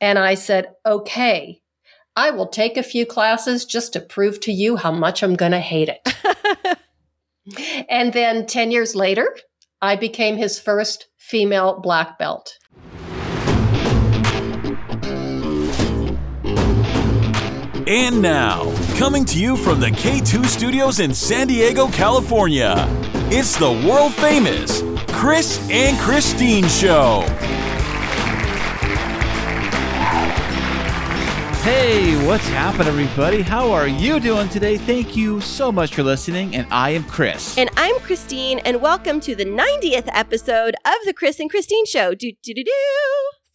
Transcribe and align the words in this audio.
And 0.00 0.18
I 0.18 0.34
said, 0.34 0.74
okay, 0.84 1.60
I 2.14 2.30
will 2.30 2.48
take 2.48 2.76
a 2.76 2.82
few 2.82 3.06
classes 3.06 3.64
just 3.64 3.92
to 3.92 4.00
prove 4.00 4.40
to 4.40 4.52
you 4.52 4.76
how 4.76 4.92
much 4.92 5.22
I'm 5.22 5.36
going 5.36 5.52
to 5.52 5.60
hate 5.60 5.88
it. 5.88 6.78
and 7.88 8.12
then 8.12 8.46
10 8.46 8.70
years 8.70 8.94
later, 8.94 9.36
I 9.80 9.96
became 9.96 10.36
his 10.36 10.58
first 10.58 11.08
female 11.18 11.80
black 11.80 12.18
belt. 12.18 12.58
And 17.88 18.20
now, 18.20 18.74
coming 18.96 19.24
to 19.26 19.38
you 19.38 19.56
from 19.56 19.78
the 19.78 19.90
K2 19.90 20.46
studios 20.46 20.98
in 20.98 21.14
San 21.14 21.46
Diego, 21.46 21.86
California, 21.88 22.74
it's 23.30 23.56
the 23.56 23.70
world 23.88 24.12
famous 24.14 24.82
Kris 25.12 25.60
and 25.70 25.96
Kristine 25.98 26.66
Show. 26.68 27.24
Hey, 31.66 32.14
what's 32.24 32.46
happening, 32.46 32.86
everybody? 32.86 33.42
How 33.42 33.72
are 33.72 33.88
you 33.88 34.20
doing 34.20 34.48
today? 34.48 34.78
Thank 34.78 35.16
you 35.16 35.40
so 35.40 35.72
much 35.72 35.96
for 35.96 36.04
listening, 36.04 36.54
and 36.54 36.64
I 36.70 36.90
am 36.90 37.02
Kris. 37.02 37.58
And 37.58 37.70
I'm 37.76 37.96
Kristine, 37.96 38.60
and 38.64 38.80
welcome 38.80 39.18
to 39.22 39.34
the 39.34 39.44
90th 39.44 40.08
episode 40.12 40.76
of 40.84 40.94
the 41.06 41.12
Kris 41.12 41.40
and 41.40 41.50
Kristine 41.50 41.84
Show. 41.84 42.14
Do 42.14 42.30
do 42.40 42.54
do 42.54 42.62
do. 42.62 42.72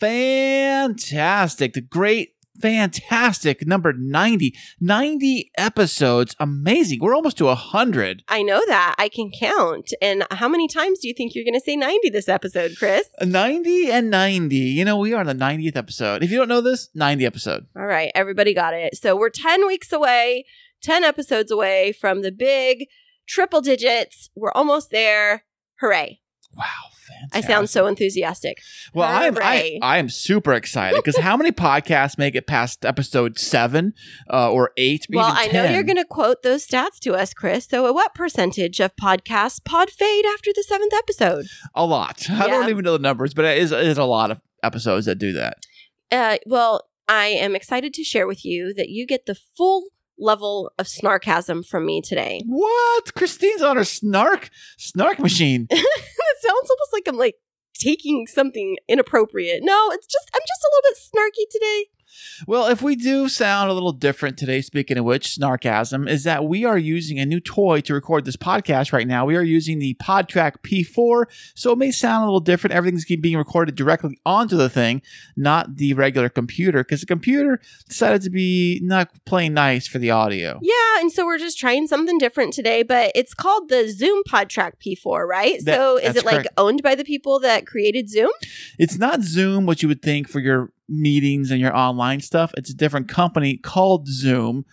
Fantastic. 0.01 1.71
The 1.71 1.79
great 1.79 2.33
fantastic 2.61 3.65
number 3.65 3.93
90 3.93 4.55
90 4.79 5.51
episodes 5.57 6.35
amazing 6.39 6.99
we're 7.01 7.15
almost 7.15 7.37
to 7.37 7.45
100 7.45 8.23
I 8.27 8.43
know 8.43 8.61
that. 8.67 8.95
I 8.97 9.09
can 9.09 9.31
count. 9.31 9.93
And 10.01 10.25
how 10.31 10.47
many 10.47 10.67
times 10.67 10.99
do 10.99 11.07
you 11.07 11.13
think 11.13 11.33
you're 11.33 11.43
going 11.43 11.53
to 11.53 11.59
say 11.59 11.75
90 11.75 12.09
this 12.09 12.29
episode, 12.29 12.75
Kris? 12.77 13.09
90 13.21 13.91
and 13.91 14.09
90 14.09 14.55
you 14.55 14.85
know 14.85 14.97
we 14.97 15.13
are 15.13 15.19
on 15.19 15.25
the 15.25 15.33
90th 15.33 15.75
episode 15.75 16.23
if 16.23 16.31
you 16.31 16.37
don't 16.37 16.47
know 16.47 16.61
this 16.61 16.89
90 16.95 17.25
episode 17.25 17.65
All 17.75 17.85
right, 17.85 18.11
everybody 18.15 18.53
got 18.53 18.73
it. 18.73 18.95
So 18.97 19.15
we're 19.15 19.29
10 19.29 19.67
weeks 19.67 19.91
away, 19.91 20.45
10 20.83 21.03
episodes 21.03 21.51
away 21.51 21.91
from 21.91 22.21
the 22.21 22.31
big 22.31 22.87
triple 23.27 23.61
digits. 23.61 24.29
We're 24.35 24.51
almost 24.51 24.91
there. 24.91 25.43
Hooray. 25.79 26.21
wow 26.55 26.90
I 27.33 27.41
sound 27.41 27.69
so 27.69 27.87
enthusiastic. 27.87 28.59
well 28.93 29.09
I'm, 29.09 29.37
I, 29.41 29.79
I 29.81 29.97
am 29.97 30.09
super 30.09 30.53
excited 30.53 30.97
because 30.97 31.17
how 31.17 31.35
many 31.37 31.51
podcasts 31.51 32.17
make 32.17 32.35
it 32.35 32.47
past 32.47 32.85
episode 32.85 33.37
7 33.39 33.93
uh, 34.31 34.51
or 34.51 34.71
8 34.77 35.07
Well, 35.11 35.31
I 35.33 35.47
know 35.47 35.65
you're 35.65 35.83
going 35.83 35.97
to 35.97 36.05
quote 36.05 36.43
those 36.43 36.65
stats 36.65 36.99
to 37.01 37.13
us, 37.13 37.33
Kris. 37.33 37.65
So, 37.67 37.85
at 37.87 37.93
what 37.93 38.13
percentage 38.13 38.79
of 38.79 38.95
podcasts 38.95 39.63
pod 39.63 39.89
fade 39.89 40.25
after 40.25 40.51
the 40.53 40.63
seventh 40.63 40.93
episode? 40.93 41.45
a 41.75 41.85
lot 41.85 42.25
I 42.29 42.33
Yeah. 42.33 42.47
don't 42.47 42.69
even 42.69 42.83
know 42.83 42.93
the 42.93 42.99
numbers 42.99 43.33
but 43.33 43.45
it 43.45 43.57
is, 43.57 43.71
it 43.71 43.85
is 43.85 43.97
a 43.97 44.03
lot 44.05 44.31
of 44.31 44.41
episodes 44.63 45.05
that 45.07 45.15
do 45.17 45.31
that 45.33 45.57
Uh, 46.11 46.37
well, 46.45 46.87
I 47.07 47.25
am 47.27 47.55
excited 47.55 47.93
to 47.95 48.03
share 48.03 48.27
with 48.27 48.45
you 48.45 48.73
that 48.75 48.89
you 48.89 49.05
get 49.05 49.25
the 49.25 49.35
full 49.35 49.85
level 50.21 50.71
of 50.77 50.85
snarkasm 50.85 51.65
from 51.65 51.85
me 51.85 52.01
today. 52.01 52.41
What? 52.45 53.13
Kristine's 53.15 53.61
on 53.61 53.77
her 53.77 53.83
snark 53.83 54.49
snark 54.77 55.19
machine. 55.19 55.67
it 55.69 56.37
sounds 56.41 56.69
almost 56.69 56.93
like 56.93 57.07
I'm 57.07 57.17
like 57.17 57.35
taking 57.73 58.27
something 58.27 58.77
inappropriate. 58.87 59.63
No, 59.63 59.89
it's 59.91 60.07
just 60.07 60.29
I'm 60.33 60.41
just 60.41 60.63
a 60.63 60.71
little 60.71 60.89
bit 60.89 60.97
snarky 61.09 61.51
today. 61.51 61.85
Well, 62.47 62.67
if 62.67 62.81
we 62.81 62.95
do 62.95 63.29
sound 63.29 63.69
a 63.69 63.73
little 63.73 63.91
different 63.91 64.37
today, 64.37 64.61
speaking 64.61 64.97
of 64.97 65.05
which, 65.05 65.27
snarkasm 65.27 66.09
is 66.09 66.23
that 66.23 66.45
we 66.45 66.65
are 66.65 66.77
using 66.77 67.19
a 67.19 67.25
new 67.25 67.39
toy 67.39 67.81
to 67.81 67.93
record 67.93 68.25
this 68.25 68.37
podcast 68.37 68.91
right 68.93 69.07
now. 69.07 69.25
We 69.25 69.35
are 69.35 69.43
using 69.43 69.79
the 69.79 69.95
PodTrak 69.95 70.57
P4, 70.63 71.25
so 71.55 71.71
it 71.71 71.77
may 71.77 71.91
sound 71.91 72.23
a 72.23 72.25
little 72.25 72.39
different. 72.39 72.73
Everything's 72.73 73.05
being 73.05 73.37
recorded 73.37 73.75
directly 73.75 74.19
onto 74.25 74.57
the 74.57 74.69
thing, 74.69 75.01
not 75.35 75.77
the 75.77 75.93
regular 75.93 76.29
computer, 76.29 76.83
because 76.83 77.01
the 77.01 77.05
computer 77.05 77.59
decided 77.87 78.21
to 78.23 78.29
be 78.29 78.79
not 78.83 79.09
playing 79.25 79.53
nice 79.53 79.87
for 79.87 79.99
the 79.99 80.11
audio. 80.11 80.59
Yeah, 80.61 80.99
and 80.99 81.11
so 81.11 81.25
we're 81.25 81.37
just 81.37 81.57
trying 81.57 81.87
something 81.87 82.17
different 82.17 82.53
today, 82.53 82.83
but 82.83 83.11
it's 83.15 83.33
called 83.33 83.69
the 83.69 83.87
Zoom 83.89 84.23
PodTrak 84.27 84.73
P4, 84.85 85.27
right? 85.27 85.57
That- 85.65 85.75
so 85.77 85.97
is 85.97 86.15
it 86.15 86.25
like 86.25 86.47
owned 86.57 86.83
by 86.83 86.95
the 86.95 87.03
people 87.03 87.39
that 87.41 87.65
created 87.67 88.09
Zoom? 88.09 88.31
It's 88.77 88.97
not 88.97 89.21
Zoom, 89.21 89.65
what 89.65 89.81
you 89.81 89.87
would 89.87 90.01
think 90.01 90.27
for 90.27 90.39
your 90.39 90.71
meetings 90.91 91.51
and 91.51 91.59
your 91.59 91.75
online 91.75 92.19
stuff. 92.19 92.53
It's 92.57 92.69
a 92.69 92.75
different 92.75 93.07
company 93.07 93.57
called 93.57 94.07
Zoom. 94.07 94.65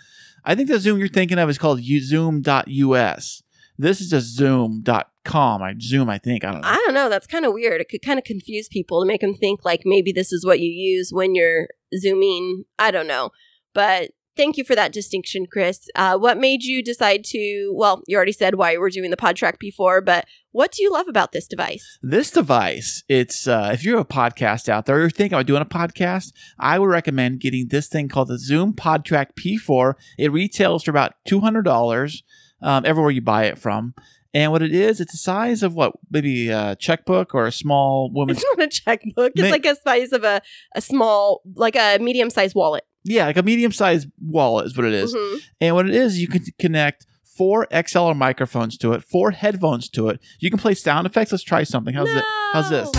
I 0.45 0.55
think 0.55 0.69
the 0.69 0.81
Zoom 0.81 0.99
you're 0.99 1.09
thinking 1.09 1.39
of 1.39 1.49
is 1.49 1.59
called 1.59 1.81
Zoom.us. 1.83 3.43
This 3.79 4.01
is 4.01 4.11
just 4.11 4.35
Zoom.com. 4.35 5.63
I 5.63 5.75
Zoom, 5.81 6.11
I 6.11 6.19
think. 6.19 6.45
I 6.45 6.53
don't 6.53 6.63
know. 6.63 6.69
I 6.69 6.83
don't 6.85 6.95
know. 6.95 7.09
That's 7.09 7.27
kind 7.27 7.45
of 7.45 7.53
weird. 7.53 7.81
It 7.81 7.89
could 7.89 8.03
kind 8.03 8.19
of 8.19 8.25
confuse 8.25 8.69
people 8.69 9.01
to 9.01 9.07
make 9.07 9.21
them 9.21 9.35
think 9.35 9.65
like 9.65 9.83
maybe 9.85 10.11
this 10.11 10.33
is 10.33 10.45
what 10.45 10.61
you 10.61 10.69
use 10.69 11.11
when 11.13 11.35
you're 11.35 11.69
zooming. 11.97 12.65
I 12.79 12.91
don't 12.91 13.07
know. 13.07 13.31
But 13.75 14.11
thank 14.39 14.57
you 14.57 14.65
for 14.65 14.75
that 14.75 14.93
distinction, 14.93 15.47
Kris. 15.47 15.91
Uh, 15.95 16.17
what 16.17 16.39
made 16.39 16.63
you 16.63 16.83
decide 16.83 17.25
to? 17.25 17.73
Well, 17.75 18.03
you 18.07 18.17
already 18.17 18.33
said 18.33 18.55
why 18.55 18.73
you 18.73 18.81
were 18.81 18.89
doing 18.89 19.11
the 19.11 19.17
PodTrak 19.17 19.57
P4, 19.63 20.03
but 20.03 20.25
what 20.53 20.73
do 20.73 20.83
you 20.83 20.91
love 20.91 21.09
about 21.09 21.33
this 21.33 21.47
device? 21.47 21.99
This 22.01 22.31
device, 22.31 23.03
it's 23.09 23.47
uh, 23.47 23.71
if 23.73 23.85
you 23.85 23.93
have 23.93 24.01
a 24.01 24.05
podcast 24.07 24.69
out 24.69 24.87
there, 24.87 24.97
or 24.97 25.01
you're 25.01 25.11
thinking 25.11 25.35
about 25.35 25.47
doing 25.47 25.61
a 25.61 25.67
podcast, 25.67 26.33
I 26.59 26.79
would 26.79 26.89
recommend 26.89 27.41
getting 27.41 27.69
this 27.69 27.89
thing 27.89 28.09
called 28.09 28.29
the 28.29 28.39
Zoom 28.39 28.73
PodTrak 28.73 29.33
P4. 29.35 29.95
It 30.17 30.33
retails 30.33 30.85
for 30.85 30.91
about 30.93 31.15
two 31.27 31.41
hundred 31.41 31.63
dollars 31.65 32.23
um, 32.63 32.87
everywhere 32.87 33.11
you 33.11 33.21
buy 33.21 33.45
it 33.45 33.59
from. 33.59 33.95
And 34.35 34.53
what 34.53 34.63
it 34.63 34.73
is, 34.73 35.01
it's 35.01 35.13
the 35.13 35.19
size 35.19 35.63
of 35.63 35.75
what 35.75 35.95
maybe 36.11 36.51
a 36.51 36.77
checkbook 36.77 37.35
or 37.35 37.47
a 37.47 37.53
small 37.53 38.11
woman's 38.13 38.39
It's 38.39 38.47
not 38.57 38.67
a 38.67 38.69
checkbook. 38.69 39.33
It's 39.35 39.43
Ma- 39.43 39.49
like 39.49 39.67
a 39.67 39.75
size 39.75 40.13
of 40.13 40.23
a, 40.23 40.43
a 40.75 40.83
small, 40.83 41.41
like 41.55 41.77
a 41.77 41.99
medium 41.99 42.29
sized 42.29 42.55
wallet. 42.55 42.85
Yeah, 43.05 43.27
like 43.27 43.37
a 43.37 43.43
medium 43.43 43.73
sized 43.73 44.09
wallet 44.21 44.67
is 44.67 44.77
what 44.77 44.87
it 44.87 44.93
is. 44.95 45.15
Mhm. 45.15 45.39
And 45.61 45.75
what 45.75 45.89
it 45.89 45.95
is, 45.95 46.21
you 46.21 46.29
can 46.29 46.43
connect 46.59 47.07
four 47.25 47.67
XLR 47.71 48.15
microphones 48.15 48.77
to 48.79 48.93
it, 48.93 49.03
four 49.05 49.31
headphones 49.31 49.89
to 49.91 50.09
it. 50.09 50.21
You 50.41 50.51
can 50.51 50.59
play 50.59 50.75
sound 50.75 51.07
effects. 51.07 51.31
Let's 51.33 51.45
try 51.45 51.63
something. 51.65 51.95
How's 51.95 52.09
it? 52.11 52.25
How's 52.53 52.69
this? 52.71 52.91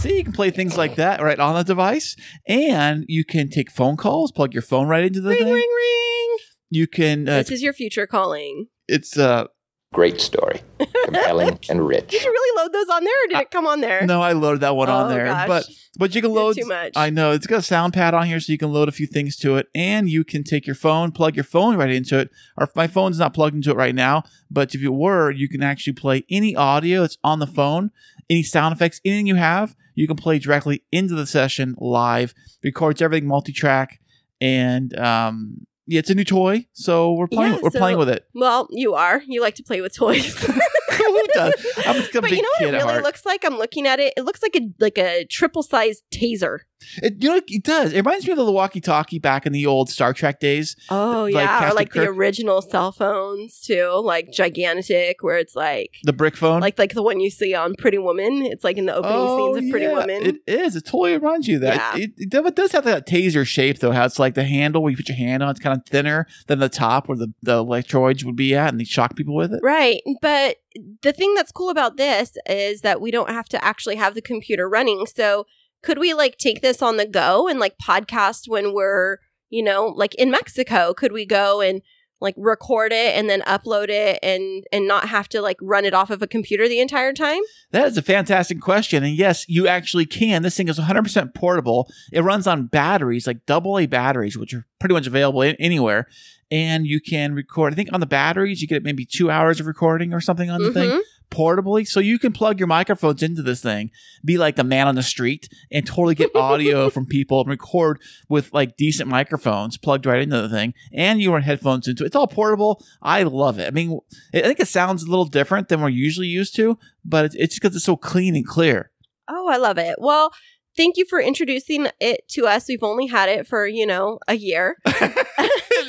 See, 0.00 0.16
you 0.16 0.22
can 0.22 0.32
play 0.32 0.50
things 0.50 0.76
like 0.78 0.94
that 0.94 1.20
right 1.20 1.40
on 1.40 1.56
the 1.56 1.64
device, 1.64 2.14
and 2.46 3.04
you 3.08 3.24
can 3.24 3.48
take 3.48 3.68
phone 3.68 3.96
calls, 3.96 4.30
plug 4.30 4.52
your 4.54 4.62
phone 4.62 4.86
right 4.86 5.02
into 5.04 5.20
the 5.20 5.30
Ring, 5.30 5.38
thing. 5.38 5.52
ring, 5.52 5.68
ring. 5.76 6.36
You 6.70 6.86
can. 6.86 7.28
Uh, 7.28 7.38
This 7.38 7.50
is 7.50 7.62
your 7.62 7.72
future 7.72 8.06
calling. 8.06 8.66
it's 8.86 9.18
uh. 9.18 9.46
Great 9.94 10.20
story. 10.20 10.60
Compelling 11.04 11.58
and 11.70 11.86
rich. 11.86 12.08
Did 12.08 12.22
you 12.22 12.30
really 12.30 12.62
load 12.62 12.72
those 12.74 12.88
on 12.94 13.04
there, 13.04 13.24
or 13.24 13.28
did 13.28 13.38
it 13.38 13.50
come 13.50 13.66
on 13.66 13.80
there? 13.80 14.04
No, 14.04 14.20
I 14.20 14.32
loaded 14.32 14.60
that 14.60 14.76
one 14.76 14.90
on 14.90 15.06
Oh, 15.06 15.08
there, 15.08 15.26
gosh. 15.26 15.48
but 15.48 15.68
but 15.98 16.14
you 16.14 16.20
can 16.20 16.30
load 16.32 16.56
too 16.56 16.66
much. 16.66 16.92
I 16.94 17.08
know 17.08 17.32
it's 17.32 17.46
got 17.46 17.60
a 17.60 17.62
sound 17.62 17.94
pad 17.94 18.12
on 18.12 18.26
here, 18.26 18.38
so 18.38 18.52
you 18.52 18.58
can 18.58 18.70
load 18.72 18.88
a 18.88 18.92
few 18.92 19.06
things 19.06 19.36
to 19.38 19.56
it, 19.56 19.68
and 19.74 20.08
you 20.08 20.24
can 20.24 20.44
take 20.44 20.66
your 20.66 20.74
phone, 20.76 21.10
plug 21.10 21.36
your 21.36 21.44
phone 21.44 21.76
right 21.76 21.90
into 21.90 22.18
it. 22.18 22.30
Or 22.58 22.68
my 22.76 22.86
phone's 22.86 23.18
not 23.18 23.32
plugged 23.32 23.54
into 23.54 23.70
it 23.70 23.76
right 23.76 23.94
now, 23.94 24.24
but 24.50 24.74
if 24.74 24.82
it 24.82 24.90
were, 24.90 25.30
you 25.30 25.48
can 25.48 25.62
actually 25.62 25.94
play 25.94 26.24
any 26.30 26.54
audio 26.54 27.00
that's 27.00 27.16
on 27.24 27.38
the 27.38 27.46
phone, 27.46 27.90
any 28.28 28.42
sound 28.42 28.74
effects, 28.74 29.00
anything 29.06 29.26
you 29.26 29.36
have, 29.36 29.74
you 29.94 30.06
can 30.06 30.16
play 30.16 30.38
directly 30.38 30.84
into 30.92 31.14
the 31.14 31.26
session 31.26 31.74
live. 31.78 32.34
Records 32.62 33.00
everything 33.00 33.26
multi-track, 33.26 34.00
and 34.40 34.96
um, 34.98 35.66
yeah, 35.66 35.67
it's 35.88 36.10
a 36.10 36.14
new 36.14 36.24
toy, 36.24 36.66
so 36.72 37.12
we're 37.14 37.26
playing. 37.28 37.54
Yeah, 37.54 37.58
we're 37.62 37.70
so- 37.70 37.78
playing 37.78 37.98
with 37.98 38.08
it. 38.08 38.24
Well, 38.34 38.68
you 38.70 38.94
are. 38.94 39.22
You 39.26 39.40
like 39.40 39.54
to 39.56 39.62
play 39.62 39.80
with 39.80 39.94
toys. 39.94 40.36
Who 40.96 41.22
does? 41.34 41.54
I'm 41.86 41.96
a 41.96 42.08
but 42.12 42.22
big 42.24 42.32
you 42.32 42.42
know 42.42 42.48
what 42.48 42.58
kid 42.58 42.68
it 42.68 42.74
at 42.74 42.78
really 42.78 42.92
heart. 42.92 43.04
looks 43.04 43.26
like? 43.26 43.44
I'm 43.44 43.56
looking 43.58 43.86
at 43.86 43.98
it. 44.00 44.14
It 44.16 44.22
looks 44.24 44.42
like 44.42 44.56
a 44.56 44.68
like 44.80 44.98
a 44.98 45.24
triple 45.30 45.62
sized 45.62 46.02
taser. 46.12 46.60
It, 47.02 47.16
you 47.20 47.28
know, 47.30 47.40
it 47.48 47.64
does. 47.64 47.92
It 47.92 47.96
reminds 47.96 48.24
me 48.24 48.30
of 48.30 48.38
the 48.38 48.52
walkie-talkie 48.52 49.18
back 49.18 49.46
in 49.46 49.52
the 49.52 49.66
old 49.66 49.90
Star 49.90 50.12
Trek 50.12 50.38
days. 50.38 50.76
Oh 50.88 51.24
Like 51.24 51.34
yeah, 51.34 51.40
or 51.42 51.58
Captain 51.58 51.76
like 51.76 51.92
the 51.92 52.06
Kirk. 52.06 52.16
original 52.16 52.62
cell 52.62 52.92
phones 52.92 53.60
too, 53.60 54.00
like 54.04 54.30
gigantic, 54.32 55.22
where 55.24 55.38
it's 55.38 55.56
like 55.56 55.94
The 56.04 56.12
brick 56.12 56.36
phone. 56.36 56.60
like 56.60 56.78
like 56.78 56.94
the 56.94 57.02
one 57.02 57.18
you 57.18 57.30
see 57.30 57.52
on 57.52 57.74
Pretty 57.78 57.98
Woman. 57.98 58.42
It's 58.46 58.62
like 58.62 58.76
in 58.76 58.86
the 58.86 58.94
opening 58.94 59.16
oh, 59.18 59.54
scenes 59.56 59.66
of 59.66 59.70
Pretty 59.72 59.86
Oh, 59.86 59.90
yeah, 59.90 59.98
Woman. 59.98 60.22
It 60.24 60.36
is. 60.46 60.76
It 60.76 60.84
totally 60.84 61.14
reminds 61.14 61.48
you 61.48 61.56
of 61.56 61.62
that. 61.62 61.98
It, 61.98 62.12
it, 62.16 62.32
it 62.32 62.54
does 62.56 62.70
have 62.72 62.84
that 62.84 63.08
taser 63.08 63.44
shape, 63.46 63.80
though. 63.80 63.92
How 63.92 64.04
it's 64.04 64.20
like 64.20 64.34
the 64.34 64.44
handle 64.44 64.80
where 64.82 64.90
you 64.92 64.96
put 64.96 65.08
your 65.08 65.16
hand 65.18 65.42
on, 65.42 65.50
it's 65.50 65.60
kind 65.60 65.76
of 65.76 65.84
thinner 65.86 66.26
than 66.46 66.60
the 66.60 66.68
top 66.68 67.08
where 67.08 67.18
the, 67.18 67.32
the 67.42 67.58
electrodes 67.58 68.24
would 68.24 68.36
be 68.36 68.54
at, 68.54 68.68
and 68.68 68.78
they 68.80 68.84
shock 68.84 69.16
people 69.16 69.34
with 69.34 69.52
it. 69.52 69.60
Right. 69.64 70.00
But 70.22 70.56
the 71.02 71.12
thing 71.12 71.34
that's 71.34 71.52
cool 71.52 71.70
about 71.70 71.96
this 71.96 72.36
is 72.46 72.82
that 72.82 73.00
we 73.00 73.10
don't 73.10 73.30
have 73.30 73.48
to 73.50 73.64
actually 73.64 73.96
have 73.96 74.14
the 74.14 74.22
computer 74.22 74.68
running. 74.68 75.06
So 75.06 75.46
could 75.82 75.98
we 75.98 76.14
like 76.14 76.38
take 76.38 76.60
this 76.60 76.82
on 76.82 76.96
the 76.96 77.06
go 77.06 77.48
and 77.48 77.58
like 77.58 77.76
podcast 77.78 78.48
when 78.48 78.74
we're, 78.74 79.18
you 79.50 79.62
know, 79.62 79.86
like 79.86 80.14
in 80.16 80.30
Mexico? 80.30 80.92
Could 80.94 81.12
we 81.12 81.24
go 81.24 81.60
and 81.60 81.82
like 82.20 82.34
record 82.36 82.92
it 82.92 83.14
and 83.14 83.30
then 83.30 83.42
upload 83.42 83.88
it 83.88 84.18
and 84.22 84.64
and 84.72 84.88
not 84.88 85.08
have 85.08 85.28
to 85.28 85.40
like 85.40 85.56
run 85.62 85.84
it 85.84 85.94
off 85.94 86.10
of 86.10 86.20
a 86.20 86.26
computer 86.26 86.68
the 86.68 86.80
entire 86.80 87.12
time? 87.12 87.40
That 87.70 87.86
is 87.86 87.96
a 87.96 88.02
fantastic 88.02 88.60
question. 88.60 89.04
And 89.04 89.14
yes, 89.14 89.48
you 89.48 89.68
actually 89.68 90.06
can. 90.06 90.42
This 90.42 90.56
thing 90.56 90.68
is 90.68 90.78
100% 90.78 91.34
portable. 91.34 91.88
It 92.12 92.22
runs 92.22 92.46
on 92.46 92.66
batteries, 92.66 93.26
like 93.26 93.46
double 93.46 93.78
A 93.78 93.86
batteries, 93.86 94.36
which 94.36 94.52
are 94.52 94.66
pretty 94.80 94.94
much 94.94 95.06
available 95.06 95.42
anywhere. 95.42 96.08
And 96.50 96.86
you 96.86 97.00
can 97.00 97.34
record, 97.34 97.72
I 97.72 97.76
think 97.76 97.90
on 97.92 98.00
the 98.00 98.06
batteries, 98.06 98.62
you 98.62 98.68
get 98.68 98.82
maybe 98.82 99.04
two 99.04 99.30
hours 99.30 99.60
of 99.60 99.66
recording 99.66 100.14
or 100.14 100.20
something 100.20 100.48
on 100.50 100.62
the 100.62 100.72
thing. 100.72 100.90
Mhm. 100.90 101.00
portably. 101.30 101.86
So 101.86 102.00
you 102.00 102.18
can 102.18 102.32
plug 102.32 102.58
your 102.58 102.68
microphones 102.68 103.22
into 103.22 103.42
this 103.42 103.60
thing, 103.60 103.90
be 104.24 104.38
like 104.38 104.58
a 104.58 104.64
man 104.64 104.88
on 104.88 104.94
the 104.94 105.02
street, 105.02 105.46
and 105.70 105.86
totally 105.86 106.14
get 106.14 106.30
audio 106.34 106.88
from 106.88 107.04
people 107.04 107.40
and 107.42 107.50
record 107.50 108.00
with 108.30 108.50
like 108.54 108.78
decent 108.78 109.10
microphones 109.10 109.76
plugged 109.76 110.06
right 110.06 110.22
into 110.22 110.40
the 110.40 110.48
thing, 110.48 110.72
and 110.90 111.20
your 111.20 111.40
headphones 111.40 111.86
into 111.86 112.02
it. 112.02 112.06
It's 112.06 112.16
all 112.16 112.28
portable. 112.28 112.82
I 113.02 113.24
love 113.24 113.58
it. 113.58 113.66
I 113.66 113.70
mean, 113.72 114.00
I 114.32 114.40
think 114.40 114.58
it 114.58 114.68
sounds 114.68 115.02
a 115.02 115.10
little 115.10 115.26
different 115.26 115.68
than 115.68 115.82
we're 115.82 115.90
usually 115.90 116.28
used 116.28 116.56
to, 116.56 116.78
but 117.04 117.26
it's, 117.26 117.34
it's 117.34 117.54
because 117.56 117.76
it's 117.76 117.84
so 117.84 117.96
clean 117.98 118.34
and 118.34 118.46
clear. 118.46 118.90
Oh, 119.28 119.48
I 119.48 119.58
love 119.58 119.76
it. 119.76 119.96
Well, 119.98 120.32
thank 120.78 120.96
you 120.96 121.04
for 121.10 121.20
introducing 121.20 121.88
it 122.00 122.26
to 122.30 122.46
us. 122.46 122.68
We've 122.68 122.82
only 122.82 123.06
had 123.08 123.28
it 123.28 123.46
for, 123.46 123.66
you 123.66 123.84
know, 123.86 124.18
a 124.26 124.34
year. 124.34 124.78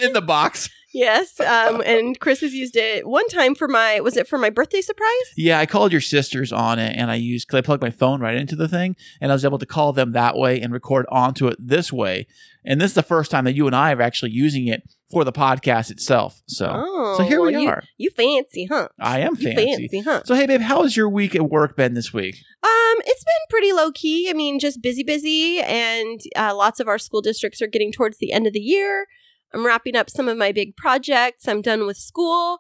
in 0.07 0.13
the 0.13 0.21
box. 0.21 0.69
yes. 0.93 1.39
Um, 1.39 1.81
and 1.85 2.19
Kris 2.19 2.41
has 2.41 2.53
used 2.53 2.75
it 2.75 3.07
one 3.07 3.27
time 3.27 3.53
for 3.55 3.67
my, 3.67 3.99
was 3.99 4.17
it 4.17 4.27
for 4.27 4.37
my 4.37 4.49
birthday 4.49 4.81
surprise? 4.81 5.09
Yeah, 5.37 5.59
I 5.59 5.65
called 5.65 5.91
your 5.91 6.01
sisters 6.01 6.51
on 6.51 6.79
it, 6.79 6.95
and 6.95 7.11
I 7.11 7.15
used 7.15 7.47
because 7.47 7.59
I 7.59 7.61
plugged 7.61 7.83
my 7.83 7.91
phone 7.91 8.21
right 8.21 8.35
into 8.35 8.55
the 8.55 8.67
thing, 8.67 8.95
and 9.21 9.31
I 9.31 9.35
was 9.35 9.45
able 9.45 9.59
to 9.59 9.65
call 9.65 9.93
them 9.93 10.11
that 10.13 10.35
way 10.35 10.59
and 10.59 10.73
record 10.73 11.05
onto 11.09 11.47
it 11.47 11.57
this 11.59 11.93
way. 11.93 12.27
And 12.65 12.81
this 12.81 12.91
is 12.91 12.95
the 12.95 13.03
first 13.03 13.31
time 13.31 13.45
that 13.45 13.53
you 13.53 13.67
and 13.67 13.75
I 13.75 13.93
are 13.93 14.01
actually 14.01 14.31
using 14.31 14.67
it 14.67 14.83
for 15.09 15.23
the 15.23 15.31
podcast 15.31 15.89
itself. 15.89 16.41
So, 16.47 16.69
Oh, 16.71 17.15
so 17.17 17.23
here 17.23 17.39
well, 17.41 17.51
we 17.51 17.65
are. 17.67 17.83
You 17.97 18.09
fancy, 18.11 18.65
huh? 18.65 18.89
I 18.99 19.19
am 19.19 19.35
You 19.39 19.53
fancy. 19.53 19.87
fancy, 19.87 20.01
huh? 20.01 20.21
So, 20.25 20.35
hey, 20.35 20.45
babe, 20.45 20.61
how 20.61 20.83
has 20.83 20.95
your 20.95 21.09
week 21.09 21.35
at 21.35 21.49
work 21.49 21.75
been 21.75 21.93
this 21.95 22.13
week? 22.13 22.35
Um, 22.61 22.95
it's 23.05 23.23
been 23.23 23.47
pretty 23.49 23.71
low 23.73 23.91
key. 23.91 24.29
I 24.29 24.33
mean, 24.33 24.59
just 24.59 24.81
busy, 24.83 25.03
busy, 25.03 25.61
and 25.61 26.19
uh, 26.35 26.53
lots 26.55 26.79
of 26.79 26.87
our 26.87 26.99
school 26.99 27.21
districts 27.21 27.61
are 27.61 27.67
getting 27.67 27.91
towards 27.91 28.17
the 28.17 28.31
end 28.33 28.45
of 28.45 28.53
the 28.53 28.59
year. 28.59 29.07
I'm 29.53 29.65
wrapping 29.65 29.95
up 29.95 30.09
some 30.09 30.27
of 30.27 30.37
my 30.37 30.51
big 30.51 30.75
projects. 30.75 31.47
I'm 31.47 31.61
done 31.61 31.85
with 31.85 31.97
school, 31.97 32.59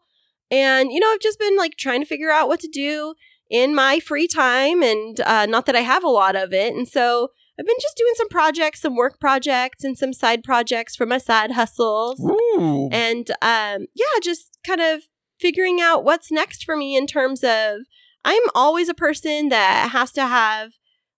and 0.49 0.91
you 0.91 0.99
know, 0.99 1.07
I've 1.11 1.19
just 1.19 1.39
been 1.39 1.57
like 1.57 1.75
trying 1.77 2.01
to 2.01 2.07
figure 2.07 2.31
out 2.31 2.47
what 2.47 2.59
to 2.61 2.67
do 2.67 3.13
in 3.49 3.75
my 3.75 3.99
free 3.99 4.27
time, 4.27 4.83
and 4.83 5.19
uh, 5.21 5.45
not 5.45 5.65
that 5.65 5.75
I 5.75 5.81
have 5.81 6.03
a 6.03 6.09
lot 6.09 6.35
of 6.35 6.53
it, 6.53 6.73
and 6.73 6.87
so. 6.87 7.29
I've 7.59 7.65
been 7.65 7.75
just 7.81 7.97
doing 7.97 8.13
some 8.15 8.29
projects, 8.29 8.79
some 8.79 8.95
work 8.95 9.19
projects, 9.19 9.83
and 9.83 9.97
some 9.97 10.13
side 10.13 10.45
projects 10.45 10.95
for 10.95 11.05
my 11.05 11.17
side 11.17 11.51
hustles. 11.51 12.17
Ooh. 12.21 12.87
and 12.89 13.29
um 13.41 13.87
yeah 13.93 14.19
just 14.23 14.57
kind 14.65 14.79
of 14.79 15.01
figuring 15.39 15.81
out 15.81 16.03
what's 16.03 16.31
next 16.31 16.63
for 16.63 16.75
me 16.75 16.95
in 16.95 17.07
terms 17.07 17.43
of 17.43 17.81
i'm 18.25 18.41
always 18.55 18.89
a 18.89 18.93
person 18.93 19.49
that 19.49 19.89
has 19.91 20.11
to 20.13 20.25
have 20.25 20.71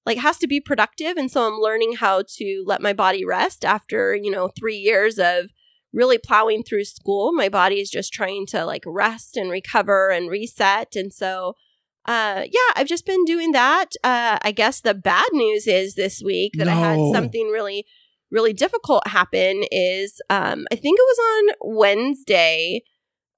like 0.05 0.17
has 0.17 0.37
to 0.39 0.47
be 0.47 0.59
productive 0.59 1.17
and 1.17 1.29
so 1.31 1.47
i'm 1.47 1.59
learning 1.59 1.93
how 1.93 2.23
to 2.27 2.63
let 2.65 2.81
my 2.81 2.93
body 2.93 3.25
rest 3.25 3.63
after 3.65 4.15
you 4.15 4.31
know 4.31 4.47
three 4.47 4.77
years 4.77 5.17
of 5.19 5.51
really 5.93 6.17
plowing 6.17 6.63
through 6.63 6.85
school. 6.85 7.33
My 7.33 7.49
body 7.49 7.79
is 7.79 7.89
just 7.89 8.13
trying 8.13 8.45
to 8.47 8.65
like 8.65 8.83
rest 8.85 9.37
and 9.37 9.51
recover 9.51 10.09
and 10.09 10.29
reset. 10.29 10.95
And 10.95 11.13
so 11.13 11.55
uh 12.05 12.41
yeah 12.45 12.71
i've 12.75 12.87
just 12.87 13.05
been 13.05 13.23
doing 13.25 13.51
that. 13.51 13.89
Uh 14.03 14.39
i 14.41 14.51
guess 14.51 14.81
the 14.81 14.93
bad 14.93 15.27
news 15.33 15.67
is 15.67 15.93
this 15.93 16.21
week 16.25 16.53
that 16.57 16.67
i 16.67 16.73
had 16.73 16.97
something 17.13 17.49
really 17.49 17.85
really 18.31 18.53
difficult 18.53 19.05
happen 19.07 19.63
is 19.71 20.19
um 20.29 20.65
i 20.71 20.75
think 20.75 20.97
it 20.99 21.05
was 21.07 21.19
on 21.19 21.75
wednesday. 21.75 22.81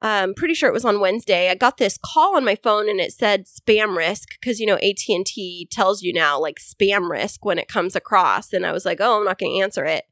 Um 0.01 0.33
pretty 0.33 0.53
sure 0.53 0.69
it 0.69 0.73
was 0.73 0.85
on 0.85 1.01
wednesday. 1.01 1.49
I 1.49 1.55
got 1.55 1.75
this 1.75 1.97
call 1.97 2.37
on 2.37 2.45
my 2.45 2.55
phone 2.55 2.87
and 2.89 3.01
it 3.01 3.11
said 3.11 3.47
spam 3.47 3.97
risk 3.97 4.29
because 4.39 4.61
you 4.61 4.65
know 4.65 4.75
at&t 4.75 5.67
tells 5.69 6.01
you 6.01 6.13
now 6.13 6.39
like 6.39 6.57
spam 6.59 7.09
risk 7.09 7.43
when 7.43 7.59
it 7.59 7.67
comes 7.67 7.97
across. 7.97 8.53
And 8.53 8.65
i 8.65 8.71
was 8.71 8.85
like 8.85 9.01
oh 9.01 9.19
i'm 9.19 9.25
not 9.25 9.39
going 9.39 9.51
to 9.57 9.61
answer 9.61 9.83
it 9.83 10.05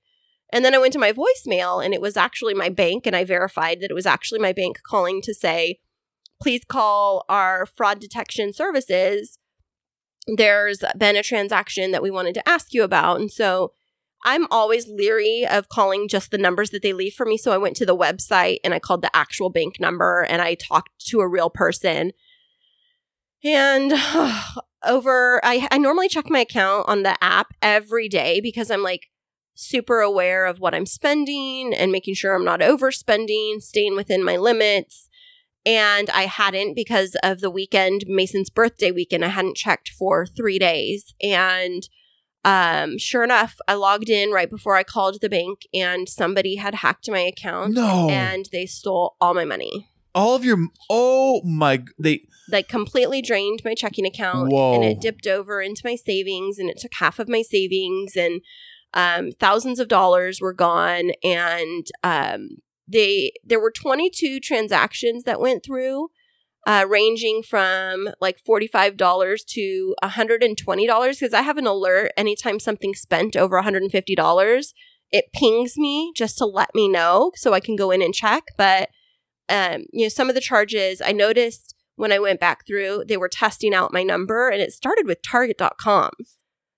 and 0.51 0.63
then 0.63 0.73
i 0.73 0.77
went 0.77 0.93
to 0.93 0.99
my 0.99 1.11
voicemail 1.11 1.83
and 1.83 1.93
it 1.93 2.01
was 2.01 2.17
actually 2.17 2.53
my 2.53 2.69
bank 2.69 3.05
and 3.05 3.15
i 3.15 3.23
verified 3.23 3.79
that 3.79 3.91
it 3.91 3.95
was 3.95 4.05
actually 4.05 4.39
my 4.39 4.53
bank 4.53 4.79
calling 4.87 5.21
to 5.21 5.33
say 5.33 5.79
please 6.41 6.61
call 6.67 7.23
our 7.29 7.65
fraud 7.65 7.99
detection 7.99 8.53
services 8.53 9.37
there's 10.27 10.83
been 10.97 11.15
a 11.15 11.23
transaction 11.23 11.91
that 11.91 12.03
we 12.03 12.11
wanted 12.11 12.33
to 12.33 12.47
ask 12.47 12.73
you 12.73 12.83
about 12.83 13.19
and 13.19 13.31
so 13.31 13.71
I'm 14.23 14.47
always 14.51 14.87
leery 14.87 15.45
of 15.49 15.69
calling 15.69 16.07
just 16.07 16.31
the 16.31 16.37
numbers 16.37 16.69
that 16.71 16.83
they 16.83 16.93
leave 16.93 17.13
for 17.13 17.25
me. 17.25 17.37
So 17.37 17.51
I 17.51 17.57
went 17.57 17.75
to 17.77 17.85
the 17.85 17.97
website 17.97 18.57
and 18.63 18.73
I 18.73 18.79
called 18.79 19.01
the 19.01 19.15
actual 19.15 19.49
bank 19.49 19.79
number 19.79 20.21
and 20.29 20.41
I 20.41 20.55
talked 20.55 21.07
to 21.07 21.21
a 21.21 21.27
real 21.27 21.49
person. 21.49 22.11
And 23.43 23.93
over, 24.85 25.43
I, 25.43 25.67
I 25.71 25.77
normally 25.77 26.07
check 26.07 26.29
my 26.29 26.39
account 26.39 26.87
on 26.87 27.03
the 27.03 27.21
app 27.23 27.47
every 27.61 28.07
day 28.07 28.39
because 28.41 28.69
I'm 28.69 28.83
like 28.83 29.09
super 29.53 29.99
aware 29.99 30.45
of 30.45 30.59
what 30.59 30.73
I'm 30.73 30.85
spending 30.85 31.73
and 31.73 31.91
making 31.91 32.15
sure 32.15 32.33
I'm 32.33 32.45
not 32.45 32.61
overspending, 32.61 33.61
staying 33.61 33.95
within 33.95 34.23
my 34.23 34.37
limits. 34.37 35.07
And 35.65 36.09
I 36.09 36.23
hadn't 36.23 36.75
because 36.75 37.15
of 37.21 37.39
the 37.39 37.51
weekend, 37.51 38.05
Mason's 38.07 38.49
birthday 38.49 38.91
weekend. 38.91 39.23
I 39.23 39.27
hadn't 39.29 39.57
checked 39.57 39.89
for 39.89 40.25
three 40.25 40.57
days. 40.57 41.13
And 41.21 41.87
um, 42.43 42.97
sure 42.97 43.23
enough, 43.23 43.57
I 43.67 43.75
logged 43.75 44.09
in 44.09 44.31
right 44.31 44.49
before 44.49 44.75
I 44.75 44.83
called 44.83 45.21
the 45.21 45.29
bank 45.29 45.59
and 45.73 46.09
somebody 46.09 46.55
had 46.55 46.75
hacked 46.75 47.07
my 47.11 47.19
account 47.19 47.73
No. 47.75 48.09
and 48.09 48.47
they 48.51 48.65
stole 48.65 49.15
all 49.21 49.35
my 49.35 49.45
money. 49.45 49.87
All 50.15 50.35
of 50.35 50.43
your 50.43 50.57
oh 50.89 51.41
my 51.43 51.83
they 51.99 52.23
Like 52.49 52.67
completely 52.67 53.21
drained 53.21 53.61
my 53.63 53.75
checking 53.75 54.05
account 54.05 54.51
Whoa. 54.51 54.73
and 54.73 54.83
it 54.83 54.99
dipped 54.99 55.27
over 55.27 55.61
into 55.61 55.83
my 55.85 55.95
savings 55.95 56.57
and 56.57 56.69
it 56.69 56.79
took 56.79 56.91
half 56.95 57.19
of 57.19 57.29
my 57.29 57.43
savings 57.43 58.17
and 58.17 58.41
um, 58.93 59.31
thousands 59.31 59.79
of 59.79 59.87
dollars 59.87 60.39
were 60.41 60.53
gone 60.53 61.11
and 61.23 61.87
um, 62.03 62.57
they 62.87 63.31
there 63.43 63.59
were 63.59 63.71
22 63.71 64.39
transactions 64.39 65.23
that 65.23 65.39
went 65.39 65.63
through 65.63 66.09
uh, 66.67 66.85
ranging 66.87 67.41
from 67.43 68.09
like 68.19 68.43
$45 68.43 69.45
to 69.47 69.95
$120 70.03 71.09
because 71.09 71.33
I 71.33 71.41
have 71.41 71.57
an 71.57 71.67
alert 71.67 72.11
anytime 72.15 72.59
something's 72.59 72.99
spent 72.99 73.35
over 73.35 73.61
$150. 73.61 74.73
It 75.11 75.25
pings 75.33 75.77
me 75.77 76.13
just 76.15 76.37
to 76.37 76.45
let 76.45 76.73
me 76.75 76.87
know 76.87 77.31
so 77.35 77.53
I 77.53 77.59
can 77.59 77.75
go 77.75 77.91
in 77.91 78.01
and 78.01 78.13
check. 78.13 78.43
But, 78.57 78.89
um, 79.49 79.85
you 79.91 80.05
know, 80.05 80.09
some 80.09 80.29
of 80.29 80.35
the 80.35 80.41
charges 80.41 81.01
I 81.03 81.11
noticed 81.11 81.75
when 81.95 82.11
I 82.11 82.19
went 82.19 82.39
back 82.39 82.65
through, 82.65 83.05
they 83.07 83.17
were 83.17 83.27
testing 83.27 83.73
out 83.73 83.93
my 83.93 84.03
number 84.03 84.49
and 84.49 84.61
it 84.61 84.71
started 84.71 85.05
with 85.07 85.21
target.com. 85.23 86.11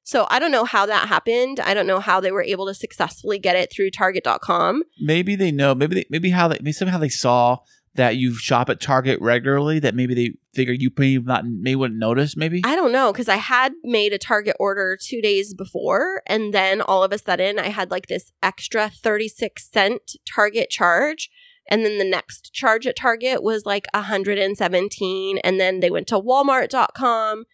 So 0.03 0.27
I 0.29 0.39
don't 0.39 0.51
know 0.51 0.65
how 0.65 0.85
that 0.85 1.07
happened. 1.07 1.59
I 1.59 1.73
don't 1.73 1.87
know 1.87 1.99
how 1.99 2.19
they 2.19 2.31
were 2.31 2.43
able 2.43 2.67
to 2.67 2.73
successfully 2.73 3.39
get 3.39 3.55
it 3.55 3.71
through 3.71 3.91
target.com. 3.91 4.83
maybe 4.99 5.35
they 5.35 5.51
know 5.51 5.73
maybe 5.73 5.95
they 5.95 6.05
maybe 6.09 6.29
how 6.29 6.47
they 6.47 6.57
maybe 6.59 6.73
somehow 6.73 6.97
they 6.97 7.09
saw 7.09 7.57
that 7.95 8.17
you 8.17 8.33
shop 8.35 8.69
at 8.69 8.81
Target 8.81 9.19
regularly 9.21 9.79
that 9.79 9.95
maybe 9.95 10.13
they 10.13 10.33
figure 10.53 10.73
you 10.73 10.91
may 10.97 11.17
not 11.17 11.45
may 11.45 11.75
wouldn't 11.75 11.99
notice 11.99 12.35
maybe. 12.35 12.61
I 12.63 12.75
don't 12.75 12.91
know 12.91 13.11
because 13.11 13.29
I 13.29 13.35
had 13.35 13.73
made 13.83 14.13
a 14.13 14.17
Target 14.17 14.55
order 14.59 14.97
two 14.99 15.21
days 15.21 15.53
before, 15.53 16.21
and 16.25 16.53
then 16.53 16.81
all 16.81 17.03
of 17.03 17.11
a 17.11 17.17
sudden 17.17 17.59
I 17.59 17.69
had 17.69 17.91
like 17.91 18.07
this 18.07 18.31
extra 18.41 18.89
36 18.89 19.69
cent 19.69 20.15
Target 20.25 20.69
charge. 20.69 21.29
And 21.69 21.85
then 21.85 21.97
the 21.97 22.03
next 22.03 22.51
charge 22.53 22.85
at 22.85 22.97
Target 22.97 23.41
was 23.41 23.65
like 23.65 23.87
117. 23.93 25.37
And 25.37 25.59
then 25.61 25.79
they 25.79 25.89
went 25.89 26.07
to 26.07 26.19
Walmart.com, 26.19 27.45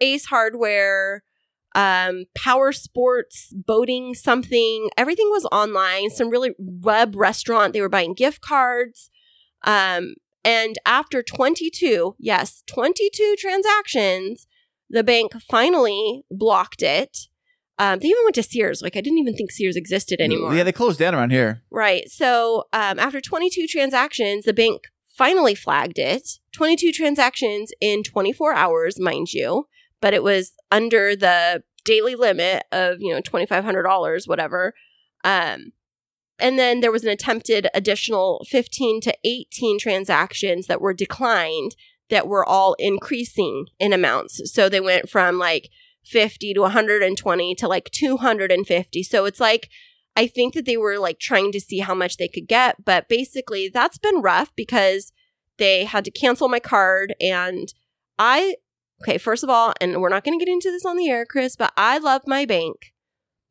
Ace 0.00 0.26
Hardware, 0.26 1.24
um, 1.76 2.24
Power 2.34 2.72
Sports, 2.72 3.52
boating 3.54 4.14
something. 4.14 4.88
Everything 4.96 5.28
was 5.28 5.44
online. 5.52 6.10
Some 6.10 6.30
really 6.30 6.54
web 6.58 7.14
restaurant. 7.14 7.74
They 7.74 7.82
were 7.82 7.90
buying 7.90 8.14
gift 8.14 8.40
cards. 8.40 9.10
Um, 9.62 10.14
and 10.42 10.76
after 10.86 11.22
22, 11.22 12.16
yes, 12.18 12.62
22 12.66 13.36
transactions, 13.38 14.46
the 14.88 15.04
bank 15.04 15.32
finally 15.42 16.24
blocked 16.30 16.82
it. 16.82 17.28
Um, 17.78 17.98
they 17.98 18.08
even 18.08 18.24
went 18.24 18.36
to 18.36 18.42
Sears. 18.42 18.80
Like, 18.80 18.96
I 18.96 19.02
didn't 19.02 19.18
even 19.18 19.36
think 19.36 19.50
Sears 19.50 19.76
existed 19.76 20.18
anymore. 20.18 20.54
Yeah, 20.54 20.62
they 20.62 20.72
closed 20.72 20.98
down 20.98 21.14
around 21.14 21.30
here. 21.30 21.62
Right. 21.70 22.08
So 22.08 22.64
um, 22.72 22.98
after 22.98 23.20
22 23.20 23.66
transactions, 23.66 24.46
the 24.46 24.54
bank 24.54 24.84
finally 25.14 25.54
flagged 25.54 25.98
it. 25.98 26.38
22 26.52 26.92
transactions 26.92 27.72
in 27.82 28.02
24 28.02 28.54
hours, 28.54 28.98
mind 28.98 29.34
you, 29.34 29.66
but 30.00 30.14
it 30.14 30.22
was 30.22 30.52
under 30.70 31.16
the 31.16 31.62
daily 31.84 32.14
limit 32.14 32.64
of, 32.72 33.00
you 33.00 33.12
know, 33.12 33.20
$2,500, 33.20 34.28
whatever. 34.28 34.74
Um, 35.24 35.72
and 36.38 36.58
then 36.58 36.80
there 36.80 36.92
was 36.92 37.04
an 37.04 37.10
attempted 37.10 37.68
additional 37.72 38.44
15 38.48 39.00
to 39.02 39.16
18 39.24 39.78
transactions 39.78 40.66
that 40.66 40.80
were 40.80 40.92
declined 40.92 41.76
that 42.10 42.28
were 42.28 42.44
all 42.44 42.74
increasing 42.78 43.66
in 43.78 43.92
amounts. 43.92 44.52
So 44.52 44.68
they 44.68 44.80
went 44.80 45.08
from 45.08 45.38
like 45.38 45.70
50 46.04 46.54
to 46.54 46.60
120 46.60 47.54
to 47.54 47.68
like 47.68 47.90
250. 47.90 49.02
So 49.02 49.24
it's 49.24 49.40
like, 49.40 49.68
I 50.14 50.26
think 50.26 50.54
that 50.54 50.64
they 50.64 50.76
were 50.76 50.98
like 50.98 51.18
trying 51.18 51.52
to 51.52 51.60
see 51.60 51.80
how 51.80 51.94
much 51.94 52.16
they 52.16 52.28
could 52.28 52.46
get. 52.46 52.84
But 52.84 53.08
basically, 53.08 53.68
that's 53.68 53.98
been 53.98 54.22
rough 54.22 54.54
because 54.54 55.12
they 55.58 55.84
had 55.84 56.04
to 56.04 56.10
cancel 56.10 56.48
my 56.48 56.60
card. 56.60 57.14
And 57.20 57.72
I, 58.18 58.56
okay, 59.02 59.18
first 59.18 59.44
of 59.44 59.50
all, 59.50 59.72
and 59.80 60.00
we're 60.00 60.08
not 60.08 60.24
going 60.24 60.38
to 60.38 60.44
get 60.44 60.52
into 60.52 60.70
this 60.70 60.84
on 60.84 60.96
the 60.96 61.08
air, 61.08 61.26
Kris, 61.26 61.56
but 61.56 61.72
I 61.76 61.98
love 61.98 62.22
my 62.26 62.44
bank. 62.44 62.92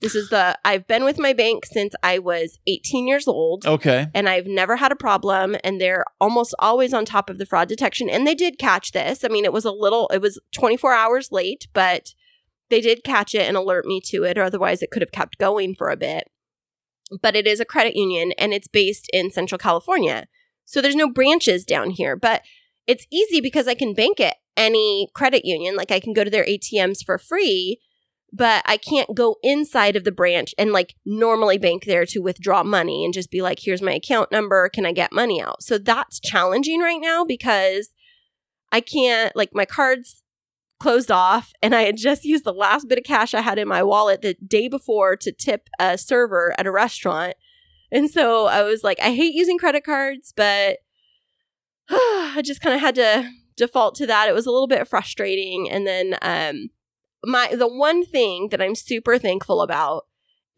This 0.02 0.16
is 0.16 0.30
the 0.30 0.58
I've 0.66 0.88
been 0.88 1.04
with 1.04 1.18
my 1.18 1.34
bank 1.34 1.66
since 1.66 1.96
I 2.04 2.20
was 2.20 2.60
18 2.68 3.08
years 3.08 3.28
old. 3.28 3.66
Okay. 3.66 4.08
and 4.14 4.28
I've 4.28 4.46
never 4.46 4.76
had 4.76 4.92
a 4.92 4.96
problem 4.96 5.56
and 5.64 5.80
they're 5.80 6.06
almost 6.20 6.54
always 6.60 6.94
on 6.94 7.06
top 7.06 7.30
of 7.30 7.38
the 7.38 7.46
fraud 7.46 7.70
detection 7.70 8.10
and 8.10 8.28
they 8.28 8.36
did 8.36 8.60
catch 8.60 8.92
this. 8.92 9.24
I 9.24 9.30
mean, 9.30 9.46
it 9.46 9.54
was 9.54 9.66
a 9.66 9.72
little 9.72 10.08
it 10.14 10.22
was 10.22 10.40
24 10.54 10.94
hours 10.94 11.32
late, 11.32 11.68
but 11.74 12.14
they 12.70 12.82
did 12.82 13.04
catch 13.04 13.34
it 13.34 13.48
and 13.48 13.56
alert 13.56 13.86
me 13.86 14.02
to 14.06 14.24
it 14.24 14.38
or 14.38 14.44
otherwise 14.44 14.84
it 14.84 14.92
could 14.92 15.02
have 15.02 15.12
kept 15.12 15.38
going 15.38 15.74
for 15.74 15.90
a 15.90 15.98
bit. 15.98 16.30
But 17.22 17.36
it 17.36 17.48
is 17.48 17.60
a 17.60 17.66
credit 17.66 17.96
union 17.96 18.34
and 18.38 18.54
it's 18.54 18.68
based 18.68 19.10
in 19.14 19.32
Central 19.32 19.58
California. 19.58 20.28
So 20.66 20.82
there's 20.82 20.96
no 20.96 21.10
branches 21.10 21.64
down 21.64 21.92
here, 21.92 22.16
but 22.16 22.42
it's 22.86 23.08
easy 23.12 23.40
because 23.40 23.68
I 23.68 23.76
can 23.76 23.94
bank 23.94 24.20
at 24.20 24.38
any 24.58 25.10
credit 25.14 25.46
union. 25.46 25.76
Like 25.76 25.92
I 25.92 26.00
can 26.00 26.14
go 26.14 26.24
to 26.24 26.30
their 26.30 26.46
ATMs 26.46 27.04
for 27.06 27.18
free, 27.18 27.80
but 28.32 28.64
I 28.66 28.78
can't 28.78 29.16
go 29.16 29.38
inside 29.44 29.96
of 29.96 30.04
the 30.04 30.12
branch 30.12 30.54
and 30.58 30.72
like 30.72 30.96
normally 31.06 31.58
bank 31.58 31.86
there 31.86 32.06
to 32.08 32.20
withdraw 32.20 32.64
money 32.64 33.06
and 33.06 33.14
just 33.14 33.32
be 33.32 33.42
like, 33.42 33.60
here's 33.62 33.82
my 33.82 33.94
account 33.94 34.32
number. 34.32 34.70
Can 34.70 34.86
I 34.86 34.92
get 34.92 35.14
money 35.14 35.42
out? 35.42 35.64
So 35.64 35.78
that's 35.78 36.20
challenging 36.20 36.82
right 36.82 37.00
now 37.02 37.24
because 37.24 37.90
I 38.72 38.82
can't, 38.82 39.36
like, 39.36 39.52
my 39.54 39.66
cards 39.66 40.22
closed 40.80 41.12
off 41.12 41.54
and 41.62 41.74
I 41.74 41.84
had 41.84 41.98
just 41.98 42.26
used 42.26 42.44
the 42.44 42.54
last 42.54 42.90
bit 42.90 42.98
of 42.98 43.06
cash 43.06 43.34
I 43.34 43.42
had 43.42 43.58
in 43.58 43.68
my 43.68 43.82
wallet 43.82 44.22
the 44.22 44.34
day 44.46 44.68
before 44.68 45.16
to 45.18 45.32
tip 45.32 45.70
a 45.80 45.98
server 45.98 46.54
at 46.58 46.68
a 46.68 46.72
restaurant. 46.72 47.36
And 47.92 48.10
so 48.10 48.48
I 48.48 48.64
was 48.64 48.84
like, 48.84 49.00
I 49.00 49.14
hate 49.14 49.34
using 49.34 49.58
credit 49.58 49.86
cards, 49.86 50.34
but 50.36 50.80
I 51.90 52.42
just 52.44 52.60
kind 52.60 52.76
of 52.76 52.82
had 52.82 52.96
to 52.96 53.30
default 53.58 53.96
to 53.96 54.08
that. 54.08 54.28
It 54.30 54.34
was 54.34 54.46
a 54.46 54.52
little 54.52 54.68
bit 54.68 54.88
frustrating. 54.88 55.70
And 55.70 55.86
then 55.88 56.18
um 56.22 56.70
my 57.24 57.54
the 57.56 57.68
one 57.68 58.06
thing 58.06 58.50
that 58.52 58.62
I'm 58.62 58.76
super 58.76 59.18
thankful 59.18 59.62
about 59.62 60.04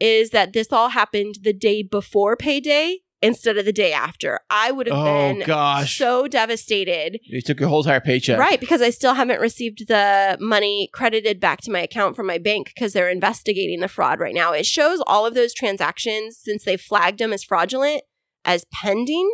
is 0.00 0.30
that 0.30 0.52
this 0.52 0.72
all 0.72 0.90
happened 0.90 1.36
the 1.42 1.52
day 1.52 1.82
before 1.82 2.36
payday 2.36 2.98
instead 3.20 3.58
of 3.58 3.64
the 3.64 3.72
day 3.72 3.92
after. 3.92 4.38
I 4.48 4.70
would 4.70 4.86
have 4.86 4.96
Oh, 4.96 5.04
been 5.04 5.42
gosh. 5.44 5.98
so 5.98 6.28
devastated. 6.28 7.18
You 7.24 7.40
took 7.42 7.58
your 7.58 7.68
whole 7.68 7.80
entire 7.80 8.00
paycheck. 8.00 8.38
Right, 8.38 8.60
because 8.60 8.80
I 8.80 8.90
still 8.90 9.14
haven't 9.14 9.40
received 9.40 9.88
the 9.88 10.36
money 10.40 10.88
credited 10.92 11.40
back 11.40 11.60
to 11.62 11.72
my 11.72 11.80
account 11.80 12.14
from 12.14 12.26
my 12.28 12.38
bank 12.38 12.70
because 12.72 12.92
they're 12.92 13.10
investigating 13.10 13.80
the 13.80 13.88
fraud 13.88 14.20
right 14.20 14.34
now. 14.34 14.52
It 14.52 14.66
shows 14.66 15.02
all 15.04 15.26
of 15.26 15.34
those 15.34 15.52
transactions 15.52 16.38
since 16.40 16.62
they 16.64 16.76
flagged 16.76 17.18
them 17.18 17.32
as 17.32 17.42
fraudulent 17.42 18.02
as 18.44 18.66
pending, 18.72 19.28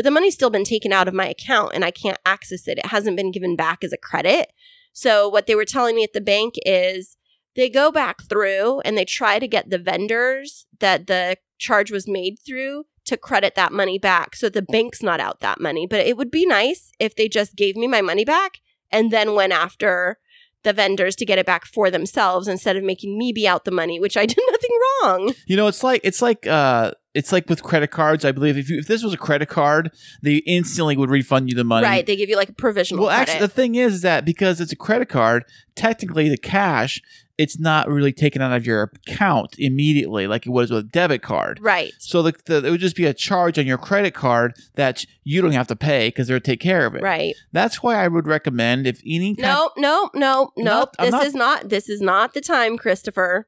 but 0.00 0.04
the 0.04 0.10
money's 0.10 0.32
still 0.32 0.48
been 0.48 0.64
taken 0.64 0.94
out 0.94 1.08
of 1.08 1.12
my 1.12 1.28
account 1.28 1.72
and 1.74 1.84
I 1.84 1.90
can't 1.90 2.16
access 2.24 2.66
it. 2.66 2.78
It 2.78 2.86
hasn't 2.86 3.18
been 3.18 3.30
given 3.30 3.54
back 3.54 3.84
as 3.84 3.92
a 3.92 3.98
credit. 3.98 4.50
So 4.94 5.28
what 5.28 5.46
they 5.46 5.54
were 5.54 5.66
telling 5.66 5.94
me 5.94 6.04
at 6.04 6.14
the 6.14 6.22
bank 6.22 6.54
is 6.64 7.18
they 7.54 7.68
go 7.68 7.92
back 7.92 8.22
through 8.22 8.80
and 8.80 8.96
they 8.96 9.04
try 9.04 9.38
to 9.38 9.46
get 9.46 9.68
the 9.68 9.76
vendors 9.76 10.64
that 10.78 11.06
the 11.06 11.36
charge 11.58 11.90
was 11.90 12.08
made 12.08 12.38
through 12.38 12.84
to 13.04 13.18
credit 13.18 13.54
that 13.56 13.74
money 13.74 13.98
back 13.98 14.34
so 14.34 14.48
the 14.48 14.62
bank's 14.62 15.02
not 15.02 15.20
out 15.20 15.40
that 15.40 15.60
money. 15.60 15.86
But 15.86 16.06
it 16.06 16.16
would 16.16 16.30
be 16.30 16.46
nice 16.46 16.92
if 16.98 17.14
they 17.14 17.28
just 17.28 17.54
gave 17.54 17.76
me 17.76 17.86
my 17.86 18.00
money 18.00 18.24
back 18.24 18.60
and 18.90 19.10
then 19.10 19.34
went 19.34 19.52
after 19.52 20.18
the 20.62 20.72
vendors 20.72 21.16
to 21.16 21.24
get 21.24 21.38
it 21.38 21.46
back 21.46 21.64
for 21.64 21.90
themselves 21.90 22.46
instead 22.48 22.76
of 22.76 22.84
making 22.84 23.16
me 23.16 23.32
be 23.32 23.48
out 23.48 23.64
the 23.64 23.70
money, 23.70 23.98
which 23.98 24.16
I 24.16 24.26
did 24.26 24.38
nothing 24.50 24.70
wrong. 25.02 25.34
You 25.46 25.56
know, 25.56 25.66
it's 25.66 25.82
like 25.82 26.00
it's 26.04 26.20
like 26.22 26.46
uh 26.46 26.92
it's 27.14 27.32
like 27.32 27.48
with 27.48 27.62
credit 27.62 27.90
cards. 27.90 28.24
I 28.24 28.30
believe 28.32 28.56
if 28.56 28.70
you, 28.70 28.78
if 28.78 28.86
this 28.86 29.02
was 29.02 29.12
a 29.12 29.16
credit 29.16 29.48
card, 29.48 29.90
they 30.22 30.36
instantly 30.36 30.96
would 30.96 31.10
refund 31.10 31.48
you 31.50 31.56
the 31.56 31.64
money. 31.64 31.84
Right. 31.86 32.06
They 32.06 32.14
give 32.14 32.28
you 32.28 32.36
like 32.36 32.50
a 32.50 32.52
provisional 32.52 33.04
Well, 33.04 33.14
credit. 33.14 33.32
actually, 33.32 33.46
the 33.46 33.52
thing 33.52 33.74
is 33.74 34.02
that 34.02 34.24
because 34.24 34.60
it's 34.60 34.70
a 34.72 34.76
credit 34.76 35.08
card, 35.08 35.44
technically 35.74 36.28
the 36.28 36.36
cash, 36.38 37.02
it's 37.40 37.58
not 37.58 37.88
really 37.88 38.12
taken 38.12 38.42
out 38.42 38.52
of 38.52 38.66
your 38.66 38.82
account 38.82 39.54
immediately 39.58 40.26
like 40.26 40.46
it 40.46 40.50
was 40.50 40.70
with 40.70 40.80
a 40.86 40.88
debit 40.88 41.22
card. 41.22 41.58
right. 41.62 41.92
So 41.98 42.22
the, 42.22 42.32
the, 42.44 42.56
it 42.66 42.70
would 42.70 42.80
just 42.80 42.96
be 42.96 43.06
a 43.06 43.14
charge 43.14 43.58
on 43.58 43.66
your 43.66 43.78
credit 43.78 44.14
card 44.14 44.54
that 44.74 45.04
you 45.24 45.40
don't 45.40 45.52
have 45.52 45.68
to 45.68 45.76
pay 45.76 46.08
because 46.08 46.28
they'll 46.28 46.40
take 46.40 46.60
care 46.60 46.84
of 46.86 46.94
it. 46.94 47.02
Right. 47.02 47.34
That's 47.52 47.82
why 47.82 47.94
I 48.04 48.08
would 48.08 48.26
recommend 48.26 48.86
if 48.86 49.00
any 49.06 49.34
No, 49.38 49.70
no, 49.76 50.10
no, 50.14 50.50
no. 50.56 50.64
not- 50.80 50.96
This 50.98 51.10
not- 51.12 51.26
is 51.26 51.34
not 51.34 51.68
this 51.68 51.88
is 51.88 52.00
not 52.00 52.34
the 52.34 52.40
time, 52.40 52.76
Christopher. 52.76 53.46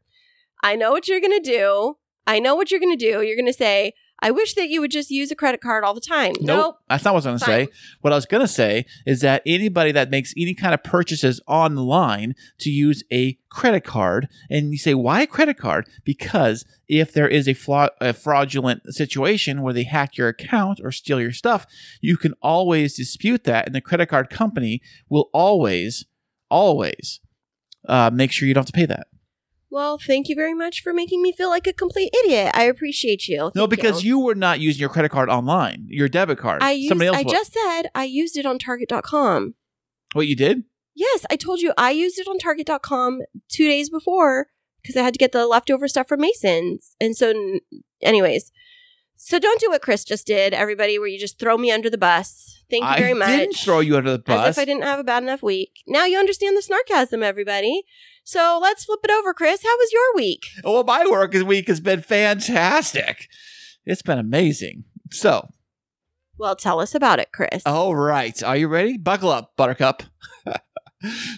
I 0.62 0.76
know 0.76 0.90
what 0.92 1.08
you're 1.08 1.20
gonna 1.20 1.40
do. 1.40 1.96
I 2.26 2.38
know 2.38 2.54
what 2.54 2.70
you're 2.70 2.80
gonna 2.80 2.96
do. 2.96 3.20
You're 3.22 3.36
gonna 3.36 3.52
say, 3.52 3.92
I 4.22 4.30
wish 4.30 4.54
that 4.54 4.68
you 4.68 4.80
would 4.80 4.92
just 4.92 5.10
use 5.10 5.30
a 5.32 5.34
credit 5.34 5.60
card 5.60 5.82
all 5.82 5.94
the 5.94 6.00
time. 6.00 6.32
Nope. 6.40 6.46
Nope. 6.46 6.78
That's 6.88 7.04
not 7.04 7.12
what 7.12 7.26
I 7.26 7.32
was 7.32 7.42
going 7.44 7.60
to 7.60 7.66
say. 7.66 7.72
What 8.00 8.12
I 8.12 8.16
was 8.16 8.26
going 8.26 8.40
to 8.40 8.48
say 8.48 8.86
is 9.04 9.20
that 9.20 9.42
anybody 9.44 9.90
that 9.92 10.10
makes 10.10 10.32
any 10.36 10.54
kind 10.54 10.72
of 10.72 10.84
purchases 10.84 11.40
online 11.48 12.34
to 12.60 12.70
use 12.70 13.02
a 13.12 13.36
credit 13.50 13.82
card, 13.84 14.28
and 14.48 14.70
you 14.70 14.78
say, 14.78 14.94
why 14.94 15.22
a 15.22 15.26
credit 15.26 15.58
card? 15.58 15.88
Because 16.04 16.64
if 16.88 17.12
there 17.12 17.28
is 17.28 17.48
a, 17.48 17.54
fla- 17.54 17.90
a 18.00 18.12
fraudulent 18.12 18.94
situation 18.94 19.60
where 19.60 19.74
they 19.74 19.82
hack 19.84 20.16
your 20.16 20.28
account 20.28 20.80
or 20.82 20.92
steal 20.92 21.20
your 21.20 21.32
stuff, 21.32 21.66
you 22.00 22.16
can 22.16 22.32
always 22.40 22.94
dispute 22.96 23.44
that, 23.44 23.66
and 23.66 23.74
the 23.74 23.80
credit 23.80 24.06
card 24.06 24.30
company 24.30 24.80
will 25.08 25.28
always, 25.32 26.06
always 26.48 27.20
uh, 27.88 28.10
make 28.12 28.30
sure 28.30 28.46
you 28.46 28.54
don't 28.54 28.62
have 28.62 28.66
to 28.66 28.72
pay 28.72 28.86
that. 28.86 29.08
Well, 29.72 29.96
thank 29.96 30.28
you 30.28 30.36
very 30.36 30.52
much 30.52 30.82
for 30.82 30.92
making 30.92 31.22
me 31.22 31.32
feel 31.32 31.48
like 31.48 31.66
a 31.66 31.72
complete 31.72 32.14
idiot. 32.22 32.50
I 32.52 32.64
appreciate 32.64 33.26
you. 33.26 33.50
No, 33.54 33.66
because 33.66 34.04
you. 34.04 34.18
were 34.18 34.34
not 34.34 34.60
using 34.60 34.80
your 34.80 34.90
credit 34.90 35.08
card 35.08 35.30
online, 35.30 35.86
your 35.88 36.10
debit 36.10 36.36
card. 36.36 36.62
I 36.62 36.72
used, 36.72 36.90
Somebody 36.90 37.08
else 37.08 37.16
I 37.16 37.22
was. 37.22 37.32
just 37.32 37.54
said 37.54 37.82
I 37.94 38.04
used 38.04 38.36
it 38.36 38.44
on 38.44 38.58
Target.com. 38.58 39.54
what 40.12 40.26
you 40.26 40.36
did? 40.36 40.64
Yes, 40.94 41.24
I 41.30 41.36
told 41.36 41.60
you 41.60 41.72
I 41.78 41.90
used 41.90 42.18
it 42.18 42.28
on 42.28 42.36
Target.com 42.36 43.22
two 43.48 43.66
days 43.66 43.88
before 43.88 44.48
because 44.82 44.94
I 44.94 45.02
had 45.02 45.14
to 45.14 45.18
get 45.18 45.32
the 45.32 45.46
leftover 45.46 45.88
stuff 45.88 46.06
from 46.06 46.20
Mason's. 46.20 46.94
And 47.00 47.16
so, 47.16 47.32
anyways, 48.02 48.52
so 49.16 49.38
don't 49.38 49.58
do 49.58 49.70
what 49.70 49.80
Kris 49.80 50.04
just 50.04 50.26
did, 50.26 50.52
everybody, 50.52 50.98
where 50.98 51.08
you 51.08 51.18
just 51.18 51.38
throw 51.38 51.56
me 51.56 51.70
under 51.70 51.88
the 51.88 51.96
bus. 51.96 52.62
Thank 52.68 52.82
you 52.82 52.90
I 52.90 52.98
very 52.98 53.14
much. 53.14 53.28
I 53.28 53.36
didn't 53.38 53.56
throw 53.56 53.80
you 53.80 53.96
under 53.96 54.10
the 54.10 54.18
bus. 54.18 54.48
As 54.48 54.58
if 54.58 54.60
I 54.60 54.66
didn't 54.66 54.82
have 54.82 54.98
a 54.98 55.04
bad 55.04 55.22
enough 55.22 55.42
week. 55.42 55.82
Now 55.86 56.04
you 56.04 56.18
understand 56.18 56.58
the 56.58 56.60
snarkasm, 56.60 57.22
everybody. 57.22 57.84
So 58.24 58.58
let's 58.62 58.84
flip 58.84 59.00
it 59.04 59.10
over, 59.10 59.34
Kris. 59.34 59.62
How 59.62 59.76
was 59.76 59.92
your 59.92 60.14
week? 60.14 60.42
Well, 60.64 60.84
my 60.84 61.06
work 61.06 61.32
week 61.32 61.68
has 61.68 61.80
been 61.80 62.02
fantastic. 62.02 63.28
It's 63.84 64.02
been 64.02 64.18
amazing. 64.18 64.84
So, 65.10 65.48
Well, 66.38 66.56
tell 66.56 66.80
us 66.80 66.94
about 66.94 67.18
it, 67.18 67.28
Kris. 67.32 67.62
all 67.66 67.94
right. 67.96 68.40
Are 68.42 68.56
you 68.56 68.68
ready? 68.68 68.96
Buckle 68.96 69.30
up, 69.30 69.52
Buttercup. 69.56 70.04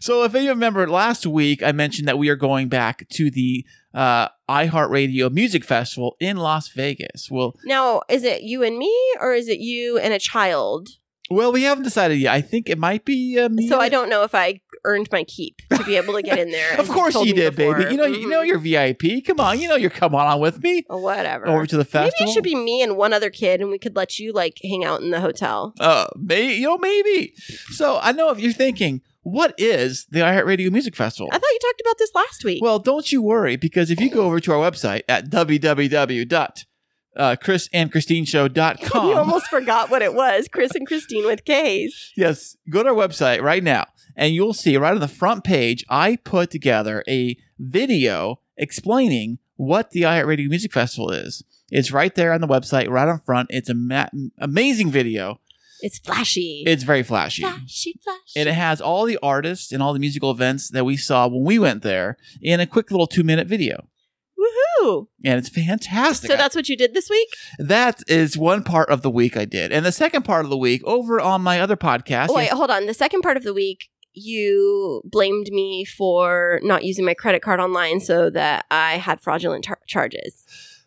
so, 0.01 0.25
if 0.25 0.35
you 0.35 0.49
remember 0.51 0.87
last 0.89 1.27
week, 1.27 1.63
I 1.63 1.73
mentioned 1.73 2.07
that 2.07 2.19
we 2.19 2.29
are 2.29 2.37
going 2.37 2.69
back 2.69 3.09
to 3.15 3.31
the 3.31 3.65
uh, 3.95 4.29
iHeartRadio 4.49 5.33
Music 5.33 5.65
Festival 5.65 6.17
in 6.21 6.37
Las 6.37 6.69
Vegas. 6.69 7.29
Well, 7.31 7.57
Now, 7.65 8.03
is 8.11 8.25
it 8.25 8.43
you 8.43 8.63
and 8.63 8.77
me, 8.77 8.95
or 9.21 9.33
is 9.33 9.49
it 9.49 9.59
you 9.59 9.99
and 9.99 10.13
a 10.13 10.19
child? 10.19 10.89
Well, 11.31 11.53
we 11.53 11.63
haven't 11.63 11.85
decided 11.85 12.19
yet. 12.19 12.33
I 12.35 12.41
think 12.41 12.69
it 12.69 12.79
might 12.79 13.05
be 13.05 13.39
uh, 13.39 13.49
me. 13.49 13.69
So 13.69 13.81
I 13.81 13.89
don't 13.89 14.09
know 14.11 14.23
if 14.25 14.35
I 14.35 14.61
earned 14.87 15.09
my 15.11 15.25
keep 15.25 15.63
to 15.73 15.83
be 15.85 15.97
able 15.97 16.13
to 16.15 16.23
get 16.23 16.39
in 16.39 16.51
there. 16.51 16.75
Of 16.79 16.89
course 16.89 17.15
you 17.15 17.33
did, 17.33 17.57
before. 17.57 17.77
baby. 17.79 17.91
You 17.93 17.97
know, 17.97 18.05
you 18.05 18.29
know 18.29 18.43
Mhm. 18.43 18.47
you're 18.47 18.59
VIP. 18.59 19.25
Come 19.25 19.41
on, 19.41 19.59
you 19.59 19.67
know 19.69 19.77
you're 19.77 19.89
coming 19.89 20.21
on 20.21 20.39
with 20.41 20.63
me 20.63 20.85
whatever. 20.89 21.49
over 21.49 21.67
to 21.67 21.77
the 21.79 21.85
festival. 21.85 22.13
Maybe 22.21 22.31
it 22.31 22.35
should 22.35 22.45
be 22.45 22.55
me 22.55 22.83
and 22.83 22.97
one 22.97 23.13
other 23.15 23.31
kid, 23.31 23.61
and 23.63 23.71
we 23.71 23.79
could 23.79 23.97
let 23.97 24.19
you 24.19 24.33
like 24.33 24.59
hang 24.63 24.85
out 24.85 25.01
in 25.01 25.11
the 25.11 25.21
hotel. 25.21 25.73
Uh, 25.81 26.07
may 26.17 26.53
you 26.55 26.67
know 26.67 26.77
maybe. 26.79 27.33
So 27.71 27.99
I 28.03 28.13
know 28.13 28.29
if 28.31 28.39
you're 28.39 28.53
thinking, 28.53 29.01
what 29.23 29.55
is 29.57 30.07
the 30.11 30.21
iHeartRadio 30.21 30.71
Music 30.71 30.95
Festival? 30.95 31.31
I 31.33 31.39
thought 31.39 31.51
you 31.51 31.59
talked 31.63 31.81
about 31.81 31.97
this 31.99 32.11
last 32.15 32.45
week. 32.45 32.63
Well, 32.63 32.79
don't 32.79 33.11
you 33.11 33.23
worry 33.23 33.57
because 33.57 33.91
if 33.91 33.99
you 34.01 34.11
go 34.11 34.23
over 34.27 34.39
to 34.41 34.53
our 34.53 34.71
website 34.71 35.03
at 35.09 35.31
uh, 37.17 37.37
www.krisandkristineshow.com, 37.37 39.09
you 39.09 39.17
almost 39.17 39.47
forgot 39.47 39.91
what 39.91 40.03
it 40.03 40.15
was. 40.15 40.49
Kris 40.49 40.75
and 40.75 40.89
Kristine 40.89 41.27
with 41.27 41.45
K's. 41.45 42.13
yes, 42.17 42.57
go 42.69 42.83
to 42.83 42.91
our 42.91 42.95
website 42.95 43.43
right 43.43 43.63
now 43.63 43.87
and 44.17 44.35
you'll 44.35 44.55
see 44.55 44.77
right 44.77 44.95
on 44.95 45.01
the 45.01 45.09
front 45.09 45.45
page, 45.45 45.85
I 45.89 46.17
put 46.17 46.51
together 46.51 47.05
a 47.09 47.37
video 47.59 48.41
explaining 48.57 49.39
what 49.57 49.91
the 49.91 50.03
iHeartRadio 50.03 50.49
Music 50.49 50.73
Festival 50.73 51.11
is. 51.11 51.45
It's 51.71 51.93
right 51.93 52.15
there 52.15 52.33
on 52.33 52.41
the 52.41 52.47
website, 52.47 52.89
right 52.89 53.09
on 53.09 53.21
front. 53.21 53.49
It's 53.51 53.69
a 53.69 53.75
ma- 53.75 54.09
amazing 54.39 54.91
video. 54.91 55.41
It's 55.81 55.99
flashy. 55.99 56.63
It's 56.67 56.83
very 56.83 57.03
flashy. 57.03 57.43
flashy, 57.43 57.99
flashy. 58.03 58.41
And 58.41 58.49
it 58.49 58.55
has 58.55 58.81
all 58.81 59.05
the 59.05 59.19
artists 59.23 59.73
and 59.73 59.83
all 59.83 59.93
the 59.93 59.99
musical 59.99 60.31
events 60.31 60.71
that 60.71 60.85
we 60.85 60.97
saw 60.97 61.27
when 61.29 61.45
we 61.45 61.59
went 61.59 61.83
there 61.83 62.17
in 62.41 62.61
a 62.61 62.67
quick 62.67 62.91
little 62.91 63.07
two 63.07 63.25
minute 63.25 63.49
video. 63.49 63.87
And 65.25 65.39
it's 65.39 65.49
fantastic. 65.49 66.31
So 66.31 66.37
that's 66.37 66.55
what 66.55 66.69
you 66.69 66.77
did 66.77 66.95
this 66.95 67.09
week? 67.11 67.29
that 67.59 68.03
is 68.07 68.37
one 68.37 68.63
part 68.63 68.91
of 68.91 69.03
the 69.03 69.11
week 69.11 69.37
I 69.37 69.45
did. 69.45 69.73
And 69.73 69.85
the 69.85 69.93
second 69.93 70.23
part 70.23 70.45
of 70.45 70.51
the 70.51 70.57
week, 70.57 70.83
over 70.85 71.21
on 71.21 71.43
my 71.43 71.61
other 71.61 71.77
podcast. 71.77 72.29
Oh, 72.31 72.35
wait, 72.35 72.51
hold 72.51 72.71
on. 72.71 72.87
The 72.87 72.95
second 72.95 73.23
part 73.23 73.37
of 73.37 73.43
the 73.43 73.55
week, 73.55 73.91
you 74.13 75.03
blamed 75.05 75.49
me 75.51 75.85
for 75.85 76.61
not 76.63 76.85
using 76.85 77.05
my 77.05 77.15
credit 77.15 77.43
card 77.43 77.61
online 77.61 78.01
so 78.01 78.31
that 78.31 78.65
I 78.71 78.99
had 78.99 79.21
fraudulent 79.21 79.65
tar- 79.65 79.81
charges. 79.87 80.45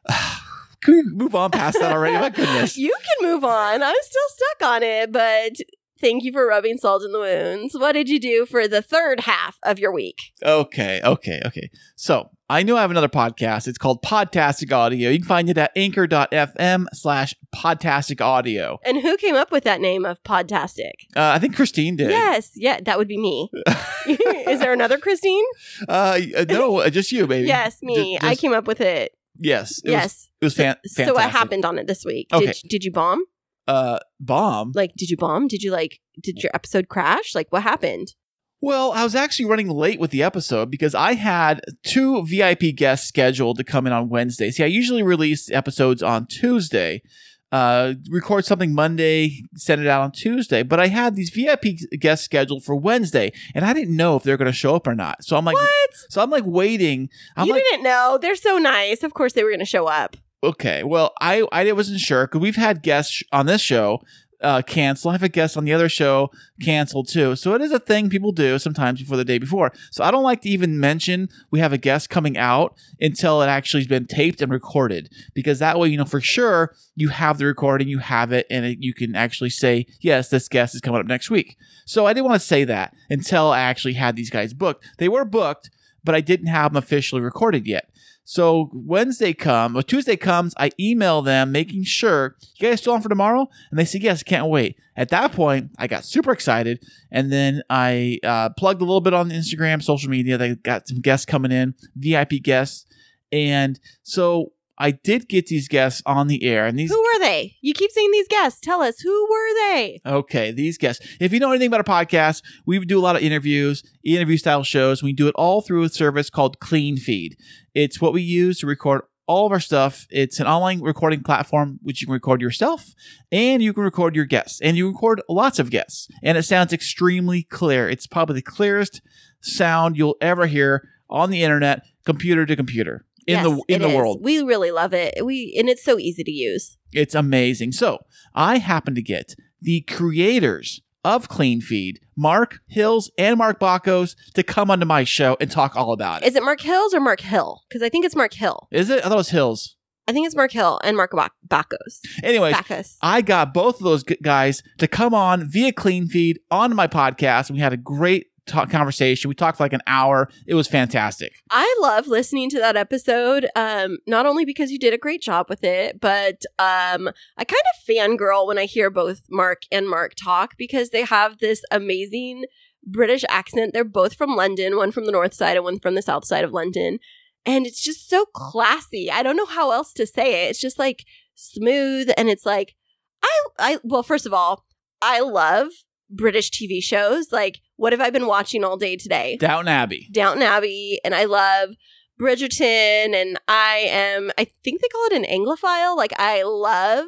can 0.82 0.94
we 0.94 1.04
move 1.04 1.36
on 1.36 1.52
past 1.52 1.80
that 1.80 1.92
already? 1.92 2.18
My 2.18 2.30
goodness. 2.30 2.78
You 2.88 2.96
can 2.96 3.30
move 3.30 3.44
on. 3.44 3.84
I'm 3.84 3.96
still 4.02 4.30
stuck 4.30 4.70
on 4.70 4.84
it, 4.84 5.12
but 5.12 5.54
Thank 6.00 6.24
you 6.24 6.32
for 6.32 6.46
rubbing 6.46 6.78
salt 6.78 7.04
in 7.04 7.12
the 7.12 7.20
wounds. 7.20 7.76
What 7.76 7.94
did 7.94 8.08
you 8.08 8.20
do 8.20 8.46
for 8.46 8.68
the 8.68 8.82
third 8.82 9.22
half 9.22 9.58
of 9.64 9.80
your 9.80 9.92
week? 9.92 10.32
Okay, 10.44 11.02
okay, 11.04 11.42
okay. 11.46 11.70
So 11.96 12.30
I 12.50 12.64
know 12.64 12.78
I 12.78 12.82
have 12.82 12.92
another 12.92 13.10
podcast. 13.10 13.68
It's 13.68 13.78
called 13.78 14.02
Podtastic 14.02 14.72
Audio. 14.72 15.10
You 15.10 15.20
can 15.20 15.28
find 15.28 15.50
it 15.50 15.58
at 15.58 15.72
anchor.fm 15.76 16.86
slash 16.94 17.34
podtastic 17.54 18.22
audio. 18.22 18.80
And 18.86 19.02
who 19.02 19.18
came 19.18 19.36
up 19.36 19.52
with 19.52 19.66
that 19.66 19.82
name 19.82 20.06
of 20.06 20.24
Podtastic? 20.24 20.94
Uh, 21.14 21.32
I 21.36 21.40
think 21.40 21.58
Kristine 21.58 21.98
did. 21.98 22.10
Yes, 22.10 22.52
yeah, 22.56 22.80
that 22.86 22.98
would 22.98 23.10
be 23.10 23.18
me. 23.18 23.50
Is 24.08 24.62
there 24.62 24.72
another 24.72 24.98
Kristine? 24.98 25.44
Uh, 25.90 26.20
uh, 26.38 26.46
no, 26.48 26.78
uh, 26.80 26.90
just 26.90 27.12
you, 27.12 27.28
baby. 27.28 27.48
Yes, 27.50 27.80
me. 27.82 28.14
Just- 28.16 28.24
I 28.26 28.36
came 28.36 28.54
up 28.54 28.66
with 28.66 28.80
it. 28.80 29.12
Yes. 29.40 29.80
It 29.84 29.90
Was, 29.90 29.92
yes. 29.92 30.30
it 30.42 30.46
was 30.46 30.54
fan- 30.56 30.76
fantastic. 30.76 31.06
So 31.06 31.14
what 31.16 31.30
happened 31.30 31.66
on 31.66 31.78
it 31.78 31.86
this 31.86 32.06
week? 32.06 32.28
Okay. 32.34 32.46
Did, 32.46 32.56
did 32.70 32.84
you 32.86 32.92
bomb? 32.94 33.26
Uh, 33.68 34.00
bomb. 34.22 34.72
Like, 34.74 34.94
did 34.96 35.10
you 35.10 35.18
bomb? 35.18 35.48
Did 35.50 35.64
you 35.64 35.72
like? 35.72 36.00
Did 36.24 36.42
your 36.42 36.52
episode 36.54 36.88
crash? 36.88 37.36
Like, 37.36 37.48
what 37.50 37.64
happened? 37.64 38.14
Well, 38.60 38.92
I 38.92 39.04
was 39.04 39.14
actually 39.14 39.46
running 39.46 39.70
late 39.70 40.00
with 40.00 40.10
the 40.12 40.24
episode 40.24 40.72
because 40.72 40.96
I 40.96 41.14
had 41.14 41.62
two 41.84 42.26
VIP 42.26 42.76
guests 42.76 43.08
scheduled 43.08 43.58
to 43.58 43.64
come 43.64 43.86
in 43.86 43.94
on 43.94 44.10
Wednesday. 44.10 44.50
See, 44.50 44.64
I 44.64 44.68
usually 44.68 45.04
release 45.04 45.52
episodes 45.52 46.02
on 46.02 46.26
Tuesday, 46.26 47.04
uh, 47.52 47.94
record 48.10 48.46
something 48.46 48.74
Monday, 48.74 49.44
send 49.56 49.80
it 49.82 49.88
out 49.88 50.02
on 50.02 50.12
Tuesday. 50.12 50.64
But 50.64 50.80
I 50.80 50.88
had 50.88 51.16
these 51.16 51.30
VIP 51.30 51.78
guests 52.00 52.26
scheduled 52.26 52.64
for 52.64 52.76
Wednesday, 52.76 53.32
and 53.54 53.64
I 53.64 53.74
didn't 53.74 53.96
know 53.96 54.16
if 54.16 54.24
they're 54.24 54.38
going 54.38 54.48
to 54.48 54.52
show 54.52 54.76
up 54.76 54.88
or 54.88 54.96
not. 54.96 55.24
So 55.24 55.38
I'm 55.38 55.46
like, 55.46 55.54
what? 55.56 55.90
so 56.10 56.22
I'm 56.22 56.32
like 56.32 56.46
waiting. 56.46 57.10
I'm 57.36 57.46
you 57.48 57.54
like, 57.54 57.64
didn't 57.64 57.84
know. 57.84 58.18
They're 58.20 58.36
so 58.36 58.58
nice. 58.58 59.04
Of 59.04 59.14
course, 59.14 59.34
they 59.34 59.44
were 59.44 59.52
going 59.52 59.60
to 59.60 59.66
show 59.66 59.86
up. 59.88 60.18
okay, 60.44 60.84
well, 60.84 61.14
I 61.22 61.46
I 61.52 61.72
wasn't 61.74 62.00
sure 62.00 62.26
because 62.26 62.42
we've 62.42 62.56
had 62.56 62.82
guests 62.82 63.22
on 63.32 63.46
this 63.46 63.62
show 63.62 64.02
uh, 64.42 64.62
cancel. 64.62 65.10
I 65.10 65.14
have 65.14 65.24
a 65.24 65.30
guest 65.30 65.58
on 65.58 65.66
the 65.66 65.74
other 65.74 65.90
show 65.90 66.32
cancel 66.62 67.04
too. 67.04 67.36
So 67.36 67.54
it 67.56 67.62
is 67.62 67.72
a 67.72 67.80
thing 67.80 68.10
people 68.10 68.32
do 68.32 68.60
sometimes 68.60 69.02
before 69.02 69.18
the 69.18 69.26
day 69.26 69.38
before. 69.38 69.72
So 69.92 70.04
I 70.04 70.12
don't 70.12 70.24
like 70.24 70.42
to 70.42 70.50
even 70.50 70.80
mention 70.80 71.30
we 71.50 71.60
have 71.60 71.74
a 71.74 71.78
guest 71.78 72.10
coming 72.10 72.38
out 72.38 72.76
until 73.02 73.42
it 73.42 73.48
actually 73.48 73.82
has 73.82 73.88
been 73.88 74.06
taped 74.06 74.42
and 74.42 74.52
recorded 74.52 75.10
because 75.34 75.60
that 75.60 75.80
way 75.80 75.90
you 75.90 75.98
know 75.98 76.06
for 76.06 76.22
sure 76.22 76.76
you 76.96 77.10
have 77.10 77.38
the 77.38 77.46
recording, 77.46 77.88
you 77.88 78.00
have 78.00 78.32
it, 78.32 78.46
and 78.50 78.66
it, 78.66 78.78
you 78.80 78.94
can 78.94 79.16
actually 79.16 79.50
say 79.50 79.88
yes, 80.02 80.30
this 80.30 80.48
guest 80.48 80.76
is 80.76 80.82
coming 80.82 81.00
up 81.00 81.08
next 81.08 81.30
week. 81.30 81.58
So 81.86 82.06
I 82.06 82.14
didn't 82.14 82.28
want 82.28 82.42
to 82.42 82.48
say 82.48 82.64
that 82.66 82.94
until 83.10 83.52
I 83.52 83.62
actually 83.62 83.94
had 83.94 84.16
these 84.16 84.30
guys 84.30 84.54
booked. 84.54 84.86
They 84.98 85.10
were 85.10 85.26
booked, 85.26 85.70
but 86.04 86.16
I 86.16 86.22
didn't 86.22 86.48
have 86.48 86.74
them 86.74 86.78
officially 86.78 87.22
recorded 87.22 87.66
yet. 87.66 87.90
So 88.30 88.70
Wednesday 88.74 89.32
comes, 89.32 89.78
or 89.78 89.82
Tuesday 89.82 90.18
comes, 90.18 90.54
I 90.58 90.72
email 90.78 91.22
them 91.22 91.54
making 91.54 91.86
sure 91.86 92.36
you 92.58 92.68
guys 92.68 92.82
still 92.82 92.92
on 92.92 93.02
for 93.02 93.08
tomorrow, 93.08 93.48
and 93.72 93.80
they 93.80 93.86
say 93.86 94.00
yes, 94.00 94.22
can't 94.22 94.48
wait. 94.48 94.76
At 94.98 95.08
that 95.12 95.32
point, 95.32 95.72
I 95.78 95.88
got 95.88 96.04
super 96.04 96.34
excited, 96.34 96.84
and 97.10 97.32
then 97.32 97.62
I 97.70 98.20
uh, 98.26 98.50
plugged 98.50 98.82
a 98.82 98.84
little 98.84 99.00
bit 99.00 99.14
on 99.14 99.30
Instagram, 99.30 99.82
social 99.82 100.10
media. 100.10 100.38
They 100.38 100.56
got 100.56 100.90
some 100.90 101.00
guests 101.00 101.26
coming 101.26 101.54
in, 101.54 101.74
VIP 101.96 102.44
guests, 102.44 102.86
and 103.32 103.80
so 104.04 104.52
I 104.78 104.92
did 104.92 105.28
get 105.28 105.48
these 105.48 105.68
guests 105.68 106.02
on 106.06 106.28
the 106.28 106.44
air, 106.44 106.66
and 106.66 106.78
these 106.78 106.92
Who 106.92 107.00
were 107.00 107.20
they? 107.20 107.56
You 107.62 107.74
keep 107.74 107.92
saying 107.92 108.12
these 108.12 108.28
guests. 108.28 108.60
Tell 108.60 108.82
us 108.82 109.00
who 109.00 109.28
were 109.30 109.54
they? 109.54 110.00
Okay, 110.06 110.52
these 110.52 110.78
guests. 110.78 111.06
If 111.20 111.34
you 111.34 111.40
know 111.40 111.50
anything 111.50 111.68
about 111.68 111.88
our 111.88 112.04
podcast, 112.04 112.44
we 112.66 112.84
do 112.86 113.00
a 113.00 113.02
lot 113.02 113.16
of 113.16 113.24
interviews, 113.24 113.84
interview 114.04 114.38
style 114.38 114.64
shows. 114.64 115.02
We 115.02 115.14
do 115.14 115.28
it 115.28 115.36
all 115.36 115.62
through 115.62 115.84
a 115.84 115.90
service 115.90 116.30
called 116.30 116.60
Cleanfeed. 116.60 117.34
It's 117.74 118.00
what 118.00 118.14
we 118.14 118.22
use 118.22 118.60
to 118.60 118.68
record 118.68 119.02
all 119.26 119.46
of 119.46 119.52
our 119.52 119.60
stuff. 119.60 120.08
It's 120.10 120.40
an 120.40 120.48
online 120.48 120.82
recording 120.82 121.22
platform 121.22 121.80
which 121.82 122.02
you 122.02 122.08
can 122.08 122.14
record 122.14 122.42
yourself 122.42 122.94
and 123.32 123.62
you 123.62 123.74
can 123.74 123.84
record 123.84 124.16
your 124.16 124.26
guests 124.26 124.62
and 124.62 124.78
you 124.78 124.88
record 124.88 125.22
lots 125.28 125.60
of 125.60 125.70
guests 125.70 126.08
and 126.24 126.38
it 126.38 126.44
sounds 126.44 126.72
extremely 126.72 127.44
clear. 127.44 127.90
It's 127.90 128.08
probably 128.08 128.36
the 128.36 128.42
clearest 128.42 129.02
sound 129.42 129.98
you'll 129.98 130.16
ever 130.22 130.46
hear 130.46 130.88
on 131.10 131.30
the 131.30 131.44
internet, 131.44 131.84
computer 132.06 132.46
to 132.46 132.56
computer 132.56 133.06
in 133.28 133.36
Yes, 133.36 133.46
the 133.46 133.62
in 133.68 133.82
the 133.82 133.90
is. 133.90 133.96
world. 133.96 134.20
We 134.24 134.42
really 134.42 134.72
love 134.72 134.94
it. 134.94 135.14
We 135.24 135.56
and 135.60 135.70
it's 135.70 135.84
so 135.84 136.00
easy 136.00 136.24
to 136.24 136.32
use. 136.32 136.78
It's 136.94 137.14
amazing. 137.14 137.74
So 137.74 138.00
I 138.34 138.58
happen 138.58 138.96
to 138.96 139.02
get 139.02 139.36
the 139.62 139.82
creators 139.82 140.82
of 141.04 141.30
Cleanfeed, 141.30 141.98
Mark 142.18 142.60
Hills 142.68 143.12
and 143.18 143.38
Marc 143.38 143.60
Bakos, 143.60 144.16
to 144.34 144.44
come 144.44 144.72
onto 144.72 144.86
my 144.86 145.04
show 145.04 145.38
and 145.40 145.50
talk 145.52 145.76
all 145.76 145.94
about 145.94 146.24
it. 146.24 146.28
Is 146.28 146.36
it 146.36 146.44
Mark 146.44 146.60
Hills 146.62 146.94
or 146.94 147.00
Mark 147.00 147.22
Hill? 147.22 147.62
Because 147.70 147.82
I 147.84 147.90
think 147.90 148.06
it's 148.06 148.16
Mark 148.16 148.34
Hill. 148.34 148.68
Is 148.72 148.90
it? 148.90 149.00
I 149.00 149.04
thought 149.04 149.14
it 149.14 149.16
was 149.18 149.30
Hills. 149.30 149.76
I 150.10 150.14
think 150.14 150.26
it's 150.26 150.36
Mark 150.38 150.52
Hill 150.54 150.80
and 150.86 150.96
Mark 150.96 151.12
Bac- 151.12 151.34
Bacchus. 151.44 152.02
Anyways, 152.24 152.54
Bacchus. 152.54 152.98
I 153.02 153.22
got 153.22 153.54
both 153.54 153.76
of 153.78 153.84
those 153.84 154.04
guys 154.04 154.64
to 154.78 154.88
come 154.88 155.14
on 155.14 155.50
via 155.50 155.74
Cleanfeed 155.74 156.36
onto 156.50 156.76
my 156.78 156.88
podcast. 156.88 157.52
We 157.52 157.60
had 157.60 157.74
a 157.74 157.78
great 157.78 158.28
talk 158.48 158.70
conversation. 158.70 159.30
We 159.30 159.36
talked 159.36 159.58
for 159.58 159.64
like 159.64 159.74
an 159.74 159.82
hour. 159.88 160.30
It 160.46 160.56
was 160.56 160.68
fantastic. 160.68 161.34
I 161.50 161.78
love 161.82 162.08
listening 162.08 162.50
to 162.52 162.60
that 162.60 162.76
episode. 162.76 163.48
Um, 163.56 163.98
not 164.08 164.26
only 164.26 164.46
because 164.46 164.72
you 164.72 164.80
did 164.80 164.94
a 164.94 164.98
great 164.98 165.22
job 165.22 165.48
with 165.50 165.64
it, 165.64 166.00
but 166.00 166.44
um, 166.60 167.10
I 167.38 167.44
kind 167.44 167.64
of 167.74 167.88
fangirl 167.88 168.48
when 168.48 168.58
I 168.58 168.66
hear 168.66 168.90
both 168.90 169.24
Mark 169.30 169.64
and 169.72 169.88
Mark 169.88 170.14
talk 170.16 170.56
because 170.58 170.90
they 170.90 171.04
have 171.04 171.40
this 171.40 171.62
amazing 171.72 172.46
British 172.86 173.26
accent. 173.30 173.74
They're 173.74 173.84
both 173.84 174.16
from 174.16 174.36
London, 174.36 174.78
one 174.78 174.92
from 174.92 175.06
the 175.06 175.12
north 175.12 175.34
side 175.34 175.58
and 175.58 175.64
one 175.64 175.80
from 175.80 175.96
the 175.96 176.02
south 176.02 176.26
side 176.26 176.44
of 176.44 176.54
London. 176.54 177.00
And 177.46 177.66
it's 177.66 177.82
just 177.82 178.10
so 178.10 178.26
classy. 178.34 179.12
I 179.12 179.24
don't 179.24 179.38
know 179.38 179.46
how 179.46 179.72
else 179.72 179.94
to 179.94 180.06
say 180.08 180.46
it. 180.46 180.50
It's 180.50 180.60
just 180.60 180.80
like 180.80 181.06
smooth 181.36 182.10
and 182.18 182.30
it's 182.30 182.46
like 182.46 182.76
I 183.24 183.40
I 183.60 183.78
well, 183.84 184.04
first 184.04 184.26
of 184.26 184.34
all, 184.34 184.66
I 185.02 185.22
love 185.22 185.70
British 186.10 186.52
TV 186.52 186.82
shows. 186.82 187.32
Like, 187.32 187.60
what 187.76 187.94
have 187.94 188.02
I 188.02 188.10
been 188.10 188.28
watching 188.28 188.64
all 188.64 188.78
day 188.78 188.96
today? 188.96 189.38
Downton 189.38 189.68
Abbey. 189.68 190.08
Downton 190.12 190.44
Abbey, 190.44 191.00
and 191.04 191.14
I 191.14 191.26
love 191.26 191.72
Bridgerton, 192.20 193.14
and 193.14 193.40
I 193.48 193.86
am, 193.90 194.32
I 194.38 194.48
think 194.64 194.82
they 194.82 194.88
call 194.88 195.06
it 195.06 195.14
an 195.14 195.24
Anglophile. 195.24 195.96
Like, 195.96 196.14
I 196.20 196.44
love 196.44 197.06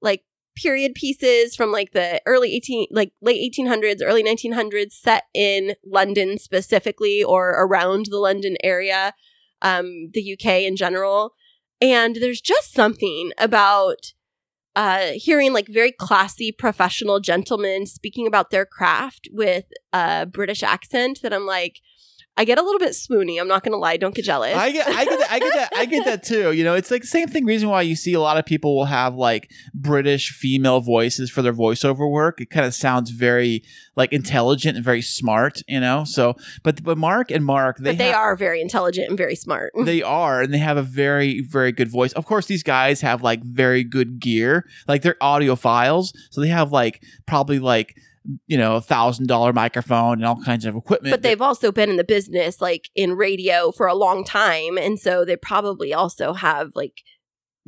like 0.00 0.24
period 0.56 0.94
pieces 0.94 1.54
from 1.54 1.72
like 1.72 1.92
the 1.92 2.20
early 2.26 2.54
18, 2.54 2.88
like 2.90 3.12
late 3.20 3.52
1800s, 3.56 4.00
early 4.02 4.22
1900s, 4.22 4.92
set 4.92 5.24
in 5.34 5.74
London 5.84 6.38
specifically 6.38 7.22
or 7.22 7.50
around 7.50 8.06
the 8.06 8.18
London 8.18 8.56
area, 8.62 9.14
um, 9.62 10.10
the 10.12 10.32
UK 10.32 10.62
in 10.62 10.76
general. 10.76 11.34
And 11.80 12.16
there's 12.16 12.40
just 12.40 12.72
something 12.72 13.32
about 13.38 14.12
uh, 14.74 15.08
hearing 15.14 15.52
like 15.52 15.68
very 15.68 15.92
classy 15.92 16.50
professional 16.50 17.20
gentlemen 17.20 17.86
speaking 17.86 18.26
about 18.26 18.50
their 18.50 18.64
craft 18.64 19.28
with 19.32 19.66
a 19.92 20.26
British 20.26 20.62
accent 20.62 21.20
that 21.22 21.32
I'm 21.32 21.46
like, 21.46 21.80
I 22.34 22.44
get 22.46 22.58
a 22.58 22.62
little 22.62 22.78
bit 22.78 22.92
swoony. 22.92 23.38
I'm 23.38 23.46
not 23.46 23.62
gonna 23.62 23.76
lie. 23.76 23.98
Don't 23.98 24.14
get 24.14 24.24
jealous. 24.24 24.54
I 24.56 24.70
get, 24.72 24.88
I 24.88 25.04
get, 25.04 25.18
that, 25.18 25.30
I 25.32 25.38
get 25.38 25.52
that, 25.54 25.72
I 25.76 25.84
get 25.84 26.04
that 26.06 26.22
too. 26.24 26.52
You 26.52 26.64
know, 26.64 26.74
it's 26.74 26.90
like 26.90 27.02
the 27.02 27.06
same 27.06 27.28
thing. 27.28 27.44
Reason 27.44 27.68
why 27.68 27.82
you 27.82 27.94
see 27.94 28.14
a 28.14 28.20
lot 28.20 28.38
of 28.38 28.46
people 28.46 28.74
will 28.74 28.86
have 28.86 29.14
like 29.14 29.50
British 29.74 30.30
female 30.30 30.80
voices 30.80 31.30
for 31.30 31.42
their 31.42 31.52
voiceover 31.52 32.10
work. 32.10 32.40
It 32.40 32.48
kind 32.48 32.64
of 32.64 32.74
sounds 32.74 33.10
very 33.10 33.62
like 33.96 34.14
intelligent 34.14 34.76
and 34.76 34.84
very 34.84 35.02
smart. 35.02 35.60
You 35.68 35.80
know, 35.80 36.04
so 36.04 36.34
but 36.62 36.82
but 36.82 36.96
Mark 36.96 37.30
and 37.30 37.44
Mark, 37.44 37.76
they 37.78 37.90
but 37.90 37.98
they 37.98 38.06
have- 38.06 38.16
are 38.16 38.34
very 38.36 38.62
intelligent 38.62 39.08
and 39.10 39.18
very 39.18 39.36
smart. 39.36 39.72
They 39.84 40.02
are, 40.22 40.40
and 40.40 40.54
they 40.54 40.58
have 40.58 40.78
a 40.78 40.82
very, 40.82 41.42
very 41.42 41.70
good 41.70 41.88
voice. 41.90 42.12
Of 42.14 42.24
course, 42.24 42.46
these 42.46 42.62
guys 42.62 43.02
have 43.02 43.22
like 43.22 43.42
very 43.44 43.84
good 43.84 44.20
gear, 44.20 44.64
like 44.88 45.02
they're 45.02 45.16
audiophiles, 45.20 46.12
so 46.30 46.40
they 46.40 46.48
have 46.48 46.72
like 46.72 47.02
probably 47.26 47.58
like 47.58 47.94
you 48.46 48.56
know 48.56 48.76
a 48.76 48.80
thousand 48.80 49.26
dollar 49.26 49.52
microphone 49.52 50.14
and 50.14 50.24
all 50.24 50.42
kinds 50.42 50.64
of 50.64 50.76
equipment. 50.76 51.12
but 51.12 51.22
they've 51.22 51.42
also 51.42 51.72
been 51.72 51.90
in 51.90 51.96
the 51.96 52.04
business 52.04 52.60
like 52.60 52.88
in 52.94 53.14
radio 53.14 53.72
for 53.72 53.86
a 53.86 53.94
long 53.94 54.24
time 54.24 54.78
and 54.78 54.98
so 54.98 55.24
they 55.24 55.36
probably 55.36 55.92
also 55.92 56.32
have 56.32 56.70
like 56.74 57.02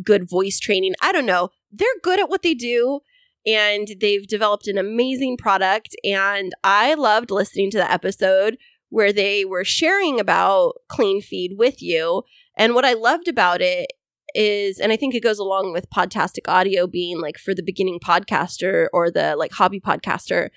good 0.02 0.28
voice 0.28 0.58
training 0.58 0.94
i 1.02 1.12
don't 1.12 1.26
know 1.26 1.50
they're 1.72 1.88
good 2.02 2.20
at 2.20 2.28
what 2.28 2.42
they 2.42 2.54
do 2.54 3.00
and 3.46 3.88
they've 4.00 4.26
developed 4.26 4.68
an 4.68 4.78
amazing 4.78 5.36
product 5.36 5.96
and 6.04 6.52
i 6.62 6.94
loved 6.94 7.30
listening 7.30 7.70
to 7.70 7.78
the 7.78 7.90
episode 7.90 8.56
where 8.90 9.12
they 9.12 9.44
were 9.44 9.64
sharing 9.64 10.20
about 10.20 10.74
Cleanfeed 10.90 11.56
with 11.56 11.82
you 11.82 12.22
and 12.56 12.74
what 12.74 12.84
i 12.84 12.92
loved 12.92 13.28
about 13.28 13.60
it 13.60 13.92
is 14.34 14.78
and 14.78 14.92
i 14.92 14.96
think 14.96 15.14
it 15.14 15.22
goes 15.22 15.38
along 15.38 15.72
with 15.72 15.90
podtastic 15.90 16.48
audio 16.48 16.86
being 16.86 17.20
like 17.20 17.38
for 17.38 17.54
the 17.54 17.62
beginning 17.62 18.00
podcaster 18.00 18.88
or 18.92 19.10
the 19.10 19.36
like 19.36 19.52
hobby 19.52 19.78
podcaster 19.78 20.50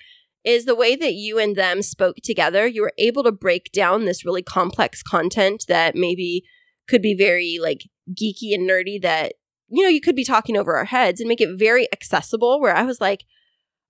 is 0.44 0.64
the 0.64 0.74
way 0.74 0.96
that 0.96 1.14
you 1.14 1.38
and 1.38 1.56
them 1.56 1.82
spoke 1.82 2.16
together. 2.22 2.66
You 2.66 2.82
were 2.82 2.94
able 2.98 3.22
to 3.24 3.32
break 3.32 3.70
down 3.72 4.04
this 4.04 4.24
really 4.24 4.42
complex 4.42 5.02
content 5.02 5.64
that 5.68 5.94
maybe 5.94 6.44
could 6.88 7.02
be 7.02 7.14
very 7.14 7.58
like 7.60 7.88
geeky 8.10 8.54
and 8.54 8.68
nerdy 8.68 9.00
that, 9.02 9.34
you 9.68 9.82
know, 9.82 9.90
you 9.90 10.00
could 10.00 10.16
be 10.16 10.24
talking 10.24 10.56
over 10.56 10.76
our 10.76 10.86
heads 10.86 11.20
and 11.20 11.28
make 11.28 11.40
it 11.40 11.58
very 11.58 11.86
accessible. 11.92 12.60
Where 12.60 12.74
I 12.74 12.84
was 12.84 13.00
like, 13.00 13.24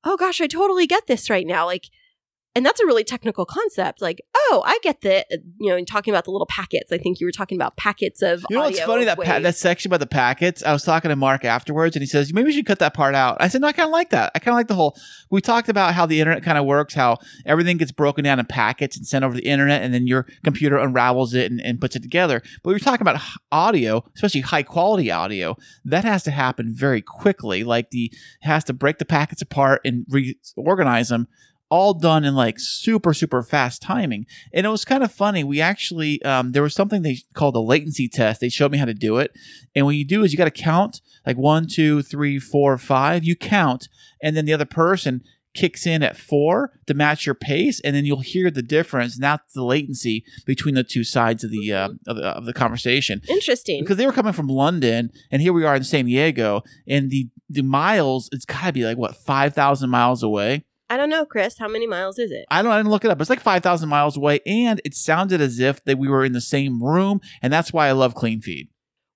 oh 0.05 0.17
gosh, 0.17 0.41
I 0.41 0.47
totally 0.47 0.87
get 0.87 1.07
this 1.07 1.31
right 1.31 1.47
now. 1.47 1.65
Like, 1.67 1.85
and 2.55 2.65
that's 2.65 2.81
a 2.81 2.87
really 2.87 3.05
technical 3.05 3.45
concept. 3.45 4.03
Like, 4.03 4.21
oh, 4.35 4.63
I 4.67 4.79
get 4.83 5.03
the, 5.03 5.21
uh, 5.21 5.37
you 5.61 5.71
know, 5.71 5.77
in 5.77 5.85
talking 5.85 6.13
about 6.13 6.25
the 6.25 6.31
little 6.31 6.47
packets. 6.47 6.91
I 6.91 6.99
think 6.99 7.21
you 7.21 7.27
were 7.27 7.33
talking 7.33 7.57
about 7.57 7.77
packets 7.77 8.23
of. 8.23 8.45
You 8.49 8.57
know 8.57 8.65
what's 8.65 8.81
funny? 8.81 9.05
That 9.05 9.21
pa- 9.21 9.39
that 9.39 9.57
section 9.57 9.91
about 9.91 10.01
the 10.01 10.07
packets. 10.07 10.63
I 10.63 10.73
was 10.73 10.83
talking 10.83 11.11
to 11.11 11.17
Mark 11.17 11.45
afterwards, 11.45 11.95
and 11.95 12.03
he 12.03 12.07
says 12.07 12.33
maybe 12.33 12.47
we 12.47 12.53
should 12.53 12.67
cut 12.67 12.79
that 12.81 12.95
part 12.95 13.15
out. 13.15 13.37
I 13.41 13.49
said 13.49 13.61
no, 13.61 13.69
I 13.69 13.73
kind 13.73 13.87
of 13.87 13.93
like 13.93 14.11
that. 14.11 14.33
I 14.35 14.39
kind 14.39 14.55
of 14.55 14.57
like 14.57 14.69
the 14.69 14.75
whole. 14.75 14.97
We 15.31 15.41
talked 15.41 15.69
about 15.69 15.95
how 15.95 16.07
the 16.07 16.21
internet 16.21 16.43
kind 16.43 16.59
of 16.59 16.65
works, 16.65 16.95
how 16.95 17.19
everything 17.47 17.77
gets 17.77 17.93
broken 17.93 18.25
down 18.25 18.41
in 18.41 18.47
packets 18.47 18.97
and 18.97 19.07
sent 19.07 19.25
over 19.25 19.35
the 19.35 19.47
internet, 19.47 19.83
and 19.83 19.93
then 19.93 20.07
your 20.07 20.27
computer 20.43 20.79
unravels 20.79 21.35
it 21.35 21.51
and, 21.51 21.61
and 21.61 21.81
puts 21.81 21.97
it 21.97 22.03
together. 22.03 22.43
But 22.63 22.71
we 22.71 22.75
were 22.75 22.81
talking 22.81 23.03
about 23.03 23.21
audio, 23.53 24.05
especially 24.15 24.41
high 24.41 24.63
quality 24.63 25.11
audio. 25.11 25.57
That 25.85 26.05
has 26.05 26.23
to 26.25 26.31
happen 26.31 26.73
very 26.75 27.03
quickly. 27.03 27.63
Like 27.63 27.91
the 27.91 28.13
has 28.43 28.65
to 28.65 28.73
break 28.73 28.99
the 28.99 29.05
packets 29.05 29.43
apart 29.43 29.83
and 29.85 30.07
reorganize 30.09 31.09
them 31.09 31.29
all 31.71 31.95
done 31.95 32.25
in 32.25 32.35
like 32.35 32.59
super 32.59 33.13
super 33.13 33.43
fast 33.43 33.83
timing. 33.83 34.27
And 34.53 34.67
it 34.67 34.71
was 34.71 34.85
kind 34.85 35.03
of 35.03 35.13
funny 35.13 35.45
we 35.45 35.61
actually 35.61 36.23
um, 36.23 36.53
there 36.53 36.63
was 36.63 36.75
something 36.75 37.03
they 37.03 37.19
called 37.35 37.57
a 37.57 37.61
latency 37.61 38.09
test. 38.09 38.41
They 38.41 38.49
showed 38.49 38.73
me 38.73 38.79
how 38.79 38.87
to 38.87 38.95
do 38.95 39.19
it. 39.19 39.33
And 39.75 39.85
what 39.87 39.97
you 39.97 40.05
do 40.05 40.23
is 40.23 40.33
you 40.33 40.39
got 40.39 40.45
to 40.45 40.51
count 40.51 41.01
like 41.27 41.37
one 41.37 41.67
two 41.67 42.03
three 42.03 42.39
four 42.39 42.77
five. 42.79 43.25
You 43.25 43.37
count 43.37 43.89
and 44.23 44.37
then 44.37 44.45
the 44.45 44.53
other 44.55 44.65
person 44.65 45.23
kicks 45.55 45.87
in 45.87 46.03
at 46.03 46.17
four 46.17 46.73
to 46.87 46.95
match 46.95 47.27
your 47.27 47.35
pace 47.35 47.81
and 47.81 47.97
then 47.97 48.05
you'll 48.05 48.21
hear 48.21 48.51
the 48.51 48.63
difference 48.63 49.15
and 49.15 49.25
that's 49.25 49.55
the 49.55 49.65
latency 49.65 50.25
between 50.47 50.75
the 50.75 50.85
two 50.85 51.03
sides 51.03 51.43
of 51.43 51.51
the 51.51 51.73
uh, 51.73 51.89
of, 52.07 52.17
the, 52.17 52.23
of 52.23 52.45
the 52.45 52.53
conversation. 52.53 53.21
Interesting. 53.29 53.83
because 53.83 53.97
they 53.97 54.07
were 54.07 54.13
coming 54.13 54.33
from 54.33 54.49
London, 54.49 55.11
and 55.31 55.43
here 55.43 55.53
we 55.53 55.65
are 55.65 55.75
in 55.75 55.85
San 55.85 56.05
Diego, 56.07 56.63
and 56.87 57.11
the 57.11 57.29
the 57.51 57.63
miles 57.63 58.29
it's 58.33 58.45
got 58.45 58.67
to 58.67 58.73
be 58.73 58.85
like 58.85 58.99
what 58.99 59.17
five 59.17 59.55
thousand 59.55 59.91
miles 59.91 60.23
away. 60.23 60.65
I 60.91 60.97
don't 60.97 61.11
know, 61.11 61.27
Kris. 61.27 61.59
How 61.59 61.69
many 61.69 61.87
miles 61.87 62.19
is 62.19 62.31
it? 62.31 62.47
I 62.51 62.63
don't. 62.63 62.73
I 62.73 62.79
didn't 62.79 62.91
look 62.91 63.05
it 63.05 63.11
up. 63.11 63.21
It's 63.21 63.31
like 63.31 63.41
five 63.41 63.63
thousand 63.63 63.89
miles 63.89 64.17
away, 64.17 64.41
and 64.47 64.81
it 64.85 64.95
sounded 64.95 65.41
as 65.41 65.59
if 65.59 65.85
that 65.85 65.99
we 65.99 66.09
were 66.09 66.25
in 66.25 66.33
the 66.33 66.41
same 66.41 66.83
room, 66.83 67.21
and 67.43 67.53
that's 67.53 67.73
why 67.73 67.89
I 67.89 67.93
love 67.93 68.15
Cleanfeed. 68.15 68.69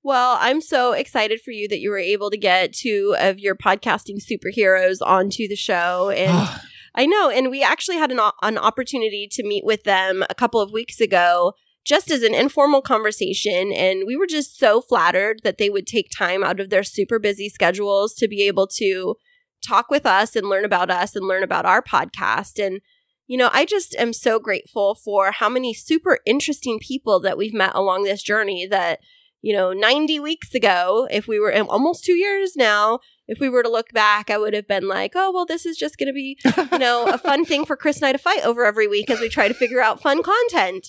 Well, 0.05 0.37
I'm 0.41 0.61
so 0.61 0.93
excited 0.93 1.41
for 1.41 1.53
you 1.53 1.69
that 1.69 1.79
you 1.79 1.91
were 1.91 1.99
able 1.99 2.31
to 2.31 2.37
get 2.37 2.73
two 2.73 3.15
of 3.19 3.39
your 3.39 3.55
podcasting 3.55 4.19
superheroes 4.21 4.99
onto 5.01 5.47
the 5.47 5.55
show. 5.55 6.11
And 6.11 6.61
I 6.95 7.07
know, 7.07 7.31
and 7.31 7.51
we 7.51 7.63
actually 7.63 7.99
had 7.99 8.11
an, 8.11 8.21
an 8.43 8.59
opportunity 8.59 9.29
to 9.31 9.45
meet 9.45 9.65
with 9.65 9.85
them 9.85 10.25
a 10.29 10.35
couple 10.35 10.61
of 10.61 10.73
weeks 10.73 11.01
ago, 11.01 11.55
just 11.85 12.11
as 12.11 12.23
an 12.23 12.35
informal 12.35 12.83
conversation. 12.83 13.73
And 13.73 14.03
we 14.05 14.17
were 14.17 14.27
just 14.27 14.59
so 14.59 14.81
flattered 14.81 15.41
that 15.45 15.59
they 15.59 15.71
would 15.71 15.87
take 15.87 16.11
time 16.11 16.43
out 16.43 16.59
of 16.59 16.69
their 16.69 16.83
super 16.83 17.21
busy 17.21 17.49
schedules 17.49 18.13
to 18.15 18.27
be 18.27 18.43
able 18.43 18.67
to 18.79 19.15
talk 19.63 19.91
with 19.91 20.07
us 20.07 20.37
and 20.37 20.49
learn 20.49 20.65
about 20.65 20.91
us 20.91 21.17
and 21.17 21.27
learn 21.27 21.43
about 21.43 21.67
our 21.67 21.83
podcast. 21.83 22.65
And, 22.65 22.81
you 23.27 23.37
know, 23.37 23.51
I 23.53 23.65
just 23.65 23.95
am 23.97 24.13
so 24.13 24.39
grateful 24.39 24.95
for 24.95 25.31
how 25.33 25.49
many 25.49 25.73
super 25.75 26.19
interesting 26.27 26.79
people 26.79 27.21
that 27.21 27.39
we've 27.39 27.55
met 27.55 27.75
along 27.75 28.05
this 28.05 28.23
journey 28.23 28.67
that, 28.67 29.01
you 29.41 29.53
know, 29.53 29.73
90 29.73 30.21
weeks 30.21 30.55
ago, 30.55 31.09
if 31.11 31.27
we 31.27 31.39
were 31.39 31.51
in 31.51 31.67
almost 31.67 32.05
two 32.05 32.15
years 32.15 32.57
now, 32.57 33.01
if 33.27 33.41
we 33.41 33.49
were 33.49 33.63
to 33.63 33.71
look 33.71 33.93
back, 33.93 34.31
I 34.31 34.39
would 34.39 34.55
have 34.55 34.69
been 34.69 34.89
like, 34.89 35.13
oh, 35.15 35.33
well, 35.33 35.47
this 35.47 35.65
is 35.65 35.77
just 35.77 35.97
going 35.97 36.09
to 36.09 36.13
be, 36.13 36.39
you 36.73 36.79
know, 36.79 37.07
a 37.07 37.19
fun 37.29 37.45
thing 37.45 37.65
for 37.65 37.77
Kris 37.77 37.97
and 37.97 38.07
I 38.07 38.13
to 38.13 38.19
fight 38.19 38.45
over 38.45 38.65
every 38.65 38.87
week 38.87 39.11
as 39.11 39.21
we 39.21 39.29
try 39.29 39.49
to 39.49 39.55
figure 39.55 39.81
out 39.81 40.03
fun 40.03 40.23
content. 40.23 40.89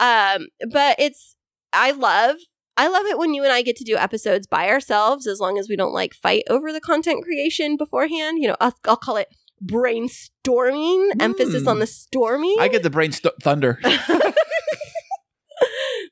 Um, 0.00 0.48
but 0.70 0.96
it's, 0.98 1.36
I 1.72 1.92
love, 1.92 2.36
I 2.76 2.88
love 2.88 3.06
it 3.06 3.18
when 3.18 3.34
you 3.34 3.44
and 3.44 3.52
I 3.52 3.62
get 3.62 3.76
to 3.76 3.84
do 3.84 3.96
episodes 3.96 4.46
by 4.46 4.68
ourselves 4.68 5.26
as 5.26 5.40
long 5.40 5.58
as 5.58 5.68
we 5.68 5.76
don't 5.76 5.92
like 5.92 6.14
fight 6.14 6.44
over 6.50 6.72
the 6.72 6.80
content 6.80 7.24
creation 7.24 7.76
beforehand. 7.76 8.38
You 8.40 8.48
know, 8.48 8.56
I'll, 8.60 8.74
I'll 8.84 8.96
call 8.96 9.16
it 9.16 9.28
brainstorming, 9.64 11.10
emphasis 11.20 11.66
on 11.66 11.76
hmm. 11.76 11.80
the 11.80 11.86
storming. 11.86 12.56
I 12.60 12.68
get 12.68 12.82
the 12.82 12.90
brain 12.90 13.12
st- 13.12 13.34
thunder. 13.42 13.78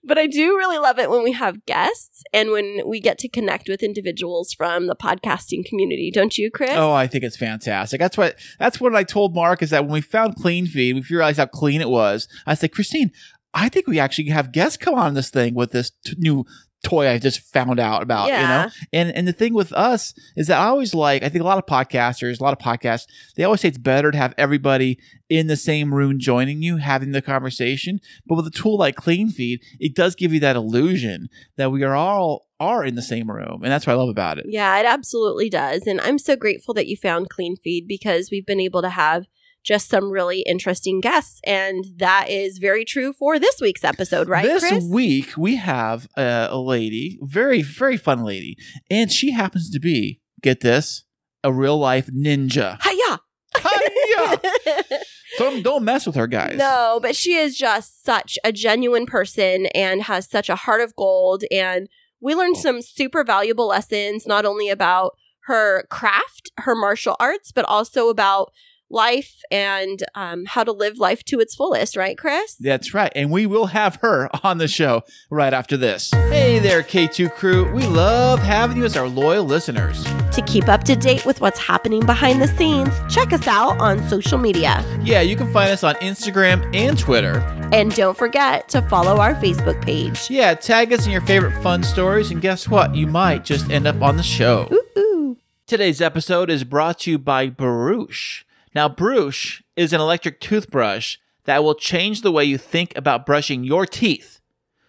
but 0.04 0.18
I 0.18 0.26
do 0.26 0.56
really 0.56 0.78
love 0.78 0.98
it 0.98 1.10
when 1.10 1.22
we 1.22 1.32
have 1.32 1.64
guests 1.66 2.22
and 2.32 2.50
when 2.50 2.82
we 2.86 3.00
get 3.00 3.18
to 3.18 3.28
connect 3.28 3.68
with 3.68 3.82
individuals 3.82 4.52
from 4.52 4.86
the 4.86 4.96
podcasting 4.96 5.64
community. 5.64 6.10
Don't 6.12 6.38
you, 6.38 6.50
Kris? 6.50 6.70
Oh, 6.72 6.92
I 6.92 7.06
think 7.06 7.24
it's 7.24 7.36
fantastic. 7.36 8.00
That's 8.00 8.16
what 8.16 8.36
that's 8.58 8.80
what 8.80 8.94
I 8.94 9.04
told 9.04 9.34
Mark 9.34 9.62
is 9.62 9.70
that 9.70 9.84
when 9.84 9.94
we 9.94 10.00
found 10.00 10.36
Cleanfeed, 10.36 10.94
we 10.94 11.04
realized 11.10 11.38
how 11.38 11.46
clean 11.46 11.80
it 11.80 11.90
was. 11.90 12.28
I 12.46 12.54
said, 12.54 12.72
Kristine, 12.72 13.10
I 13.54 13.68
think 13.68 13.86
we 13.86 13.98
actually 13.98 14.28
have 14.30 14.52
guests 14.52 14.76
come 14.76 14.94
on 14.94 15.14
this 15.14 15.30
thing 15.30 15.54
with 15.54 15.72
this 15.72 15.90
t- 16.04 16.14
new 16.18 16.44
toy 16.82 17.08
I 17.08 17.18
just 17.18 17.40
found 17.40 17.78
out 17.78 18.02
about. 18.02 18.28
yeah. 18.28 18.40
You 18.40 18.48
know, 18.48 18.70
and 18.92 19.16
and 19.16 19.28
the 19.28 19.32
thing 19.32 19.54
with 19.54 19.72
us 19.72 20.14
is 20.36 20.48
that 20.48 20.58
I 20.60 20.66
always 20.66 20.94
like. 20.94 21.22
I 21.22 21.28
think 21.28 21.42
a 21.42 21.46
lot 21.46 21.58
of 21.58 21.66
podcasters, 21.66 22.40
a 22.40 22.42
lot 22.42 22.52
of 22.52 22.58
podcasts, 22.58 23.06
they 23.36 23.44
always 23.44 23.60
say 23.60 23.68
it's 23.68 23.78
better 23.78 24.10
to 24.10 24.18
have 24.18 24.34
everybody 24.36 24.98
in 25.28 25.46
the 25.46 25.56
same 25.56 25.94
room 25.94 26.18
joining 26.18 26.62
you, 26.62 26.78
having 26.78 27.12
the 27.12 27.22
conversation. 27.22 28.00
But 28.26 28.36
with 28.36 28.46
a 28.46 28.50
tool 28.50 28.78
like 28.78 28.96
Cleanfeed, 28.96 29.60
it 29.78 29.94
does 29.94 30.14
give 30.14 30.32
you 30.32 30.40
that 30.40 30.56
illusion 30.56 31.28
that 31.56 31.70
we 31.70 31.82
are 31.84 31.94
all 31.94 32.46
are 32.58 32.84
in 32.84 32.94
the 32.94 33.02
same 33.02 33.30
room, 33.30 33.62
and 33.62 33.72
that's 33.72 33.86
what 33.86 33.94
I 33.94 33.96
love 33.96 34.08
about 34.08 34.38
it. 34.38 34.46
Yeah, 34.48 34.78
it 34.78 34.86
absolutely 34.86 35.50
does. 35.50 35.86
And 35.86 36.00
I'm 36.00 36.18
so 36.18 36.36
grateful 36.36 36.74
that 36.74 36.86
you 36.86 36.96
found 36.96 37.28
Cleanfeed 37.28 37.86
because 37.86 38.30
we've 38.30 38.46
been 38.46 38.60
able 38.60 38.82
to 38.82 38.90
have 38.90 39.26
just 39.62 39.88
some 39.88 40.10
really 40.10 40.40
interesting 40.42 41.00
guests. 41.00 41.40
And 41.44 41.84
that 41.96 42.28
is 42.28 42.58
very 42.58 42.84
true 42.84 43.12
for 43.12 43.38
this 43.38 43.60
week's 43.60 43.84
episode, 43.84 44.28
right, 44.28 44.44
this 44.44 44.66
Kris? 44.68 44.84
week 44.84 45.36
we 45.36 45.56
have 45.56 46.08
uh, 46.16 46.48
a 46.50 46.58
lady, 46.58 47.18
very 47.22 47.62
very 47.62 47.96
fun 47.96 48.24
lady, 48.24 48.56
and 48.90 49.10
she 49.10 49.32
happens 49.32 49.70
to 49.70 49.80
be 49.80 50.20
get 50.42 50.60
this 50.60 51.04
a 51.44 51.52
real 51.52 51.78
life 51.78 52.08
ninja. 52.08 52.78
Hiya! 52.82 53.20
Hi-ya! 53.54 54.36
so 55.36 55.50
don't- 55.50 55.62
don't 55.62 55.84
mess 55.84 56.06
with 56.06 56.14
her, 56.16 56.26
guys. 56.26 56.56
No, 56.56 56.98
but 57.02 57.14
she 57.16 57.34
is 57.34 57.56
just 57.56 58.04
such 58.04 58.38
a 58.44 58.52
genuine 58.52 59.06
person 59.06 59.66
and 59.66 60.02
has 60.02 60.28
such 60.28 60.48
a 60.48 60.56
heart 60.56 60.80
of 60.80 60.94
gold. 60.96 61.44
And 61.50 61.88
we 62.20 62.34
learned 62.34 62.56
some 62.56 62.80
super 62.82 63.24
valuable 63.24 63.66
lessons, 63.68 64.26
not 64.26 64.44
only 64.44 64.68
about 64.68 65.16
her 65.46 65.86
craft, 65.90 66.50
her 66.58 66.74
martial 66.74 67.16
arts, 67.18 67.50
but 67.52 67.64
also 67.66 68.08
about 68.08 68.52
life 68.92 69.42
and 69.50 70.02
um, 70.14 70.44
how 70.44 70.62
to 70.62 70.72
live 70.72 70.98
life 70.98 71.24
to 71.24 71.40
its 71.40 71.54
fullest, 71.54 71.96
right, 71.96 72.16
Kris? 72.16 72.54
That's 72.56 72.94
right, 72.94 73.12
and 73.14 73.30
we 73.30 73.46
will 73.46 73.66
have 73.66 73.96
her 73.96 74.28
on 74.44 74.58
the 74.58 74.68
show 74.68 75.02
right 75.30 75.52
after 75.52 75.76
this. 75.76 76.10
Hey 76.10 76.58
there, 76.58 76.82
K2 76.82 77.34
crew. 77.34 77.72
We 77.72 77.86
love 77.86 78.40
having 78.40 78.76
you 78.76 78.84
as 78.84 78.96
our 78.96 79.08
loyal 79.08 79.44
listeners. 79.44 80.04
To 80.32 80.42
keep 80.46 80.68
up 80.68 80.84
to 80.84 80.96
date 80.96 81.26
with 81.26 81.40
what's 81.40 81.58
happening 81.58 82.04
behind 82.06 82.40
the 82.40 82.48
scenes, 82.48 82.90
check 83.12 83.32
us 83.32 83.46
out 83.46 83.78
on 83.80 84.06
social 84.08 84.38
media. 84.38 84.84
Yeah, 85.02 85.20
you 85.20 85.36
can 85.36 85.52
find 85.52 85.70
us 85.70 85.84
on 85.84 85.94
Instagram 85.96 86.74
and 86.74 86.98
Twitter. 86.98 87.38
And 87.72 87.94
don't 87.94 88.16
forget 88.16 88.68
to 88.70 88.82
follow 88.82 89.16
our 89.18 89.34
Facebook 89.34 89.82
page. 89.82 90.28
Yeah, 90.30 90.54
tag 90.54 90.92
us 90.92 91.06
in 91.06 91.12
your 91.12 91.22
favorite 91.22 91.60
fun 91.62 91.82
stories, 91.82 92.30
and 92.30 92.40
guess 92.40 92.68
what? 92.68 92.94
You 92.94 93.06
might 93.06 93.44
just 93.44 93.70
end 93.70 93.86
up 93.86 94.02
on 94.02 94.16
the 94.16 94.22
show. 94.22 94.68
Ooh. 94.72 95.38
Today's 95.66 96.02
episode 96.02 96.50
is 96.50 96.64
brought 96.64 97.00
to 97.00 97.12
you 97.12 97.18
by 97.18 97.48
Bruush. 97.48 98.44
Now, 98.74 98.88
Bruush 98.88 99.62
is 99.76 99.92
an 99.92 100.00
electric 100.00 100.40
toothbrush 100.40 101.18
that 101.44 101.62
will 101.62 101.74
change 101.74 102.22
the 102.22 102.32
way 102.32 102.44
you 102.44 102.58
think 102.58 102.96
about 102.96 103.26
brushing 103.26 103.64
your 103.64 103.86
teeth. 103.86 104.40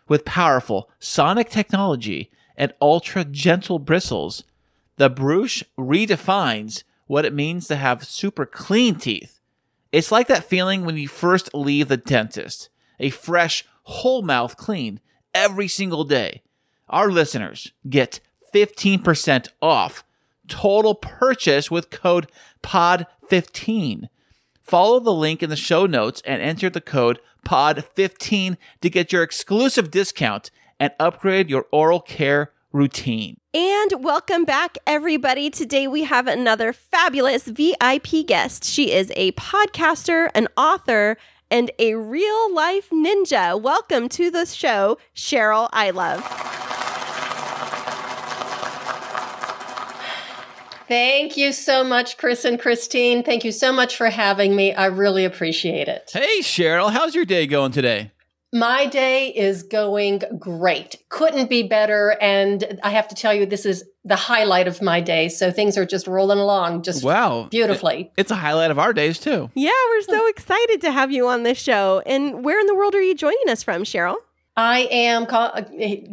With 0.07 0.25
powerful 0.25 0.89
sonic 0.99 1.49
technology 1.49 2.31
and 2.55 2.73
ultra 2.81 3.25
gentle 3.25 3.79
bristles, 3.79 4.43
the 4.97 5.09
Bruush 5.09 5.63
redefines 5.77 6.83
what 7.07 7.25
it 7.25 7.33
means 7.33 7.67
to 7.67 7.75
have 7.75 8.05
super 8.05 8.45
clean 8.45 8.95
teeth. 8.95 9.39
It's 9.91 10.11
like 10.11 10.27
that 10.27 10.43
feeling 10.43 10.85
when 10.85 10.97
you 10.97 11.07
first 11.07 11.53
leave 11.53 11.87
the 11.87 11.97
dentist 11.97 12.69
a 12.99 13.09
fresh, 13.09 13.65
whole 13.83 14.21
mouth 14.21 14.55
clean 14.55 14.99
every 15.33 15.67
single 15.67 16.03
day. 16.03 16.41
Our 16.89 17.11
listeners 17.11 17.71
get 17.89 18.19
15% 18.53 19.49
off 19.61 20.03
total 20.47 20.95
purchase 20.95 21.71
with 21.71 21.89
code 21.89 22.29
POD15. 23.33 24.09
Follow 24.61 24.99
the 24.99 25.13
link 25.13 25.41
in 25.43 25.49
the 25.49 25.55
show 25.55 25.85
notes 25.85 26.21
and 26.25 26.41
enter 26.41 26.69
the 26.69 26.81
code 26.81 27.19
POD15 27.45 28.57
to 28.81 28.89
get 28.89 29.11
your 29.11 29.23
exclusive 29.23 29.91
discount 29.91 30.51
and 30.79 30.93
upgrade 30.99 31.49
your 31.49 31.65
oral 31.71 31.99
care 31.99 32.53
routine. 32.71 33.37
And 33.53 34.03
welcome 34.03 34.45
back, 34.45 34.77
everybody. 34.87 35.49
Today 35.49 35.87
we 35.87 36.03
have 36.03 36.27
another 36.27 36.73
fabulous 36.73 37.47
VIP 37.47 38.25
guest. 38.25 38.63
She 38.63 38.91
is 38.91 39.11
a 39.15 39.31
podcaster, 39.33 40.29
an 40.33 40.47
author, 40.55 41.17
and 41.51 41.71
a 41.77 41.95
real 41.95 42.53
life 42.53 42.89
ninja. 42.91 43.59
Welcome 43.59 44.09
to 44.09 44.31
the 44.31 44.45
show, 44.45 44.97
Cheryl 45.15 45.69
Ilov. 45.71 46.82
Thank 50.87 51.37
you 51.37 51.51
so 51.51 51.83
much, 51.83 52.17
Kris 52.17 52.45
and 52.45 52.59
Kristine. 52.59 53.23
Thank 53.23 53.43
you 53.43 53.51
so 53.51 53.71
much 53.71 53.95
for 53.95 54.09
having 54.09 54.55
me. 54.55 54.73
I 54.73 54.87
really 54.87 55.25
appreciate 55.25 55.87
it. 55.87 56.09
Hey, 56.13 56.39
Cheryl, 56.39 56.91
how's 56.91 57.15
your 57.15 57.25
day 57.25 57.47
going 57.47 57.71
today? 57.71 58.11
My 58.55 58.85
day 58.85 59.29
is 59.29 59.63
going 59.63 60.21
great. 60.37 60.97
Couldn't 61.09 61.49
be 61.49 61.63
better. 61.63 62.15
And 62.21 62.79
I 62.83 62.91
have 62.91 63.07
to 63.07 63.15
tell 63.15 63.33
you, 63.33 63.47
this 63.47 63.65
is 63.65 63.83
the 64.05 64.15
highlight 64.15 64.67
of 64.67 64.79
my 64.79 65.01
day. 65.01 65.27
So 65.29 65.49
things 65.49 65.75
are 65.75 65.87
just 65.87 66.05
rolling 66.05 66.37
along 66.37 66.83
just 66.83 67.03
Wow. 67.03 67.47
beautifully. 67.49 68.11
It's 68.15 68.29
a 68.29 68.35
highlight 68.35 68.69
of 68.69 68.77
our 68.77 68.93
days 68.93 69.17
too. 69.17 69.49
Yeah, 69.55 69.71
we're 69.89 70.01
so 70.03 70.27
excited 70.29 70.81
to 70.81 70.91
have 70.91 71.11
you 71.11 71.27
on 71.27 71.41
this 71.41 71.57
show. 71.57 72.03
And 72.05 72.45
where 72.45 72.59
in 72.59 72.67
the 72.67 72.75
world 72.75 72.93
are 72.93 73.01
you 73.01 73.15
joining 73.15 73.49
us 73.49 73.63
from, 73.63 73.83
Cheryl? 73.85 74.17
I 74.55 74.87
am 74.91 75.25
call, 75.25 75.51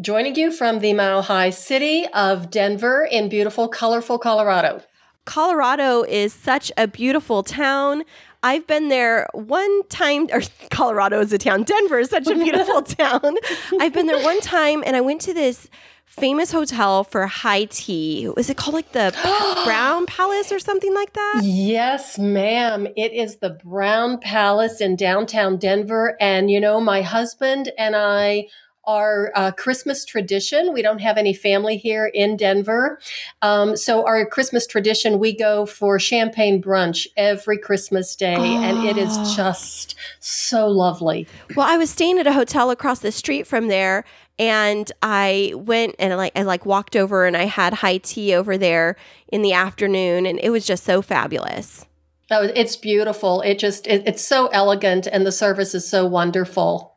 joining 0.01 0.35
you 0.35 0.51
from 0.51 0.79
the 0.79 0.95
Mile 0.95 1.21
High 1.21 1.51
City 1.51 2.07
of 2.15 2.51
Denver 2.51 3.07
in 3.11 3.29
beautiful, 3.29 3.69
colorful 3.69 4.19
Colorado. 4.19 4.83
Colorado 5.27 6.05
is 6.05 6.33
such 6.33 6.73
a 6.79 6.89
beautiful 6.89 7.43
town. 7.43 8.03
I've 8.43 8.67
been 8.67 8.89
there 8.89 9.29
one 9.33 9.87
time, 9.89 10.29
or 10.33 10.43
Colorado 10.71 11.21
is 11.21 11.33
a 11.33 11.39
town. 11.39 11.65
Denver 11.65 11.99
is 11.99 12.11
such 12.11 12.27
a 12.27 12.35
beautiful 12.35 12.83
town. 13.01 13.37
I've 13.81 13.93
been 13.93 14.07
there 14.07 14.23
one 14.23 14.41
time 14.41 14.83
and 14.87 14.97
I 14.97 15.01
went 15.01 15.21
to 15.23 15.35
this 15.35 15.69
famous 16.07 16.51
hotel 16.51 17.05
for 17.05 17.27
high 17.27 17.65
tea. 17.65 18.29
Was 18.37 18.51
it 18.51 18.57
called 18.57 18.75
like 18.75 18.93
the 18.93 19.15
Brown 19.65 20.07
Palace 20.07 20.51
or 20.51 20.59
something 20.59 20.93
like 20.95 21.13
that? 21.13 21.41
Yes, 21.45 22.19
ma'am. 22.19 22.89
It 22.97 23.13
is 23.13 23.37
the 23.37 23.51
Brown 23.51 24.19
Palace 24.19 24.81
in 24.81 24.97
downtown 24.97 25.57
Denver. 25.57 26.17
And, 26.21 26.51
you 26.51 26.61
know, 26.61 26.81
my 26.81 27.03
husband 27.03 27.71
and 27.79 27.95
I 27.95 28.49
our 28.85 29.31
uh, 29.35 29.53
Christmas 29.53 30.05
tradition. 30.05 30.73
We 30.73 30.83
don't 30.83 31.01
have 31.01 31.17
any 31.19 31.35
family 31.35 31.77
here 31.77 32.07
in 32.07 32.37
Denver. 32.37 32.99
Um, 33.43 33.77
so, 33.77 34.07
our 34.07 34.25
Christmas 34.27 34.67
tradition, 34.67 35.19
we 35.19 35.37
go 35.37 35.67
for 35.67 35.99
champagne 35.99 36.63
brunch 36.63 37.07
every 37.17 37.59
Christmas 37.59 38.17
day, 38.17 38.37
and 38.37 38.85
it 38.87 38.97
is 38.97 39.09
Oh. 39.11 39.35
just 39.37 39.95
so 40.21 40.67
lovely. 40.69 41.27
Well, 41.57 41.67
I 41.69 41.77
was 41.77 41.91
staying 41.91 42.19
at 42.19 42.27
a 42.27 42.33
hotel 42.33 42.71
across 42.71 43.01
the 43.01 43.13
street 43.13 43.47
from 43.47 43.69
there 43.69 44.05
and 44.39 44.91
I 45.03 45.53
went 45.55 45.97
and 45.99 46.17
like 46.17 46.33
I 46.35 46.43
like 46.43 46.65
walked 46.65 46.97
over 46.97 47.27
and 47.27 47.37
I 47.37 47.45
had 47.45 47.75
high 47.75 47.99
tea 47.99 48.35
over 48.35 48.57
there 48.57 48.97
in 49.29 49.43
the 49.43 49.53
afternoon 49.53 50.25
and 50.25 50.41
it 50.43 50.49
was 50.49 50.67
just 50.67 50.85
so 50.85 51.03
fabulous. 51.03 51.85
Oh, 52.31 52.45
it's 52.55 52.77
beautiful. 52.77 53.43
It 53.43 53.59
just, 53.59 53.87
it, 53.89 54.05
it's 54.07 54.25
so 54.25 54.47
elegant, 54.49 55.09
and 55.09 55.27
the 55.27 55.33
service 55.33 55.75
is 55.75 55.87
so 55.89 56.07
wonderful. 56.07 56.90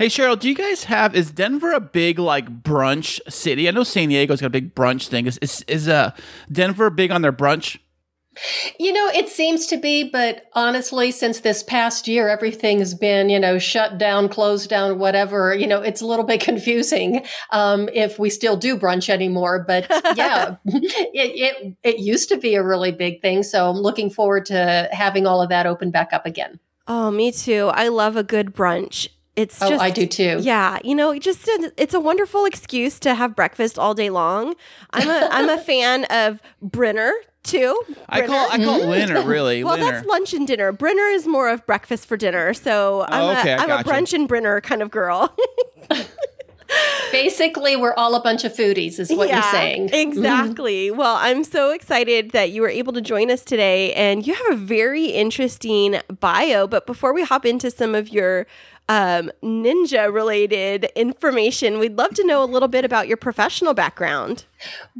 Hey 0.00 0.06
Cheryl, 0.06 0.38
do 0.38 0.48
you 0.48 0.54
guys 0.54 0.84
have 0.84 1.14
is 1.14 1.30
Denver 1.30 1.72
a 1.72 1.78
big 1.78 2.18
like 2.18 2.62
brunch 2.62 3.20
city? 3.30 3.68
I 3.68 3.70
know 3.70 3.84
San 3.84 4.08
Diego's 4.08 4.40
got 4.40 4.46
a 4.46 4.48
big 4.48 4.74
brunch 4.74 5.08
thing. 5.08 5.26
Is 5.26 5.36
is, 5.42 5.62
is 5.68 5.88
uh 5.88 6.12
Denver 6.50 6.88
big 6.88 7.10
on 7.10 7.20
their 7.20 7.34
brunch? 7.34 7.78
You 8.78 8.94
know, 8.94 9.08
it 9.08 9.28
seems 9.28 9.66
to 9.66 9.76
be, 9.76 10.08
but 10.08 10.46
honestly, 10.54 11.10
since 11.10 11.40
this 11.40 11.62
past 11.62 12.08
year, 12.08 12.30
everything's 12.30 12.94
been, 12.94 13.28
you 13.28 13.38
know, 13.38 13.58
shut 13.58 13.98
down, 13.98 14.30
closed 14.30 14.70
down, 14.70 14.98
whatever, 14.98 15.54
you 15.54 15.66
know, 15.66 15.82
it's 15.82 16.00
a 16.00 16.06
little 16.06 16.24
bit 16.24 16.40
confusing 16.50 17.22
um, 17.50 17.90
if 17.92 18.18
we 18.18 18.30
still 18.30 18.56
do 18.56 18.78
brunch 18.78 19.10
anymore. 19.10 19.62
But 19.68 19.86
yeah, 20.16 20.56
it, 20.64 21.12
it, 21.12 21.76
it 21.82 21.98
used 21.98 22.30
to 22.30 22.38
be 22.38 22.54
a 22.54 22.62
really 22.62 22.90
big 22.90 23.20
thing. 23.20 23.42
So 23.42 23.68
I'm 23.68 23.76
looking 23.76 24.08
forward 24.08 24.46
to 24.46 24.88
having 24.92 25.26
all 25.26 25.42
of 25.42 25.50
that 25.50 25.66
open 25.66 25.90
back 25.90 26.14
up 26.14 26.24
again. 26.24 26.58
Oh, 26.86 27.10
me 27.10 27.32
too. 27.32 27.70
I 27.74 27.88
love 27.88 28.16
a 28.16 28.24
good 28.24 28.54
brunch. 28.54 29.06
It's 29.40 29.62
Oh, 29.62 29.68
just 29.70 29.82
I 29.82 29.90
do 29.90 30.06
too. 30.06 30.38
Yeah, 30.42 30.78
you 30.84 30.94
know, 30.94 31.12
it 31.12 31.22
just 31.22 31.48
it's 31.76 31.94
a 31.94 32.00
wonderful 32.00 32.44
excuse 32.44 32.98
to 33.00 33.14
have 33.14 33.34
breakfast 33.34 33.78
all 33.78 33.94
day 33.94 34.10
long. 34.10 34.54
I'm 34.90 35.08
a 35.08 35.28
I'm 35.30 35.48
a 35.48 35.58
fan 35.58 36.04
of 36.06 36.40
Brinner 36.60 37.12
too. 37.42 37.80
I 38.08 38.26
call 38.26 38.50
I 38.50 38.58
call 38.62 38.82
it 38.82 38.86
Linner 38.86 39.24
really. 39.34 39.64
Well, 39.64 39.78
Linner. 39.78 39.92
that's 39.92 40.06
lunch 40.06 40.34
and 40.34 40.46
dinner. 40.46 40.72
Brinner 40.72 41.04
is 41.14 41.26
more 41.26 41.48
of 41.48 41.64
breakfast 41.66 42.06
for 42.06 42.16
dinner. 42.18 42.52
So 42.52 43.06
I'm, 43.08 43.22
Oh, 43.36 43.40
okay, 43.40 43.54
I 43.54 43.64
a, 43.64 43.66
I'm 43.66 43.70
a 43.80 43.82
brunch 43.82 44.12
and 44.12 44.28
Brinner 44.28 44.60
kind 44.60 44.82
of 44.82 44.90
girl. 44.90 45.34
Basically, 47.10 47.74
we're 47.74 47.94
all 47.94 48.14
a 48.14 48.22
bunch 48.22 48.44
of 48.44 48.52
foodies, 48.54 49.00
is 49.00 49.10
what 49.10 49.28
you're 49.28 49.42
saying. 49.42 49.88
Mm-hmm. 49.88 49.94
Exactly. 50.08 50.92
Well, 50.92 51.16
I'm 51.16 51.42
so 51.42 51.72
excited 51.72 52.30
that 52.30 52.52
you 52.52 52.62
were 52.62 52.68
able 52.68 52.92
to 52.92 53.00
join 53.00 53.28
us 53.32 53.42
today, 53.42 53.92
and 53.94 54.24
you 54.24 54.34
have 54.34 54.52
a 54.52 54.56
very 54.56 55.06
interesting 55.06 56.00
bio. 56.20 56.68
But 56.68 56.86
before 56.86 57.12
we 57.12 57.24
hop 57.24 57.44
into 57.44 57.72
some 57.72 57.96
of 57.96 58.10
your 58.10 58.46
um, 58.90 59.30
ninja 59.40 60.12
related 60.12 60.86
information, 60.96 61.78
we'd 61.78 61.96
love 61.96 62.12
to 62.14 62.26
know 62.26 62.42
a 62.42 62.44
little 62.44 62.66
bit 62.66 62.84
about 62.84 63.06
your 63.06 63.16
professional 63.16 63.72
background. 63.72 64.46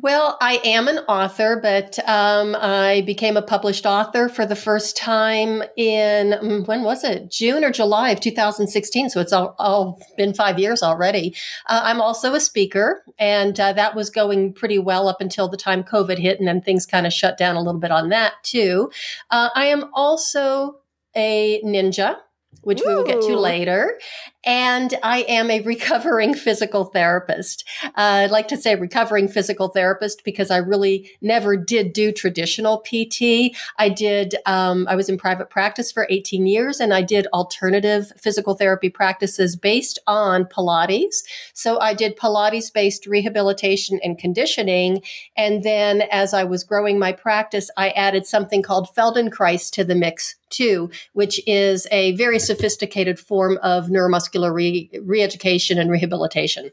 Well, 0.00 0.38
I 0.40 0.61
am 0.64 0.87
an 0.87 0.98
author, 1.09 1.59
but 1.61 1.98
um, 2.09 2.55
I 2.55 3.03
became 3.05 3.37
a 3.37 3.42
published 3.42 3.85
author 3.87 4.29
for 4.29 4.46
the 4.46 4.55
first 4.55 4.96
time 4.96 5.64
in 5.76 6.31
mm, 6.31 6.68
when 6.68 6.85
was 6.85 7.03
it? 7.03 7.33
June 7.33 7.64
or 7.64 7.72
July 7.72 8.11
of 8.11 8.20
2016. 8.20 9.11
So 9.11 9.20
it's 9.20 9.33
all, 9.33 9.57
all 9.59 10.00
been 10.16 10.35
five 10.35 10.61
years 10.61 10.85
already. 10.85 11.35
Uh, 11.68 11.81
I'm 11.83 12.00
also 12.00 12.35
a 12.35 12.40
speaker, 12.40 13.03
and 13.18 13.59
uh, 13.59 13.72
that 13.72 13.96
was 13.96 14.09
going 14.09 14.53
pretty 14.53 14.79
well 14.79 15.09
up 15.09 15.20
until 15.20 15.48
the 15.48 15.57
time 15.57 15.83
COVID 15.83 16.16
hit, 16.16 16.38
and 16.38 16.46
then 16.46 16.62
things 16.62 16.87
kind 16.87 17.09
of 17.09 17.12
shut 17.12 17.37
down 17.37 17.57
a 17.57 17.61
little 17.61 17.81
bit 17.81 17.90
on 17.90 18.11
that 18.11 18.35
too. 18.44 18.92
Uh, 19.33 19.48
I 19.57 19.66
am 19.66 19.90
also 19.94 20.76
a 21.16 21.61
ninja. 21.64 22.18
Which 22.62 22.83
we 22.87 22.94
will 22.94 23.05
get 23.05 23.23
to 23.23 23.38
later. 23.38 23.99
And 24.44 24.94
I 25.03 25.22
am 25.22 25.50
a 25.50 25.61
recovering 25.61 26.35
physical 26.35 26.85
therapist. 26.87 27.66
Uh, 27.85 27.90
I'd 28.24 28.31
like 28.31 28.48
to 28.48 28.57
say 28.57 28.74
recovering 28.74 29.29
physical 29.29 29.68
therapist 29.68 30.24
because 30.24 30.50
I 30.50 30.59
really 30.59 31.11
never 31.20 31.57
did 31.57 31.92
do 31.92 32.11
traditional 32.11 32.79
PT. 32.79 33.55
I 33.79 33.90
did, 33.90 34.37
um, 34.46 34.87
I 34.88 34.96
was 34.96 35.09
in 35.09 35.18
private 35.18 35.50
practice 35.50 35.92
for 35.92 36.07
18 36.09 36.46
years 36.46 36.81
and 36.81 36.94
I 36.94 37.03
did 37.03 37.26
alternative 37.35 38.12
physical 38.16 38.55
therapy 38.55 38.88
practices 38.88 39.57
based 39.57 39.98
on 40.07 40.46
Pilates. 40.46 41.22
So 41.53 41.79
I 41.79 41.92
did 41.92 42.16
Pilates 42.16 42.72
based 42.72 43.07
rehabilitation 43.07 44.00
and 44.03 44.18
conditioning. 44.18 45.03
And 45.37 45.62
then 45.62 46.03
as 46.11 46.33
I 46.33 46.44
was 46.44 46.64
growing 46.64 46.98
my 46.98 47.12
practice, 47.12 47.70
I 47.76 47.90
added 47.90 48.26
something 48.26 48.62
called 48.62 48.88
Feldenkrais 48.96 49.70
to 49.72 49.85
the 49.85 49.94
mix 49.94 50.37
too, 50.50 50.90
which 51.12 51.40
is 51.46 51.87
a 51.90 52.12
very 52.12 52.38
sophisticated 52.38 53.18
form 53.18 53.59
of 53.62 53.87
neuromuscular 53.87 54.30
re- 54.35 54.90
re-education 55.03 55.79
and 55.79 55.90
rehabilitation. 55.90 56.71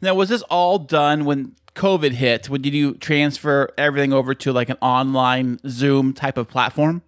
Now, 0.00 0.14
was 0.14 0.28
this 0.28 0.42
all 0.42 0.78
done 0.78 1.24
when 1.24 1.56
COVID 1.74 2.12
hit? 2.12 2.48
When 2.48 2.62
did 2.62 2.74
you 2.74 2.94
transfer 2.94 3.70
everything 3.78 4.12
over 4.12 4.34
to 4.34 4.52
like 4.52 4.68
an 4.68 4.78
online 4.80 5.58
Zoom 5.68 6.12
type 6.12 6.36
of 6.36 6.48
platform? 6.48 7.02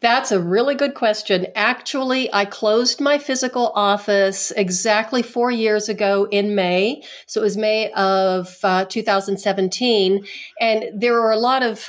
That's 0.00 0.30
a 0.30 0.40
really 0.40 0.74
good 0.74 0.94
question. 0.94 1.46
Actually, 1.54 2.32
I 2.32 2.44
closed 2.44 3.00
my 3.00 3.18
physical 3.18 3.72
office 3.74 4.50
exactly 4.52 5.22
four 5.22 5.50
years 5.50 5.88
ago 5.88 6.28
in 6.30 6.54
May. 6.54 7.02
So 7.26 7.40
it 7.40 7.44
was 7.44 7.56
May 7.56 7.90
of 7.92 8.56
uh, 8.62 8.84
2017. 8.84 10.26
And 10.60 10.84
there 10.94 11.14
were 11.14 11.32
a 11.32 11.38
lot 11.38 11.62
of 11.62 11.86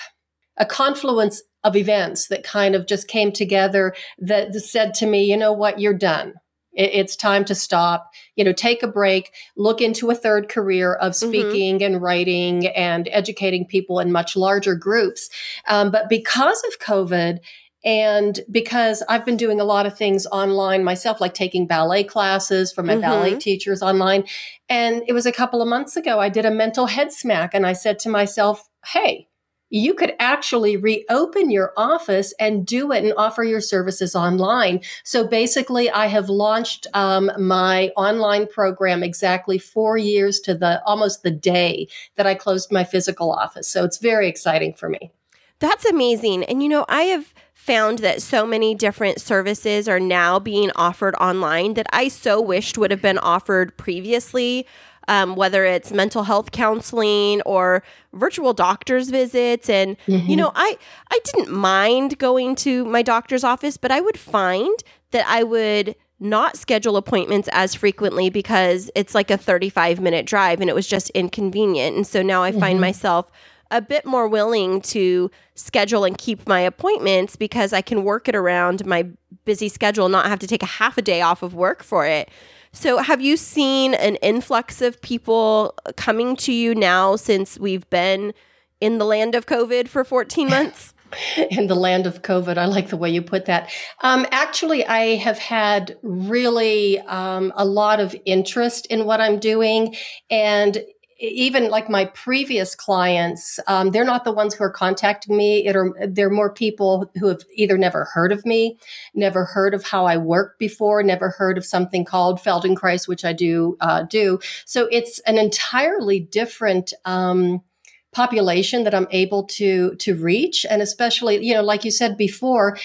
a 0.58 0.66
confluence 0.66 1.44
of 1.64 1.76
events 1.76 2.28
that 2.30 2.44
kind 2.44 2.74
of 2.74 2.88
just 2.88 3.08
came 3.08 3.32
together 3.32 3.94
that 4.18 4.54
said 4.56 4.94
to 4.96 5.06
me, 5.06 5.26
you 5.26 5.38
know 5.38 5.52
what, 5.52 5.80
you're 5.80 5.94
done. 5.94 6.34
It- 6.78 6.92
It's 6.94 7.16
time 7.16 7.44
to 7.46 7.56
stop, 7.56 8.12
you 8.36 8.46
know, 8.46 8.54
take 8.54 8.84
a 8.84 8.88
break, 8.88 9.32
look 9.58 9.82
into 9.82 10.10
a 10.10 10.16
third 10.16 10.48
career 10.48 10.94
of 10.94 11.16
speaking 11.16 11.84
and 11.84 12.02
writing 12.02 12.68
and 12.68 13.10
educating 13.12 13.66
people 13.66 14.00
in 14.00 14.12
much 14.12 14.36
larger 14.38 14.76
groups. 14.76 15.30
Um, 15.68 15.92
but 15.92 16.08
because 16.08 16.64
of 16.66 16.80
COVID, 16.80 17.40
and 17.86 18.40
because 18.52 19.04
I've 19.08 19.24
been 19.24 19.38
doing 19.38 19.62
a 19.62 19.64
lot 19.64 19.86
of 19.86 19.96
things 19.98 20.26
online 20.28 20.84
myself, 20.84 21.22
like 21.22 21.34
taking 21.34 21.68
ballet 21.68 22.04
classes 22.04 22.74
from 22.74 22.88
my 22.88 22.96
Mhm. 22.96 23.02
ballet 23.02 23.36
teachers 23.36 23.82
online. 23.84 24.26
And 24.68 25.04
it 25.08 25.14
was 25.14 25.26
a 25.26 25.32
couple 25.32 25.62
of 25.62 25.68
months 25.68 25.96
ago, 25.96 26.20
I 26.20 26.28
did 26.30 26.44
a 26.44 26.52
mental 26.52 26.88
head 26.88 27.14
smack 27.14 27.54
and 27.54 27.66
I 27.66 27.74
said 27.74 28.00
to 28.00 28.10
myself, 28.10 28.68
hey, 28.94 29.28
you 29.70 29.94
could 29.94 30.14
actually 30.20 30.78
reopen 30.78 31.52
your 31.52 31.74
office 31.76 32.34
and 32.40 32.66
do 32.66 32.92
it 32.92 33.04
and 33.04 33.14
offer 33.18 33.44
your 33.44 33.62
services 33.62 34.16
online. 34.16 34.82
So 35.04 35.28
basically, 35.28 35.90
I 35.90 36.08
have 36.08 36.30
launched 36.30 36.88
um, 36.94 37.32
my 37.38 37.90
online 37.98 38.48
program 38.48 39.04
exactly 39.04 39.58
four 39.58 39.98
years 39.98 40.40
to 40.42 40.56
the 40.56 40.82
almost 40.86 41.24
the 41.24 41.32
day 41.32 41.88
that 42.16 42.28
I 42.28 42.36
closed 42.36 42.72
my 42.72 42.84
physical 42.84 43.32
office. 43.32 43.68
So 43.68 43.84
it's 43.84 43.98
very 43.98 44.28
exciting 44.28 44.74
for 44.74 44.90
me. 44.90 45.12
That's 45.60 45.86
amazing. 45.86 46.44
And 46.44 46.62
you 46.62 46.70
know, 46.70 46.86
I 46.88 47.04
have 47.04 47.34
found 47.54 48.00
that 48.00 48.22
so 48.22 48.46
many 48.46 48.76
different 48.76 49.20
services 49.20 49.90
are 49.90 50.00
now 50.00 50.40
being 50.40 50.72
offered 50.76 51.16
online 51.16 51.74
that 51.74 51.88
I 51.92 52.08
so 52.08 52.40
wished 52.40 52.78
would 52.78 52.92
have 52.92 53.02
been 53.02 53.18
offered 53.18 53.76
previously. 53.76 54.66
Um, 55.10 55.38
whether 55.38 55.64
it's 55.64 55.94
mental 55.94 56.24
health 56.24 56.52
counseling 56.52 57.42
or 57.44 57.82
virtual 58.12 58.54
doctor's 58.54 59.10
visits, 59.10 59.70
and 59.70 59.96
you 60.08 60.36
know, 60.36 60.52
I 60.54 60.78
I 61.10 61.20
didn't 61.24 61.50
mind 61.50 62.18
going 62.18 62.56
to 62.58 62.84
my 62.84 63.04
doctor's 63.04 63.46
office, 63.46 63.78
but 63.78 63.90
I 63.90 64.02
would 64.02 64.20
find 64.20 64.78
that 65.12 65.26
I 65.28 65.44
would 65.44 65.96
not 66.20 66.58
schedule 66.58 66.98
appointments 66.98 67.48
as 67.54 67.76
frequently 67.76 68.30
because 68.30 68.90
it's 68.96 69.14
like 69.14 69.30
a 69.30 69.38
35 69.38 70.00
minute 70.02 70.26
drive 70.26 70.60
and 70.62 70.70
it 70.70 70.74
was 70.74 70.88
just 70.88 71.10
inconvenient. 71.12 71.96
And 71.96 72.08
so 72.08 72.22
now 72.22 72.44
I 72.44 72.52
find 72.52 72.82
myself 72.82 73.32
a 73.70 73.82
bit 73.82 74.06
more 74.06 74.28
willing 74.28 74.82
to 74.82 75.30
schedule 75.56 76.04
and 76.06 76.18
keep 76.18 76.48
my 76.48 76.62
appointments 76.62 77.36
because 77.36 77.72
I 77.74 77.82
can 77.82 78.04
work 78.04 78.28
it 78.28 78.36
around 78.36 78.86
my 78.86 79.08
busy 79.46 79.70
schedule, 79.70 80.10
not 80.10 80.26
have 80.26 80.40
to 80.40 80.48
take 80.48 80.64
a 80.64 80.68
half 80.68 80.98
a 80.98 81.02
day 81.02 81.22
off 81.22 81.44
of 81.44 81.54
work 81.54 81.84
for 81.84 82.06
it. 82.06 82.30
So, 82.78 83.00
have 83.00 83.22
you 83.22 83.38
seen 83.38 83.96
an 83.96 84.18
influx 84.18 84.84
of 84.84 85.02
people 85.02 85.74
coming 85.96 86.36
to 86.36 86.54
you 86.54 86.76
now 86.76 87.16
since 87.16 87.58
we've 87.58 87.90
been 87.90 88.36
in 88.80 89.00
the 89.00 89.04
land 89.04 89.34
of 89.34 89.48
COVID 89.48 89.88
for 89.88 90.04
14 90.04 90.48
months? 90.48 90.94
in 91.50 91.66
the 91.66 91.76
land 91.76 92.06
of 92.06 92.22
COVID. 92.22 92.56
I 92.56 92.66
like 92.66 92.90
the 92.90 92.98
way 92.98 93.10
you 93.10 93.24
put 93.24 93.46
that. 93.46 93.72
Um, 94.04 94.28
actually, 94.30 94.86
I 94.86 95.16
have 95.16 95.40
had 95.40 95.98
really 96.04 97.00
um, 97.00 97.52
a 97.56 97.66
lot 97.66 98.00
of 98.00 98.16
interest 98.26 98.86
in 98.88 99.06
what 99.06 99.22
I'm 99.22 99.40
doing. 99.40 99.96
And 100.30 100.78
even 101.20 101.70
like 101.70 101.90
my 101.90 102.06
previous 102.06 102.76
clients, 102.76 103.60
um, 103.68 103.92
they're 103.92 104.04
not 104.04 104.24
the 104.24 104.32
ones 104.32 104.54
who 104.54 104.64
are 104.64 104.70
contacting 104.70 105.36
me. 105.36 105.66
It 105.66 105.76
are, 105.76 105.94
they're 106.08 106.30
more 106.30 106.52
people 106.52 107.10
who 107.20 107.28
have 107.28 107.42
either 107.56 107.78
never 107.78 108.06
heard 108.06 108.32
of 108.32 108.46
me, 108.46 108.78
never 109.16 109.46
heard 109.46 109.74
of 109.74 109.84
how 109.84 110.06
I 110.06 110.18
work 110.18 110.60
before, 110.60 111.02
never 111.02 111.30
heard 111.30 111.58
of 111.58 111.66
something 111.66 112.06
called 112.06 112.40
Feldenkrais, 112.40 113.08
which 113.08 113.26
I 113.26 113.34
do 113.34 113.78
uh, 113.80 114.04
do. 114.04 114.40
So 114.66 114.88
it's 114.92 115.20
an 115.22 115.38
entirely 115.38 116.20
different 116.20 116.94
um, 117.06 117.64
population 118.12 118.84
that 118.84 118.96
I'm 118.96 119.08
able 119.12 119.44
to 119.44 119.96
to 119.96 120.16
reach 120.16 120.66
and 120.68 120.82
especially 120.82 121.46
you 121.46 121.54
know 121.54 121.62
like 121.62 121.84
you 121.84 121.92
said 121.92 122.18
before 122.18 122.78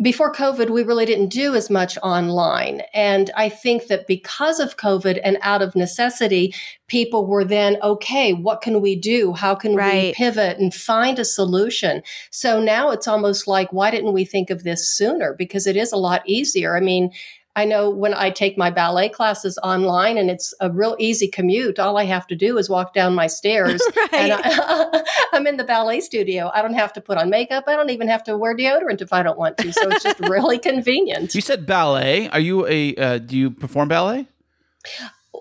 before 0.00 0.32
COVID, 0.32 0.70
we 0.70 0.82
really 0.82 1.06
didn't 1.06 1.28
do 1.28 1.54
as 1.54 1.70
much 1.70 1.96
online. 2.02 2.82
And 2.92 3.30
I 3.36 3.48
think 3.48 3.86
that 3.86 4.06
because 4.06 4.60
of 4.60 4.76
COVID 4.76 5.20
and 5.24 5.38
out 5.40 5.62
of 5.62 5.74
necessity, 5.74 6.54
people 6.86 7.26
were 7.26 7.44
then, 7.44 7.78
okay, 7.82 8.32
what 8.32 8.60
can 8.60 8.80
we 8.80 8.94
do? 8.94 9.32
How 9.32 9.54
can 9.54 9.74
right. 9.74 10.08
we 10.08 10.12
pivot 10.12 10.58
and 10.58 10.72
find 10.74 11.18
a 11.18 11.24
solution? 11.24 12.02
So 12.30 12.60
now 12.60 12.90
it's 12.90 13.08
almost 13.08 13.46
like, 13.46 13.72
why 13.72 13.90
didn't 13.90 14.12
we 14.12 14.24
think 14.24 14.50
of 14.50 14.64
this 14.64 14.88
sooner? 14.88 15.34
Because 15.34 15.66
it 15.66 15.76
is 15.76 15.92
a 15.92 15.96
lot 15.96 16.22
easier. 16.26 16.76
I 16.76 16.80
mean, 16.80 17.10
I 17.56 17.64
know 17.64 17.88
when 17.88 18.12
I 18.12 18.28
take 18.28 18.58
my 18.58 18.70
ballet 18.70 19.08
classes 19.08 19.58
online 19.62 20.18
and 20.18 20.30
it's 20.30 20.52
a 20.60 20.70
real 20.70 20.94
easy 20.98 21.26
commute, 21.26 21.78
all 21.78 21.96
I 21.96 22.04
have 22.04 22.26
to 22.26 22.36
do 22.36 22.58
is 22.58 22.68
walk 22.68 22.92
down 22.92 23.14
my 23.14 23.26
stairs 23.26 23.82
right. 23.96 24.12
and 24.12 24.32
I, 24.34 25.02
am 25.32 25.46
in 25.46 25.56
the 25.56 25.64
ballet 25.64 26.00
studio. 26.00 26.50
I 26.52 26.60
don't 26.60 26.74
have 26.74 26.92
to 26.92 27.00
put 27.00 27.16
on 27.16 27.30
makeup. 27.30 27.64
I 27.66 27.74
don't 27.74 27.88
even 27.88 28.08
have 28.08 28.22
to 28.24 28.36
wear 28.36 28.54
deodorant 28.54 29.00
if 29.00 29.10
I 29.10 29.22
don't 29.22 29.38
want 29.38 29.56
to. 29.58 29.72
So 29.72 29.88
it's 29.88 30.04
just 30.04 30.20
really 30.28 30.58
convenient. 30.58 31.34
You 31.34 31.40
said 31.40 31.64
ballet. 31.64 32.28
Are 32.28 32.40
you 32.40 32.66
a, 32.66 32.94
uh, 32.96 33.18
do 33.18 33.38
you 33.38 33.50
perform 33.50 33.88
ballet? 33.88 34.26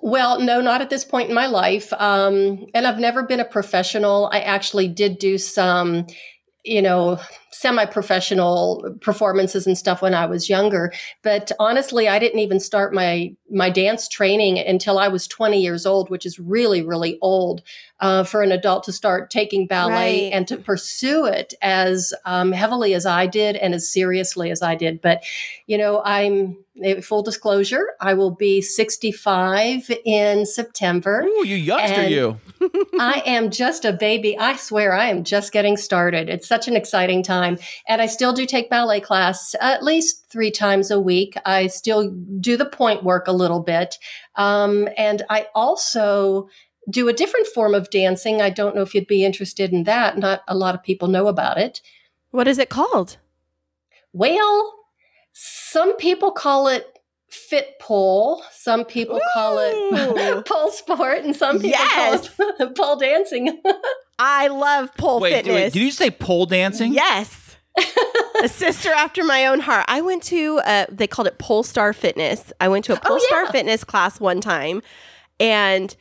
Well, 0.02 0.40
no, 0.40 0.62
not 0.62 0.82
at 0.82 0.90
this 0.90 1.04
point 1.04 1.28
in 1.28 1.36
my 1.36 1.48
life. 1.48 1.92
Um, 1.94 2.66
and 2.74 2.88
I've 2.88 3.00
never 3.00 3.24
been 3.24 3.42
a 3.42 3.46
professional. 3.46 4.30
I 4.32 4.40
actually 4.40 4.88
did 4.88 5.20
do 5.20 5.38
some 5.38 6.08
you 6.66 6.82
know, 6.82 7.20
semi 7.56 7.86
professional 7.86 8.96
performances 9.02 9.66
and 9.66 9.78
stuff 9.78 10.02
when 10.02 10.14
I 10.14 10.26
was 10.26 10.50
younger. 10.50 10.92
But 11.22 11.52
honestly, 11.60 12.08
I 12.08 12.20
didn't 12.20 12.40
even 12.40 12.60
start 12.60 12.94
my, 12.94 13.34
my 13.50 13.70
dance 13.70 14.08
training 14.08 14.60
until 14.60 15.00
I 15.00 15.08
was 15.08 15.28
20 15.28 15.62
years 15.62 15.86
old, 15.86 16.10
which 16.10 16.26
is 16.26 16.38
really, 16.38 16.82
really 16.82 17.18
old 17.22 17.62
uh, 18.02 18.24
for 18.24 18.42
an 18.42 18.52
adult 18.52 18.84
to 18.84 18.92
start 18.92 19.30
taking 19.30 19.68
ballet 19.68 20.26
right. 20.26 20.34
and 20.34 20.48
to 20.48 20.58
pursue 20.58 21.26
it 21.26 21.54
as 21.62 22.14
um, 22.26 22.52
heavily 22.52 22.94
as 22.94 23.06
I 23.06 23.26
did 23.26 23.56
and 23.56 23.74
as 23.74 23.90
seriously 23.90 24.52
as 24.52 24.62
I 24.62 24.76
did. 24.76 25.02
But, 25.02 25.24
you 25.66 25.78
know, 25.78 26.02
I'm 26.04 26.58
eh, 26.84 27.00
full 27.00 27.24
disclosure, 27.24 27.88
I 28.02 28.14
will 28.14 28.32
be 28.32 28.62
65 28.62 29.90
in 30.04 30.46
September. 30.46 31.24
Ooh, 31.24 31.48
you 31.48 31.56
youngster, 31.56 32.10
you. 32.10 32.38
I 33.00 33.24
am 33.26 33.50
just 33.50 33.86
a 33.86 33.94
baby. 33.94 34.38
I 34.38 34.56
swear 34.56 34.94
I 34.94 35.08
am 35.08 35.24
just 35.24 35.52
getting 35.52 35.78
started. 35.78 36.30
It's 36.30 36.48
such 36.48 36.68
an 36.68 36.76
exciting 36.76 37.24
time. 37.24 37.45
And 37.88 38.02
I 38.02 38.06
still 38.06 38.34
do 38.34 38.46
take 38.46 38.70
ballet 38.70 39.00
class 39.00 39.56
at 39.60 39.84
least 39.84 40.30
three 40.30 40.52
times 40.52 40.92
a 40.92 41.00
week. 41.00 41.38
I 41.46 41.68
still 41.68 42.10
do 42.40 42.58
the 42.58 42.66
pointe 42.66 43.04
work 43.04 43.28
a 43.28 43.32
little 43.32 43.62
bit. 43.62 43.98
Um, 44.36 44.88
and 44.98 45.22
I 45.30 45.48
also 45.56 46.50
do 46.90 47.08
a 47.08 47.14
different 47.14 47.48
form 47.48 47.74
of 47.74 47.90
dancing. 47.90 48.42
I 48.42 48.50
don't 48.50 48.76
know 48.76 48.82
if 48.82 48.94
you'd 48.94 49.08
be 49.08 49.26
interested 49.26 49.72
in 49.72 49.84
that. 49.84 50.18
Not 50.18 50.44
a 50.48 50.56
lot 50.56 50.76
of 50.76 50.84
people 50.84 51.08
know 51.08 51.28
about 51.28 51.58
it. 51.58 51.82
What 52.32 52.48
is 52.48 52.60
it 52.60 52.70
called? 52.70 53.18
Well, 54.14 54.74
some 55.34 55.98
people 55.98 56.32
call 56.32 56.68
it 56.68 56.88
fit 57.30 57.80
pole. 57.80 58.44
Some 58.52 58.86
people 58.86 59.18
Ooh. 59.18 59.34
call 59.34 59.58
it 59.60 60.46
pole 60.46 60.72
sport, 60.72 61.24
and 61.24 61.36
some 61.36 61.58
people 61.58 61.72
yes. 61.72 62.30
call 62.36 62.54
it 62.60 62.76
pole 62.78 62.96
dancing. 62.96 63.62
I 64.18 64.48
love 64.48 64.94
pole 64.96 65.20
wait, 65.20 65.34
fitness. 65.34 65.56
Wait, 65.56 65.74
did 65.74 65.82
you 65.82 65.92
say 65.92 66.10
pole 66.10 66.46
dancing? 66.46 66.94
Yes. 66.94 67.58
a 68.44 68.48
sister 68.48 68.92
after 68.92 69.24
my 69.24 69.48
own 69.48 69.60
heart. 69.60 69.86
I 69.88 70.02
went 70.02 70.24
to 70.24 70.60
uh, 70.60 70.86
they 70.90 71.08
called 71.08 71.28
it 71.28 71.38
Pole 71.38 71.64
Star 71.64 71.94
Fitness. 71.94 72.54
I 72.62 72.70
went 72.70 72.86
to 72.86 72.94
a 72.94 73.00
Pole 73.00 73.18
oh, 73.20 73.26
Star 73.28 73.44
yeah. 73.44 73.52
Fitness 73.52 73.84
class 73.84 74.20
one 74.20 74.40
time, 74.40 74.82
and 75.40 75.96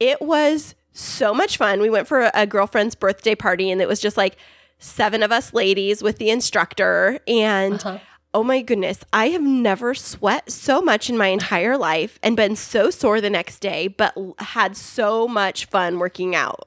it 0.00 0.20
was 0.20 0.74
so 0.92 1.32
much 1.32 1.56
fun. 1.56 1.80
We 1.80 1.90
went 1.90 2.08
for 2.08 2.22
a, 2.22 2.30
a 2.34 2.46
girlfriend's 2.46 2.94
birthday 2.94 3.34
party, 3.34 3.70
and 3.70 3.80
it 3.80 3.86
was 3.86 4.00
just 4.00 4.16
like 4.16 4.36
seven 4.78 5.22
of 5.22 5.30
us 5.30 5.52
ladies 5.52 6.02
with 6.02 6.18
the 6.18 6.30
instructor, 6.30 7.20
and. 7.26 7.74
Uh-huh 7.74 7.98
oh 8.34 8.42
my 8.42 8.62
goodness, 8.62 9.04
I 9.12 9.28
have 9.28 9.42
never 9.42 9.94
sweat 9.94 10.50
so 10.50 10.80
much 10.80 11.10
in 11.10 11.18
my 11.18 11.26
entire 11.26 11.76
life 11.76 12.18
and 12.22 12.34
been 12.34 12.56
so 12.56 12.88
sore 12.88 13.20
the 13.20 13.28
next 13.28 13.58
day, 13.58 13.88
but 13.88 14.16
had 14.38 14.74
so 14.74 15.28
much 15.28 15.66
fun 15.66 15.98
working 15.98 16.34
out. 16.34 16.66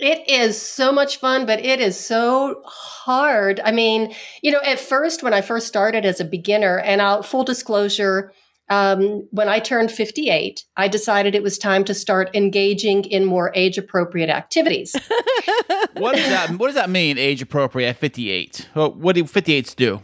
It 0.00 0.28
is 0.30 0.60
so 0.60 0.92
much 0.92 1.18
fun, 1.18 1.44
but 1.44 1.64
it 1.64 1.78
is 1.78 1.98
so 1.98 2.62
hard. 2.64 3.60
I 3.62 3.70
mean, 3.70 4.14
you 4.42 4.50
know, 4.50 4.60
at 4.64 4.80
first, 4.80 5.22
when 5.22 5.34
I 5.34 5.42
first 5.42 5.66
started 5.66 6.06
as 6.06 6.20
a 6.20 6.24
beginner, 6.24 6.78
and 6.78 7.02
I'll 7.02 7.22
full 7.22 7.44
disclosure, 7.44 8.32
um, 8.70 9.28
when 9.30 9.48
I 9.48 9.58
turned 9.58 9.90
58, 9.90 10.64
I 10.76 10.88
decided 10.88 11.34
it 11.34 11.42
was 11.42 11.58
time 11.58 11.84
to 11.84 11.92
start 11.92 12.30
engaging 12.34 13.04
in 13.04 13.26
more 13.26 13.52
age 13.54 13.76
appropriate 13.76 14.30
activities. 14.30 14.94
what 15.94 16.14
does 16.14 16.28
that 16.28 16.54
What 16.56 16.68
does 16.68 16.76
that 16.76 16.88
mean? 16.88 17.18
Age 17.18 17.42
appropriate 17.42 17.88
at 17.88 17.96
58? 17.96 18.70
what 18.74 19.14
do 19.16 19.24
58s 19.24 19.76
do? 19.76 20.02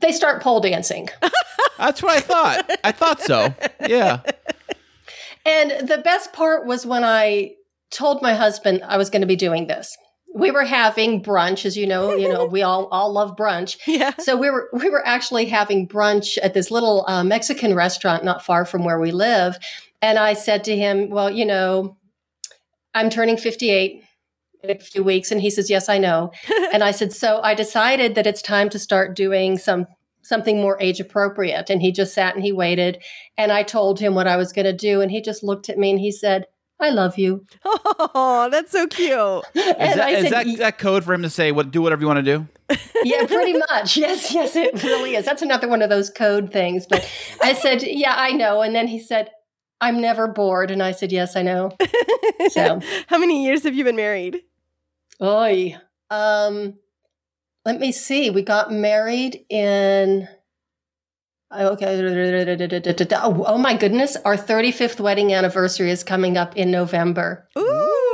They 0.00 0.12
start 0.12 0.42
pole 0.42 0.60
dancing. 0.60 1.08
That's 1.78 2.02
what 2.02 2.16
I 2.16 2.20
thought. 2.20 2.70
I 2.84 2.92
thought 2.92 3.20
so. 3.20 3.54
Yeah. 3.86 4.20
And 5.44 5.88
the 5.88 5.98
best 5.98 6.32
part 6.32 6.66
was 6.66 6.86
when 6.86 7.04
I 7.04 7.56
told 7.90 8.22
my 8.22 8.34
husband 8.34 8.82
I 8.86 8.96
was 8.96 9.10
going 9.10 9.22
to 9.22 9.26
be 9.26 9.36
doing 9.36 9.66
this. 9.66 9.96
We 10.34 10.50
were 10.50 10.64
having 10.64 11.22
brunch, 11.22 11.64
as 11.64 11.76
you 11.76 11.86
know. 11.86 12.14
You 12.14 12.28
know, 12.28 12.44
we 12.44 12.62
all 12.62 12.86
all 12.88 13.12
love 13.12 13.36
brunch. 13.36 13.78
Yeah. 13.86 14.14
So 14.18 14.36
we 14.36 14.50
were 14.50 14.68
we 14.72 14.90
were 14.90 15.06
actually 15.06 15.46
having 15.46 15.88
brunch 15.88 16.36
at 16.42 16.52
this 16.52 16.70
little 16.70 17.04
uh, 17.08 17.24
Mexican 17.24 17.74
restaurant 17.74 18.24
not 18.24 18.44
far 18.44 18.64
from 18.64 18.84
where 18.84 19.00
we 19.00 19.12
live. 19.12 19.56
And 20.02 20.18
I 20.18 20.34
said 20.34 20.64
to 20.64 20.76
him, 20.76 21.08
"Well, 21.08 21.30
you 21.30 21.46
know, 21.46 21.96
I'm 22.94 23.08
turning 23.08 23.36
58 23.36 24.02
in 24.62 24.76
a 24.76 24.78
few 24.78 25.02
weeks. 25.02 25.30
And 25.30 25.40
he 25.40 25.50
says, 25.50 25.70
Yes, 25.70 25.88
I 25.88 25.98
know. 25.98 26.32
and 26.72 26.82
I 26.82 26.90
said, 26.90 27.12
So 27.12 27.40
I 27.42 27.54
decided 27.54 28.14
that 28.14 28.26
it's 28.26 28.42
time 28.42 28.68
to 28.70 28.78
start 28.78 29.16
doing 29.16 29.58
some 29.58 29.86
something 30.22 30.60
more 30.60 30.76
age 30.80 30.98
appropriate. 30.98 31.70
And 31.70 31.80
he 31.80 31.92
just 31.92 32.12
sat 32.12 32.34
and 32.34 32.42
he 32.42 32.50
waited. 32.50 33.00
And 33.38 33.52
I 33.52 33.62
told 33.62 34.00
him 34.00 34.14
what 34.14 34.26
I 34.26 34.36
was 34.36 34.52
going 34.52 34.64
to 34.64 34.72
do. 34.72 35.00
And 35.00 35.10
he 35.10 35.20
just 35.20 35.44
looked 35.44 35.68
at 35.68 35.78
me 35.78 35.90
and 35.90 36.00
he 36.00 36.10
said, 36.10 36.46
I 36.78 36.90
love 36.90 37.18
you. 37.18 37.44
Oh, 38.18 38.48
that's 38.50 38.72
so 38.72 38.86
cute. 38.86 39.10
is, 39.54 39.76
that, 39.76 40.12
is 40.12 40.30
that, 40.30 40.46
that 40.58 40.78
code 40.78 41.04
for 41.04 41.12
him 41.12 41.22
to 41.22 41.30
say, 41.30 41.50
"What 41.52 41.70
do 41.70 41.82
whatever 41.82 42.02
you 42.02 42.06
want 42.06 42.24
to 42.24 42.38
do"? 42.38 42.48
yeah, 43.04 43.26
pretty 43.26 43.54
much. 43.54 43.96
Yes, 43.96 44.32
yes, 44.32 44.54
it 44.54 44.82
really 44.82 45.16
is. 45.16 45.24
That's 45.24 45.42
another 45.42 45.68
one 45.68 45.82
of 45.82 45.90
those 45.90 46.10
code 46.10 46.52
things. 46.52 46.86
But 46.86 47.08
I 47.42 47.52
said, 47.52 47.82
"Yeah, 47.82 48.14
I 48.16 48.32
know." 48.32 48.62
And 48.62 48.74
then 48.74 48.86
he 48.86 49.00
said, 49.00 49.30
"I'm 49.80 50.00
never 50.00 50.28
bored." 50.28 50.70
And 50.70 50.82
I 50.82 50.92
said, 50.92 51.12
"Yes, 51.12 51.36
I 51.36 51.42
know." 51.42 51.72
So, 52.50 52.80
how 53.06 53.18
many 53.18 53.44
years 53.44 53.64
have 53.64 53.74
you 53.74 53.84
been 53.84 53.96
married? 53.96 54.42
Oi. 55.22 55.76
Um, 56.10 56.74
let 57.64 57.80
me 57.80 57.92
see. 57.92 58.30
We 58.30 58.42
got 58.42 58.72
married 58.72 59.44
in. 59.48 60.28
Oh, 61.50 61.68
okay. 61.68 62.00
Oh, 63.12 63.44
oh 63.46 63.58
my 63.58 63.76
goodness. 63.76 64.16
Our 64.24 64.36
35th 64.36 65.00
wedding 65.00 65.32
anniversary 65.32 65.90
is 65.90 66.02
coming 66.02 66.36
up 66.36 66.56
in 66.56 66.70
November. 66.70 67.46
Ooh. 67.56 68.05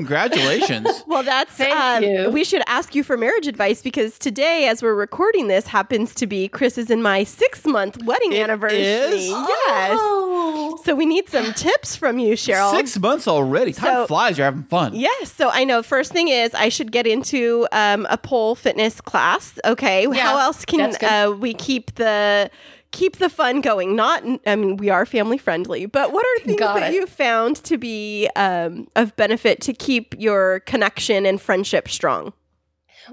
Ooh, 0.00 0.06
congratulations. 0.06 1.04
well, 1.06 1.22
that's 1.22 1.52
Thank 1.52 1.74
um, 1.74 2.02
you. 2.02 2.30
we 2.30 2.44
should 2.44 2.62
ask 2.66 2.94
you 2.94 3.02
for 3.02 3.16
marriage 3.16 3.46
advice 3.46 3.82
because 3.82 4.18
today, 4.18 4.66
as 4.66 4.82
we're 4.82 4.94
recording 4.94 5.48
this, 5.48 5.66
happens 5.66 6.14
to 6.16 6.26
be 6.26 6.48
Kris's 6.48 6.90
and 6.90 7.02
my 7.02 7.24
six 7.24 7.64
month 7.66 8.02
wedding 8.04 8.32
it 8.32 8.42
anniversary. 8.42 8.80
Is? 8.82 9.28
Yes. 9.28 9.98
Oh. 10.00 10.80
So 10.84 10.94
we 10.94 11.06
need 11.06 11.28
some 11.28 11.52
tips 11.54 11.96
from 11.96 12.18
you, 12.18 12.34
Cheryl. 12.34 12.70
Six 12.72 12.98
months 12.98 13.28
already. 13.28 13.72
Time 13.72 13.94
so, 13.94 14.06
flies. 14.06 14.38
You're 14.38 14.46
having 14.46 14.64
fun. 14.64 14.94
Yes. 14.94 15.32
So 15.32 15.50
I 15.50 15.64
know. 15.64 15.82
First 15.82 16.12
thing 16.12 16.28
is, 16.28 16.54
I 16.54 16.68
should 16.68 16.92
get 16.92 17.06
into 17.06 17.66
um, 17.72 18.06
a 18.10 18.16
pole 18.16 18.54
fitness 18.54 19.00
class. 19.00 19.58
Okay. 19.64 20.06
Yeah, 20.06 20.14
How 20.14 20.38
else 20.38 20.64
can 20.64 20.94
uh, 21.02 21.32
we 21.32 21.54
keep 21.54 21.94
the 21.96 22.50
keep 22.92 23.16
the 23.16 23.28
fun 23.28 23.60
going. 23.60 23.96
Not, 23.96 24.22
I 24.46 24.56
mean, 24.56 24.76
we 24.76 24.90
are 24.90 25.06
family 25.06 25.38
friendly, 25.38 25.86
but 25.86 26.12
what 26.12 26.24
are 26.24 26.44
things 26.44 26.58
Got 26.58 26.76
that 26.76 26.92
it. 26.92 26.96
you 26.96 27.06
found 27.06 27.56
to 27.64 27.78
be 27.78 28.28
um, 28.36 28.88
of 28.96 29.14
benefit 29.16 29.60
to 29.62 29.72
keep 29.72 30.14
your 30.18 30.60
connection 30.60 31.26
and 31.26 31.40
friendship 31.40 31.88
strong? 31.88 32.32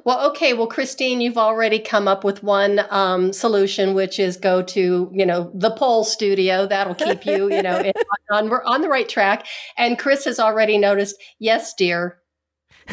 Well, 0.03 0.29
okay. 0.29 0.53
Well, 0.53 0.67
Kristine, 0.67 1.21
you've 1.21 1.37
already 1.37 1.79
come 1.79 2.07
up 2.07 2.23
with 2.23 2.43
one 2.43 2.81
um, 2.89 3.33
solution, 3.33 3.93
which 3.93 4.19
is 4.19 4.37
go 4.37 4.61
to 4.61 5.09
you 5.13 5.25
know 5.25 5.51
the 5.55 5.71
pole 5.71 6.03
studio. 6.03 6.67
That'll 6.67 6.93
keep 6.93 7.25
you 7.25 7.51
you 7.51 7.61
know 7.61 7.79
in, 7.79 7.93
on 8.31 8.51
on 8.51 8.81
the 8.81 8.89
right 8.89 9.07
track. 9.07 9.47
And 9.77 9.97
Kris 9.97 10.25
has 10.25 10.39
already 10.39 10.77
noticed. 10.77 11.15
Yes, 11.39 11.73
dear. 11.73 12.19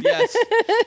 Yes, 0.00 0.36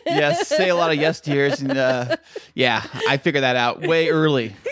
yes. 0.06 0.48
Say 0.48 0.70
a 0.70 0.76
lot 0.76 0.92
of 0.92 0.98
yes 0.98 1.22
tears, 1.22 1.62
and 1.62 1.78
uh, 1.78 2.18
yeah, 2.56 2.84
I 3.08 3.18
figured 3.18 3.44
that 3.44 3.56
out 3.56 3.82
way 3.82 4.10
early. 4.10 4.56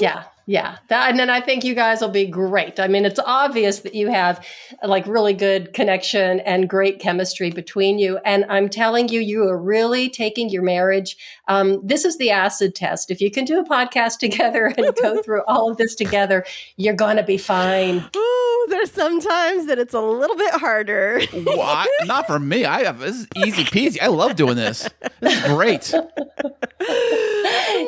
Yeah, 0.00 0.24
yeah. 0.46 0.76
That, 0.88 1.10
and 1.10 1.18
then 1.18 1.30
I 1.30 1.40
think 1.40 1.64
you 1.64 1.74
guys 1.74 2.02
will 2.02 2.08
be 2.08 2.26
great. 2.26 2.78
I 2.78 2.86
mean, 2.86 3.06
it's 3.06 3.20
obvious 3.24 3.80
that 3.80 3.94
you 3.94 4.08
have 4.10 4.44
like 4.82 5.06
really 5.06 5.32
good 5.32 5.72
connection 5.72 6.40
and 6.40 6.68
great 6.68 7.00
chemistry 7.00 7.50
between 7.50 7.98
you. 7.98 8.18
And 8.24 8.44
I'm 8.50 8.68
telling 8.68 9.08
you, 9.08 9.20
you 9.20 9.48
are 9.48 9.58
really 9.58 10.10
taking 10.10 10.50
your 10.50 10.62
marriage. 10.62 11.16
Um, 11.48 11.80
this 11.86 12.04
is 12.04 12.18
the 12.18 12.30
acid 12.30 12.74
test. 12.74 13.10
If 13.10 13.20
you 13.20 13.30
can 13.30 13.44
do 13.44 13.58
a 13.58 13.64
podcast 13.64 14.18
together 14.18 14.72
and 14.76 14.94
go 15.00 15.22
through 15.24 15.42
all 15.46 15.70
of 15.70 15.76
this 15.76 15.94
together, 15.94 16.44
you're 16.76 16.94
going 16.94 17.16
to 17.16 17.22
be 17.22 17.36
fine. 17.36 18.04
Ooh, 18.16 18.66
there's 18.70 18.90
sometimes 18.90 19.66
that 19.66 19.78
it's 19.78 19.94
a 19.94 20.00
little 20.00 20.36
bit 20.36 20.54
harder. 20.54 21.20
Why? 21.32 21.86
Not 22.04 22.26
for 22.26 22.38
me. 22.38 22.64
I 22.64 22.84
have 22.84 22.98
this 22.98 23.16
is 23.16 23.28
easy 23.36 23.64
peasy. 23.64 24.00
I 24.00 24.06
love 24.08 24.36
doing 24.36 24.56
this. 24.56 24.88
This 25.20 25.36
is 25.36 25.52
great. 25.52 25.92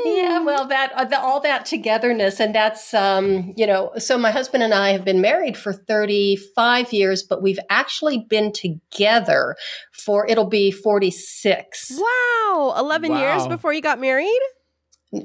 yeah, 0.04 0.42
well, 0.42 0.66
that 0.68 0.92
uh, 0.94 1.04
the, 1.04 1.20
all 1.20 1.40
that 1.40 1.66
togetherness, 1.66 2.40
and 2.40 2.54
that's 2.54 2.94
um, 2.94 3.52
you 3.57 3.66
know. 3.66 3.92
So 3.98 4.18
my 4.18 4.30
husband 4.30 4.62
and 4.62 4.74
I 4.74 4.90
have 4.90 5.04
been 5.04 5.20
married 5.20 5.57
for 5.57 5.72
35 5.72 6.92
years, 6.92 7.22
but 7.22 7.42
we've 7.42 7.59
actually 7.70 8.26
been 8.28 8.52
together 8.52 9.57
for 10.05 10.26
it'll 10.28 10.49
be 10.49 10.70
46. 10.70 11.99
Wow, 11.99 12.74
11 12.78 13.12
Wow. 13.12 13.18
years 13.20 13.47
before 13.47 13.72
you 13.72 13.80
got 13.80 13.99
married? 14.01 14.40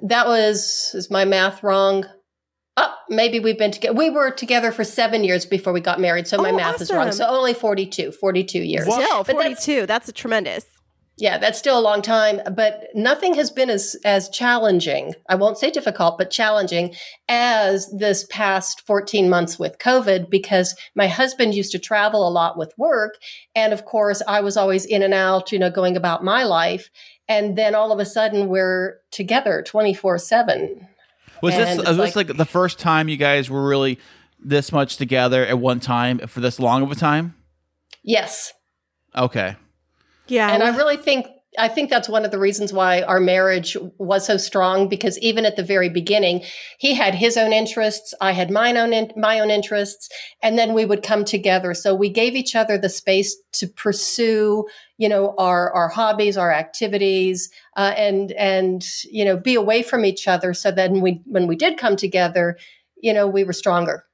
That 0.03 0.27
was 0.27 0.91
is 0.93 1.09
my 1.09 1.25
math 1.25 1.63
wrong? 1.63 2.05
Oh, 2.77 2.93
maybe 3.09 3.39
we've 3.39 3.57
been 3.57 3.71
together. 3.71 3.93
We 3.93 4.09
were 4.09 4.31
together 4.31 4.71
for 4.71 4.83
seven 4.83 5.23
years 5.23 5.45
before 5.45 5.73
we 5.73 5.81
got 5.81 5.99
married, 5.99 6.27
so 6.27 6.37
my 6.37 6.51
Oh, 6.51 6.55
math 6.55 6.81
is 6.81 6.91
wrong. 6.91 7.11
So 7.11 7.27
only 7.27 7.53
42, 7.53 8.11
42 8.13 8.59
years. 8.59 8.87
What? 8.87 9.03
Still, 9.03 9.17
But 9.23 9.35
that's- 9.37 9.65
42. 9.65 9.85
That's, 9.85 10.07
a 10.07 10.13
tremendous. 10.13 10.65
Yeah, 11.17 11.37
that's 11.37 11.59
still 11.59 11.77
a 11.77 11.81
long 11.81 12.01
time, 12.01 12.41
but 12.55 12.87
nothing 12.95 13.35
has 13.35 13.51
been 13.51 13.69
as 13.69 13.95
as 14.03 14.29
challenging. 14.29 15.13
I 15.29 15.35
won't 15.35 15.57
say 15.57 15.69
difficult, 15.69 16.17
but 16.17 16.31
challenging 16.31 16.95
as 17.27 17.91
this 17.91 18.25
past 18.29 18.81
14 18.87 19.29
months 19.29 19.59
with 19.59 19.77
COVID 19.77 20.29
because 20.29 20.75
my 20.95 21.07
husband 21.07 21.53
used 21.53 21.73
to 21.73 21.79
travel 21.79 22.27
a 22.27 22.31
lot 22.31 22.57
with 22.57 22.73
work 22.77 23.15
and 23.53 23.71
of 23.71 23.85
course 23.85 24.21
I 24.27 24.41
was 24.41 24.57
always 24.57 24.85
in 24.85 25.03
and 25.03 25.13
out, 25.13 25.51
you 25.51 25.59
know, 25.59 25.69
going 25.69 25.95
about 25.95 26.23
my 26.23 26.43
life 26.43 26.89
and 27.27 27.57
then 27.57 27.75
all 27.75 27.91
of 27.91 27.99
a 27.99 28.05
sudden 28.05 28.47
we're 28.47 28.97
together 29.11 29.63
24/7. 29.67 30.87
Was 31.41 31.55
this 31.55 31.77
uh, 31.77 31.81
was 31.81 31.87
it's 31.87 31.97
this 31.97 32.15
like, 32.15 32.35
the 32.35 32.45
first 32.45 32.79
time 32.79 33.09
you 33.09 33.17
guys 33.17 33.49
were 33.49 33.67
really 33.67 33.99
this 34.39 34.71
much 34.71 34.97
together 34.97 35.45
at 35.45 35.59
one 35.59 35.79
time 35.79 36.19
for 36.19 36.39
this 36.39 36.59
long 36.59 36.81
of 36.83 36.91
a 36.91 36.95
time? 36.95 37.35
Yes. 38.01 38.53
Okay. 39.15 39.55
Yeah. 40.31 40.49
And 40.49 40.63
I 40.63 40.75
really 40.75 40.95
think 40.95 41.27
I 41.59 41.67
think 41.67 41.89
that's 41.89 42.07
one 42.07 42.23
of 42.23 42.31
the 42.31 42.39
reasons 42.39 42.71
why 42.71 43.01
our 43.01 43.19
marriage 43.19 43.75
was 43.97 44.25
so 44.25 44.37
strong 44.37 44.87
because 44.87 45.19
even 45.19 45.45
at 45.45 45.57
the 45.57 45.63
very 45.63 45.89
beginning, 45.89 46.43
he 46.79 46.93
had 46.93 47.13
his 47.13 47.35
own 47.35 47.51
interests, 47.51 48.13
I 48.21 48.31
had 48.31 48.49
mine 48.49 48.77
own 48.77 48.93
in, 48.93 49.11
my 49.17 49.41
own 49.41 49.51
interests, 49.51 50.07
and 50.41 50.57
then 50.57 50.73
we 50.73 50.85
would 50.85 51.03
come 51.03 51.25
together. 51.25 51.73
So 51.73 51.93
we 51.93 52.09
gave 52.09 52.37
each 52.37 52.55
other 52.55 52.77
the 52.77 52.87
space 52.87 53.35
to 53.51 53.67
pursue, 53.67 54.65
you 54.97 55.09
know, 55.09 55.35
our 55.37 55.73
our 55.73 55.89
hobbies, 55.89 56.37
our 56.37 56.53
activities, 56.53 57.49
uh, 57.75 57.93
and 57.97 58.31
and 58.33 58.85
you 59.11 59.25
know, 59.25 59.35
be 59.35 59.55
away 59.55 59.83
from 59.83 60.05
each 60.05 60.29
other. 60.29 60.53
So 60.53 60.71
then 60.71 61.01
we 61.01 61.21
when 61.25 61.47
we 61.47 61.57
did 61.57 61.77
come 61.77 61.97
together, 61.97 62.57
you 62.95 63.13
know, 63.13 63.27
we 63.27 63.43
were 63.43 63.53
stronger. 63.53 64.05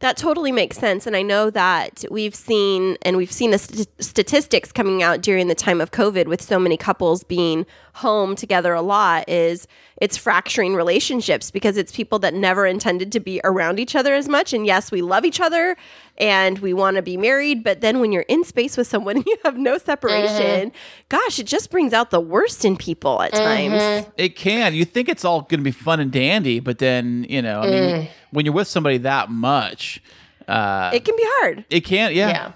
That 0.00 0.16
totally 0.16 0.52
makes 0.52 0.78
sense. 0.78 1.08
And 1.08 1.16
I 1.16 1.22
know 1.22 1.50
that 1.50 2.04
we've 2.08 2.34
seen, 2.34 2.96
and 3.02 3.16
we've 3.16 3.32
seen 3.32 3.50
the 3.50 3.58
st- 3.58 3.88
statistics 3.98 4.70
coming 4.70 5.02
out 5.02 5.22
during 5.22 5.48
the 5.48 5.56
time 5.56 5.80
of 5.80 5.90
COVID 5.90 6.28
with 6.28 6.40
so 6.40 6.56
many 6.56 6.76
couples 6.76 7.24
being 7.24 7.66
home 7.94 8.36
together 8.36 8.74
a 8.74 8.82
lot, 8.82 9.28
is 9.28 9.66
it's 10.00 10.16
fracturing 10.16 10.76
relationships 10.76 11.50
because 11.50 11.76
it's 11.76 11.90
people 11.90 12.20
that 12.20 12.32
never 12.32 12.64
intended 12.64 13.10
to 13.10 13.18
be 13.18 13.40
around 13.42 13.80
each 13.80 13.96
other 13.96 14.14
as 14.14 14.28
much. 14.28 14.52
And 14.52 14.64
yes, 14.64 14.92
we 14.92 15.02
love 15.02 15.24
each 15.24 15.40
other 15.40 15.76
and 16.18 16.58
we 16.58 16.74
want 16.74 16.96
to 16.96 17.02
be 17.02 17.16
married. 17.16 17.64
But 17.64 17.80
then 17.80 18.00
when 18.00 18.12
you're 18.12 18.26
in 18.28 18.44
space 18.44 18.76
with 18.76 18.86
someone 18.86 19.16
and 19.16 19.26
you 19.26 19.36
have 19.44 19.56
no 19.56 19.78
separation, 19.78 20.70
mm-hmm. 20.70 20.76
gosh, 21.08 21.38
it 21.38 21.46
just 21.46 21.70
brings 21.70 21.92
out 21.92 22.10
the 22.10 22.20
worst 22.20 22.64
in 22.64 22.76
people 22.76 23.22
at 23.22 23.32
mm-hmm. 23.32 23.72
times. 23.72 24.06
It 24.16 24.36
can. 24.36 24.74
You 24.74 24.84
think 24.84 25.08
it's 25.08 25.24
all 25.24 25.42
going 25.42 25.60
to 25.60 25.64
be 25.64 25.70
fun 25.70 26.00
and 26.00 26.12
dandy, 26.12 26.60
but 26.60 26.78
then 26.78 27.24
you 27.28 27.40
know, 27.40 27.60
I 27.60 27.70
mean, 27.70 27.82
mm. 27.82 28.08
when 28.30 28.44
you're 28.44 28.54
with 28.54 28.68
somebody 28.68 28.98
that 28.98 29.30
much, 29.30 30.02
uh, 30.46 30.90
It 30.92 31.04
can 31.04 31.16
be 31.16 31.24
hard. 31.24 31.64
it 31.70 31.80
can't. 31.80 32.14
Yeah. 32.14 32.28
yeah. 32.28 32.52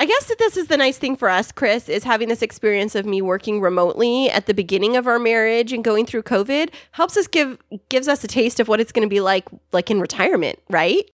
I 0.00 0.06
guess 0.06 0.28
that 0.28 0.38
this 0.38 0.56
is 0.56 0.68
the 0.68 0.78
nice 0.78 0.96
thing 0.96 1.14
for 1.14 1.28
us, 1.28 1.52
Kris, 1.52 1.86
is 1.86 2.04
having 2.04 2.30
this 2.30 2.40
experience 2.40 2.94
of 2.94 3.04
me 3.04 3.20
working 3.20 3.60
remotely 3.60 4.30
at 4.30 4.46
the 4.46 4.54
beginning 4.54 4.96
of 4.96 5.06
our 5.06 5.18
marriage 5.18 5.74
and 5.74 5.84
going 5.84 6.06
through 6.06 6.22
COVID 6.22 6.70
helps 6.92 7.18
us 7.18 7.26
give 7.26 7.58
gives 7.90 8.08
us 8.08 8.24
a 8.24 8.26
taste 8.26 8.60
of 8.60 8.68
what 8.68 8.80
it's 8.80 8.92
going 8.92 9.06
to 9.06 9.10
be 9.10 9.20
like 9.20 9.46
like 9.72 9.90
in 9.90 10.00
retirement, 10.00 10.58
right? 10.70 11.10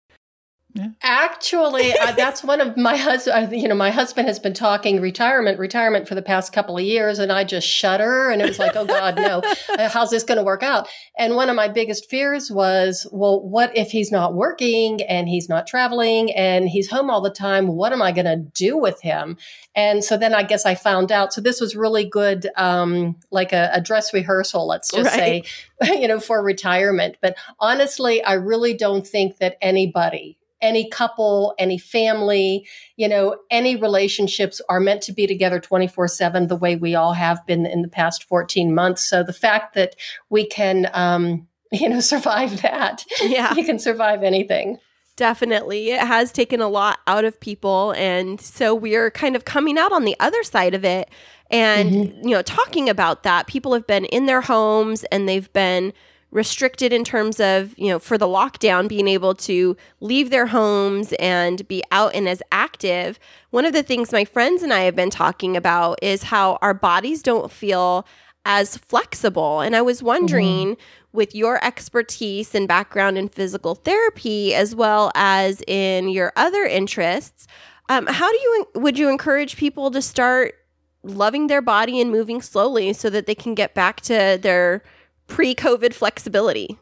Actually, 1.01 1.93
uh, 1.99 2.11
that's 2.13 2.43
one 2.43 2.59
of 2.59 2.75
my 2.75 2.97
husband. 2.97 3.53
You 3.53 3.67
know, 3.67 3.75
my 3.75 3.91
husband 3.91 4.27
has 4.27 4.39
been 4.39 4.53
talking 4.53 4.99
retirement, 4.99 5.57
retirement 5.59 6.07
for 6.07 6.15
the 6.15 6.21
past 6.21 6.51
couple 6.51 6.77
of 6.77 6.83
years, 6.83 7.19
and 7.19 7.31
I 7.31 7.43
just 7.43 7.67
shudder. 7.67 8.29
And 8.29 8.41
it 8.41 8.47
was 8.47 8.59
like, 8.59 8.75
oh 8.75 8.85
God, 8.85 9.15
no! 9.15 9.41
Uh, 9.75 9.89
How's 9.89 10.09
this 10.09 10.23
going 10.23 10.37
to 10.37 10.43
work 10.43 10.63
out? 10.63 10.87
And 11.17 11.35
one 11.35 11.49
of 11.49 11.55
my 11.55 11.67
biggest 11.67 12.09
fears 12.09 12.49
was, 12.51 13.07
well, 13.11 13.41
what 13.41 13.75
if 13.75 13.89
he's 13.91 14.11
not 14.11 14.33
working 14.33 15.01
and 15.03 15.27
he's 15.27 15.49
not 15.49 15.67
traveling 15.67 16.31
and 16.31 16.69
he's 16.69 16.89
home 16.89 17.09
all 17.09 17.21
the 17.21 17.29
time? 17.29 17.67
What 17.67 17.91
am 17.91 18.01
I 18.01 18.11
going 18.11 18.25
to 18.25 18.37
do 18.37 18.77
with 18.77 19.01
him? 19.01 19.37
And 19.75 20.03
so 20.03 20.17
then 20.17 20.33
I 20.33 20.43
guess 20.43 20.65
I 20.65 20.75
found 20.75 21.11
out. 21.11 21.33
So 21.33 21.41
this 21.41 21.59
was 21.59 21.75
really 21.75 22.05
good, 22.05 22.47
um, 22.55 23.17
like 23.31 23.51
a, 23.51 23.69
a 23.73 23.81
dress 23.81 24.13
rehearsal. 24.13 24.67
Let's 24.67 24.91
just 24.91 25.13
say, 25.13 25.43
you 25.83 26.07
know, 26.07 26.19
for 26.19 26.41
retirement. 26.41 27.17
But 27.21 27.35
honestly, 27.59 28.23
I 28.23 28.33
really 28.33 28.75
don't 28.75 29.05
think 29.05 29.37
that 29.37 29.57
anybody 29.61 30.37
any 30.65 30.89
couple, 30.89 31.53
any 31.57 31.77
family, 31.77 32.67
you 32.97 33.07
know, 33.07 33.37
any 33.49 33.75
relationships 33.75 34.59
are 34.67 34.79
meant 34.79 35.01
to 35.03 35.13
be 35.13 35.27
together 35.27 35.59
24 35.59 36.07
7 36.07 36.47
the 36.47 36.55
way 36.55 36.75
we 36.75 36.95
all 36.95 37.13
have 37.13 37.45
been 37.45 37.65
in 37.65 37.81
the 37.81 37.87
past 37.87 38.23
14 38.25 38.73
months. 38.75 39.03
So 39.05 39.23
the 39.23 39.31
fact 39.33 39.75
that 39.75 39.95
we 40.29 40.45
can, 40.45 40.89
um, 40.93 41.47
you 41.71 41.87
know, 41.89 41.99
survive 41.99 42.61
that, 42.61 43.05
Yeah. 43.21 43.53
you 43.55 43.63
can 43.63 43.79
survive 43.79 44.23
anything. 44.23 44.77
Definitely. 45.17 45.91
It 45.91 46.01
has 46.01 46.33
taken 46.33 46.59
a 46.59 46.67
lot 46.67 46.99
out 47.07 47.23
of 47.23 47.39
people. 47.39 47.93
And 47.95 48.41
so 48.41 48.75
we're 48.75 49.09
kind 49.11 49.37
of 49.37 49.45
coming 49.45 49.77
out 49.77 49.93
on 49.93 50.03
the 50.03 50.15
other 50.19 50.43
side 50.43 50.73
of 50.73 50.83
it 50.83 51.09
and, 51.49 52.13
you 52.23 52.31
know, 52.31 52.41
talking 52.41 52.89
about 52.89 53.23
that. 53.23 53.47
People 53.47 53.71
have 53.73 53.87
been 53.87 54.03
in 54.05 54.25
their 54.25 54.41
homes 54.41 55.05
and 55.05 55.27
they've 55.29 55.51
been 55.53 55.93
restricted 56.35 56.91
in 56.91 57.05
terms 57.05 57.39
of, 57.39 57.73
you 57.79 57.87
know, 57.87 57.97
for 57.97 58.17
the 58.17 58.27
lockdown, 58.27 58.89
being 58.89 59.07
able 59.07 59.33
to 59.33 59.77
leave 60.01 60.29
their 60.29 60.47
homes 60.47 61.13
and 61.13 61.65
be 61.69 61.81
out 61.91 62.13
and 62.13 62.27
as 62.27 62.43
active. 62.51 63.17
One 63.51 63.63
of 63.63 63.71
the 63.71 63.81
things 63.81 64.11
my 64.11 64.25
friends 64.25 64.61
and 64.61 64.73
I 64.73 64.81
have 64.81 64.97
been 64.97 65.09
talking 65.09 65.55
about 65.55 65.97
is 66.03 66.23
how 66.23 66.59
our 66.61 66.73
bodies 66.73 67.23
don't 67.23 67.49
feel 67.49 68.05
as 68.43 68.75
flexible. 68.77 69.61
And 69.61 69.77
I 69.77 69.81
was 69.81 70.03
wondering, 70.03 70.75
with 71.13 71.33
your 71.33 71.63
expertise 71.63 72.53
and 72.53 72.67
background 72.67 73.17
in 73.17 73.29
physical 73.29 73.75
therapy, 73.75 74.53
as 74.53 74.75
well 74.75 75.13
as 75.15 75.63
in 75.65 76.09
your 76.09 76.33
other 76.35 76.65
interests, 76.65 77.47
um, 77.87 78.07
how 78.07 78.29
do 78.29 78.37
you 78.37 78.67
would 78.75 78.99
you 78.99 79.09
encourage 79.09 79.55
people 79.55 79.89
to 79.91 80.01
start 80.01 80.55
loving 81.03 81.47
their 81.47 81.61
body 81.61 82.01
and 82.01 82.11
moving 82.11 82.41
slowly 82.41 82.91
so 82.91 83.09
that 83.09 83.25
they 83.25 83.35
can 83.35 83.55
get 83.55 83.73
back 83.73 84.01
to 84.01 84.37
their 84.41 84.83
pre-COVID 85.27 85.93
flexibility? 85.93 86.77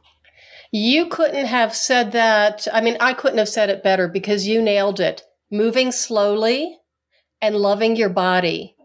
You 0.72 1.08
couldn't 1.08 1.46
have 1.46 1.76
said 1.76 2.14
that. 2.14 2.68
I 2.74 2.82
mean, 2.82 2.98
I 3.00 3.14
couldn't 3.14 3.38
have 3.38 3.50
said 3.50 3.70
it 3.70 3.84
better 3.84 4.08
because 4.08 4.48
you 4.48 4.62
nailed 4.62 5.00
it. 5.00 5.24
Moving 5.52 5.91
slowly 5.91 6.80
and 7.41 7.56
loving 7.56 7.96
your 7.96 8.10
body 8.10 8.76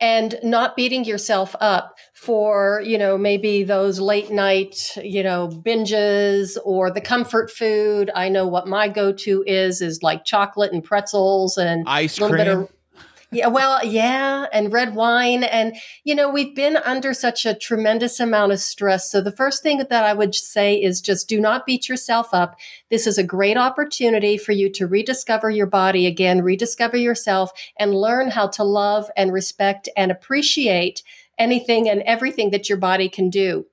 and 0.00 0.36
not 0.42 0.76
beating 0.76 1.04
yourself 1.04 1.54
up 1.60 1.94
for, 2.14 2.82
you 2.84 2.96
know, 2.96 3.18
maybe 3.18 3.62
those 3.62 4.00
late 4.00 4.30
night, 4.30 4.96
you 4.96 5.22
know, 5.22 5.48
binges 5.48 6.56
or 6.64 6.90
the 6.90 7.00
comfort 7.00 7.50
food. 7.50 8.10
I 8.14 8.28
know 8.28 8.46
what 8.46 8.66
my 8.66 8.88
go 8.88 9.12
to 9.12 9.44
is, 9.46 9.82
is 9.82 10.02
like 10.02 10.24
chocolate 10.24 10.72
and 10.72 10.82
pretzels 10.82 11.58
and 11.58 11.84
Ice 11.86 12.18
a 12.18 12.22
little 12.22 12.36
bit 12.36 12.46
cream. 12.46 12.58
of 12.62 12.70
yeah, 13.32 13.46
well, 13.46 13.84
yeah, 13.84 14.46
and 14.52 14.72
red 14.72 14.96
wine. 14.96 15.44
And, 15.44 15.76
you 16.02 16.16
know, 16.16 16.28
we've 16.28 16.54
been 16.54 16.76
under 16.78 17.14
such 17.14 17.46
a 17.46 17.54
tremendous 17.54 18.18
amount 18.18 18.50
of 18.50 18.58
stress. 18.58 19.10
So 19.10 19.20
the 19.20 19.30
first 19.30 19.62
thing 19.62 19.78
that 19.78 19.92
I 20.04 20.12
would 20.12 20.34
say 20.34 20.74
is 20.74 21.00
just 21.00 21.28
do 21.28 21.40
not 21.40 21.64
beat 21.64 21.88
yourself 21.88 22.34
up. 22.34 22.56
This 22.90 23.06
is 23.06 23.18
a 23.18 23.24
great 23.24 23.56
opportunity 23.56 24.36
for 24.36 24.50
you 24.50 24.68
to 24.72 24.86
rediscover 24.86 25.48
your 25.48 25.66
body 25.66 26.06
again, 26.06 26.42
rediscover 26.42 26.96
yourself, 26.96 27.52
and 27.78 27.94
learn 27.94 28.30
how 28.30 28.48
to 28.48 28.64
love 28.64 29.08
and 29.16 29.32
respect 29.32 29.88
and 29.96 30.10
appreciate 30.10 31.04
anything 31.38 31.88
and 31.88 32.02
everything 32.02 32.50
that 32.50 32.68
your 32.68 32.78
body 32.78 33.08
can 33.08 33.30
do. 33.30 33.66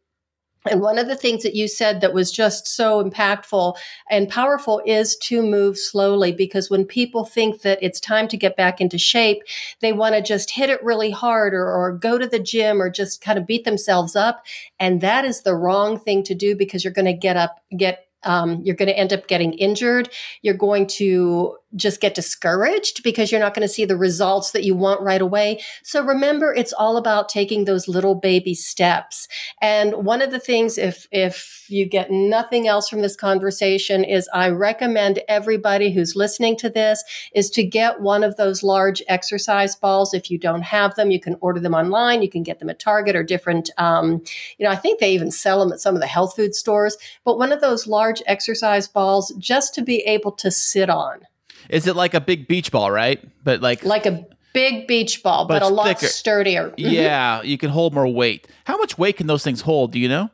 And 0.67 0.81
one 0.81 0.97
of 0.97 1.07
the 1.07 1.15
things 1.15 1.43
that 1.43 1.55
you 1.55 1.67
said 1.67 2.01
that 2.01 2.13
was 2.13 2.31
just 2.31 2.67
so 2.67 3.03
impactful 3.03 3.75
and 4.09 4.29
powerful 4.29 4.81
is 4.85 5.15
to 5.17 5.41
move 5.41 5.77
slowly 5.77 6.31
because 6.31 6.69
when 6.69 6.85
people 6.85 7.25
think 7.25 7.61
that 7.61 7.79
it's 7.81 7.99
time 7.99 8.27
to 8.29 8.37
get 8.37 8.55
back 8.55 8.81
into 8.81 8.97
shape, 8.97 9.43
they 9.81 9.93
want 9.93 10.15
to 10.15 10.21
just 10.21 10.51
hit 10.51 10.69
it 10.69 10.83
really 10.83 11.11
hard 11.11 11.53
or, 11.53 11.71
or, 11.71 11.97
go 11.97 12.17
to 12.17 12.27
the 12.27 12.39
gym 12.39 12.81
or 12.81 12.89
just 12.89 13.21
kind 13.21 13.39
of 13.39 13.47
beat 13.47 13.65
themselves 13.65 14.15
up. 14.15 14.45
And 14.79 15.01
that 15.01 15.25
is 15.25 15.41
the 15.41 15.55
wrong 15.55 15.97
thing 15.99 16.23
to 16.23 16.35
do 16.35 16.55
because 16.55 16.83
you're 16.83 16.93
going 16.93 17.05
to 17.05 17.13
get 17.13 17.37
up, 17.37 17.59
get 17.75 18.07
um, 18.23 18.61
you're 18.63 18.75
going 18.75 18.89
to 18.89 18.97
end 18.97 19.13
up 19.13 19.27
getting 19.27 19.53
injured. 19.53 20.09
You're 20.41 20.55
going 20.55 20.87
to 20.87 21.57
just 21.75 21.99
get 21.99 22.15
discouraged 22.15 23.03
because 23.03 23.31
you're 23.31 23.41
not 23.41 23.53
going 23.53 23.67
to 23.67 23.73
see 23.73 23.83
the 23.83 23.97
results 23.97 24.51
that 24.51 24.63
you 24.63 24.75
want 24.75 25.01
right 25.01 25.21
away. 25.21 25.59
So 25.83 26.01
remember, 26.01 26.53
it's 26.53 26.73
all 26.73 26.95
about 26.95 27.27
taking 27.27 27.65
those 27.65 27.87
little 27.87 28.15
baby 28.15 28.53
steps. 28.53 29.27
And 29.61 30.05
one 30.05 30.21
of 30.21 30.31
the 30.31 30.39
things, 30.39 30.77
if, 30.77 31.07
if 31.11 31.65
you 31.67 31.85
get 31.85 32.09
nothing 32.09 32.67
else 32.67 32.87
from 32.87 33.01
this 33.01 33.15
conversation 33.15 34.03
is 34.03 34.29
I 34.33 34.49
recommend 34.49 35.19
everybody 35.27 35.91
who's 35.91 36.15
listening 36.15 36.55
to 36.57 36.69
this 36.69 37.03
is 37.33 37.49
to 37.51 37.63
get 37.63 37.99
one 37.99 38.23
of 38.23 38.37
those 38.37 38.63
large 38.63 39.03
exercise 39.09 39.75
balls. 39.75 40.13
If 40.13 40.31
you 40.31 40.37
don't 40.37 40.61
have 40.61 40.95
them, 40.95 41.11
you 41.11 41.19
can 41.19 41.35
order 41.41 41.59
them 41.59 41.73
online. 41.73 42.21
You 42.21 42.29
can 42.29 42.43
get 42.43 42.59
them 42.59 42.69
at 42.69 42.79
Target 42.79 43.15
or 43.15 43.23
different, 43.23 43.69
um, 43.77 44.21
you 44.57 44.65
know, 44.65 44.71
I 44.71 44.77
think 44.77 44.99
they 44.99 45.11
even 45.11 45.31
sell 45.31 45.59
them 45.59 45.73
at 45.73 45.81
some 45.81 45.95
of 45.95 46.01
the 46.01 46.07
health 46.07 46.35
food 46.35 46.55
stores, 46.55 46.97
but 47.25 47.37
one 47.37 47.51
of 47.51 47.59
those 47.59 47.87
large 47.87 48.23
exercise 48.25 48.87
balls 48.87 49.33
just 49.37 49.73
to 49.75 49.81
be 49.81 49.97
able 50.01 50.31
to 50.33 50.49
sit 50.49 50.89
on. 50.89 51.21
Is 51.69 51.87
it 51.87 51.95
like 51.95 52.13
a 52.13 52.21
big 52.21 52.47
beach 52.47 52.71
ball, 52.71 52.91
right? 52.91 53.23
But 53.43 53.61
like 53.61 53.83
like 53.83 54.05
a 54.05 54.25
big 54.53 54.87
beach 54.87 55.23
ball, 55.23 55.45
but, 55.45 55.61
but 55.61 55.63
a 55.63 55.73
lot 55.73 55.87
thicker. 55.87 56.07
sturdier. 56.07 56.69
Mm-hmm. 56.69 56.89
yeah, 56.89 57.41
you 57.41 57.57
can 57.57 57.69
hold 57.69 57.93
more 57.93 58.07
weight. 58.07 58.47
How 58.65 58.77
much 58.77 58.97
weight 58.97 59.17
can 59.17 59.27
those 59.27 59.43
things 59.43 59.61
hold? 59.61 59.91
Do 59.91 59.99
you 59.99 60.09
know? 60.09 60.29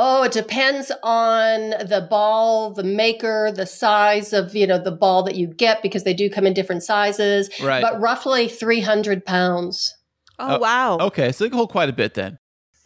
Oh, 0.00 0.22
it 0.22 0.30
depends 0.30 0.92
on 1.02 1.70
the 1.70 2.06
ball, 2.08 2.72
the 2.72 2.84
maker, 2.84 3.50
the 3.50 3.66
size 3.66 4.32
of 4.32 4.54
you 4.54 4.66
know 4.66 4.78
the 4.78 4.92
ball 4.92 5.22
that 5.24 5.34
you 5.34 5.46
get 5.48 5.82
because 5.82 6.04
they 6.04 6.14
do 6.14 6.30
come 6.30 6.46
in 6.46 6.54
different 6.54 6.82
sizes. 6.82 7.50
Right. 7.62 7.82
But 7.82 8.00
roughly 8.00 8.48
three 8.48 8.80
hundred 8.80 9.24
pounds. 9.24 9.94
Oh, 10.38 10.56
oh 10.56 10.58
wow. 10.58 10.98
Okay, 10.98 11.32
so 11.32 11.44
they 11.44 11.50
can 11.50 11.56
hold 11.56 11.70
quite 11.70 11.88
a 11.88 11.92
bit 11.92 12.14
then 12.14 12.38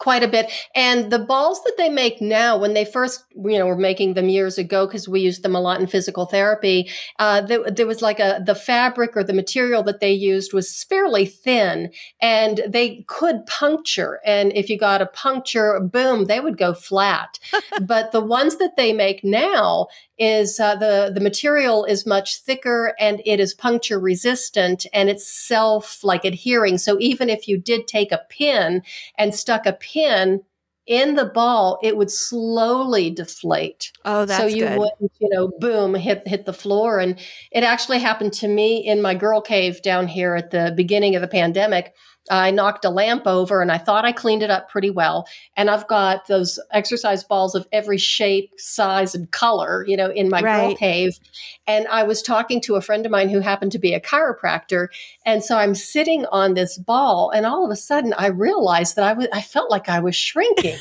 quite 0.03 0.21
a 0.21 0.27
bit. 0.27 0.51
And 0.75 1.09
the 1.13 1.17
balls 1.17 1.63
that 1.63 1.75
they 1.77 1.87
make 1.87 2.21
now, 2.21 2.57
when 2.57 2.73
they 2.73 2.83
first, 2.83 3.23
you 3.33 3.57
know, 3.57 3.65
were 3.65 3.77
making 3.77 4.15
them 4.15 4.27
years 4.27 4.57
ago, 4.57 4.85
because 4.85 5.07
we 5.07 5.21
used 5.21 5.43
them 5.43 5.55
a 5.55 5.61
lot 5.61 5.79
in 5.79 5.87
physical 5.87 6.25
therapy, 6.25 6.89
uh, 7.19 7.39
there, 7.39 7.71
there, 7.71 7.87
was 7.87 8.01
like 8.01 8.19
a, 8.19 8.43
the 8.45 8.53
fabric 8.53 9.15
or 9.15 9.23
the 9.23 9.31
material 9.31 9.81
that 9.83 10.01
they 10.01 10.11
used 10.11 10.51
was 10.51 10.83
fairly 10.83 11.25
thin 11.25 11.89
and 12.21 12.59
they 12.67 13.05
could 13.07 13.45
puncture. 13.45 14.19
And 14.25 14.51
if 14.53 14.69
you 14.69 14.77
got 14.77 15.01
a 15.01 15.05
puncture, 15.05 15.79
boom, 15.79 16.25
they 16.25 16.41
would 16.41 16.57
go 16.57 16.73
flat. 16.73 17.39
but 17.81 18.11
the 18.11 18.21
ones 18.21 18.57
that 18.57 18.75
they 18.75 18.91
make 18.91 19.23
now 19.23 19.87
is 20.17 20.59
uh, 20.59 20.75
the, 20.75 21.11
the 21.13 21.21
material 21.21 21.85
is 21.85 22.05
much 22.05 22.37
thicker 22.37 22.95
and 22.99 23.21
it 23.25 23.39
is 23.39 23.53
puncture 23.53 23.99
resistant 23.99 24.85
and 24.93 25.09
it's 25.09 25.27
self 25.27 26.03
like 26.03 26.25
adhering. 26.25 26.77
So 26.77 26.97
even 26.99 27.29
if 27.29 27.47
you 27.47 27.57
did 27.57 27.87
take 27.87 28.11
a 28.11 28.21
pin 28.29 28.83
and 29.17 29.33
stuck 29.33 29.65
a 29.65 29.73
pin 29.73 30.41
in 30.85 31.15
the 31.15 31.25
ball, 31.25 31.79
it 31.81 31.95
would 31.95 32.11
slowly 32.11 33.09
deflate. 33.09 33.91
Oh, 34.03 34.25
that's 34.25 34.41
so 34.41 34.47
you 34.47 34.65
good. 34.65 34.79
wouldn't, 34.79 35.11
you 35.19 35.29
know, 35.29 35.51
boom, 35.59 35.95
hit 35.95 36.27
hit 36.27 36.45
the 36.45 36.53
floor. 36.53 36.99
And 36.99 37.19
it 37.51 37.63
actually 37.63 37.99
happened 37.99 38.33
to 38.33 38.47
me 38.47 38.85
in 38.85 39.01
my 39.01 39.15
girl 39.15 39.41
cave 39.41 39.81
down 39.81 40.07
here 40.07 40.35
at 40.35 40.51
the 40.51 40.73
beginning 40.75 41.15
of 41.15 41.21
the 41.21 41.27
pandemic. 41.27 41.93
I 42.31 42.51
knocked 42.51 42.85
a 42.85 42.89
lamp 42.89 43.27
over 43.27 43.61
and 43.61 43.71
I 43.71 43.77
thought 43.77 44.05
I 44.05 44.13
cleaned 44.13 44.43
it 44.43 44.49
up 44.49 44.69
pretty 44.69 44.89
well. 44.89 45.27
And 45.57 45.69
I've 45.69 45.87
got 45.87 46.27
those 46.27 46.57
exercise 46.71 47.23
balls 47.23 47.53
of 47.53 47.67
every 47.71 47.97
shape, 47.97 48.51
size, 48.57 49.13
and 49.13 49.29
color, 49.31 49.83
you 49.87 49.97
know, 49.97 50.09
in 50.09 50.29
my 50.29 50.41
right. 50.41 50.67
girl 50.67 50.75
cave. 50.75 51.19
And 51.67 51.85
I 51.87 52.03
was 52.03 52.21
talking 52.21 52.61
to 52.61 52.75
a 52.75 52.81
friend 52.81 53.05
of 53.05 53.11
mine 53.11 53.29
who 53.29 53.41
happened 53.41 53.73
to 53.73 53.79
be 53.79 53.93
a 53.93 53.99
chiropractor. 53.99 54.87
And 55.25 55.43
so 55.43 55.57
I'm 55.57 55.75
sitting 55.75 56.25
on 56.27 56.53
this 56.53 56.77
ball, 56.77 57.29
and 57.29 57.45
all 57.45 57.65
of 57.65 57.71
a 57.71 57.75
sudden 57.75 58.13
I 58.13 58.27
realized 58.27 58.95
that 58.95 59.05
I 59.05 59.13
was 59.13 59.27
I 59.33 59.41
felt 59.41 59.69
like 59.69 59.89
I 59.89 59.99
was 59.99 60.15
shrinking. 60.15 60.77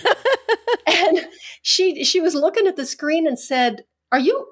and 0.86 1.26
she 1.62 2.04
she 2.04 2.20
was 2.20 2.34
looking 2.34 2.66
at 2.66 2.76
the 2.76 2.86
screen 2.86 3.26
and 3.26 3.38
said, 3.38 3.84
Are 4.12 4.18
you 4.18 4.46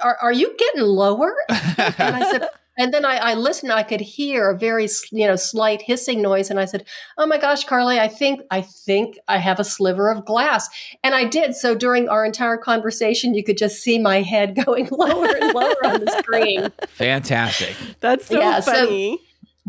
are, 0.00 0.16
are 0.20 0.32
you 0.32 0.54
getting 0.58 0.82
lower? 0.82 1.34
and 1.48 2.16
I 2.16 2.30
said, 2.30 2.48
and 2.76 2.92
then 2.92 3.04
I, 3.04 3.16
I 3.16 3.34
listened. 3.34 3.72
I 3.72 3.82
could 3.82 4.00
hear 4.00 4.50
a 4.50 4.58
very, 4.58 4.88
you 5.12 5.26
know, 5.26 5.36
slight 5.36 5.82
hissing 5.82 6.20
noise, 6.20 6.50
and 6.50 6.58
I 6.58 6.64
said, 6.64 6.84
"Oh 7.16 7.26
my 7.26 7.38
gosh, 7.38 7.64
Carly, 7.64 8.00
I 8.00 8.08
think, 8.08 8.40
I 8.50 8.62
think 8.62 9.18
I 9.28 9.38
have 9.38 9.60
a 9.60 9.64
sliver 9.64 10.10
of 10.10 10.24
glass." 10.24 10.68
And 11.02 11.14
I 11.14 11.24
did. 11.24 11.54
So 11.54 11.74
during 11.74 12.08
our 12.08 12.24
entire 12.24 12.56
conversation, 12.56 13.34
you 13.34 13.44
could 13.44 13.58
just 13.58 13.82
see 13.82 13.98
my 13.98 14.22
head 14.22 14.56
going 14.64 14.88
lower 14.90 15.26
and 15.26 15.54
lower 15.54 15.86
on 15.86 16.00
the 16.00 16.10
screen. 16.18 16.70
Fantastic. 16.88 17.76
That's 18.00 18.26
so 18.26 18.40
yeah, 18.40 18.60
funny. 18.60 19.18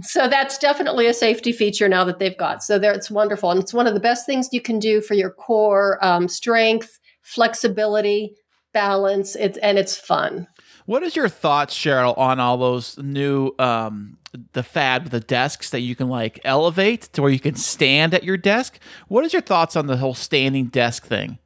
So, 0.02 0.22
so 0.24 0.28
that's 0.28 0.58
definitely 0.58 1.08
a 1.08 1.14
safety 1.14 1.52
feature 1.52 1.88
now 1.88 2.04
that 2.06 2.20
they've 2.20 2.38
got. 2.38 2.64
So 2.64 2.80
there, 2.80 2.92
it's 2.92 3.12
wonderful, 3.12 3.52
and 3.52 3.62
it's 3.62 3.74
one 3.74 3.88
of 3.88 3.94
the 3.94 4.00
best 4.00 4.26
things 4.26 4.50
you 4.52 4.62
can 4.62 4.80
do 4.80 5.00
for 5.00 5.14
your 5.14 5.30
core 5.30 6.04
um, 6.04 6.28
strength, 6.28 7.00
flexibility, 7.22 8.36
balance. 8.74 9.36
It's 9.36 9.58
and 9.60 9.78
it's 9.78 9.96
fun. 9.96 10.48
What 10.86 11.02
is 11.02 11.16
your 11.16 11.30
thoughts, 11.30 11.76
Cheryl, 11.76 12.18
on 12.18 12.40
all 12.40 12.58
those 12.58 12.98
new 13.00 13.54
um, 13.58 14.18
the 14.54 14.64
fad 14.64 15.04
with 15.04 15.12
the 15.12 15.20
desks 15.20 15.70
that 15.72 15.80
you 15.80 15.96
can 15.96 16.10
like 16.10 16.40
elevate 16.44 17.04
to 17.14 17.22
where 17.22 17.32
you 17.32 17.40
can 17.40 17.56
stand 17.56 18.14
at 18.14 18.24
your 18.24 18.38
desk? 18.38 18.80
What 19.08 19.26
is 19.26 19.34
your 19.34 19.42
thoughts 19.42 19.76
on 19.76 19.88
the 19.88 19.98
whole 19.98 20.14
standing 20.14 20.66
desk 20.66 21.06
thing? 21.06 21.40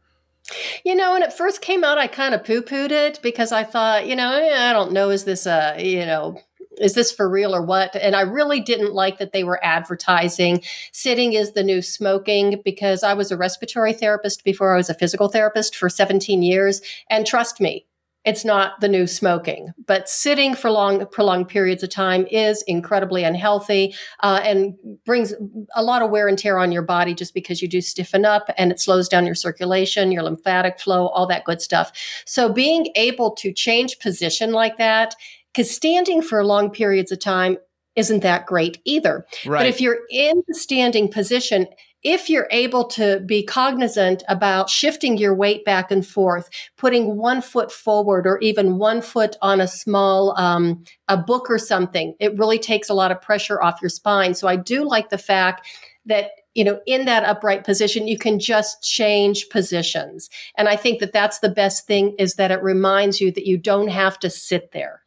You 0.84 0.96
know, 0.96 1.14
when 1.14 1.24
it 1.24 1.32
first 1.32 1.62
came 1.62 1.84
out, 1.84 1.98
I 1.98 2.08
kind 2.08 2.34
of 2.34 2.44
poo 2.44 2.62
pooed 2.62 2.92
it 2.92 3.20
because 3.22 3.52
I 3.52 3.64
thought, 3.64 4.08
you 4.08 4.16
know, 4.16 4.32
eh, 4.32 4.70
I 4.70 4.74
don't 4.74 4.92
know, 4.92 5.10
is 5.10 5.24
this 5.24 5.46
a, 5.46 5.76
you 5.80 6.06
know, 6.06 6.42
is 6.80 6.94
this 6.94 7.12
for 7.12 7.30
real 7.30 7.56
or 7.56 7.62
what? 7.62 7.96
And 7.96 8.16
I 8.16 8.22
really 8.22 8.60
didn't 8.60 8.94
like 8.94 9.20
that 9.20 9.32
they 9.32 9.44
were 9.44 9.64
advertising 9.64 10.64
sitting 10.92 11.34
is 11.34 11.52
the 11.52 11.64
new 11.64 11.82
smoking 11.82 12.62
because 12.64 13.04
I 13.04 13.14
was 13.14 13.32
a 13.32 13.38
respiratory 13.38 13.94
therapist 13.94 14.44
before 14.44 14.74
I 14.74 14.78
was 14.78 14.90
a 14.90 14.94
physical 14.94 15.28
therapist 15.28 15.76
for 15.76 15.90
17 15.90 16.42
years. 16.42 16.82
And 17.10 17.28
trust 17.28 17.60
me, 17.60 17.86
it's 18.26 18.43
not 18.43 18.82
the 18.82 18.89
new 18.89 19.07
smoking, 19.07 19.72
but 19.88 20.09
sitting 20.09 20.53
for 20.53 20.70
long, 20.70 21.05
prolonged 21.07 21.47
periods 21.47 21.84
of 21.84 21.89
time 21.89 22.28
is 22.30 22.61
incredibly 22.67 23.24
unhealthy 23.24 23.95
uh, 24.22 24.41
and 24.43 24.76
brings 25.05 25.34
a 25.74 25.82
lot 25.82 26.01
of 26.01 26.09
wear 26.09 26.28
and 26.28 26.38
tear 26.38 26.59
on 26.59 26.72
your 26.72 26.82
body 26.82 27.13
just 27.13 27.34
because 27.34 27.61
you 27.61 27.67
do 27.67 27.80
stiffen 27.80 28.26
up 28.26 28.49
and 28.57 28.72
it 28.72 28.80
slows 28.80 29.07
down 29.07 29.26
your 29.26 29.36
circulation, 29.36 30.11
your 30.11 30.24
lymphatic 30.24 30.80
flow, 30.80 31.07
all 31.07 31.28
that 31.28 31.45
good 31.45 31.61
stuff. 31.61 31.93
So 32.26 32.51
being 32.51 32.91
able 32.95 33.32
to 33.36 33.53
change 33.53 33.99
position 33.99 34.51
like 34.51 34.78
that, 34.78 35.15
because 35.53 35.72
standing 35.72 36.22
for 36.22 36.43
long 36.45 36.70
periods 36.72 37.11
of 37.11 37.20
time 37.20 37.57
isn't 37.95 38.22
that 38.22 38.45
great 38.45 38.80
either. 38.86 39.26
Right. 39.45 39.59
But 39.59 39.67
if 39.67 39.82
you're 39.82 39.99
in 40.09 40.43
the 40.47 40.53
standing 40.53 41.09
position, 41.09 41.67
if 42.04 42.30
you're 42.30 42.47
able 42.52 42.86
to 42.86 43.20
be 43.26 43.43
cognizant 43.43 44.24
about 44.30 44.70
shifting 44.70 45.18
your 45.18 45.34
weight 45.34 45.66
back 45.66 45.91
and 45.91 46.06
forth, 46.06 46.50
putting 46.78 47.18
one 47.18 47.41
foot 47.41 47.72
forward 47.72 48.26
or 48.26 48.39
even 48.39 48.78
one 48.78 49.02
foot 49.02 49.36
on 49.41 49.60
a 49.60 49.68
small 49.68 50.38
um, 50.39 50.84
a 51.08 51.18
book 51.18 51.50
or 51.50 51.58
something, 51.58 52.16
it 52.20 52.38
really 52.38 52.60
takes 52.60 52.89
a 52.89 52.93
lot 52.93 53.12
of 53.12 53.22
pressure 53.22 53.62
off 53.62 53.82
your 53.82 53.89
spine. 53.89 54.34
So 54.34 54.47
I 54.47 54.56
do 54.56 54.84
like 54.84 55.10
the 55.10 55.18
fact 55.18 55.68
that 56.06 56.32
you 56.56 56.64
know 56.64 56.80
in 56.88 57.06
that 57.06 57.24
upright 57.24 57.64
position 57.64 58.08
you 58.08 58.18
can 58.18 58.39
just 58.39 58.82
change 58.82 59.50
positions 59.50 60.30
and 60.58 60.68
i 60.68 60.76
think 60.76 61.00
that 61.00 61.14
that's 61.14 61.39
the 61.39 61.50
best 61.50 61.86
thing 61.86 62.16
is 62.18 62.36
that 62.36 62.50
it 62.50 62.64
reminds 62.64 63.22
you 63.22 63.32
that 63.32 63.45
you 63.45 63.58
don't 63.58 63.89
have 63.89 64.18
to 64.18 64.30
sit 64.30 64.72
there 64.72 65.04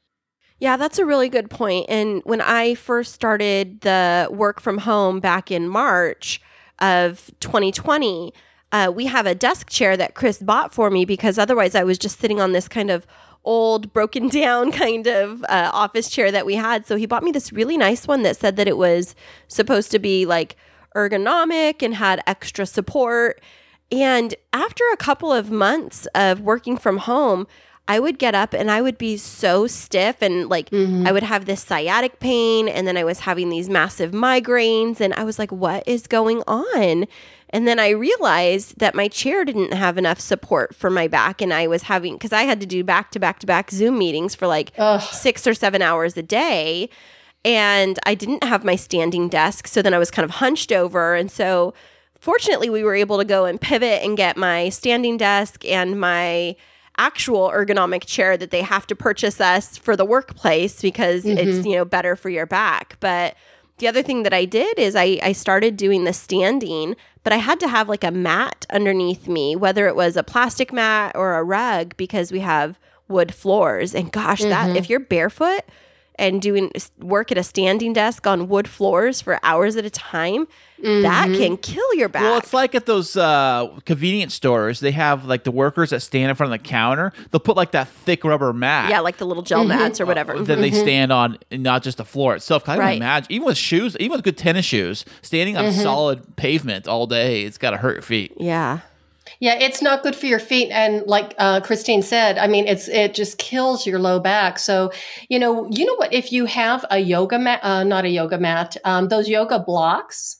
yeah, 0.62 0.76
that's 0.76 1.01
a 1.01 1.05
really 1.05 1.28
good 1.28 1.51
point. 1.51 1.86
And 1.88 2.22
when 2.22 2.40
I 2.40 2.76
first 2.76 3.14
started 3.14 3.80
the 3.80 4.28
work 4.30 4.61
from 4.61 4.78
home 4.78 5.18
back 5.18 5.51
in 5.51 5.66
March, 5.66 6.40
of 6.83 7.30
2020, 7.41 8.35
uh, 8.72 8.93
we 8.95 9.07
have 9.07 9.26
a 9.26 9.35
desk 9.35 9.70
chair 9.70 9.97
that 9.97 10.14
Kris 10.14 10.43
bought 10.43 10.74
for 10.74 10.91
me 10.91 11.05
because 11.05 11.39
otherwise 11.39 11.74
I 11.74 11.85
was 11.85 11.99
just 11.99 12.18
sitting 12.18 12.41
on 12.41 12.53
this 12.53 12.68
kind 12.68 12.91
of 12.91 13.07
old, 13.45 13.93
broken 13.93 14.28
down 14.41 14.72
kind 14.72 15.07
of 15.07 15.45
uh, 15.45 15.70
office 15.72 16.11
chair 16.11 16.30
that 16.30 16.45
we 16.45 16.57
had. 16.57 16.87
So 16.87 16.97
he 16.97 17.07
bought 17.07 17.22
me 17.22 17.33
this 17.33 17.53
really 17.53 17.78
nice 17.78 18.07
one 18.07 18.22
that 18.22 18.37
said 18.37 18.57
that 18.57 18.68
it 18.68 18.76
was 18.76 19.14
supposed 19.49 19.91
to 19.93 19.99
be 19.99 20.26
like 20.26 20.57
ergonomic 20.95 21.83
and 21.83 21.95
had 21.95 22.22
extra 22.26 22.66
support. 22.66 23.41
And 23.91 24.35
after 24.53 24.85
a 24.93 24.97
couple 24.97 25.33
of 25.33 25.51
months 25.51 26.07
of 26.14 26.41
working 26.41 26.76
from 26.76 26.99
home, 26.99 27.47
I 27.89 27.99
would 27.99 28.18
get 28.18 28.35
up 28.35 28.55
and 28.55 28.70
I 28.70 28.80
would 28.80 28.97
be 28.97 29.16
so 29.16 29.66
stiff 29.66 30.22
and 30.22 30.49
like 30.49 30.70
mm-hmm. 30.70 31.07
I 31.07 31.12
would 31.12 31.24
have 31.24 31.47
this 31.47 31.62
sciatic 31.62 32.20
pain 32.20 32.68
and 32.68 32.87
then 32.87 32.97
I 32.97 33.05
was 33.05 33.20
having 33.20 33.49
these 33.49 33.68
massive 33.68 34.12
migraines 34.12 35.01
and 35.01 35.12
I 35.14 35.24
was 35.24 35.39
like 35.39 35.53
what 35.53 35.87
is 35.87 36.07
going 36.07 36.43
on? 36.47 37.07
And 37.51 37.68
then 37.68 37.78
I 37.78 37.91
realized 37.91 38.78
that 38.78 38.95
my 38.95 39.09
chair 39.09 39.45
didn't 39.45 39.74
have 39.74 39.99
enough 39.99 40.20
support 40.20 40.74
for 40.74 40.89
my 40.89 41.07
back 41.07 41.43
and 41.43 41.53
I 41.53 41.66
was 41.66 41.83
having 41.83 42.18
cuz 42.18 42.33
I 42.33 42.43
had 42.43 42.61
to 42.61 42.66
do 42.66 42.85
back 42.85 43.11
to 43.12 43.18
back 43.18 43.41
to 43.41 43.47
back 43.47 43.70
Zoom 43.70 43.99
meetings 43.99 44.35
for 44.35 44.47
like 44.47 44.72
Ugh. 44.78 45.01
6 45.01 45.47
or 45.47 45.55
7 45.55 45.83
hours 45.83 46.16
a 46.16 46.22
day 46.22 46.89
and 47.45 47.99
I 48.07 48.14
didn't 48.14 48.45
have 48.45 48.64
my 48.64 48.76
standing 48.76 49.28
desk. 49.28 49.66
So 49.66 49.83
then 49.83 49.95
I 49.95 49.99
was 49.99 50.11
kind 50.11 50.24
of 50.24 50.37
hunched 50.37 50.72
over. 50.72 51.14
And 51.14 51.30
so 51.30 51.74
fortunately, 52.20 52.70
we 52.70 52.85
were 52.85 52.95
able 52.95 53.18
to 53.18 53.24
go 53.24 53.45
and 53.45 53.61
pivot 53.61 54.03
and 54.03 54.16
get 54.16 54.37
my 54.37 54.68
standing 54.68 55.16
desk 55.16 55.64
and 55.64 55.99
my 55.99 56.57
actual 56.99 57.51
ergonomic 57.51 58.05
chair 58.07 58.36
that 58.36 58.51
they 58.51 58.62
have 58.62 58.86
to 58.88 58.95
purchase 58.97 59.40
us 59.40 59.76
for 59.76 59.97
the 59.97 60.05
workplace 60.05 60.80
because 60.82 61.24
Mm-hmm. 61.24 61.38
it's, 61.38 61.66
you 61.66 61.76
know, 61.76 61.84
better 61.84 62.16
for 62.16 62.28
your 62.30 62.47
back. 62.47 62.97
But 63.01 63.34
the 63.78 63.88
other 63.88 64.03
thing 64.03 64.22
that 64.24 64.32
I 64.34 64.45
did 64.45 64.78
is 64.78 64.95
I, 64.95 65.18
I 65.22 65.32
started 65.32 65.76
doing 65.76 66.05
the 66.05 66.12
standing, 66.12 66.95
but 67.24 67.32
I 67.32 67.36
had 67.36 67.59
to 67.61 67.68
have 67.68 67.88
like 67.88 68.05
a 68.05 68.11
mat 68.11 68.66
underneath 68.70 69.26
me, 69.28 69.57
whether 69.57 69.86
it 69.88 69.97
was 69.97 70.16
a 70.16 70.22
plastic 70.22 70.72
mat 70.72 71.16
or 71.16 71.34
a 71.36 71.43
rug, 71.43 71.97
because 71.97 72.30
we 72.30 72.40
have 72.40 72.78
wood 73.09 73.34
floors. 73.34 73.95
And 73.95 74.12
gosh, 74.12 74.40
Mm-hmm. 74.40 74.51
that 74.51 74.76
if 74.76 74.88
you're 74.90 75.01
barefoot 75.01 75.62
and 76.16 76.42
doing 76.42 76.70
work 76.98 77.32
at 77.32 77.38
a 77.38 77.42
standing 77.42 77.92
desk 77.92 78.26
on 78.26 78.48
wood 78.48 78.68
floors 78.68 79.20
for 79.20 79.38
hours 79.42 79.76
at 79.76 79.84
a 79.84 79.90
time, 79.90 80.46
that 80.82 81.28
Mm-hmm. 81.28 81.34
can 81.36 81.56
kill 81.58 81.94
your 81.94 82.08
back. 82.08 82.22
Well, 82.22 82.38
it's 82.38 82.52
like 82.52 82.74
at 82.74 82.86
those 82.86 83.16
uh, 83.16 83.68
convenience 83.84 84.34
stores. 84.34 84.80
They 84.80 84.90
have 84.92 85.24
like 85.26 85.44
the 85.44 85.52
workers 85.52 85.90
that 85.90 86.00
stand 86.00 86.28
in 86.30 86.34
front 86.36 86.52
of 86.52 86.60
the 86.60 86.68
counter. 86.68 87.12
They'll 87.30 87.38
put 87.40 87.56
like 87.56 87.70
that 87.70 87.86
thick 87.88 88.24
rubber 88.24 88.52
mat. 88.52 88.90
yeah, 88.90 88.98
like 89.00 89.16
the 89.18 89.24
little 89.26 89.42
Mm-hmm. 89.44 89.48
gel 89.48 89.64
mats 89.64 90.00
or 90.00 90.06
whatever. 90.06 90.42
that 90.42 90.56
they 90.60 90.70
stand 90.72 91.12
on, 91.12 91.38
not 91.52 91.82
just 91.84 91.98
the 91.98 92.04
floor 92.04 92.34
itself. 92.34 92.64
'Cause 92.64 92.72
I 92.72 92.76
can 92.76 92.84
Right. 92.84 92.96
imagine, 92.96 93.30
even 93.32 93.46
with 93.46 93.56
shoes, 93.56 93.96
even 94.00 94.12
with 94.16 94.24
good 94.24 94.36
tennis 94.36 94.64
shoes, 94.66 95.04
standing 95.22 95.56
on 95.56 95.72
solid 95.72 96.34
pavement 96.36 96.88
all 96.88 97.06
day, 97.06 97.42
it's 97.42 97.58
got 97.58 97.70
to 97.70 97.76
hurt 97.76 97.94
your 97.94 98.02
feet. 98.02 98.32
yeah. 98.38 98.80
Yeah, 99.41 99.55
it's 99.55 99.81
not 99.83 100.03
good 100.03 100.16
for 100.16 100.27
your 100.27 100.39
feet, 100.39 100.70
and 100.70 101.07
like 101.07 101.35
uh, 101.39 101.61
Kristine 101.61 102.03
said, 102.03 102.39
I 102.39 102.47
mean, 102.49 102.66
it's 102.66 102.89
it 102.89 103.14
just 103.14 103.39
kills 103.39 103.87
your 103.87 103.99
low 103.99 104.18
back. 104.20 104.59
So, 104.59 104.91
you 105.29 105.39
know, 105.39 105.68
you 105.70 105.85
know 105.85 105.95
what? 105.95 106.12
If 106.12 106.33
you 106.33 106.47
have 106.47 106.85
a 106.91 106.99
yoga 106.99 107.39
mat, 107.39 107.61
uh, 107.62 107.85
not 107.85 108.05
a 108.05 108.09
yoga 108.09 108.39
mat, 108.39 108.77
um, 108.85 109.09
those 109.09 109.29
yoga 109.29 109.59
blocks. 109.59 110.39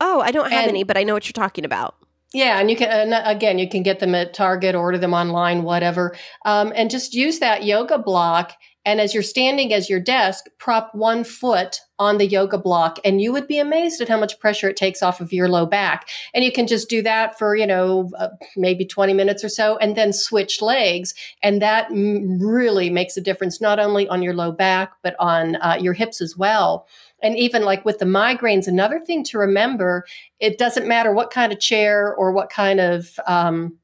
Oh, 0.00 0.20
I 0.20 0.30
don't 0.32 0.50
have 0.50 0.62
And- 0.62 0.70
any, 0.70 0.82
but 0.82 0.96
I 0.96 1.04
know 1.04 1.14
what 1.14 1.26
you're 1.26 1.32
talking 1.44 1.64
about. 1.64 1.94
Yeah, 2.32 2.60
and 2.60 2.70
you 2.70 2.76
can 2.76 2.88
and 3.12 3.26
again, 3.26 3.58
you 3.58 3.68
can 3.68 3.82
get 3.82 3.98
them 3.98 4.14
at 4.14 4.32
Target, 4.34 4.76
order 4.76 4.98
them 4.98 5.12
online, 5.14 5.64
whatever, 5.64 6.14
um, 6.44 6.72
and 6.76 6.88
just 6.88 7.12
use 7.12 7.40
that 7.40 7.64
yoga 7.64 7.98
block. 7.98 8.52
And 8.90 9.00
as 9.00 9.14
you're 9.14 9.22
standing 9.22 9.72
as 9.72 9.88
your 9.88 10.00
desk, 10.00 10.46
prop 10.58 10.92
one 10.96 11.22
foot 11.22 11.78
on 12.00 12.18
the 12.18 12.26
yoga 12.26 12.58
block, 12.58 12.98
and 13.04 13.20
you 13.20 13.32
would 13.32 13.46
be 13.46 13.60
amazed 13.60 14.00
at 14.00 14.08
how 14.08 14.18
much 14.18 14.40
pressure 14.40 14.68
it 14.68 14.76
takes 14.76 15.00
off 15.00 15.20
of 15.20 15.32
your 15.32 15.48
low 15.48 15.64
back. 15.64 16.08
And 16.34 16.44
you 16.44 16.50
can 16.50 16.66
just 16.66 16.90
do 16.90 17.00
that 17.02 17.38
for 17.38 17.54
you 17.54 17.68
know 17.68 18.10
uh, 18.18 18.30
maybe 18.56 18.84
20 18.84 19.14
minutes 19.14 19.44
or 19.44 19.48
so, 19.48 19.76
and 19.76 19.96
then 19.96 20.12
switch 20.12 20.60
legs, 20.60 21.14
and 21.40 21.62
that 21.62 21.88
m- 21.92 22.40
really 22.40 22.90
makes 22.90 23.16
a 23.16 23.20
difference 23.20 23.60
not 23.60 23.78
only 23.78 24.08
on 24.08 24.24
your 24.24 24.34
low 24.34 24.50
back 24.50 24.90
but 25.04 25.14
on 25.20 25.54
uh, 25.62 25.78
your 25.80 25.92
hips 25.92 26.20
as 26.20 26.36
well. 26.36 26.88
And 27.22 27.38
even 27.38 27.62
like 27.62 27.84
with 27.84 27.98
the 27.98 28.06
migraines, 28.06 28.66
another 28.66 28.98
thing 28.98 29.22
to 29.24 29.38
remember 29.38 30.04
it 30.40 30.58
doesn't 30.58 30.88
matter 30.88 31.12
what 31.12 31.30
kind 31.30 31.52
of 31.52 31.60
chair 31.60 32.12
or 32.12 32.32
what 32.32 32.50
kind 32.50 32.80
of 32.80 33.20
um, 33.28 33.78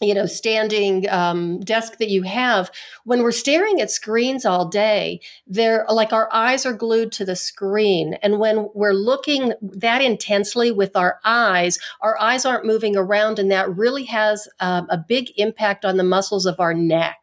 you 0.00 0.14
know 0.14 0.26
standing 0.26 1.08
um, 1.10 1.60
desk 1.60 1.98
that 1.98 2.10
you 2.10 2.22
have 2.22 2.70
when 3.04 3.22
we're 3.22 3.32
staring 3.32 3.80
at 3.80 3.90
screens 3.90 4.44
all 4.44 4.66
day 4.66 5.20
they're 5.46 5.84
like 5.88 6.12
our 6.12 6.28
eyes 6.32 6.64
are 6.64 6.72
glued 6.72 7.12
to 7.12 7.24
the 7.24 7.36
screen 7.36 8.14
and 8.22 8.38
when 8.38 8.68
we're 8.74 8.92
looking 8.92 9.52
that 9.60 10.02
intensely 10.02 10.70
with 10.70 10.96
our 10.96 11.18
eyes 11.24 11.78
our 12.00 12.18
eyes 12.20 12.44
aren't 12.44 12.64
moving 12.64 12.96
around 12.96 13.38
and 13.38 13.50
that 13.50 13.68
really 13.76 14.04
has 14.04 14.48
um, 14.60 14.86
a 14.90 14.98
big 14.98 15.30
impact 15.36 15.84
on 15.84 15.96
the 15.96 16.04
muscles 16.04 16.46
of 16.46 16.60
our 16.60 16.74
neck 16.74 17.18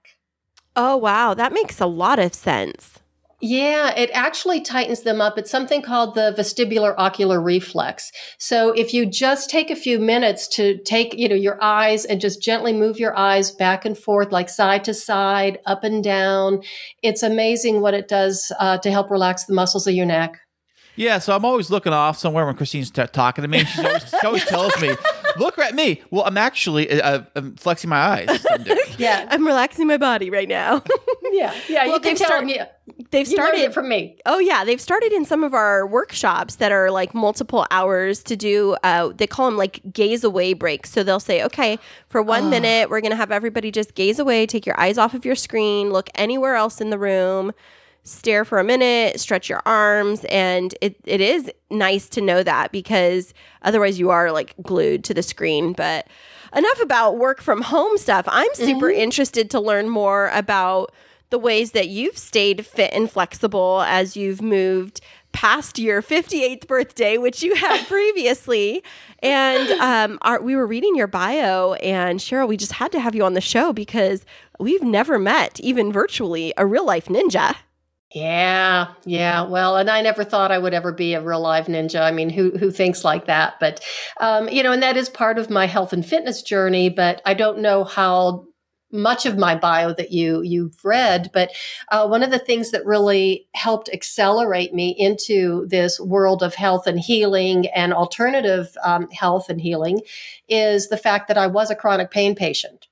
Oh, 0.75 0.97
wow. 0.97 1.33
That 1.33 1.53
makes 1.53 1.79
a 1.79 1.85
lot 1.85 2.19
of 2.19 2.33
sense. 2.33 2.99
Yeah, 3.41 3.93
it 3.95 4.09
actually 4.13 4.61
tightens 4.61 5.01
them 5.01 5.19
up. 5.19 5.37
It's 5.37 5.51
something 5.51 5.81
called 5.81 6.15
the 6.15 6.33
vestibular 6.37 6.95
ocular 6.97 7.41
reflex. 7.41 8.11
So 8.37 8.71
if 8.71 8.93
you 8.93 9.05
just 9.05 9.49
take 9.49 9.69
a 9.69 9.75
few 9.75 9.99
minutes 9.99 10.47
to 10.55 10.77
take, 10.79 11.13
you 11.13 11.27
know, 11.27 11.35
your 11.35 11.61
eyes 11.61 12.05
and 12.05 12.21
just 12.21 12.41
gently 12.41 12.71
move 12.71 12.97
your 12.97 13.15
eyes 13.17 13.51
back 13.51 13.83
and 13.83 13.97
forth, 13.97 14.31
like 14.31 14.47
side 14.47 14.85
to 14.85 14.93
side, 14.93 15.59
up 15.65 15.83
and 15.83 16.03
down, 16.03 16.61
it's 17.03 17.23
amazing 17.23 17.81
what 17.81 17.93
it 17.93 18.07
does 18.07 18.53
uh, 18.59 18.77
to 18.77 18.89
help 18.89 19.11
relax 19.11 19.43
the 19.43 19.53
muscles 19.53 19.85
of 19.85 19.93
your 19.93 20.05
neck. 20.05 20.39
Yeah, 20.95 21.19
so 21.19 21.35
I'm 21.35 21.43
always 21.43 21.69
looking 21.69 21.91
off 21.91 22.17
somewhere 22.17 22.45
when 22.45 22.55
Kristine's 22.55 22.89
t- 22.89 23.05
talking 23.07 23.41
to 23.41 23.49
me. 23.49 23.65
Always, 23.77 24.09
she 24.09 24.25
always 24.25 24.45
tells 24.45 24.81
me, 24.81 24.95
"Look 25.37 25.57
at 25.59 25.75
me." 25.75 26.01
Well, 26.11 26.23
I'm 26.25 26.37
actually 26.37 27.01
uh, 27.01 27.23
I'm 27.35 27.55
flexing 27.55 27.89
my 27.89 27.97
eyes. 28.27 28.45
Yeah, 28.97 29.27
I'm 29.29 29.45
relaxing 29.45 29.87
my 29.87 29.97
body 29.97 30.29
right 30.29 30.47
now. 30.47 30.81
yeah, 31.33 31.53
yeah. 31.67 31.83
Well, 31.83 31.95
you 31.95 31.99
can 31.99 32.01
they've 32.01 32.17
tell 32.17 32.27
start- 32.27 32.41
them. 32.43 32.49
Yeah, 32.49 32.67
They've 33.11 33.27
you 33.27 33.33
started 33.35 33.59
it 33.59 33.73
from 33.73 33.89
me. 33.89 34.17
Oh 34.25 34.39
yeah, 34.39 34.63
they've 34.63 34.79
started 34.79 35.11
in 35.11 35.25
some 35.25 35.43
of 35.43 35.53
our 35.53 35.85
workshops 35.85 36.55
that 36.57 36.71
are 36.71 36.89
like 36.91 37.13
multiple 37.13 37.65
hours 37.71 38.23
to 38.23 38.37
do. 38.37 38.77
Uh, 38.83 39.09
they 39.13 39.27
call 39.27 39.47
them 39.47 39.57
like 39.57 39.81
gaze 39.91 40.23
away 40.23 40.53
breaks. 40.53 40.91
So 40.91 41.03
they'll 41.03 41.19
say, 41.19 41.43
okay, 41.43 41.77
for 42.07 42.21
one 42.21 42.49
minute, 42.49 42.89
we're 42.89 43.01
gonna 43.01 43.17
have 43.17 43.31
everybody 43.31 43.69
just 43.69 43.95
gaze 43.95 44.17
away, 44.17 44.45
take 44.45 44.65
your 44.65 44.79
eyes 44.79 44.97
off 44.97 45.13
of 45.13 45.25
your 45.25 45.35
screen, 45.35 45.91
look 45.91 46.09
anywhere 46.15 46.55
else 46.55 46.79
in 46.79 46.89
the 46.89 46.97
room, 46.97 47.51
stare 48.05 48.45
for 48.45 48.59
a 48.59 48.63
minute, 48.63 49.19
stretch 49.19 49.49
your 49.49 49.61
arms, 49.65 50.23
and 50.25 50.73
it 50.79 50.95
it 51.03 51.19
is 51.19 51.51
nice 51.69 52.07
to 52.09 52.21
know 52.21 52.43
that 52.43 52.71
because 52.71 53.33
otherwise 53.63 53.99
you 53.99 54.11
are 54.11 54.31
like 54.31 54.55
glued 54.61 55.03
to 55.03 55.13
the 55.13 55.23
screen. 55.23 55.73
But 55.73 56.07
enough 56.55 56.81
about 56.81 57.17
work 57.17 57.41
from 57.41 57.61
home 57.61 57.97
stuff. 57.97 58.25
I'm 58.27 58.53
super 58.53 58.89
interested 58.89 59.49
to 59.51 59.59
learn 59.59 59.89
more 59.89 60.29
about 60.29 60.93
the 61.31 61.39
ways 61.39 61.71
that 61.71 61.89
you've 61.89 62.17
stayed 62.17 62.65
fit 62.65 62.93
and 62.93 63.11
flexible 63.11 63.81
as 63.81 64.15
you've 64.15 64.41
moved 64.41 65.01
past 65.33 65.77
your 65.77 66.01
58th 66.01 66.65
birthday, 66.65 67.17
which 67.17 67.43
you 67.43 67.55
had 67.55 67.85
previously. 67.87 68.83
And 69.21 69.69
um, 69.81 70.17
our, 70.21 70.41
we 70.41 70.55
were 70.55 70.67
reading 70.67 70.95
your 70.95 71.07
bio, 71.07 71.73
and 71.73 72.19
Cheryl, 72.19 72.47
we 72.47 72.55
just 72.55 72.73
had 72.73 72.91
to 72.93 72.99
have 73.01 73.15
you 73.15 73.25
on 73.25 73.33
the 73.33 73.41
show 73.41 73.73
because 73.73 74.23
we've 74.59 74.83
never 74.83 75.19
met, 75.19 75.59
even 75.59 75.91
virtually, 75.91 76.53
a 76.55 76.65
real 76.65 76.85
life 76.85 77.07
ninja. 77.07 77.55
Yeah, 78.15 78.93
yeah. 79.03 79.41
Well, 79.41 79.75
and 79.75 79.89
I 79.89 80.01
never 80.01 80.23
thought 80.23 80.49
I 80.49 80.57
would 80.57 80.73
ever 80.73 80.93
be 80.93 81.15
a 81.15 81.21
real 81.21 81.41
live 81.41 81.65
ninja. 81.65 81.99
I 81.99 82.11
mean, 82.11 82.29
who 82.29 82.51
who 82.51 82.71
thinks 82.71 83.03
like 83.03 83.25
that? 83.25 83.55
But 83.59 83.83
um, 84.21 84.47
you 84.47 84.63
know, 84.63 84.71
and 84.71 84.81
that 84.81 84.95
is 84.95 85.09
part 85.09 85.37
of 85.37 85.49
my 85.49 85.65
health 85.65 85.91
and 85.91 86.05
fitness 86.05 86.41
journey. 86.41 86.87
But 86.87 87.21
I 87.25 87.33
don't 87.33 87.59
know 87.59 87.83
how 87.83 88.45
much 88.89 89.25
of 89.25 89.37
my 89.37 89.53
bio 89.53 89.91
that 89.95 90.13
you 90.13 90.41
you've 90.43 90.77
read. 90.85 91.29
But 91.33 91.51
uh, 91.91 92.07
one 92.07 92.23
of 92.23 92.31
the 92.31 92.39
things 92.39 92.71
that 92.71 92.85
really 92.85 93.49
helped 93.53 93.89
accelerate 93.91 94.73
me 94.73 94.95
into 94.97 95.65
this 95.67 95.99
world 95.99 96.41
of 96.41 96.55
health 96.55 96.87
and 96.87 96.97
healing 96.97 97.67
and 97.75 97.93
alternative 97.93 98.77
um, 98.85 99.09
health 99.09 99.49
and 99.49 99.59
healing 99.59 99.99
is 100.47 100.87
the 100.87 100.95
fact 100.95 101.27
that 101.27 101.37
I 101.37 101.47
was 101.47 101.69
a 101.69 101.75
chronic 101.75 102.11
pain 102.11 102.33
patient. 102.33 102.87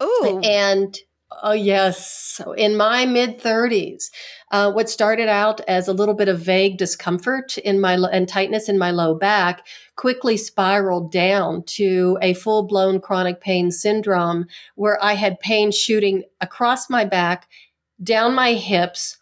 Oh, 0.00 0.40
And 0.44 0.98
oh, 1.42 1.52
yes. 1.52 2.40
In 2.56 2.76
my 2.76 3.06
mid 3.06 3.40
30s, 3.40 4.10
uh, 4.50 4.72
what 4.72 4.90
started 4.90 5.28
out 5.28 5.60
as 5.62 5.86
a 5.86 5.92
little 5.92 6.14
bit 6.14 6.28
of 6.28 6.40
vague 6.40 6.76
discomfort 6.76 7.56
in 7.58 7.80
my 7.80 7.94
and 7.94 8.28
tightness 8.28 8.68
in 8.68 8.78
my 8.78 8.90
low 8.90 9.14
back 9.14 9.66
quickly 9.96 10.36
spiraled 10.36 11.12
down 11.12 11.62
to 11.62 12.18
a 12.20 12.34
full 12.34 12.64
blown 12.64 13.00
chronic 13.00 13.40
pain 13.40 13.70
syndrome 13.70 14.46
where 14.74 15.02
I 15.02 15.14
had 15.14 15.40
pain 15.40 15.70
shooting 15.70 16.24
across 16.40 16.90
my 16.90 17.04
back, 17.04 17.48
down 18.02 18.34
my 18.34 18.54
hips, 18.54 19.18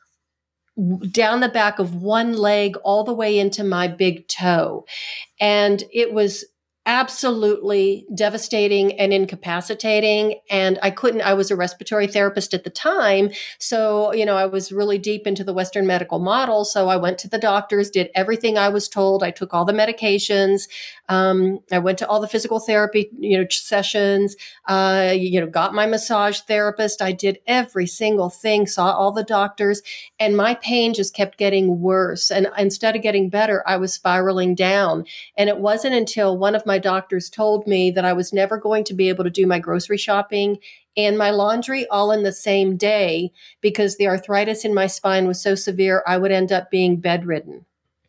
down 1.11 1.41
the 1.41 1.49
back 1.49 1.79
of 1.79 1.97
one 1.97 2.35
leg, 2.35 2.77
all 2.85 3.05
the 3.05 3.13
way 3.13 3.39
into 3.39 3.65
my 3.65 3.89
big 3.89 4.29
toe. 4.29 4.87
And 5.41 5.83
it 5.93 6.13
was 6.13 6.45
absolutely 6.89 8.07
devastating 8.15 8.99
and 8.99 9.13
incapacitating. 9.13 10.41
And 10.49 10.79
I 10.83 10.91
couldn't, 10.91 11.21
I 11.21 11.35
was 11.35 11.51
a 11.51 11.57
respiratory 11.57 12.07
therapist 12.07 12.55
at 12.55 12.65
the 12.65 12.71
time. 12.71 13.31
So, 13.59 14.15
you 14.15 14.25
know, 14.25 14.37
I 14.37 14.47
was 14.47 14.73
really 14.73 14.97
deep 14.97 15.27
into 15.27 15.45
the 15.45 15.53
Western 15.53 15.87
medical 15.87 16.19
model. 16.19 16.65
So 16.65 16.89
I 16.89 16.97
went 16.97 17.19
to 17.19 17.29
the 17.29 17.39
doctors, 17.39 17.91
did 17.91 18.11
everything 18.15 18.57
I 18.57 18.71
was 18.71 18.89
told. 18.89 19.23
I 19.23 19.31
took 19.31 19.53
all 19.53 19.67
the 19.67 19.73
medications. 19.75 20.63
Um, 21.11 21.59
I 21.71 21.79
went 21.79 21.99
to 21.99 22.09
all 22.09 22.21
the 22.23 22.29
physical 22.29 22.59
therapy, 22.59 23.11
you 23.19 23.37
know, 23.37 23.47
sessions, 23.51 24.35
uh, 24.67 25.13
you 25.15 25.41
know, 25.41 25.47
got 25.47 25.75
my 25.75 25.85
massage 25.85 26.41
therapist. 26.41 27.03
I 27.03 27.13
did 27.13 27.39
every 27.47 27.87
single 27.87 28.31
thing, 28.31 28.67
saw 28.67 28.93
all 28.93 29.13
the 29.13 29.23
doctors, 29.23 29.83
and 30.19 30.39
my 30.39 30.55
pain 30.55 30.95
just 30.95 31.15
kept 31.15 31.37
getting 31.37 31.81
worse. 31.81 32.31
And 32.31 32.49
instead 32.57 32.97
of 32.97 33.03
getting 33.03 33.29
better, 33.29 33.63
I 33.67 33.77
was 33.77 33.93
spiraling 33.93 34.55
down. 34.55 35.05
And 35.37 35.51
it 35.51 35.59
wasn't 35.59 35.95
until 35.95 36.39
one 36.39 36.55
of 36.55 36.65
my 36.65 36.78
doctors 36.79 37.29
told 37.31 37.67
me 37.67 37.91
that 37.91 38.05
I 38.05 38.13
was 38.13 38.33
never 38.33 38.57
going 38.57 38.85
to 38.85 38.95
be 38.95 39.09
able 39.09 39.25
to 39.25 39.31
do 39.31 39.47
my 39.47 39.59
grocery 39.59 39.99
shopping 39.99 40.59
and 40.97 41.17
my 41.17 41.31
laundry 41.31 41.87
all 41.89 42.11
in 42.11 42.23
the 42.25 42.33
same 42.33 42.77
day 42.77 43.33
because 43.61 43.97
the 43.97 44.07
arthritis 44.09 44.65
in 44.65 44.75
my 44.75 44.87
spine 44.87 45.27
was 45.27 45.41
so 45.41 45.55
severe, 45.55 46.03
I 46.07 46.19
would 46.19 46.33
end 46.33 46.51
up 46.53 46.71
being 46.71 46.97
bedridden. 46.97 47.65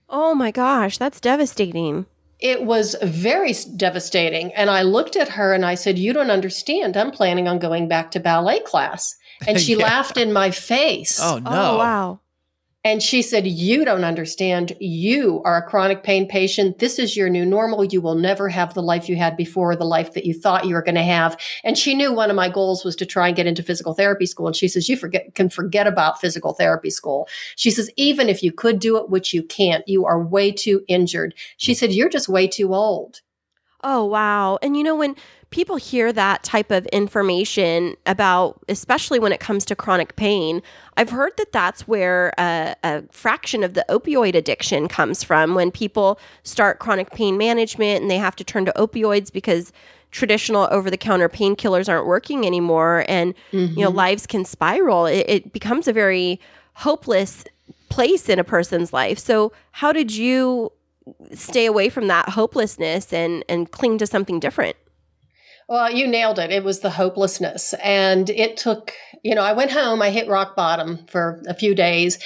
oh 0.10 0.34
my 0.34 0.52
gosh, 0.52 0.98
that's 0.98 1.20
devastating. 1.20 2.06
It 2.40 2.64
was 2.64 2.96
very 3.04 3.54
devastating. 3.76 4.54
And 4.54 4.70
I 4.70 4.82
looked 4.84 5.16
at 5.18 5.28
her 5.30 5.54
and 5.54 5.66
I 5.66 5.76
said, 5.76 6.00
You 6.00 6.14
don't 6.14 6.32
understand. 6.32 6.96
I'm 6.96 7.12
planning 7.12 7.48
on 7.50 7.60
going 7.60 7.88
back 7.90 8.12
to 8.12 8.20
ballet 8.20 8.62
class. 8.62 9.14
And 9.48 9.60
she 9.66 9.74
Yeah. 9.76 9.84
laughed 9.84 10.18
in 10.18 10.32
my 10.34 10.50
face. 10.52 11.20
oh 11.22 11.40
no! 11.40 11.50
Oh 11.52 11.78
wow. 11.78 12.20
And 12.90 13.04
she 13.04 13.22
said, 13.22 13.46
You 13.46 13.86
don't 13.86 14.04
understand. 14.04 14.76
You 14.80 15.44
are 15.46 15.58
a 15.58 15.62
chronic 15.62 16.02
pain 16.02 16.28
patient. 16.28 16.80
This 16.80 16.98
is 16.98 17.16
your 17.16 17.30
new 17.30 17.46
normal. 17.46 17.84
You 17.84 18.02
will 18.02 18.16
never 18.16 18.50
have 18.50 18.74
the 18.74 18.82
life 18.82 19.08
you 19.08 19.16
had 19.16 19.38
before, 19.38 19.76
the 19.76 19.86
life 19.86 20.14
that 20.14 20.26
you 20.26 20.34
thought 20.34 20.66
you 20.66 20.74
were 20.74 20.82
going 20.82 20.96
to 20.96 21.04
have. 21.04 21.40
And 21.64 21.78
she 21.78 21.94
knew 21.94 22.12
one 22.12 22.32
of 22.32 22.36
my 22.36 22.50
goals 22.50 22.84
was 22.84 22.96
to 22.96 23.06
try 23.06 23.28
and 23.28 23.36
get 23.36 23.46
into 23.46 23.62
physical 23.62 23.94
therapy 23.94 24.26
school. 24.26 24.48
And 24.48 24.56
she 24.56 24.68
says, 24.68 24.90
You 24.90 24.98
forget, 24.98 25.36
can 25.36 25.50
forget 25.50 25.86
about 25.86 26.20
physical 26.20 26.56
therapy 26.56 26.90
school. 26.90 27.28
She 27.56 27.70
says, 27.70 27.92
Even 27.96 28.28
if 28.28 28.42
you 28.42 28.52
could 28.52 28.80
do 28.80 28.98
it, 28.98 29.12
which 29.12 29.36
you 29.36 29.44
can't, 29.44 29.88
you 29.88 30.08
are 30.08 30.20
way 30.20 30.52
too 30.52 30.84
injured. 30.88 31.36
She 31.58 31.76
said, 31.76 31.94
You're 31.94 32.10
just 32.10 32.28
way 32.28 32.48
too 32.48 32.74
old. 32.74 33.22
Oh, 33.84 34.04
wow. 34.04 34.58
And 34.64 34.76
you 34.76 34.84
know, 34.84 34.96
when 34.96 35.16
people 35.52 35.78
hear 35.78 36.14
that 36.14 36.44
type 36.44 36.72
of 36.72 36.86
information 36.88 37.96
about, 38.06 38.60
especially 38.68 39.20
when 39.20 39.32
it 39.32 39.40
comes 39.40 39.66
to 39.66 39.76
chronic 39.76 40.16
pain, 40.16 40.62
I've 40.96 41.10
heard 41.10 41.34
that 41.38 41.52
that's 41.52 41.88
where 41.88 42.34
a, 42.38 42.76
a, 42.84 43.04
fraction 43.12 43.64
of 43.64 43.74
the 43.74 43.86
opioid 43.90 44.36
addiction 44.36 44.88
comes 44.88 45.24
from 45.24 45.56
when 45.56 45.72
people 45.72 46.20
start 46.44 46.80
chronic 46.80 47.12
pain 47.12 47.38
management 47.38 48.02
and 48.02 48.12
they 48.12 48.18
have 48.18 48.36
to 48.36 48.44
turn 48.44 48.66
to 48.66 48.74
opioids 48.74 49.32
because 49.32 49.72
traditional 50.12 50.68
over 50.72 50.90
the 50.90 50.98
counter 50.98 51.30
painkillers 51.30 51.88
aren't 51.88 52.08
working 52.08 52.46
anymore 52.46 53.06
and 53.08 53.34
mm-hmm. 53.52 53.74
you 53.78 53.84
know 53.84 53.90
mm-hmm. 53.90 53.98
lives 53.98 54.26
can 54.26 54.44
spiral 54.44 55.06
it, 55.06 55.24
it 55.28 55.54
becomes 55.54 55.88
a 55.88 55.94
very 55.94 56.40
hopeless 56.74 57.44
place 57.90 58.28
in 58.28 58.40
a 58.40 58.44
person's 58.44 58.92
life 58.92 59.20
so 59.20 59.52
how 59.74 59.92
did 59.92 60.16
you 60.16 60.72
stay 61.32 61.68
away 61.68 61.90
from 61.90 62.08
that 62.08 62.30
hopelessness 62.30 63.14
and 63.14 63.46
and 63.48 63.72
cling 63.72 64.00
to 64.00 64.08
something 64.08 64.40
different 64.40 64.76
well, 65.70 65.92
you 65.92 66.08
nailed 66.08 66.40
it. 66.40 66.52
It 66.52 66.64
was 66.64 66.80
the 66.80 66.90
hopelessness. 66.90 67.76
And 67.76 68.28
it 68.32 68.58
took, 68.58 68.92
you 69.24 69.36
know, 69.36 69.44
I 69.44 69.54
went 69.54 69.70
home, 69.70 70.02
I 70.02 70.10
hit 70.10 70.28
rock 70.28 70.56
bottom 70.56 71.06
for 71.06 71.44
a 71.48 71.54
few 71.54 71.76
days. 71.76 72.18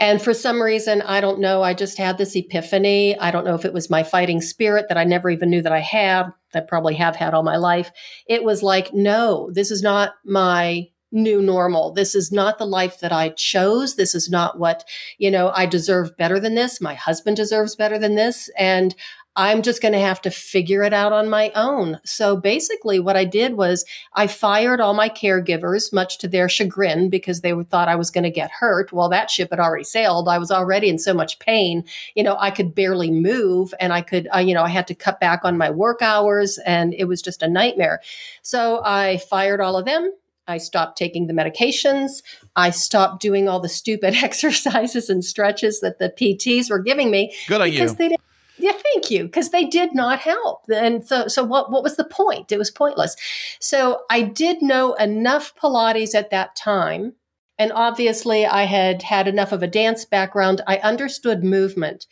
And 0.00 0.20
for 0.20 0.34
some 0.34 0.60
reason, 0.60 1.02
I 1.02 1.20
don't 1.20 1.38
know, 1.38 1.62
I 1.62 1.74
just 1.74 1.96
had 1.96 2.18
this 2.18 2.34
epiphany. 2.34 3.16
I 3.16 3.30
don't 3.30 3.44
know 3.44 3.54
if 3.54 3.64
it 3.64 3.72
was 3.72 3.88
my 3.88 4.02
fighting 4.02 4.40
spirit 4.40 4.86
that 4.88 4.98
I 4.98 5.04
never 5.04 5.30
even 5.30 5.48
knew 5.48 5.62
that 5.62 5.72
I 5.72 5.78
had, 5.78 6.32
that 6.52 6.66
probably 6.66 6.94
have 6.96 7.14
had 7.14 7.34
all 7.34 7.44
my 7.44 7.56
life. 7.56 7.92
It 8.26 8.42
was 8.42 8.64
like, 8.64 8.92
no, 8.92 9.48
this 9.52 9.70
is 9.70 9.80
not 9.80 10.14
my 10.24 10.88
new 11.12 11.40
normal. 11.40 11.92
This 11.92 12.16
is 12.16 12.32
not 12.32 12.58
the 12.58 12.66
life 12.66 12.98
that 12.98 13.12
I 13.12 13.30
chose. 13.30 13.94
This 13.94 14.14
is 14.14 14.28
not 14.28 14.58
what, 14.58 14.84
you 15.18 15.30
know, 15.30 15.52
I 15.54 15.66
deserve 15.66 16.16
better 16.16 16.40
than 16.40 16.56
this. 16.56 16.80
My 16.80 16.94
husband 16.94 17.36
deserves 17.36 17.76
better 17.76 17.98
than 17.98 18.16
this. 18.16 18.50
And 18.58 18.94
I'm 19.38 19.62
just 19.62 19.80
going 19.80 19.92
to 19.92 20.00
have 20.00 20.20
to 20.22 20.32
figure 20.32 20.82
it 20.82 20.92
out 20.92 21.12
on 21.12 21.30
my 21.30 21.52
own. 21.54 22.00
So 22.04 22.36
basically, 22.36 22.98
what 22.98 23.16
I 23.16 23.24
did 23.24 23.54
was 23.54 23.84
I 24.12 24.26
fired 24.26 24.80
all 24.80 24.94
my 24.94 25.08
caregivers, 25.08 25.92
much 25.92 26.18
to 26.18 26.28
their 26.28 26.48
chagrin, 26.48 27.08
because 27.08 27.40
they 27.40 27.54
thought 27.70 27.86
I 27.86 27.94
was 27.94 28.10
going 28.10 28.24
to 28.24 28.30
get 28.30 28.50
hurt. 28.50 28.92
Well, 28.92 29.08
that 29.10 29.30
ship 29.30 29.50
had 29.50 29.60
already 29.60 29.84
sailed. 29.84 30.28
I 30.28 30.38
was 30.38 30.50
already 30.50 30.88
in 30.88 30.98
so 30.98 31.14
much 31.14 31.38
pain. 31.38 31.84
You 32.16 32.24
know, 32.24 32.36
I 32.36 32.50
could 32.50 32.74
barely 32.74 33.12
move 33.12 33.72
and 33.78 33.92
I 33.92 34.00
could, 34.00 34.26
uh, 34.34 34.38
you 34.38 34.54
know, 34.54 34.64
I 34.64 34.70
had 34.70 34.88
to 34.88 34.94
cut 34.96 35.20
back 35.20 35.44
on 35.44 35.56
my 35.56 35.70
work 35.70 36.02
hours 36.02 36.58
and 36.66 36.92
it 36.92 37.04
was 37.04 37.22
just 37.22 37.40
a 37.40 37.48
nightmare. 37.48 38.00
So 38.42 38.82
I 38.84 39.18
fired 39.18 39.60
all 39.60 39.76
of 39.76 39.84
them. 39.84 40.12
I 40.48 40.58
stopped 40.58 40.98
taking 40.98 41.28
the 41.28 41.32
medications. 41.32 42.22
I 42.56 42.70
stopped 42.70 43.22
doing 43.22 43.48
all 43.48 43.60
the 43.60 43.68
stupid 43.68 44.14
exercises 44.22 45.08
and 45.08 45.24
stretches 45.24 45.78
that 45.80 46.00
the 46.00 46.10
PTs 46.10 46.70
were 46.70 46.80
giving 46.80 47.12
me. 47.12 47.36
Good 47.46 47.60
on 47.60 47.70
because 47.70 47.92
you. 47.92 47.96
They 47.98 48.08
didn't 48.08 48.27
yeah, 48.58 48.72
thank 48.72 49.10
you, 49.10 49.24
because 49.24 49.50
they 49.50 49.64
did 49.64 49.94
not 49.94 50.20
help. 50.20 50.64
And 50.74 51.06
so, 51.06 51.28
so 51.28 51.44
what? 51.44 51.70
What 51.70 51.82
was 51.82 51.96
the 51.96 52.04
point? 52.04 52.52
It 52.52 52.58
was 52.58 52.70
pointless. 52.70 53.16
So 53.60 54.02
I 54.10 54.22
did 54.22 54.62
know 54.62 54.94
enough 54.94 55.54
Pilates 55.54 56.14
at 56.14 56.30
that 56.30 56.56
time, 56.56 57.14
and 57.58 57.72
obviously 57.72 58.46
I 58.46 58.64
had 58.64 59.02
had 59.02 59.28
enough 59.28 59.52
of 59.52 59.62
a 59.62 59.66
dance 59.66 60.04
background. 60.04 60.60
I 60.66 60.78
understood 60.78 61.44
movement, 61.44 62.06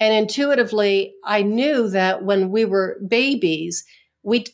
and 0.00 0.12
intuitively 0.14 1.14
I 1.24 1.42
knew 1.42 1.88
that 1.90 2.24
when 2.24 2.50
we 2.50 2.64
were 2.64 2.98
babies, 3.06 3.84
we 4.22 4.46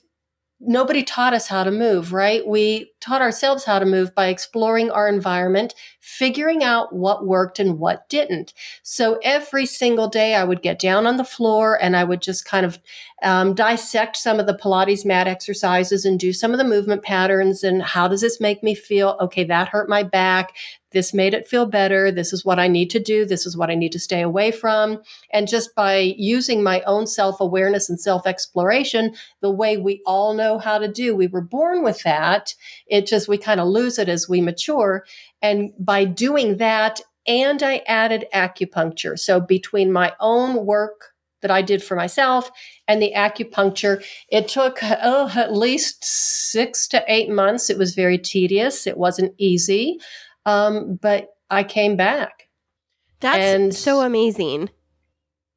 nobody 0.60 1.02
taught 1.04 1.34
us 1.34 1.46
how 1.46 1.62
to 1.64 1.70
move, 1.70 2.12
right? 2.12 2.46
We 2.46 2.90
taught 3.00 3.22
ourselves 3.22 3.64
how 3.64 3.78
to 3.78 3.86
move 3.86 4.14
by 4.14 4.28
exploring 4.28 4.90
our 4.90 5.08
environment, 5.08 5.74
figuring 6.00 6.64
out 6.64 6.94
what 6.94 7.26
worked 7.26 7.58
and 7.58 7.78
what 7.78 8.08
didn't. 8.08 8.52
So 8.82 9.18
every 9.22 9.66
single 9.66 10.08
day 10.08 10.34
I 10.34 10.44
would 10.44 10.62
get 10.62 10.78
down 10.78 11.06
on 11.06 11.16
the 11.16 11.24
floor 11.24 11.80
and 11.80 11.96
I 11.96 12.04
would 12.04 12.22
just 12.22 12.44
kind 12.44 12.66
of 12.66 12.78
um, 13.22 13.54
dissect 13.54 14.16
some 14.16 14.40
of 14.40 14.46
the 14.46 14.54
Pilates 14.54 15.04
mat 15.04 15.26
exercises 15.26 16.04
and 16.04 16.18
do 16.18 16.32
some 16.32 16.52
of 16.52 16.58
the 16.58 16.64
movement 16.64 17.02
patterns 17.02 17.62
and 17.62 17.82
how 17.82 18.08
does 18.08 18.20
this 18.20 18.40
make 18.40 18.62
me 18.62 18.74
feel? 18.74 19.16
Okay, 19.20 19.44
that 19.44 19.68
hurt 19.68 19.88
my 19.88 20.02
back 20.02 20.52
this 20.90 21.12
made 21.12 21.34
it 21.34 21.46
feel 21.46 21.66
better. 21.66 22.10
This 22.10 22.32
is 22.32 22.44
what 22.44 22.58
I 22.58 22.66
need 22.66 22.88
to 22.90 23.00
do. 23.00 23.26
This 23.26 23.44
is 23.44 23.56
what 23.56 23.70
I 23.70 23.74
need 23.74 23.92
to 23.92 23.98
stay 23.98 24.22
away 24.22 24.50
from. 24.50 25.02
And 25.32 25.46
just 25.46 25.74
by 25.74 26.14
using 26.16 26.62
my 26.62 26.80
own 26.82 27.06
self 27.06 27.40
awareness 27.40 27.90
and 27.90 28.00
self 28.00 28.26
exploration, 28.26 29.14
the 29.40 29.50
way 29.50 29.76
we 29.76 30.02
all 30.06 30.32
know 30.32 30.58
how 30.58 30.78
to 30.78 30.88
do, 30.88 31.14
we 31.14 31.26
were 31.26 31.42
born 31.42 31.82
with 31.82 32.02
that. 32.04 32.54
It 32.88 33.06
just, 33.06 33.28
we 33.28 33.38
kind 33.38 33.60
of 33.60 33.68
lose 33.68 33.98
it 33.98 34.08
as 34.08 34.28
we 34.28 34.40
mature. 34.40 35.04
And 35.42 35.72
by 35.78 36.04
doing 36.04 36.56
that, 36.58 37.00
and 37.26 37.62
I 37.62 37.82
added 37.86 38.26
acupuncture. 38.34 39.18
So 39.18 39.40
between 39.40 39.92
my 39.92 40.14
own 40.18 40.64
work 40.64 41.12
that 41.40 41.50
I 41.50 41.62
did 41.62 41.82
for 41.82 41.94
myself 41.94 42.50
and 42.86 43.00
the 43.00 43.12
acupuncture. 43.14 44.04
It 44.28 44.48
took 44.48 44.78
oh, 44.82 45.32
at 45.34 45.52
least 45.52 46.04
six 46.04 46.88
to 46.88 47.04
eight 47.06 47.30
months. 47.30 47.70
It 47.70 47.78
was 47.78 47.94
very 47.94 48.18
tedious. 48.18 48.86
It 48.86 48.96
wasn't 48.96 49.34
easy. 49.38 49.98
Um, 50.46 50.98
but 51.00 51.28
I 51.50 51.64
came 51.64 51.96
back. 51.96 52.48
That's 53.20 53.38
and, 53.38 53.74
so 53.74 54.00
amazing. 54.00 54.70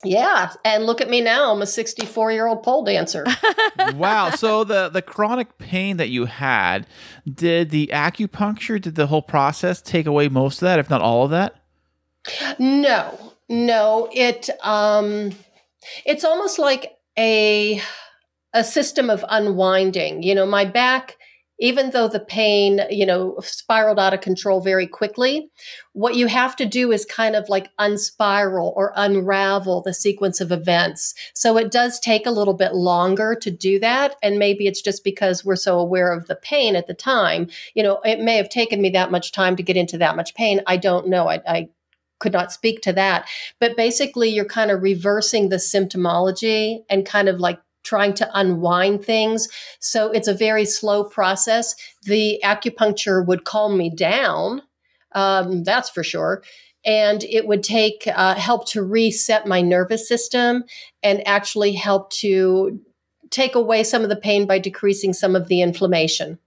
Yeah, 0.03 0.51
and 0.65 0.85
look 0.85 0.99
at 1.01 1.09
me 1.09 1.21
now. 1.21 1.51
I'm 1.51 1.61
a 1.61 1.67
64 1.67 2.31
year 2.31 2.47
old 2.47 2.63
pole 2.63 2.83
dancer. 2.83 3.25
wow. 3.93 4.31
So 4.31 4.63
the 4.63 4.89
the 4.89 5.01
chronic 5.01 5.57
pain 5.57 5.97
that 5.97 6.09
you 6.09 6.25
had, 6.25 6.87
did 7.31 7.69
the 7.69 7.89
acupuncture, 7.93 8.81
did 8.81 8.95
the 8.95 9.07
whole 9.07 9.21
process 9.21 9.81
take 9.81 10.05
away 10.05 10.27
most 10.27 10.55
of 10.61 10.65
that, 10.65 10.79
if 10.79 10.89
not 10.89 11.01
all 11.01 11.25
of 11.25 11.31
that? 11.31 11.55
No, 12.57 13.33
no. 13.49 14.09
It 14.13 14.49
um, 14.63 15.31
it's 16.05 16.23
almost 16.23 16.57
like 16.57 16.97
a 17.17 17.81
a 18.53 18.63
system 18.63 19.09
of 19.09 19.23
unwinding. 19.29 20.23
You 20.23 20.35
know, 20.35 20.45
my 20.45 20.65
back 20.65 21.17
even 21.61 21.91
though 21.91 22.07
the 22.07 22.19
pain, 22.19 22.81
you 22.89 23.05
know, 23.05 23.37
spiraled 23.41 23.99
out 23.99 24.15
of 24.15 24.19
control 24.19 24.59
very 24.59 24.87
quickly, 24.87 25.49
what 25.93 26.15
you 26.15 26.25
have 26.25 26.55
to 26.55 26.65
do 26.65 26.91
is 26.91 27.05
kind 27.05 27.35
of 27.35 27.47
like 27.49 27.69
unspiral 27.79 28.73
or 28.75 28.91
unravel 28.95 29.81
the 29.81 29.93
sequence 29.93 30.41
of 30.41 30.51
events. 30.51 31.13
So 31.35 31.57
it 31.57 31.71
does 31.71 31.99
take 31.99 32.25
a 32.25 32.31
little 32.31 32.55
bit 32.55 32.73
longer 32.73 33.35
to 33.35 33.51
do 33.51 33.79
that. 33.79 34.15
And 34.23 34.39
maybe 34.39 34.65
it's 34.65 34.81
just 34.81 35.03
because 35.03 35.45
we're 35.45 35.55
so 35.55 35.79
aware 35.79 36.11
of 36.11 36.25
the 36.25 36.35
pain 36.35 36.75
at 36.75 36.87
the 36.87 36.95
time. 36.95 37.47
You 37.75 37.83
know, 37.83 38.01
it 38.03 38.19
may 38.19 38.37
have 38.37 38.49
taken 38.49 38.81
me 38.81 38.89
that 38.89 39.11
much 39.11 39.31
time 39.31 39.55
to 39.55 39.63
get 39.63 39.77
into 39.77 39.99
that 39.99 40.15
much 40.15 40.33
pain. 40.33 40.61
I 40.65 40.77
don't 40.77 41.07
know. 41.07 41.29
I, 41.29 41.41
I 41.47 41.69
could 42.19 42.33
not 42.33 42.51
speak 42.51 42.81
to 42.81 42.93
that. 42.93 43.27
But 43.59 43.77
basically, 43.77 44.29
you're 44.29 44.45
kind 44.45 44.71
of 44.71 44.81
reversing 44.81 45.49
the 45.49 45.57
symptomology 45.57 46.79
and 46.89 47.05
kind 47.05 47.29
of 47.29 47.39
like 47.39 47.59
trying 47.91 48.13
to 48.13 48.29
unwind 48.33 49.03
things. 49.03 49.49
So 49.81 50.11
it's 50.11 50.29
a 50.29 50.33
very 50.33 50.63
slow 50.63 51.03
process. 51.03 51.75
The 52.03 52.39
acupuncture 52.41 53.25
would 53.27 53.43
calm 53.43 53.77
me 53.77 53.89
down, 53.89 54.61
um, 55.11 55.65
that's 55.65 55.89
for 55.89 56.01
sure. 56.01 56.41
And 56.85 57.21
it 57.25 57.45
would 57.47 57.63
take 57.63 58.07
uh, 58.07 58.35
help 58.35 58.65
to 58.69 58.81
reset 58.81 59.45
my 59.45 59.59
nervous 59.59 60.07
system 60.07 60.63
and 61.03 61.27
actually 61.27 61.73
help 61.73 62.11
to 62.21 62.79
take 63.29 63.55
away 63.55 63.83
some 63.83 64.03
of 64.03 64.09
the 64.09 64.15
pain 64.15 64.47
by 64.47 64.57
decreasing 64.57 65.11
some 65.11 65.35
of 65.35 65.49
the 65.49 65.61
inflammation. 65.61 66.39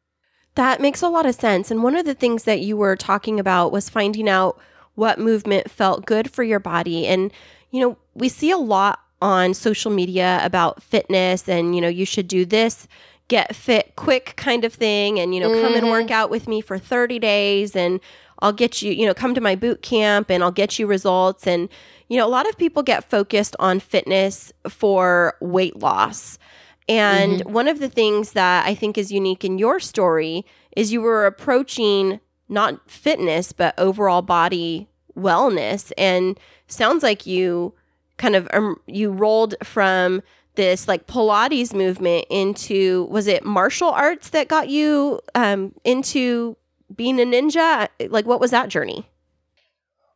That 0.55 0.81
makes 0.81 1.03
a 1.03 1.09
lot 1.09 1.27
of 1.27 1.35
sense. 1.35 1.71
And 1.71 1.83
one 1.83 1.95
of 1.95 2.07
the 2.07 2.15
things 2.15 2.45
that 2.45 2.61
you 2.61 2.79
were 2.79 2.97
talking 2.97 3.39
about 3.39 3.71
was 3.71 3.91
finding 3.91 4.31
out 4.31 4.59
what 4.95 5.19
movement 5.19 5.71
felt 5.71 6.07
good 6.07 6.31
for 6.31 6.43
your 6.43 6.61
body. 6.61 7.07
And, 7.07 7.31
you 7.71 7.81
know, 7.81 7.99
we 8.15 8.31
see 8.31 8.51
a 8.51 8.57
lot 8.57 9.01
on 9.25 9.55
social 9.55 9.91
media 9.91 10.39
about 10.45 10.83
fitness 10.83 11.49
and, 11.49 11.75
you 11.75 11.81
know, 11.81 11.89
you 11.89 12.05
should 12.05 12.29
do 12.29 12.45
this 12.45 12.87
get 13.29 13.57
fit 13.57 13.97
quick 13.97 14.35
kind 14.37 14.65
of 14.65 14.75
thing 14.75 15.19
and, 15.19 15.35
you 15.35 15.41
know, 15.41 15.49
mm-hmm. 15.49 15.63
come 15.63 15.75
and 15.75 15.91
work 15.91 16.05
mm-hmm. 16.05 16.13
out 16.13 16.31
with 16.31 16.47
me 16.47 16.61
for 16.61 16.79
30 16.79 17.19
days 17.19 17.75
and 17.75 18.01
I'll 18.41 18.53
get 18.53 18.83
you, 18.83 18.93
you 18.93 19.07
know, 19.07 19.15
come 19.15 19.35
to 19.35 19.41
my 19.41 19.55
boot 19.55 19.81
camp 19.81 20.31
and 20.31 20.43
I'll 20.43 20.53
get 20.53 20.79
you 20.79 20.87
results. 20.87 21.47
And, 21.47 21.69
you 22.09 22.19
know, 22.19 22.27
a 22.27 22.29
lot 22.29 22.49
of 22.49 22.59
people 22.59 22.83
get 22.83 23.09
focused 23.09 23.57
on 23.59 23.81
fitness 23.81 24.53
for 24.69 25.37
weight 25.41 25.79
loss. 25.79 26.39
And 26.87 27.41
mm-hmm. 27.41 27.53
one 27.53 27.69
of 27.69 27.79
the 27.79 27.89
things 27.89 28.33
that 28.33 28.67
I 28.67 28.75
think 28.75 28.99
is 28.99 29.11
unique 29.11 29.45
in 29.45 29.59
your 29.59 29.81
story 29.81 30.45
is 30.77 30.93
you 30.93 31.01
were 31.01 31.25
approaching 31.25 32.21
not 32.49 32.91
fitness, 32.91 33.53
but 33.53 33.79
overall 33.79 34.21
body 34.21 34.89
wellness. 35.17 35.93
And 35.97 36.39
sounds 36.67 37.03
like 37.03 37.25
you 37.25 37.73
kind 38.17 38.37
of 38.37 38.49
um, 38.53 38.77
you 38.87 39.11
rolled 39.11 39.55
from 39.63 40.23
this 40.55 40.87
like 40.87 41.07
Pilates 41.07 41.75
movement 41.75 42.27
into 42.31 43.05
was 43.11 43.27
it 43.27 43.45
martial 43.45 43.89
arts 43.91 44.31
that 44.31 44.49
got 44.49 44.69
you 44.69 45.21
um, 45.35 45.75
into 45.85 46.57
being 46.95 47.21
a 47.21 47.25
ninja? 47.25 47.89
Like, 48.09 48.27
what 48.27 48.41
was 48.41 48.51
that 48.53 48.69
journey? 48.69 49.09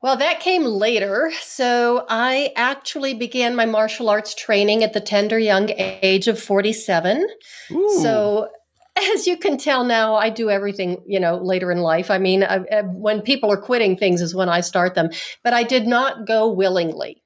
Well, 0.00 0.16
that 0.18 0.38
came 0.38 0.62
later. 0.64 1.32
So 1.40 2.06
I 2.08 2.52
actually 2.54 3.14
began 3.14 3.56
my 3.56 3.66
martial 3.66 4.08
arts 4.08 4.32
training 4.32 4.84
at 4.84 4.92
the 4.92 5.00
tender 5.00 5.38
young 5.40 5.70
age 5.76 6.28
of 6.28 6.40
47. 6.40 7.26
Ooh. 7.72 7.98
So 8.00 8.48
as 9.14 9.26
you 9.26 9.36
can 9.36 9.58
tell 9.58 9.82
now, 9.84 10.14
I 10.14 10.30
do 10.30 10.50
everything, 10.50 11.02
you 11.06 11.18
know, 11.18 11.36
later 11.38 11.72
in 11.72 11.78
life. 11.78 12.12
I 12.12 12.18
mean, 12.18 12.44
I, 12.44 12.60
I- 12.72 12.82
when 12.82 13.22
people 13.22 13.50
are 13.50 13.60
quitting 13.60 13.96
things 13.96 14.20
is 14.22 14.34
when 14.36 14.48
I 14.48 14.60
start 14.60 14.94
them, 14.94 15.10
but 15.42 15.52
I 15.52 15.64
did 15.64 15.86
not 15.88 16.26
go 16.26 16.48
willingly. 16.48 17.22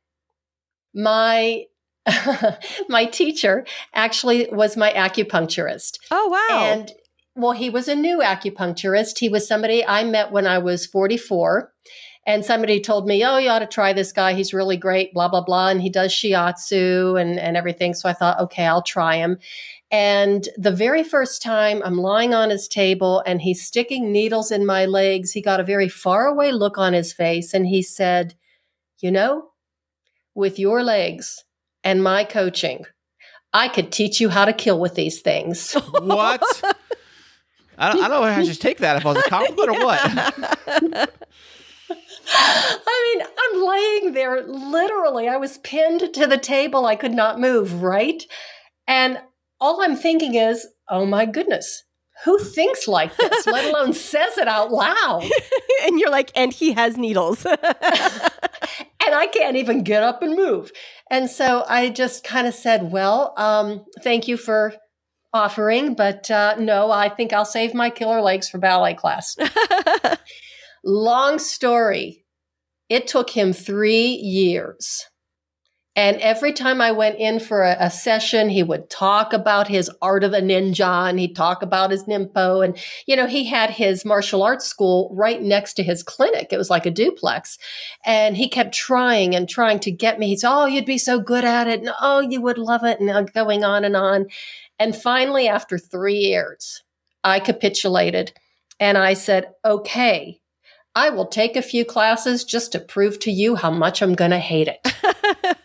My 0.95 1.65
my 2.89 3.05
teacher 3.07 3.65
actually 3.95 4.49
was 4.51 4.77
my 4.77 4.93
acupuncturist. 4.93 5.99
Oh 6.11 6.29
wow. 6.29 6.65
And 6.65 6.93
well, 7.35 7.53
he 7.53 7.71
was 7.71 7.89
a 7.89 7.95
new 7.95 8.19
acupuncturist. 8.19 9.19
He 9.19 9.29
was 9.29 9.47
somebody 9.47 9.87
I 9.87 10.05
met 10.05 10.33
when 10.33 10.47
I 10.47 10.59
was 10.59 10.87
44. 10.87 11.73
And 12.25 12.45
somebody 12.45 12.81
told 12.81 13.09
me, 13.09 13.25
Oh, 13.25 13.39
you 13.39 13.49
ought 13.49 13.61
to 13.61 13.67
try 13.67 13.93
this 13.93 14.13
guy. 14.13 14.35
He's 14.35 14.55
really 14.55 14.77
great, 14.77 15.13
blah, 15.13 15.29
blah, 15.29 15.41
blah. 15.41 15.69
And 15.69 15.83
he 15.83 15.91
does 15.91 16.13
shiatsu 16.13 17.21
and, 17.21 17.39
and 17.39 17.57
everything. 17.57 17.95
So 17.95 18.09
I 18.09 18.13
thought, 18.13 18.39
okay, 18.39 18.65
I'll 18.65 18.83
try 18.83 19.17
him. 19.17 19.39
And 19.91 20.49
the 20.57 20.71
very 20.71 21.03
first 21.03 21.43
time 21.43 21.83
I'm 21.85 21.99
lying 21.99 22.33
on 22.33 22.51
his 22.51 22.69
table 22.69 23.23
and 23.27 23.43
he's 23.43 23.67
sticking 23.67 24.13
needles 24.13 24.51
in 24.51 24.65
my 24.65 24.87
legs, 24.87 25.33
he 25.33 25.43
got 25.43 25.61
a 25.61 25.65
very 25.65 25.89
far 25.89 26.27
away 26.27 26.53
look 26.53 26.79
on 26.79 26.93
his 26.93 27.13
face 27.13 27.53
and 27.53 27.67
he 27.67 27.83
said, 27.83 28.35
You 29.01 29.11
know, 29.11 29.52
with 30.35 30.59
your 30.59 30.83
legs 30.83 31.45
and 31.85 32.03
my 32.03 32.25
coaching, 32.25 32.85
I 33.53 33.69
could 33.69 33.93
teach 33.93 34.21
you 34.21 34.31
how 34.31 34.45
to 34.45 34.53
kill 34.53 34.81
with 34.81 34.95
these 34.95 35.21
things. 35.21 35.73
what? 36.01 36.43
I 37.79 37.93
don't, 37.93 38.03
I 38.03 38.09
don't 38.09 38.23
know 38.23 38.23
I 38.23 38.43
should 38.45 38.61
take 38.61 38.79
that 38.79 38.97
if 38.97 39.07
I 39.07 39.13
was 39.13 39.25
a 39.25 39.29
compliment 39.29 39.71
or 39.71 39.85
what. 39.85 40.01
I 42.35 43.15
mean, 43.17 43.27
I'm 43.39 43.65
laying 43.67 44.13
there 44.15 44.43
literally. 44.47 45.29
I 45.29 45.37
was 45.37 45.59
pinned 45.59 46.15
to 46.15 46.27
the 46.27 46.39
table. 46.39 46.87
I 46.87 46.97
could 46.97 47.13
not 47.13 47.41
move, 47.41 47.83
right? 47.83 48.23
And 48.87 49.21
all 49.61 49.83
I'm 49.83 49.97
thinking 49.97 50.35
is, 50.35 50.67
oh 50.89 51.07
my 51.07 51.27
goodness, 51.27 51.85
who 52.25 52.39
thinks 52.39 52.87
like 52.87 53.17
this, 53.17 53.47
let 53.47 53.65
alone 53.71 53.93
says 53.93 54.39
it 54.39 54.49
out 54.49 54.71
loud? 54.71 55.29
and 55.85 55.99
you're 55.99 56.11
like, 56.11 56.31
and 56.35 56.53
he 56.53 56.73
has 56.73 56.97
needles. 56.97 57.45
and 57.47 57.59
I 59.01 59.29
can't 59.33 59.57
even 59.57 59.83
get 59.83 60.03
up 60.03 60.23
and 60.23 60.37
move. 60.37 60.73
And 61.11 61.29
so 61.29 61.65
I 61.69 61.91
just 61.91 62.25
kind 62.25 62.47
of 62.47 62.55
said, 62.55 62.93
well, 62.93 63.35
um, 63.37 63.85
thank 64.03 64.29
you 64.29 64.37
for 64.37 64.75
offering, 65.35 65.95
but 65.95 66.31
uh, 66.31 66.55
no, 66.59 66.91
I 66.91 67.09
think 67.09 67.33
I'll 67.33 67.45
save 67.45 67.75
my 67.75 67.91
killer 67.91 68.21
legs 68.21 68.49
for 68.49 68.59
ballet 68.59 68.95
class. 68.95 69.37
Long 70.85 71.39
story. 71.39 72.25
It 72.89 73.07
took 73.07 73.31
him 73.31 73.53
three 73.53 74.09
years. 74.09 75.07
And 75.95 76.17
every 76.19 76.55
time 76.55 76.81
I 76.81 76.91
went 76.91 77.19
in 77.19 77.39
for 77.39 77.63
a, 77.63 77.77
a 77.79 77.91
session, 77.91 78.49
he 78.49 78.63
would 78.63 78.89
talk 78.89 79.35
about 79.35 79.69
his 79.69 79.91
art 80.01 80.25
of 80.25 80.33
a 80.33 80.41
ninja 80.41 81.09
and 81.09 81.21
he'd 81.21 81.37
talk 81.37 81.63
about 81.63 81.91
his 81.91 82.05
Ninpo. 82.05 82.65
And, 82.65 82.79
you 83.07 83.15
know, 83.15 83.27
he 83.27 83.45
had 83.45 83.69
his 83.69 84.05
martial 84.05 84.43
arts 84.43 84.65
school 84.65 85.11
right 85.15 85.43
next 85.43 85.75
to 85.75 85.83
his 85.83 86.03
clinic. 86.03 86.49
It 86.51 86.57
was 86.57 86.71
like 86.71 86.87
a 86.87 86.91
duplex. 86.91 87.59
And 88.07 88.39
he 88.39 88.49
kept 88.49 88.75
trying 88.75 89.35
and 89.35 89.47
trying 89.47 89.81
to 89.81 89.91
get 89.91 90.19
me. 90.19 90.29
He 90.29 90.39
Oh, 90.45 90.65
you'd 90.65 90.87
be 90.87 90.99
so 90.99 91.21
good 91.21 91.45
at 91.45 91.69
it. 91.69 91.81
And 91.81 91.91
oh, 92.01 92.21
you 92.21 92.41
would 92.41 92.59
love 92.59 92.85
it. 92.85 92.99
And 92.99 93.11
uh, 93.11 93.23
going 93.23 93.63
on 93.63 93.85
and 93.85 93.95
on. 93.95 94.29
And 94.79 94.97
finally, 94.97 95.47
after 95.47 95.77
three 95.77 96.17
years, 96.17 96.83
I 97.23 97.39
capitulated 97.39 98.33
and 98.81 98.97
I 98.97 99.13
said, 99.13 99.53
Okay, 99.63 100.41
I 100.95 101.11
will 101.11 101.27
take 101.27 101.55
a 101.55 101.63
few 101.63 101.85
classes 101.85 102.45
just 102.45 102.73
to 102.73 102.81
prove 102.81 103.19
to 103.21 103.31
you 103.31 103.57
how 103.57 103.71
much 103.71 104.03
I'm 104.03 104.15
going 104.15 104.31
to 104.31 104.39
hate 104.39 104.69
it. 104.69 105.57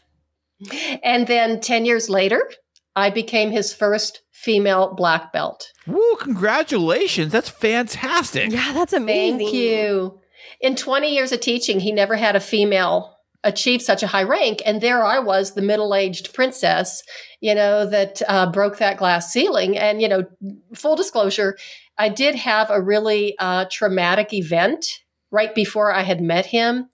and 1.04 1.28
then 1.28 1.60
10 1.60 1.86
years 1.86 2.10
later, 2.10 2.50
I 2.96 3.10
became 3.10 3.52
his 3.52 3.74
first 3.74 4.22
female 4.32 4.94
black 4.96 5.32
belt. 5.32 5.72
Woo, 5.86 6.16
congratulations. 6.20 7.32
That's 7.32 7.50
fantastic. 7.50 8.52
yeah, 8.52 8.74
that's 8.74 8.94
amazing. 8.94 9.40
Thank 9.40 9.54
you. 9.54 10.20
In 10.62 10.76
20 10.76 11.14
years 11.14 11.32
of 11.32 11.40
teaching, 11.40 11.80
he 11.80 11.92
never 11.92 12.16
had 12.16 12.36
a 12.36 12.40
female 12.40 13.18
achieve 13.44 13.82
such 13.82 14.04
a 14.04 14.08
high 14.08 14.24
rank. 14.24 14.62
And 14.66 14.82
there 14.82 15.04
I 15.06 15.20
was, 15.20 15.54
the 15.54 15.62
middle 15.62 15.94
aged 15.96 16.34
princess, 16.34 17.04
you 17.40 17.54
know, 17.56 17.86
that 17.86 18.22
uh, 18.28 18.52
broke 18.52 18.78
that 18.78 18.98
glass 18.98 19.32
ceiling. 19.32 19.78
And, 19.78 20.02
you 20.02 20.08
know, 20.08 20.26
full 20.74 20.96
disclosure, 20.96 21.58
I 21.98 22.10
did 22.10 22.36
have 22.36 22.70
a 22.70 22.82
really 22.82 23.36
uh, 23.40 23.66
traumatic 23.72 24.34
event 24.34 24.86
right 25.32 25.54
before 25.54 25.94
I 25.94 26.02
had 26.02 26.22
met 26.22 26.48
him. 26.48 26.90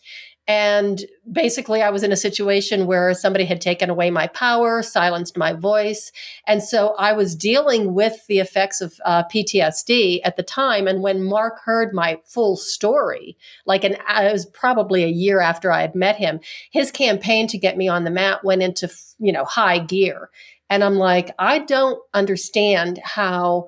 And 0.45 1.05
basically, 1.31 1.81
I 1.81 1.89
was 1.89 2.03
in 2.03 2.11
a 2.11 2.17
situation 2.17 2.85
where 2.85 3.13
somebody 3.13 3.45
had 3.45 3.61
taken 3.61 3.89
away 3.89 4.11
my 4.11 4.27
power, 4.27 4.81
silenced 4.81 5.37
my 5.37 5.53
voice. 5.53 6.11
And 6.45 6.61
so 6.61 6.95
I 6.95 7.13
was 7.13 7.33
dealing 7.33 7.93
with 7.93 8.27
the 8.27 8.39
effects 8.39 8.81
of 8.81 8.93
uh, 9.05 9.23
PTSD 9.33 10.19
at 10.25 10.35
the 10.35 10.43
time. 10.43 10.85
And 10.85 11.01
when 11.01 11.23
Mark 11.23 11.61
heard 11.63 11.93
my 11.93 12.19
full 12.25 12.57
story, 12.57 13.37
like 13.65 13.85
an, 13.85 13.93
it 13.93 14.31
was 14.33 14.45
probably 14.45 15.05
a 15.05 15.07
year 15.07 15.39
after 15.39 15.71
I 15.71 15.79
had 15.79 15.95
met 15.95 16.17
him, 16.17 16.41
his 16.71 16.91
campaign 16.91 17.47
to 17.47 17.57
get 17.57 17.77
me 17.77 17.87
on 17.87 18.03
the 18.03 18.11
mat 18.11 18.43
went 18.43 18.63
into, 18.63 18.91
you 19.19 19.31
know, 19.31 19.45
high 19.45 19.79
gear. 19.79 20.29
And 20.69 20.83
I'm 20.83 20.95
like, 20.95 21.33
I 21.39 21.59
don't 21.59 21.99
understand 22.13 22.99
how 23.01 23.67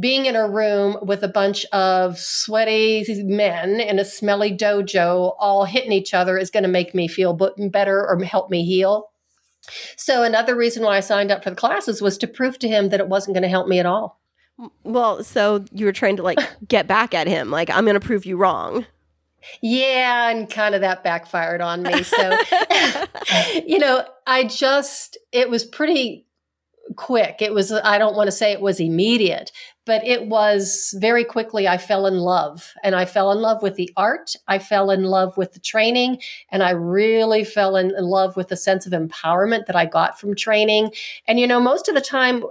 being 0.00 0.26
in 0.26 0.34
a 0.34 0.48
room 0.48 0.96
with 1.02 1.22
a 1.22 1.28
bunch 1.28 1.64
of 1.66 2.18
sweaty 2.18 3.04
men 3.24 3.80
in 3.80 3.98
a 3.98 4.04
smelly 4.04 4.50
dojo 4.50 5.34
all 5.38 5.64
hitting 5.64 5.92
each 5.92 6.14
other 6.14 6.38
is 6.38 6.50
going 6.50 6.62
to 6.62 6.68
make 6.68 6.94
me 6.94 7.06
feel 7.06 7.38
better 7.70 8.06
or 8.08 8.22
help 8.24 8.50
me 8.50 8.64
heal. 8.64 9.10
So 9.96 10.22
another 10.22 10.56
reason 10.56 10.82
why 10.82 10.96
I 10.96 11.00
signed 11.00 11.30
up 11.30 11.44
for 11.44 11.50
the 11.50 11.56
classes 11.56 12.00
was 12.00 12.16
to 12.18 12.26
prove 12.26 12.58
to 12.60 12.68
him 12.68 12.88
that 12.88 13.00
it 13.00 13.08
wasn't 13.08 13.34
going 13.34 13.42
to 13.42 13.48
help 13.48 13.68
me 13.68 13.78
at 13.78 13.86
all. 13.86 14.20
Well, 14.84 15.22
so 15.22 15.64
you 15.72 15.86
were 15.86 15.92
trying 15.92 16.16
to 16.16 16.22
like 16.22 16.38
get 16.68 16.86
back 16.86 17.14
at 17.14 17.26
him, 17.26 17.50
like 17.50 17.70
I'm 17.70 17.84
going 17.84 17.98
to 17.98 18.06
prove 18.06 18.24
you 18.24 18.36
wrong. 18.36 18.86
Yeah, 19.62 20.30
and 20.30 20.50
kind 20.50 20.74
of 20.74 20.82
that 20.82 21.02
backfired 21.02 21.62
on 21.62 21.82
me. 21.82 22.02
So, 22.02 22.38
you 23.66 23.78
know, 23.78 24.04
I 24.26 24.44
just, 24.44 25.16
it 25.32 25.48
was 25.48 25.64
pretty 25.64 26.26
quick. 26.96 27.36
It 27.40 27.54
was, 27.54 27.72
I 27.72 27.96
don't 27.96 28.16
want 28.16 28.28
to 28.28 28.32
say 28.32 28.52
it 28.52 28.60
was 28.60 28.80
immediate, 28.80 29.50
but 29.90 30.06
it 30.06 30.28
was 30.28 30.94
very 31.00 31.24
quickly 31.24 31.66
I 31.66 31.76
fell 31.76 32.06
in 32.06 32.18
love. 32.18 32.74
And 32.84 32.94
I 32.94 33.04
fell 33.04 33.32
in 33.32 33.40
love 33.40 33.60
with 33.60 33.74
the 33.74 33.90
art. 33.96 34.36
I 34.46 34.60
fell 34.60 34.88
in 34.92 35.02
love 35.02 35.36
with 35.36 35.52
the 35.52 35.58
training. 35.58 36.20
And 36.50 36.62
I 36.62 36.70
really 36.70 37.42
fell 37.42 37.74
in, 37.74 37.92
love 37.98 38.36
with 38.36 38.46
the 38.46 38.56
sense 38.56 38.86
of 38.86 38.92
empowerment 38.92 39.66
that 39.66 39.74
I 39.74 39.86
got 39.86 40.16
from 40.16 40.36
training. 40.36 40.92
And, 41.26 41.40
you 41.40 41.46
know, 41.48 41.58
most 41.58 41.88
of 41.88 41.96
the 41.96 42.00
time, 42.00 42.44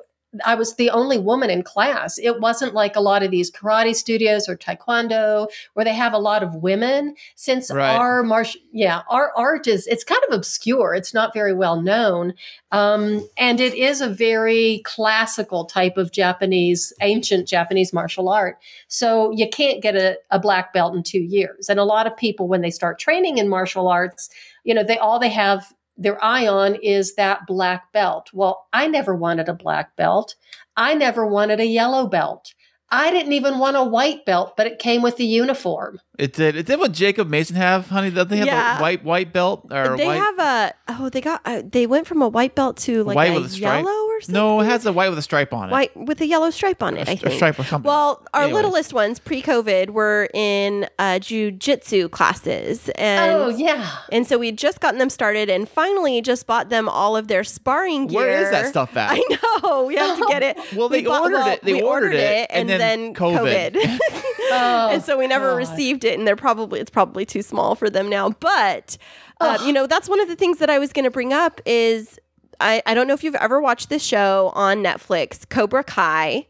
I 0.46 0.54
was 0.56 0.76
the 0.76 0.92
only 0.92 1.18
woman 1.18 1.50
in 1.50 1.64
class. 1.64 2.20
It 2.20 2.40
wasn't 2.40 2.76
like 2.76 2.96
a 2.96 3.02
lot 3.02 3.24
of 3.24 3.32
these 3.32 3.50
karate 3.50 3.96
studios 3.96 4.48
or 4.48 4.56
taekwondo 4.56 5.48
where 5.74 5.84
they 5.84 5.94
have 5.94 6.14
a 6.14 6.20
lot 6.20 6.44
of 6.44 6.56
women. 6.56 7.16
Since 7.36 7.72
Right. 7.72 7.96
our 7.96 8.22
martial, 8.22 8.62
yeah, 8.72 9.02
our 9.10 9.32
art 9.36 9.66
is 9.68 9.88
it's 9.88 10.04
kind 10.04 10.22
of 10.28 10.36
obscure. 10.36 10.94
It's 10.94 11.14
not 11.14 11.34
very 11.34 11.54
well 11.54 11.82
known, 11.82 12.34
um, 12.72 13.28
and 13.38 13.60
it 13.60 13.74
is 13.74 14.02
a 14.02 14.10
very 14.10 14.82
classical 14.86 15.66
type 15.66 15.98
of 15.98 16.12
Japanese, 16.12 16.94
ancient 17.02 17.48
Japanese 17.48 17.92
martial 17.92 18.30
art. 18.30 18.60
So 18.88 19.32
you 19.32 19.50
can't 19.50 19.82
get 19.82 19.96
a, 19.96 20.18
a 20.30 20.40
black 20.40 20.74
belt 20.74 20.96
in 20.96 21.02
two 21.02 21.22
years. 21.22 21.70
And 21.70 21.80
a 21.80 21.84
lot 21.84 22.06
of 22.06 22.16
people, 22.16 22.48
when 22.48 22.62
they 22.62 22.72
start 22.72 23.00
training 23.00 23.40
in 23.40 23.50
martial 23.50 23.88
arts, 23.88 24.30
you 24.64 24.76
know, 24.76 24.84
they 24.84 24.98
all 24.98 25.20
they 25.20 25.30
have 25.30 25.74
their 26.00 26.24
eye 26.24 26.48
on 26.48 26.76
is 26.76 27.16
that 27.16 27.46
black 27.46 27.92
belt. 27.94 28.30
Well, 28.34 28.68
I 28.74 28.88
never 28.88 29.16
wanted 29.16 29.50
a 29.50 29.54
black 29.54 29.96
belt. 29.96 30.36
I 30.78 30.94
never 30.96 31.28
wanted 31.28 31.60
a 31.60 31.66
yellow 31.66 32.08
belt. 32.08 32.54
I 32.92 33.12
didn't 33.12 33.34
even 33.34 33.60
want 33.60 33.78
a 33.78 33.84
white 33.84 34.26
belt, 34.26 34.58
but 34.58 34.66
it 34.66 34.80
came 34.80 35.02
with 35.04 35.18
the 35.18 35.26
uniform. 35.26 36.00
It 36.18 36.34
did. 36.34 36.56
It 36.56 36.66
did 36.66 36.80
what 36.80 36.92
Jacob 36.92 37.30
Mason 37.30 37.56
have, 37.56 37.88
honey. 37.88 38.10
Don't 38.10 38.28
they 38.28 38.38
have 38.38 38.48
Yeah. 38.48 38.78
a 38.78 38.82
white 38.82 39.04
white 39.06 39.32
belt 39.32 39.68
or 39.72 39.96
they 39.96 40.06
white 40.06 40.16
have 40.18 40.40
a 40.40 40.74
oh 40.90 41.08
they 41.10 41.22
got 41.22 41.40
uh, 41.46 41.62
they 41.66 41.86
went 41.88 42.08
from 42.08 42.22
a 42.22 42.28
white 42.28 42.56
belt 42.56 42.76
to 42.78 43.04
like 43.04 43.16
white 43.16 43.32
a 43.32 43.40
with 43.40 43.54
a 43.54 43.58
yellow 43.58 43.90
or 44.08 44.20
something. 44.22 44.34
No, 44.34 44.60
it 44.60 44.66
has 44.66 44.86
a 44.86 44.92
white 44.92 45.10
with 45.10 45.18
a 45.20 45.22
stripe 45.22 45.54
on 45.54 45.70
it. 45.70 45.72
white 45.72 45.96
with 45.96 46.20
a 46.20 46.26
yellow 46.26 46.50
stripe 46.50 46.84
on 46.84 46.98
it. 46.98 47.08
I 47.08 47.14
A 47.14 47.16
think. 47.16 47.36
stripe 47.36 47.58
or 47.60 47.64
something. 47.64 47.88
Well, 47.88 48.26
our 48.34 48.44
Anyways. 48.44 48.64
littlest 48.64 48.94
ones 48.94 49.20
pre-COVID 49.20 49.92
were 49.92 50.28
in 50.34 50.88
uh, 50.98 51.20
jujitsu 51.22 52.12
classes, 52.12 52.90
and 52.96 53.34
oh, 53.36 53.48
yeah. 53.50 53.90
and 54.12 54.28
so 54.28 54.38
we'd 54.38 54.58
just 54.58 54.82
gotten 54.82 55.00
them 55.00 55.10
started, 55.10 55.50
and 55.50 55.70
finally 55.70 56.22
just 56.22 56.46
bought 56.48 56.70
them 56.70 56.90
all 56.90 57.16
of 57.16 57.28
their 57.30 57.44
sparring 57.46 58.08
gear. 58.08 58.20
Where 58.20 58.44
is 58.44 58.52
that 58.52 58.68
stuff 58.68 58.98
at? 58.98 59.12
I 59.14 59.38
know 59.64 59.86
we 59.86 59.96
have 59.96 60.18
to 60.18 60.26
get 60.28 60.44
it. 60.44 60.58
Well, 60.76 60.90
We 60.90 61.02
they 61.02 61.08
ordered 61.08 61.48
it- 61.48 61.64
they 61.64 61.74
we 61.74 61.82
ordered 61.82 62.14
it, 62.14 62.48
and, 62.50 62.62
and 62.62 62.70
then, 62.70 62.79
then 62.80 63.14
COVID. 63.14 63.76
COVID. 63.76 64.00
Oh, 64.52 64.90
and 64.90 65.04
so 65.04 65.16
we 65.16 65.28
never 65.28 65.52
God. 65.52 65.58
received 65.58 66.04
it 66.04 66.18
and 66.18 66.28
they're 66.28 66.36
probably 66.36 66.80
it's 66.80 66.90
probably 66.90 67.24
too 67.24 67.44
small 67.44 67.76
for 67.76 67.88
them 67.88 68.10
now 68.10 68.32
but 68.32 68.98
uh, 69.40 69.60
you 69.64 69.72
know 69.72 69.86
that's 69.86 70.10
one 70.10 70.20
of 70.20 70.28
the 70.28 70.36
things 70.36 70.58
that 70.58 70.72
i 70.72 70.80
was 70.80 70.92
going 70.92 71.04
to 71.04 71.12
bring 71.12 71.32
up 71.32 71.62
is 71.68 72.20
I, 72.60 72.82
I 72.88 72.96
don't 72.96 73.08
know 73.08 73.14
if 73.14 73.24
you've 73.24 73.36
ever 73.36 73.62
watched 73.62 73.90
this 73.90 74.04
show 74.04 74.52
on 74.56 74.84
netflix 74.84 75.48
cobra 75.48 75.84
kai 75.84 76.48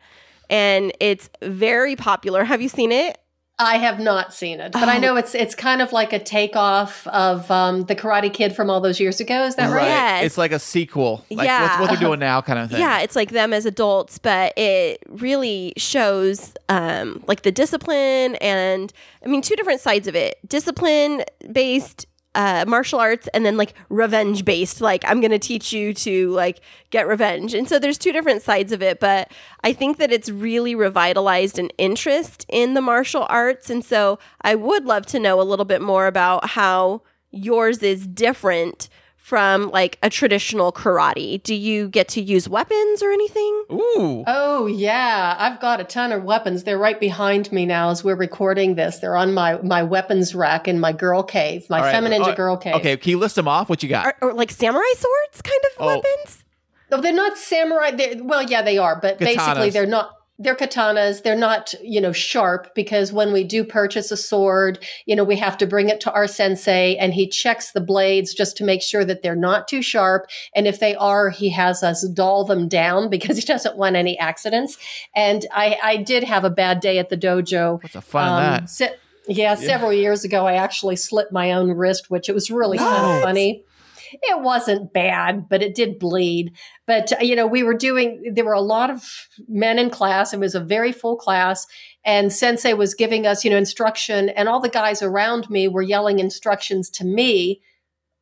and 0.49 0.93
it's 1.01 1.29
very 1.41 1.97
popular 1.97 2.45
have 2.45 2.61
you 2.61 2.69
seen 2.69 2.93
it 2.93 3.19
I 3.61 3.77
have 3.77 3.99
not 3.99 4.33
seen 4.33 4.61
it, 4.61 4.71
but 4.71 4.87
I 4.87 4.95
Oh. 4.97 4.99
know 4.99 5.15
it's 5.17 5.35
it's 5.35 5.53
kind 5.53 5.81
of 5.81 5.91
like 5.91 6.13
a 6.13 6.19
takeoff 6.19 7.05
of 7.07 7.51
um, 7.51 7.83
the 7.83 7.95
Karate 7.95 8.33
Kid 8.33 8.55
from 8.55 8.69
all 8.69 8.79
those 8.79 8.99
years 9.01 9.19
ago. 9.19 9.43
Is 9.43 9.55
that 9.57 9.69
right? 9.69 9.83
Yes. 9.85 10.25
It's 10.25 10.37
like 10.37 10.53
a 10.53 10.59
sequel. 10.59 11.25
Like 11.29 11.45
Yeah. 11.45 11.63
what's, 11.63 11.79
what 11.81 11.89
they're 11.89 12.07
doing 12.07 12.19
now 12.19 12.41
kind 12.41 12.57
of 12.57 12.71
thing. 12.71 12.79
Yeah, 12.79 12.99
it's 13.01 13.15
like 13.17 13.31
them 13.31 13.51
as 13.51 13.65
adults, 13.65 14.17
but 14.17 14.57
it 14.57 15.03
really 15.09 15.73
shows 15.75 16.53
um, 16.69 17.21
like 17.27 17.41
the 17.41 17.51
discipline 17.51 18.35
and 18.35 18.93
I 19.23 19.27
mean 19.27 19.41
two 19.41 19.55
different 19.57 19.81
sides 19.81 20.07
of 20.07 20.15
it: 20.15 20.37
discipline 20.47 21.23
based 21.51 22.05
uh, 22.35 22.65
martial 22.67 22.99
arts, 22.99 23.27
and 23.33 23.45
then 23.45 23.57
like 23.57 23.73
revenge 23.89 24.45
based. 24.45 24.81
Like 24.81 25.03
I'm 25.07 25.19
going 25.21 25.31
to 25.31 25.39
teach 25.39 25.73
you 25.73 25.93
to 25.95 26.29
like 26.31 26.61
get 26.89 27.07
revenge, 27.07 27.53
and 27.53 27.67
so 27.67 27.79
there's 27.79 27.97
two 27.97 28.11
different 28.11 28.41
sides 28.41 28.71
of 28.71 28.81
it. 28.81 28.99
But 28.99 29.31
I 29.63 29.73
think 29.73 29.97
that 29.97 30.11
it's 30.11 30.29
really 30.29 30.75
revitalized 30.75 31.59
an 31.59 31.69
interest 31.77 32.45
in 32.49 32.73
the 32.73 32.81
martial 32.81 33.25
arts, 33.29 33.69
and 33.69 33.83
so 33.83 34.19
I 34.41 34.55
would 34.55 34.85
love 34.85 35.05
to 35.07 35.19
know 35.19 35.41
a 35.41 35.43
little 35.43 35.65
bit 35.65 35.81
more 35.81 36.07
about 36.07 36.49
how 36.51 37.01
yours 37.31 37.83
is 37.83 38.07
different 38.07 38.89
from 39.29 39.69
like 39.69 39.99
a 40.01 40.09
traditional 40.09 40.71
karate? 40.71 41.41
Do 41.43 41.53
you 41.53 41.87
get 41.87 42.07
to 42.09 42.21
use 42.21 42.49
weapons 42.49 43.03
or 43.03 43.11
anything? 43.11 43.63
Ooh. 43.71 44.23
Oh 44.25 44.65
yeah, 44.65 45.35
I've 45.37 45.59
got 45.61 45.79
a 45.79 45.83
ton 45.83 46.11
of 46.11 46.23
weapons. 46.23 46.63
They're 46.63 46.79
right 46.79 46.99
behind 46.99 47.51
me 47.51 47.67
now 47.67 47.91
as 47.91 48.03
we're 48.03 48.15
recording 48.15 48.73
this. 48.73 48.97
They're 48.97 49.15
on 49.15 49.33
my 49.35 49.61
my 49.61 49.83
weapons 49.83 50.33
rack 50.33 50.67
in 50.67 50.79
my 50.79 50.91
girl 50.91 51.21
cave, 51.21 51.69
my 51.69 51.77
All 51.77 51.85
right. 51.85 51.93
Femininja 51.95 52.33
Oh, 52.33 52.35
girl 52.35 52.57
cave. 52.57 52.73
Okay, 52.75 52.97
can 52.97 53.11
you 53.11 53.19
list 53.19 53.35
them 53.35 53.47
off? 53.47 53.69
What 53.69 53.83
you 53.83 53.89
got? 53.89 54.15
Or, 54.21 54.29
or 54.29 54.33
like 54.33 54.49
samurai 54.49 54.93
swords 54.95 55.41
kind 55.43 55.61
of 55.65 55.71
Oh. 55.79 55.85
weapons? 55.85 56.43
No, 56.91 56.99
they're 56.99 57.13
not 57.13 57.37
samurai. 57.37 57.91
They're, 57.91 58.23
well, 58.23 58.41
yeah, 58.41 58.63
they 58.63 58.79
are, 58.79 58.99
but 58.99 59.19
basically 59.19 59.69
they're 59.69 59.85
not. 59.85 60.11
They're 60.41 60.55
katanas. 60.55 61.21
They're 61.23 61.35
not, 61.35 61.73
you 61.83 61.99
know, 61.99 62.13
sharp 62.13 62.73
because 62.73 63.11
when 63.11 63.33
we 63.33 63.43
do 63.43 63.65
purchase 63.65 64.09
a 64.09 64.15
sword, 64.17 64.79
you 65.05 65.13
know, 65.15 65.25
we 65.25 65.35
have 65.35 65.57
to 65.57 65.67
bring 65.67 65.89
it 65.89 65.99
to 66.01 66.11
our 66.13 66.27
sensei 66.27 66.95
and 66.95 67.13
he 67.13 67.27
checks 67.27 67.73
the 67.73 67.81
blades 67.81 68.33
just 68.33 68.55
to 68.57 68.63
make 68.63 68.81
sure 68.81 69.03
that 69.03 69.21
they're 69.21 69.35
not 69.35 69.67
too 69.67 69.81
sharp. 69.81 70.27
And 70.55 70.65
if 70.65 70.79
they 70.79 70.95
are, 70.95 71.29
he 71.29 71.49
has 71.49 71.83
us 71.83 72.07
dull 72.07 72.45
them 72.45 72.69
down 72.69 73.09
because 73.15 73.37
he 73.37 73.43
doesn't 73.45 73.77
want 73.77 73.97
any 73.97 74.17
accidents. 74.17 74.77
And 75.13 75.45
I, 75.53 75.77
I 75.83 75.97
did 75.97 76.23
have 76.23 76.45
a 76.45 76.49
bad 76.49 76.79
day 76.79 76.99
at 76.99 77.09
the 77.09 77.17
dojo. 77.17 77.83
What's 77.83 77.93
the 77.93 78.01
fun 78.01 78.27
Um, 78.31 78.39
that? 78.61 78.69
se- 78.69 78.95
yeah, 79.27 79.53
several 79.55 79.93
years 79.93 80.23
ago, 80.23 80.47
I 80.47 80.53
actually 80.53 80.95
slit 80.95 81.31
my 81.31 81.51
own 81.51 81.71
wrist, 81.73 82.09
which 82.09 82.29
it 82.29 82.33
was 82.33 82.49
really 82.49 82.77
kind 82.79 83.17
of 83.17 83.21
funny. 83.21 83.63
It 84.11 84.41
wasn't 84.41 84.93
bad, 84.93 85.49
but 85.49 85.61
it 85.61 85.75
did 85.75 85.99
bleed. 85.99 86.55
But, 86.87 87.13
uh, 87.13 87.17
you 87.21 87.35
know, 87.35 87.47
we 87.47 87.63
were 87.63 87.73
doing, 87.73 88.31
there 88.33 88.45
were 88.45 88.53
a 88.53 88.61
lot 88.61 88.89
of 88.89 89.03
men 89.47 89.79
in 89.79 89.89
class. 89.89 90.33
It 90.33 90.39
was 90.39 90.55
a 90.55 90.59
very 90.59 90.91
full 90.91 91.17
class. 91.17 91.67
And 92.03 92.31
Sensei 92.31 92.73
was 92.73 92.93
giving 92.93 93.27
us, 93.27 93.43
you 93.43 93.51
know, 93.51 93.57
instruction, 93.57 94.29
and 94.29 94.47
all 94.47 94.59
the 94.59 94.69
guys 94.69 95.01
around 95.01 95.49
me 95.49 95.67
were 95.67 95.81
yelling 95.81 96.19
instructions 96.19 96.89
to 96.91 97.05
me. 97.05 97.61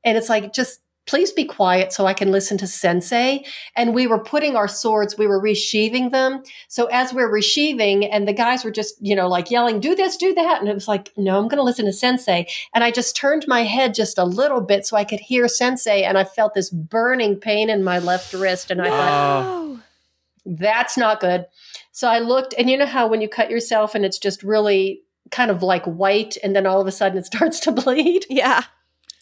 And 0.04 0.18
it's 0.18 0.30
like, 0.30 0.54
just 0.54 0.80
please 1.08 1.32
be 1.32 1.46
quiet 1.46 1.92
so 1.94 2.06
I 2.06 2.14
can 2.14 2.32
listen 2.32 2.58
to 2.60 2.68
Sensei. 2.68 3.44
And 3.76 3.96
we 3.96 4.06
were 4.08 4.20
putting 4.20 4.56
our 4.56 4.68
swords, 4.68 5.18
we 5.18 5.26
were 5.26 5.42
resheathing 5.42 6.12
them. 6.12 6.44
So 6.68 6.86
as 6.88 7.14
we're 7.14 7.32
resheathing, 7.32 8.08
and 8.12 8.28
the 8.28 8.34
guys 8.34 8.64
were 8.64 8.72
just, 8.72 8.96
you 9.02 9.16
know, 9.16 9.28
like 9.28 9.50
yelling, 9.50 9.80
do 9.80 9.96
this, 9.96 10.18
do 10.18 10.34
that. 10.36 10.60
And 10.60 10.70
it 10.70 10.74
was 10.74 10.88
like, 10.88 11.12
no, 11.18 11.38
I'm 11.40 11.48
going 11.48 11.58
to 11.58 11.64
listen 11.64 11.86
to 11.86 11.94
Sensei. 11.94 12.46
And 12.76 12.84
I 12.84 12.92
just 12.92 13.16
turned 13.16 13.46
my 13.48 13.64
head 13.64 13.94
just 13.94 14.18
a 14.18 14.26
little 14.26 14.62
bit 14.62 14.86
so 14.86 14.98
I 14.98 15.06
could 15.06 15.22
hear 15.22 15.48
Sensei. 15.48 16.04
And 16.04 16.18
I 16.18 16.26
felt 16.26 16.54
this 16.54 16.70
burning 16.70 17.38
pain 17.38 17.70
in 17.70 17.84
my 17.84 18.00
left 18.00 18.34
wrist. 18.34 18.70
And 18.70 18.82
I 18.82 18.90
thought, 18.90 19.44
Oh. 19.46 19.80
that's 20.46 20.98
not 20.98 21.20
good. 21.22 21.46
So 21.94 22.08
I 22.10 22.20
looked, 22.20 22.54
and 22.58 22.70
you 22.70 22.78
know 22.78 22.86
how 22.86 23.08
when 23.08 23.22
you 23.22 23.30
cut 23.30 23.50
yourself 23.50 23.96
and 23.96 24.06
it's 24.06 24.20
just 24.20 24.44
really 24.44 25.02
kind 25.32 25.50
of 25.52 25.64
like 25.64 25.86
white, 25.86 26.38
and 26.44 26.56
then 26.56 26.66
all 26.66 26.80
of 26.80 26.88
a 26.88 26.92
sudden 26.92 27.18
it 27.18 27.26
starts 27.34 27.60
to 27.62 27.72
bleed? 27.72 28.26
Yeah. 28.30 28.64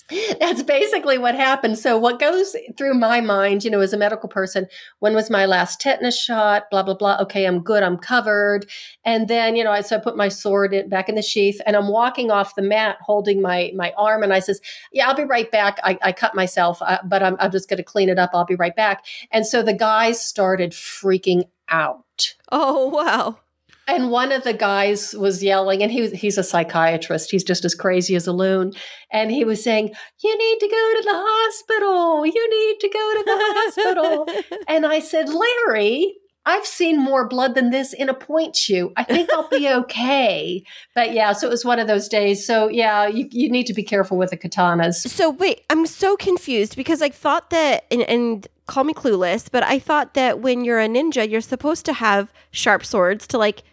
That's 0.39 0.61
basically 0.61 1.17
what 1.17 1.33
happened. 1.33 1.79
So, 1.79 1.97
what 1.97 2.19
goes 2.19 2.55
through 2.77 2.93
my 2.93 3.21
mind, 3.21 3.63
you 3.63 3.71
know, 3.71 3.79
as 3.79 3.91
a 3.91 3.97
medical 3.97 4.29
person, 4.29 4.67
when 4.99 5.15
was 5.15 5.31
my 5.31 5.45
last 5.45 5.81
tetanus 5.81 6.19
shot? 6.21 6.69
Blah, 6.69 6.83
blah, 6.83 6.93
blah. 6.93 7.17
Okay, 7.21 7.45
I'm 7.45 7.61
good. 7.61 7.81
I'm 7.81 7.97
covered. 7.97 8.69
And 9.03 9.27
then, 9.27 9.55
you 9.55 9.63
know, 9.63 9.71
I, 9.71 9.81
so 9.81 9.97
I 9.97 9.99
put 9.99 10.15
my 10.15 10.27
sword 10.27 10.75
in, 10.75 10.89
back 10.89 11.09
in 11.09 11.15
the 11.15 11.23
sheath 11.23 11.59
and 11.65 11.75
I'm 11.75 11.87
walking 11.87 12.29
off 12.29 12.53
the 12.55 12.61
mat 12.61 12.97
holding 13.01 13.41
my, 13.41 13.71
my 13.75 13.93
arm. 13.97 14.21
And 14.21 14.31
I 14.31 14.39
says, 14.39 14.61
Yeah, 14.91 15.07
I'll 15.07 15.15
be 15.15 15.23
right 15.23 15.49
back. 15.49 15.79
I, 15.83 15.97
I 16.03 16.11
cut 16.11 16.35
myself, 16.35 16.81
uh, 16.83 16.99
but 17.03 17.23
I'm, 17.23 17.35
I'm 17.39 17.51
just 17.51 17.67
going 17.67 17.77
to 17.77 17.83
clean 17.83 18.09
it 18.09 18.19
up. 18.19 18.29
I'll 18.33 18.45
be 18.45 18.55
right 18.55 18.75
back. 18.75 19.05
And 19.31 19.45
so 19.45 19.63
the 19.63 19.73
guys 19.73 20.23
started 20.23 20.71
freaking 20.71 21.45
out. 21.67 22.35
Oh, 22.51 22.89
wow. 22.89 23.39
And 23.87 24.09
one 24.09 24.31
of 24.31 24.43
the 24.43 24.53
guys 24.53 25.13
was 25.13 25.43
yelling, 25.43 25.83
and 25.83 25.91
he 25.91 26.01
was, 26.01 26.11
he's 26.11 26.37
a 26.37 26.43
psychiatrist. 26.43 27.29
He's 27.29 27.43
just 27.43 27.65
as 27.65 27.75
crazy 27.75 28.15
as 28.15 28.25
a 28.25 28.33
loon. 28.33 28.73
And 29.11 29.29
he 29.29 29.45
was 29.45 29.63
saying, 29.63 29.91
You 30.23 30.37
need 30.37 30.59
to 30.59 30.67
go 30.67 30.93
to 30.95 31.03
the 31.03 31.13
hospital. 31.13 32.25
You 32.25 32.49
need 32.49 32.79
to 32.79 32.89
go 32.89 33.13
to 33.13 33.23
the 33.23 33.37
hospital. 33.37 34.59
and 34.67 34.85
I 34.85 34.99
said, 34.99 35.29
Larry, 35.29 36.15
I've 36.47 36.65
seen 36.65 36.99
more 36.99 37.27
blood 37.27 37.55
than 37.55 37.71
this 37.71 37.91
in 37.91 38.07
a 38.07 38.13
pointe 38.13 38.55
shoe. 38.55 38.91
I 38.95 39.03
think 39.03 39.31
I'll 39.33 39.49
be 39.49 39.67
okay. 39.83 40.63
But 40.93 41.13
yeah, 41.13 41.33
so 41.33 41.47
it 41.47 41.49
was 41.49 41.65
one 41.65 41.79
of 41.79 41.87
those 41.87 42.07
days. 42.07 42.45
So 42.45 42.69
yeah, 42.69 43.07
you, 43.07 43.27
you 43.31 43.49
need 43.49 43.65
to 43.67 43.73
be 43.73 43.83
careful 43.83 44.17
with 44.17 44.29
the 44.29 44.37
katanas. 44.37 45.07
So 45.07 45.31
wait, 45.31 45.61
I'm 45.69 45.87
so 45.87 46.15
confused 46.15 46.75
because 46.75 47.01
I 47.01 47.09
thought 47.09 47.49
that 47.49 47.85
and, 47.89 48.03
and 48.03 48.47
call 48.67 48.83
me 48.83 48.93
clueless, 48.93 49.49
but 49.51 49.63
I 49.63 49.79
thought 49.79 50.13
that 50.13 50.39
when 50.39 50.63
you're 50.63 50.79
a 50.79 50.87
ninja, 50.87 51.29
you're 51.29 51.41
supposed 51.41 51.85
to 51.85 51.93
have 51.93 52.31
sharp 52.51 52.85
swords 52.85 53.25
to 53.27 53.37
like 53.37 53.63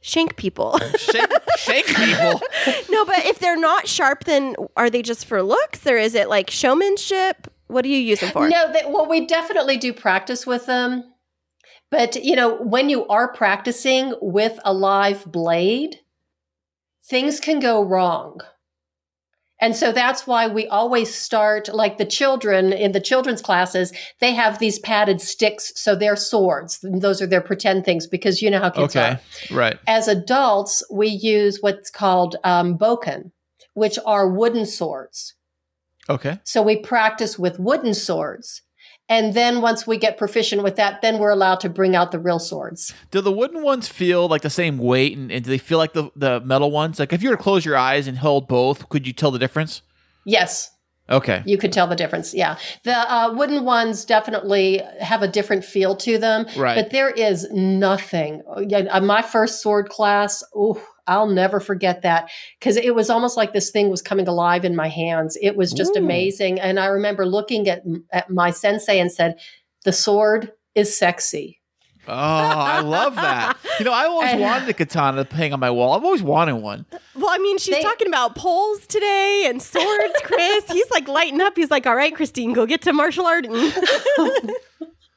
shank 0.00 0.36
people. 0.36 0.78
Shake, 0.98 1.30
shake 1.58 1.86
people. 1.86 2.40
no, 2.90 3.04
but 3.04 3.24
if 3.26 3.38
they're 3.38 3.56
not 3.56 3.88
sharp, 3.88 4.24
then 4.24 4.56
are 4.76 4.90
they 4.90 5.02
just 5.02 5.26
for 5.26 5.42
looks 5.42 5.86
or 5.86 5.96
is 5.96 6.14
it 6.14 6.28
like 6.28 6.50
showmanship? 6.50 7.46
What 7.66 7.82
do 7.82 7.88
you 7.88 7.98
use 7.98 8.20
them 8.20 8.30
for? 8.30 8.48
No, 8.48 8.72
they, 8.72 8.82
well, 8.86 9.08
we 9.08 9.26
definitely 9.26 9.76
do 9.76 9.92
practice 9.92 10.46
with 10.46 10.66
them. 10.66 11.04
But, 11.90 12.22
you 12.24 12.36
know, 12.36 12.56
when 12.56 12.88
you 12.88 13.06
are 13.08 13.32
practicing 13.32 14.14
with 14.20 14.58
a 14.64 14.72
live 14.72 15.24
blade, 15.26 16.00
things 17.04 17.40
can 17.40 17.58
go 17.60 17.82
wrong. 17.82 18.40
And 19.60 19.76
so 19.76 19.92
that's 19.92 20.26
why 20.26 20.46
we 20.48 20.66
always 20.68 21.14
start 21.14 21.68
like 21.72 21.98
the 21.98 22.04
children 22.06 22.72
in 22.72 22.92
the 22.92 23.00
children's 23.00 23.42
classes, 23.42 23.92
they 24.20 24.32
have 24.32 24.58
these 24.58 24.78
padded 24.78 25.20
sticks. 25.20 25.72
So 25.76 25.94
they're 25.94 26.16
swords. 26.16 26.78
Those 26.82 27.20
are 27.20 27.26
their 27.26 27.40
pretend 27.42 27.84
things 27.84 28.06
because 28.06 28.40
you 28.40 28.50
know 28.50 28.60
how 28.60 28.70
kids 28.70 28.96
Okay, 28.96 29.18
are. 29.50 29.54
right. 29.54 29.78
As 29.86 30.08
adults, 30.08 30.82
we 30.90 31.08
use 31.08 31.58
what's 31.60 31.90
called 31.90 32.36
um, 32.42 32.78
bokken, 32.78 33.32
which 33.74 33.98
are 34.06 34.28
wooden 34.28 34.64
swords. 34.66 35.34
Okay. 36.08 36.38
So 36.44 36.62
we 36.62 36.76
practice 36.76 37.38
with 37.38 37.58
wooden 37.60 37.94
swords. 37.94 38.62
And 39.10 39.34
then 39.34 39.60
once 39.60 39.86
we 39.86 39.98
get 39.98 40.16
proficient 40.16 40.62
with 40.62 40.76
that, 40.76 41.02
then 41.02 41.18
we're 41.18 41.30
allowed 41.32 41.60
to 41.60 41.68
bring 41.68 41.94
out 41.96 42.12
the 42.12 42.18
real 42.20 42.38
swords. 42.38 42.94
Do 43.10 43.20
the 43.20 43.32
wooden 43.32 43.62
ones 43.62 43.88
feel 43.88 44.28
like 44.28 44.42
the 44.42 44.48
same 44.50 44.78
weight, 44.78 45.16
and, 45.18 45.30
and 45.32 45.44
do 45.44 45.50
they 45.50 45.58
feel 45.58 45.78
like 45.78 45.92
the, 45.92 46.10
the 46.16 46.40
metal 46.40 46.70
ones? 46.70 46.98
Like 47.00 47.12
if 47.12 47.22
you 47.22 47.30
were 47.30 47.36
to 47.36 47.42
close 47.42 47.64
your 47.64 47.76
eyes 47.76 48.06
and 48.06 48.16
hold 48.18 48.48
both, 48.48 48.88
could 48.88 49.06
you 49.06 49.12
tell 49.12 49.30
the 49.32 49.38
difference? 49.38 49.82
Yes, 50.24 50.70
Okay. 51.10 51.42
you 51.44 51.58
could 51.58 51.72
tell 51.72 51.88
the 51.88 51.96
difference. 51.96 52.32
Yeah. 52.32 52.56
The 52.84 52.92
uh, 52.94 53.32
wooden 53.34 53.64
ones 53.64 54.04
definitely 54.04 54.80
have 55.00 55.22
a 55.22 55.28
different 55.28 55.64
feel 55.64 55.96
to 55.96 56.18
them. 56.18 56.46
Right. 56.56 56.76
But 56.76 56.90
there 56.92 57.10
is 57.10 57.48
nothing. 57.50 58.42
Yeah, 58.68 58.86
uh, 58.90 59.00
My 59.00 59.22
first 59.22 59.60
sword 59.60 59.88
class, 59.88 60.44
oh, 60.54 60.80
I'll 61.10 61.26
never 61.26 61.60
forget 61.60 62.02
that 62.02 62.30
because 62.58 62.76
it 62.78 62.94
was 62.94 63.10
almost 63.10 63.36
like 63.36 63.52
this 63.52 63.70
thing 63.70 63.90
was 63.90 64.00
coming 64.00 64.26
alive 64.28 64.64
in 64.64 64.74
my 64.74 64.88
hands. 64.88 65.36
It 65.42 65.56
was 65.56 65.72
just 65.72 65.96
Ooh. 65.96 66.00
amazing. 66.02 66.58
And 66.60 66.78
I 66.80 66.86
remember 66.86 67.26
looking 67.26 67.68
at, 67.68 67.82
at 68.12 68.30
my 68.30 68.50
sensei 68.50 68.98
and 69.00 69.10
said, 69.12 69.38
the 69.84 69.92
sword 69.92 70.52
is 70.74 70.96
sexy. 70.96 71.58
Oh, 72.08 72.12
I 72.14 72.80
love 72.80 73.14
that. 73.16 73.56
You 73.78 73.84
know, 73.84 73.92
I 73.92 74.04
always 74.06 74.30
And- 74.30 74.40
wanted 74.40 74.68
a 74.68 74.72
katana 74.74 75.24
to 75.24 75.36
hang 75.36 75.52
on 75.52 75.60
my 75.60 75.70
wall. 75.70 75.92
I've 75.94 76.02
always 76.04 76.22
wanted 76.22 76.54
one. 76.56 76.86
Well, 77.14 77.28
I 77.28 77.38
mean, 77.38 77.58
she's 77.58 77.74
They- 77.76 77.82
talking 77.82 78.08
about 78.08 78.34
poles 78.36 78.86
today 78.86 79.44
and 79.48 79.60
swords, 79.62 80.14
Kris. 80.24 80.64
He's 80.70 80.90
like 80.90 81.08
lighting 81.08 81.40
up. 81.40 81.52
He's 81.56 81.70
like, 81.70 81.86
all 81.86 81.94
right, 81.94 82.14
Kristine, 82.14 82.54
go 82.54 82.66
get 82.66 82.82
to 82.82 82.92
martial 82.92 83.26
art. 83.26 83.46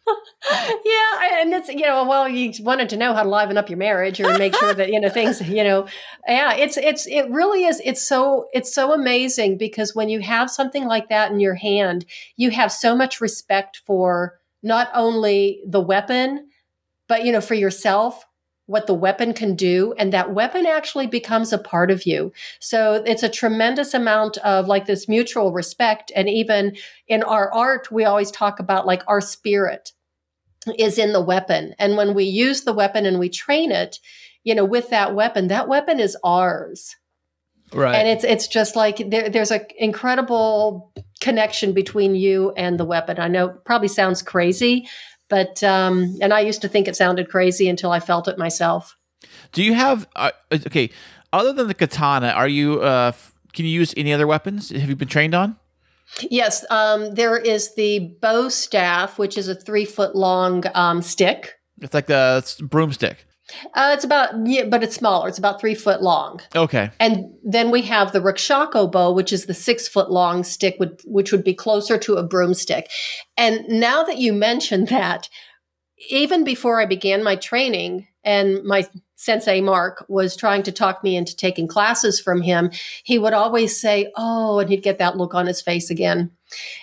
yeah, 0.51 1.41
and 1.41 1.53
it's 1.53 1.69
you 1.69 1.81
know, 1.81 2.03
well, 2.05 2.27
you 2.27 2.51
wanted 2.63 2.89
to 2.89 2.97
know 2.97 3.13
how 3.13 3.23
to 3.23 3.29
liven 3.29 3.57
up 3.57 3.69
your 3.69 3.77
marriage 3.77 4.19
or 4.19 4.37
make 4.37 4.55
sure 4.55 4.73
that 4.73 4.91
you 4.91 4.99
know 4.99 5.09
things, 5.09 5.41
you 5.47 5.63
know, 5.63 5.87
yeah, 6.27 6.53
it's 6.53 6.77
it's 6.77 7.07
it 7.07 7.29
really 7.29 7.65
is. 7.65 7.81
It's 7.85 8.05
so 8.05 8.47
it's 8.53 8.73
so 8.73 8.93
amazing 8.93 9.57
because 9.57 9.95
when 9.95 10.09
you 10.09 10.19
have 10.19 10.51
something 10.51 10.85
like 10.85 11.09
that 11.09 11.31
in 11.31 11.39
your 11.39 11.55
hand, 11.55 12.05
you 12.35 12.51
have 12.51 12.71
so 12.71 12.95
much 12.95 13.21
respect 13.21 13.81
for 13.85 14.39
not 14.61 14.89
only 14.93 15.61
the 15.65 15.81
weapon, 15.81 16.49
but 17.07 17.25
you 17.25 17.31
know, 17.31 17.41
for 17.41 17.53
yourself, 17.53 18.25
what 18.65 18.87
the 18.87 18.93
weapon 18.93 19.33
can 19.33 19.55
do, 19.55 19.93
and 19.97 20.13
that 20.13 20.33
weapon 20.33 20.65
actually 20.65 21.07
becomes 21.07 21.51
a 21.51 21.57
part 21.57 21.91
of 21.91 22.05
you. 22.05 22.31
So 22.59 23.03
it's 23.05 23.23
a 23.23 23.29
tremendous 23.29 23.93
amount 23.93 24.37
of 24.37 24.67
like 24.67 24.85
this 24.85 25.07
mutual 25.07 25.51
respect, 25.51 26.11
and 26.15 26.29
even 26.29 26.75
in 27.07 27.23
our 27.23 27.53
art, 27.53 27.91
we 27.91 28.05
always 28.05 28.31
talk 28.31 28.59
about 28.59 28.85
like 28.85 29.03
our 29.07 29.21
spirit 29.21 29.91
is 30.77 30.97
in 30.97 31.11
the 31.11 31.21
weapon. 31.21 31.75
And 31.77 31.97
when 31.97 32.13
we 32.13 32.23
use 32.23 32.63
the 32.63 32.73
weapon 32.73 33.05
and 33.05 33.19
we 33.19 33.29
train 33.29 33.71
it, 33.71 33.99
you 34.43 34.55
know, 34.55 34.65
with 34.65 34.89
that 34.89 35.13
weapon, 35.13 35.47
that 35.47 35.67
weapon 35.67 35.99
is 35.99 36.17
ours. 36.23 36.95
Right. 37.73 37.95
And 37.95 38.07
it's 38.07 38.23
it's 38.23 38.47
just 38.47 38.75
like 38.75 39.09
there, 39.09 39.29
there's 39.29 39.51
a 39.51 39.65
incredible 39.83 40.93
connection 41.21 41.73
between 41.73 42.15
you 42.15 42.51
and 42.55 42.79
the 42.79 42.85
weapon. 42.85 43.19
I 43.19 43.27
know 43.27 43.49
it 43.49 43.65
probably 43.65 43.87
sounds 43.87 44.21
crazy, 44.21 44.87
but 45.33 45.63
um, 45.63 46.15
and 46.21 46.31
I 46.31 46.41
used 46.41 46.61
to 46.61 46.67
think 46.67 46.87
it 46.87 46.95
sounded 46.95 47.27
crazy 47.27 47.67
until 47.67 47.91
I 47.91 47.99
felt 47.99 48.27
it 48.27 48.37
myself. 48.37 48.95
Do 49.51 49.63
you 49.63 49.73
have 49.73 50.07
uh, 50.15 50.29
okay? 50.51 50.91
Other 51.31 51.51
than 51.51 51.67
the 51.67 51.73
katana, 51.73 52.27
are 52.27 52.47
you? 52.47 52.83
Uh, 52.83 53.07
f- 53.15 53.33
can 53.51 53.65
you 53.65 53.71
use 53.71 53.95
any 53.97 54.13
other 54.13 54.27
weapons? 54.27 54.69
Have 54.69 54.87
you 54.87 54.95
been 54.95 55.07
trained 55.07 55.33
on? 55.33 55.55
Yes, 56.29 56.63
um, 56.69 57.15
there 57.15 57.35
is 57.35 57.73
the 57.73 58.15
bo 58.21 58.47
staff, 58.47 59.17
which 59.17 59.35
is 59.35 59.47
a 59.47 59.55
three 59.55 59.85
foot 59.85 60.15
long 60.15 60.65
um, 60.75 61.01
stick. 61.01 61.55
It's 61.81 61.95
like 61.95 62.11
a 62.11 62.43
broomstick. 62.61 63.25
Uh, 63.73 63.91
it's 63.93 64.05
about 64.05 64.31
yeah, 64.45 64.63
but 64.65 64.83
it's 64.83 64.95
smaller. 64.95 65.27
It's 65.27 65.37
about 65.37 65.59
three 65.59 65.75
foot 65.75 66.01
long. 66.01 66.39
Okay. 66.55 66.91
And 66.99 67.33
then 67.43 67.71
we 67.71 67.81
have 67.83 68.11
the 68.11 68.21
rokushaku 68.21 68.91
bo, 68.91 69.11
which 69.11 69.33
is 69.33 69.45
the 69.45 69.53
six 69.53 69.87
foot 69.87 70.09
long 70.09 70.43
stick, 70.43 70.77
would, 70.79 71.01
which 71.05 71.31
would 71.31 71.43
be 71.43 71.53
closer 71.53 71.97
to 71.97 72.15
a 72.15 72.23
broomstick. 72.23 72.89
And 73.35 73.67
now 73.67 74.03
that 74.03 74.17
you 74.17 74.31
mention 74.31 74.85
that, 74.85 75.29
even 76.09 76.43
before 76.43 76.81
I 76.81 76.85
began 76.85 77.23
my 77.23 77.35
training, 77.35 78.07
and 78.23 78.63
my 78.63 78.87
sensei 79.15 79.61
Mark 79.61 80.05
was 80.07 80.35
trying 80.35 80.63
to 80.63 80.71
talk 80.71 81.03
me 81.03 81.15
into 81.15 81.35
taking 81.35 81.67
classes 81.67 82.19
from 82.19 82.41
him, 82.41 82.71
he 83.03 83.19
would 83.19 83.33
always 83.33 83.79
say, 83.79 84.11
Oh, 84.15 84.59
and 84.59 84.69
he'd 84.69 84.83
get 84.83 84.99
that 84.99 85.17
look 85.17 85.33
on 85.33 85.47
his 85.47 85.61
face 85.61 85.89
again. 85.89 86.31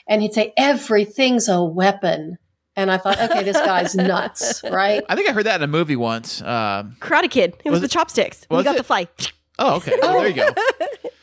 And 0.06 0.22
he'd 0.22 0.34
say, 0.34 0.52
Everything's 0.56 1.48
a 1.48 1.62
weapon. 1.62 2.38
And 2.80 2.90
I 2.90 2.96
thought, 2.98 3.20
okay, 3.20 3.42
this 3.42 3.56
guy's 3.56 3.94
nuts, 3.94 4.62
right? 4.64 5.02
I 5.08 5.14
think 5.14 5.28
I 5.28 5.32
heard 5.32 5.44
that 5.46 5.56
in 5.56 5.62
a 5.62 5.66
movie 5.66 5.96
once. 5.96 6.40
Um, 6.40 6.96
Karate 7.00 7.30
Kid. 7.30 7.56
It 7.64 7.70
was, 7.70 7.80
Was 7.80 7.80
the 7.80 7.84
it- 7.86 7.90
chopsticks. 7.90 8.46
We 8.50 8.56
was 8.56 8.64
got 8.64 8.74
it? 8.74 8.78
the 8.78 8.84
fly. 8.84 9.06
oh, 9.58 9.76
okay. 9.76 9.98
Well, 10.00 10.18
there 10.20 10.28
you 10.28 10.34
go. 10.34 10.48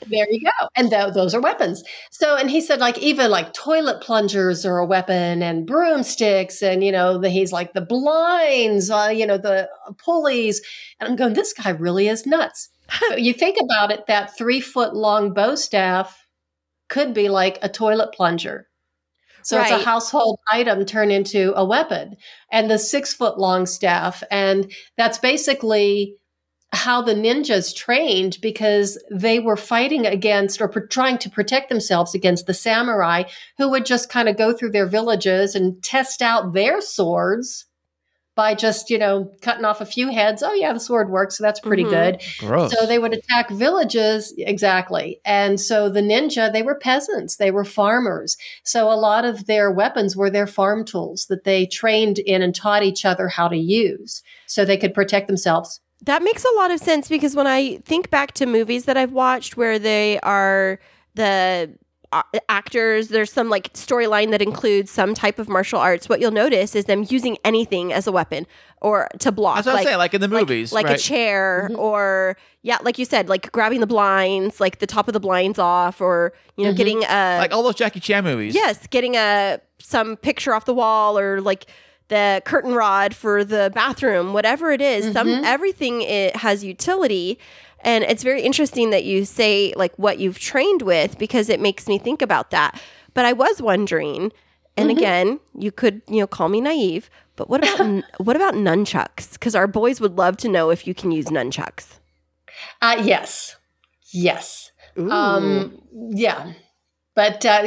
There 0.09 0.25
you 0.31 0.39
go. 0.39 0.67
And 0.77 0.89
th- 0.89 1.13
those 1.13 1.35
are 1.35 1.41
weapons. 1.41 1.83
So, 2.11 2.37
and 2.37 2.49
he 2.49 2.61
said, 2.61 2.79
like, 2.79 2.97
even 2.99 3.29
like 3.29 3.51
toilet 3.51 4.01
plungers 4.01 4.65
are 4.65 4.77
a 4.77 4.85
weapon 4.85 5.43
and 5.43 5.67
broomsticks. 5.67 6.61
And, 6.63 6.81
you 6.81 6.93
know, 6.93 7.17
the, 7.17 7.29
he's 7.29 7.51
like 7.51 7.73
the 7.73 7.81
blinds, 7.81 8.89
uh, 8.89 9.11
you 9.13 9.25
know, 9.25 9.37
the 9.37 9.67
pulleys. 9.97 10.61
And 11.01 11.09
I'm 11.09 11.17
going, 11.17 11.33
this 11.33 11.51
guy 11.51 11.71
really 11.71 12.07
is 12.07 12.25
nuts. 12.25 12.69
but 13.09 13.21
you 13.21 13.33
think 13.33 13.57
about 13.61 13.91
it, 13.91 14.07
that 14.07 14.37
three 14.37 14.61
foot 14.61 14.95
long 14.95 15.33
bo 15.33 15.55
staff 15.55 16.25
could 16.87 17.13
be 17.13 17.27
like 17.27 17.59
a 17.61 17.67
toilet 17.67 18.13
plunger. 18.13 18.67
So 19.47 19.61
it's 19.61 19.71
a 19.71 19.85
household 19.85 20.39
item 20.51 20.83
turned 20.83 21.13
into 21.13 21.53
a 21.55 21.63
weapon. 21.63 22.17
And 22.51 22.69
the 22.69 22.77
six 22.77 23.13
foot 23.13 23.39
long 23.39 23.65
staff. 23.65 24.21
And 24.29 24.69
that's 24.97 25.19
basically 25.19 26.15
how 26.73 27.01
the 27.01 27.13
ninjas 27.13 27.73
trained 27.73 28.39
because 28.41 29.01
they 29.09 29.39
were 29.39 29.55
fighting 29.55 30.05
against 30.05 30.59
or 30.59 30.67
pr- 30.67 30.81
trying 30.81 31.17
to 31.19 31.29
protect 31.29 31.69
themselves 31.69 32.13
against 32.13 32.45
the 32.45 32.53
samurai 32.53 33.23
who 33.57 33.69
would 33.69 33.85
just 33.85 34.09
kind 34.09 34.27
of 34.27 34.35
go 34.35 34.51
through 34.51 34.71
their 34.71 34.85
villages 34.85 35.55
and 35.55 35.81
test 35.81 36.21
out 36.21 36.51
their 36.51 36.81
swords 36.81 37.66
by 38.37 38.53
just, 38.55 38.89
you 38.89 38.97
know, 38.97 39.29
cutting 39.41 39.65
off 39.65 39.81
a 39.81 39.85
few 39.85 40.09
heads. 40.09 40.41
Oh, 40.41 40.53
yeah, 40.53 40.71
the 40.71 40.79
sword 40.79 41.09
works. 41.09 41.37
So 41.37 41.43
that's 41.43 41.59
pretty 41.59 41.83
Mhm. 41.83 41.89
good. 41.89 42.21
Gross. 42.37 42.71
So 42.71 42.85
they 42.85 42.99
would 42.99 43.13
attack 43.13 43.49
villages, 43.49 44.33
exactly. 44.37 45.19
And 45.25 45.59
so 45.59 45.89
the 45.89 46.01
ninja, 46.01 46.53
they 46.53 46.61
were 46.61 46.75
peasants, 46.75 47.35
they 47.35 47.51
were 47.51 47.65
farmers. 47.65 48.37
So 48.63 48.89
a 48.89 48.95
lot 48.95 49.25
of 49.25 49.47
their 49.47 49.69
weapons 49.69 50.15
were 50.15 50.29
their 50.29 50.47
farm 50.47 50.85
tools 50.85 51.25
that 51.29 51.43
they 51.43 51.65
trained 51.65 52.19
in 52.19 52.41
and 52.41 52.55
taught 52.55 52.83
each 52.83 53.03
other 53.03 53.27
how 53.27 53.47
to 53.49 53.57
use 53.57 54.21
so 54.45 54.63
they 54.63 54.77
could 54.77 54.93
protect 54.93 55.27
themselves. 55.27 55.81
That 56.05 56.21
makes 56.21 56.45
a 56.45 56.55
lot 56.57 56.69
of 56.69 56.79
sense 56.79 57.09
because 57.09 57.35
when 57.35 57.47
I 57.47 57.77
think 57.77 58.11
back 58.11 58.33
to 58.33 58.45
movies 58.45 58.85
that 58.85 58.97
I've 58.97 59.13
watched 59.13 59.57
where 59.57 59.79
they 59.79 60.19
are 60.19 60.79
the 61.15 61.73
actors, 62.49 63.09
there's 63.09 63.31
some 63.31 63.49
like 63.49 63.73
storyline 63.73 64.31
that 64.31 64.41
includes 64.41 64.91
some 64.91 65.13
type 65.13 65.39
of 65.39 65.49
martial 65.49 65.79
arts. 65.79 66.07
What 66.09 66.19
you'll 66.19 66.31
notice 66.31 66.75
is 66.75 66.85
them 66.85 67.05
using 67.09 67.37
anything 67.43 67.91
as 67.93 68.07
a 68.07 68.11
weapon 68.11 68.45
or 68.81 69.09
to 69.19 69.31
block. 69.31 69.55
That's 69.55 69.67
what 69.67 69.77
I'm 69.77 69.83
saying. 69.85 69.97
Like 69.97 70.13
in 70.13 70.21
the 70.21 70.27
movies, 70.27 70.71
like, 70.71 70.85
a 70.85 70.89
right? 70.91 70.99
chair 70.99 71.69
Mhm. 71.71 71.77
or 71.77 72.37
yeah, 72.61 72.77
like 72.81 72.97
you 72.97 73.05
said, 73.05 73.29
like 73.29 73.51
grabbing 73.51 73.79
the 73.79 73.87
blinds, 73.87 74.59
like 74.59 74.79
the 74.79 74.87
top 74.87 75.07
of 75.07 75.13
the 75.13 75.19
blinds 75.19 75.59
off, 75.59 75.99
or 76.01 76.33
you 76.55 76.65
know, 76.65 76.71
Mhm. 76.73 76.77
getting 76.77 77.03
a 77.03 77.37
like 77.39 77.51
all 77.53 77.63
those 77.63 77.75
Jackie 77.75 77.99
Chan 77.99 78.23
movies. 78.23 78.55
Yes, 78.55 78.87
getting 78.87 79.15
a 79.15 79.59
some 79.79 80.15
picture 80.17 80.53
off 80.53 80.65
the 80.65 80.73
wall 80.73 81.17
or 81.19 81.39
like 81.41 81.65
the 82.09 82.41
curtain 82.45 82.73
rod 82.73 83.13
for 83.15 83.43
the 83.43 83.71
bathroom, 83.73 84.33
whatever 84.33 84.71
it 84.71 84.81
is, 84.81 85.11
some 85.13 85.27
Mhm. 85.27 85.43
everything 85.43 86.01
it 86.01 86.37
has 86.37 86.63
utility. 86.63 87.37
And 87.81 88.03
it's 88.05 88.23
very 88.23 88.41
interesting 88.41 88.89
that 88.91 89.03
you 89.03 89.25
say 89.25 89.73
like 89.75 89.93
what 89.97 90.17
you've 90.19 90.39
trained 90.39 90.81
with 90.81 91.17
because 91.17 91.49
it 91.49 91.59
makes 91.59 91.87
me 91.87 91.97
think 91.99 92.21
about 92.21 92.49
that. 92.51 92.79
But 93.13 93.25
I 93.25 93.33
was 93.33 93.61
wondering, 93.61 94.31
and 94.75 94.89
Mhm. 94.89 94.97
again, 94.97 95.39
you 95.57 95.71
could, 95.71 96.01
you 96.07 96.19
know, 96.19 96.27
call 96.27 96.49
me 96.49 96.61
naive, 96.61 97.09
but 97.35 97.49
what 97.49 97.61
about 97.63 98.03
what 98.19 98.35
about 98.35 98.53
nunchucks? 98.55 99.39
Cuz 99.39 99.53
our 99.55 99.67
boys 99.67 99.99
would 100.01 100.17
love 100.17 100.37
to 100.37 100.47
know 100.49 100.69
if 100.69 100.87
you 100.87 100.93
can 100.93 101.11
use 101.11 101.25
nunchucks. 101.27 101.99
Uh, 102.81 102.97
yes. 103.03 103.55
Yes. 104.11 104.71
Ooh. 104.97 105.11
Um, 105.11 105.81
yeah. 106.11 106.53
But 107.15 107.45
uh, 107.45 107.63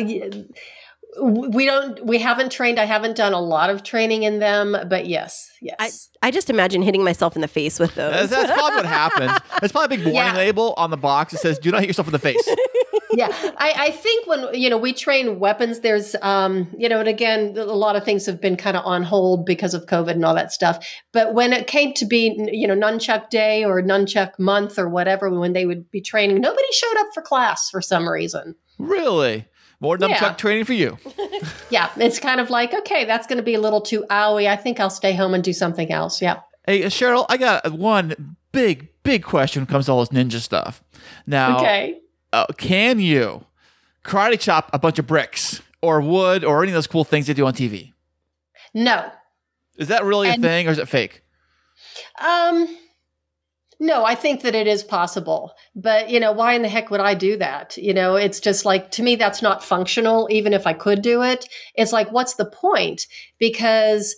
we 1.21 1.65
don't, 1.67 2.05
we 2.07 2.19
haven't 2.19 2.53
trained. 2.53 2.79
I 2.79 2.85
haven't 2.85 3.17
done 3.17 3.33
a 3.33 3.41
lot 3.41 3.71
of 3.71 3.83
training 3.83 4.23
in 4.23 4.39
them, 4.39 4.77
but 4.89 5.07
yes, 5.07 5.51
yes. 5.61 6.09
I 6.23 6.31
just 6.31 6.51
imagine 6.51 6.83
hitting 6.83 7.03
myself 7.03 7.35
in 7.35 7.43
the 7.43 7.49
face 7.49 7.79
with 7.81 7.95
those. 7.95 8.31
That's, 8.31 8.31
that's 8.31 8.53
probably 8.53 8.77
what 8.77 8.87
happens. 8.87 9.33
There's 9.61 9.73
probably 9.73 9.97
a 9.97 9.99
big 9.99 10.07
warning 10.15 10.35
Yeah. 10.35 10.37
label 10.37 10.75
on 10.77 10.91
the 10.91 10.97
box 10.97 11.33
that 11.33 11.39
says, 11.39 11.59
"Do 11.59 11.71
not 11.71 11.81
hit 11.81 11.89
yourself 11.89 12.09
in 12.09 12.13
the 12.13 12.19
face." 12.19 12.49
yeah 13.13 13.29
I, 13.59 13.75
I 13.77 13.91
think 13.91 14.29
when 14.29 14.55
you 14.55 14.71
know 14.71 14.79
we 14.79 14.93
train 14.93 15.41
weapons 15.41 15.81
there's 15.81 16.15
um 16.23 16.69
you 16.79 16.89
know 16.89 17.01
and 17.01 17.09
again 17.09 17.57
a 17.59 17.65
lot 17.65 17.97
of 17.97 18.05
things 18.05 18.25
have 18.27 18.41
been 18.41 18.57
kind 18.57 18.77
of 18.77 18.87
on 18.87 19.03
hold 19.03 19.45
because 19.45 19.75
of 19.75 19.87
covid 19.87 20.11
and 20.13 20.25
all 20.25 20.35
that 20.37 20.53
stuff 20.53 20.87
but 21.13 21.35
when 21.35 21.53
it 21.53 21.67
came 21.67 21.93
to 21.95 22.07
be 22.07 22.33
you 22.53 22.69
know 22.69 22.77
nunchuck 22.77 23.29
day 23.29 23.65
or 23.65 23.83
nunchuck 23.83 24.39
month 24.39 24.79
or 24.79 24.89
whatever 24.89 25.29
when 25.29 25.55
they 25.55 25.67
would 25.67 25.91
be 25.91 26.01
training 26.01 26.41
nobody 26.41 26.63
showed 26.73 26.97
up 26.99 27.09
for 27.13 27.21
class 27.21 27.69
for 27.69 27.81
some 27.83 28.09
reason 28.09 28.55
really? 28.79 29.45
More 29.81 29.97
nunchuck 29.97 30.21
Yeah. 30.21 30.33
training 30.35 30.65
for 30.65 30.75
you. 30.75 30.99
yeah 31.71 31.89
it's 31.97 32.19
kind 32.21 32.41
of 32.41 32.51
like 32.51 32.75
okay 32.75 33.05
that's 33.07 33.27
going 33.27 33.39
to 33.39 33.43
be 33.43 33.55
a 33.55 33.61
little 33.61 33.81
too 33.81 34.05
owie 34.11 34.47
i 34.49 34.55
think 34.57 34.79
i'll 34.79 34.91
stay 34.91 35.15
home 35.15 35.33
and 35.35 35.43
do 35.43 35.53
something 35.53 35.91
else 35.91 36.21
yeah 36.21 36.41
Hey, 36.67 36.85
uh, 36.85 36.89
Cheryl, 36.89 37.25
I 37.31 37.39
got 37.39 37.73
one 37.73 38.37
big, 38.53 38.91
big 39.03 39.25
question 39.25 39.63
when 39.63 39.69
it 39.69 39.71
comes 39.71 39.87
to 39.87 39.93
all 39.93 40.01
this 40.05 40.11
ninja 40.11 40.39
stuff. 40.41 40.85
Now, 41.27 41.59
okay 41.59 41.99
uh, 42.33 42.47
can 42.59 43.01
you 43.01 43.45
karate 44.05 44.39
chop 44.39 44.69
a 44.75 44.79
bunch 44.79 44.99
of 44.99 45.07
bricks 45.07 45.63
or 45.83 46.01
wood 46.03 46.45
or 46.45 46.63
any 46.63 46.71
of 46.71 46.75
those 46.75 46.87
cool 46.87 47.03
things 47.05 47.27
they 47.27 47.33
do 47.35 47.47
on 47.47 47.55
TV? 47.55 47.93
no 48.75 49.11
Is 49.79 49.89
that 49.89 50.05
really 50.05 50.29
And- 50.29 50.45
a 50.45 50.49
thing 50.49 50.69
or 50.69 50.71
is 50.73 50.79
it 50.79 50.89
fake? 50.89 51.23
Um, 52.21 52.69
no, 53.83 54.05
I 54.05 54.15
think 54.15 54.43
that 54.43 54.55
it 54.55 54.67
is 54.67 54.85
possible. 54.85 55.55
But, 55.75 56.11
you 56.11 56.21
know, 56.21 56.33
why 56.33 56.53
in 56.53 56.61
the 56.61 56.69
heck 56.69 56.91
would 56.91 57.01
I 57.01 57.15
do 57.15 57.39
that? 57.39 57.79
You 57.79 57.95
know, 57.95 58.15
it's 58.15 58.39
just 58.39 58.67
like, 58.67 58.91
to 58.93 59.03
me, 59.03 59.17
that's 59.17 59.41
not 59.41 59.65
functional, 59.65 60.29
even 60.31 60.53
if 60.53 60.67
I 60.67 60.75
could 60.75 61.01
do 61.01 61.23
it. 61.23 61.49
It's 61.75 61.93
like, 61.93 62.13
what's 62.13 62.35
the 62.35 62.45
point? 62.45 63.07
Because 63.39 64.15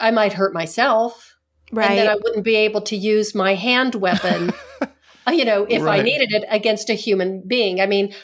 I 0.00 0.10
might 0.12 0.32
hurt 0.32 0.54
myself. 0.54 1.36
right. 1.72 1.90
And 1.90 1.98
then 1.98 2.08
I 2.08 2.14
wouldn't 2.14 2.44
be 2.44 2.56
able 2.56 2.80
to 2.82 2.96
use 2.96 3.34
my 3.34 3.54
hand 3.54 3.94
weapon, 3.96 4.54
you 5.30 5.44
know, 5.44 5.66
if 5.68 5.82
I 5.82 6.00
needed 6.00 6.32
it 6.32 6.44
against 6.48 6.88
a 6.88 6.94
human 6.94 7.42
being. 7.46 7.82
I 7.82 7.86
mean, 7.86 8.14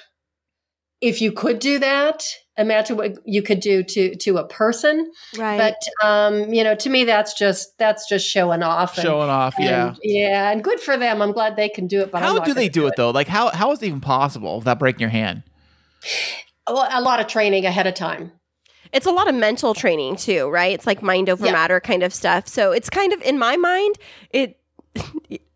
if 1.02 1.20
you 1.20 1.32
could 1.32 1.58
do 1.58 1.80
that, 1.80 2.24
imagine 2.58 2.96
what 2.96 3.16
you 3.24 3.42
could 3.42 3.60
do 3.60 3.82
to 3.82 4.14
to 4.16 4.36
a 4.38 4.46
person. 4.46 5.10
right. 5.38 5.58
But 5.58 6.06
um, 6.06 6.52
you 6.52 6.62
know, 6.64 6.74
to 6.74 6.90
me, 6.90 7.04
that's 7.04 7.34
just 7.34 7.76
that's 7.78 8.08
just 8.08 8.26
showing 8.28 8.62
off. 8.62 8.96
and- 8.98 9.04
Showing 9.06 9.30
off, 9.30 9.54
yeah. 9.58 9.88
and- 9.88 9.98
yeah, 10.02 10.50
and 10.50 10.62
good 10.62 10.80
for 10.80 10.96
them. 10.96 11.22
I'm 11.22 11.32
glad 11.32 11.56
they 11.56 11.68
can 11.68 11.86
do 11.86 12.00
it. 12.00 12.10
But 12.12 12.22
How 12.22 12.38
do 12.38 12.52
they 12.54 12.68
gonna 12.68 12.70
do 12.70 12.86
it 12.86 12.94
though? 12.96 13.10
Like, 13.10 13.28
how 13.28 13.50
how 13.50 13.72
is 13.72 13.82
it 13.82 13.86
even 13.86 14.00
possible 14.00 14.58
without 14.58 14.78
breaking 14.78 15.00
your 15.00 15.10
hand? 15.10 15.42
Well, 16.68 16.86
a 16.90 17.00
lot 17.00 17.20
of 17.20 17.26
training 17.26 17.66
ahead 17.66 17.86
of 17.86 17.94
time. 17.94 18.32
it's 18.92 19.06
a 19.06 19.10
lot 19.10 19.28
of 19.28 19.34
mental 19.34 19.72
training 19.74 20.16
too, 20.16 20.48
right? 20.50 20.72
It's 20.74 20.86
like 20.86 21.02
mind 21.02 21.28
over 21.30 21.46
Yeah. 21.46 21.52
matter 21.52 21.80
kind 21.80 22.02
of 22.02 22.12
stuff. 22.12 22.46
So 22.46 22.72
it's 22.72 22.90
kind 22.90 23.12
of 23.12 23.22
in 23.22 23.38
my 23.38 23.56
mind, 23.56 23.96
it 24.30 24.58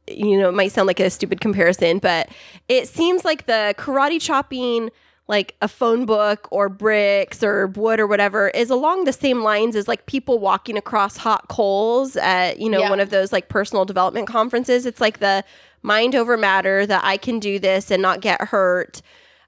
you 0.09 0.39
know, 0.39 0.49
it 0.49 0.55
might 0.55 0.73
sound 0.73 0.87
like 0.87 1.01
a 1.01 1.11
stupid 1.11 1.41
comparison, 1.41 1.99
but 1.99 2.29
it 2.69 2.89
seems 2.89 3.25
like 3.25 3.47
the 3.47 3.75
karate 3.77 4.21
chopping 4.21 4.91
like 5.29 5.57
a 5.61 5.67
phone 5.69 6.07
book 6.07 6.47
or 6.53 6.69
bricks 6.69 7.43
or 7.43 7.67
wood 7.69 7.99
or 7.99 8.07
whatever 8.07 8.49
is 8.51 8.71
along 8.71 9.05
the 9.05 9.13
same 9.13 9.43
lines 9.43 9.75
as 9.75 9.89
like 9.89 10.07
people 10.07 10.39
walking 10.39 10.77
across 10.77 11.17
hot 11.17 11.49
coals 11.49 12.17
at, 12.17 12.61
you 12.61 12.69
know, 12.71 12.79
Yeah. 12.79 12.91
one 12.91 13.01
of 13.01 13.11
those 13.11 13.33
like 13.33 13.49
personal 13.49 13.85
development 13.85 14.29
conferences. 14.29 14.87
It's 14.87 15.01
like 15.01 15.19
the 15.19 15.43
mind 15.83 16.15
over 16.15 16.37
matter 16.37 16.87
that 16.87 17.03
I 17.05 17.17
can 17.17 17.41
do 17.41 17.59
this 17.59 17.91
and 17.91 18.01
not 18.01 18.21
get 18.21 18.41
hurt. 18.41 19.03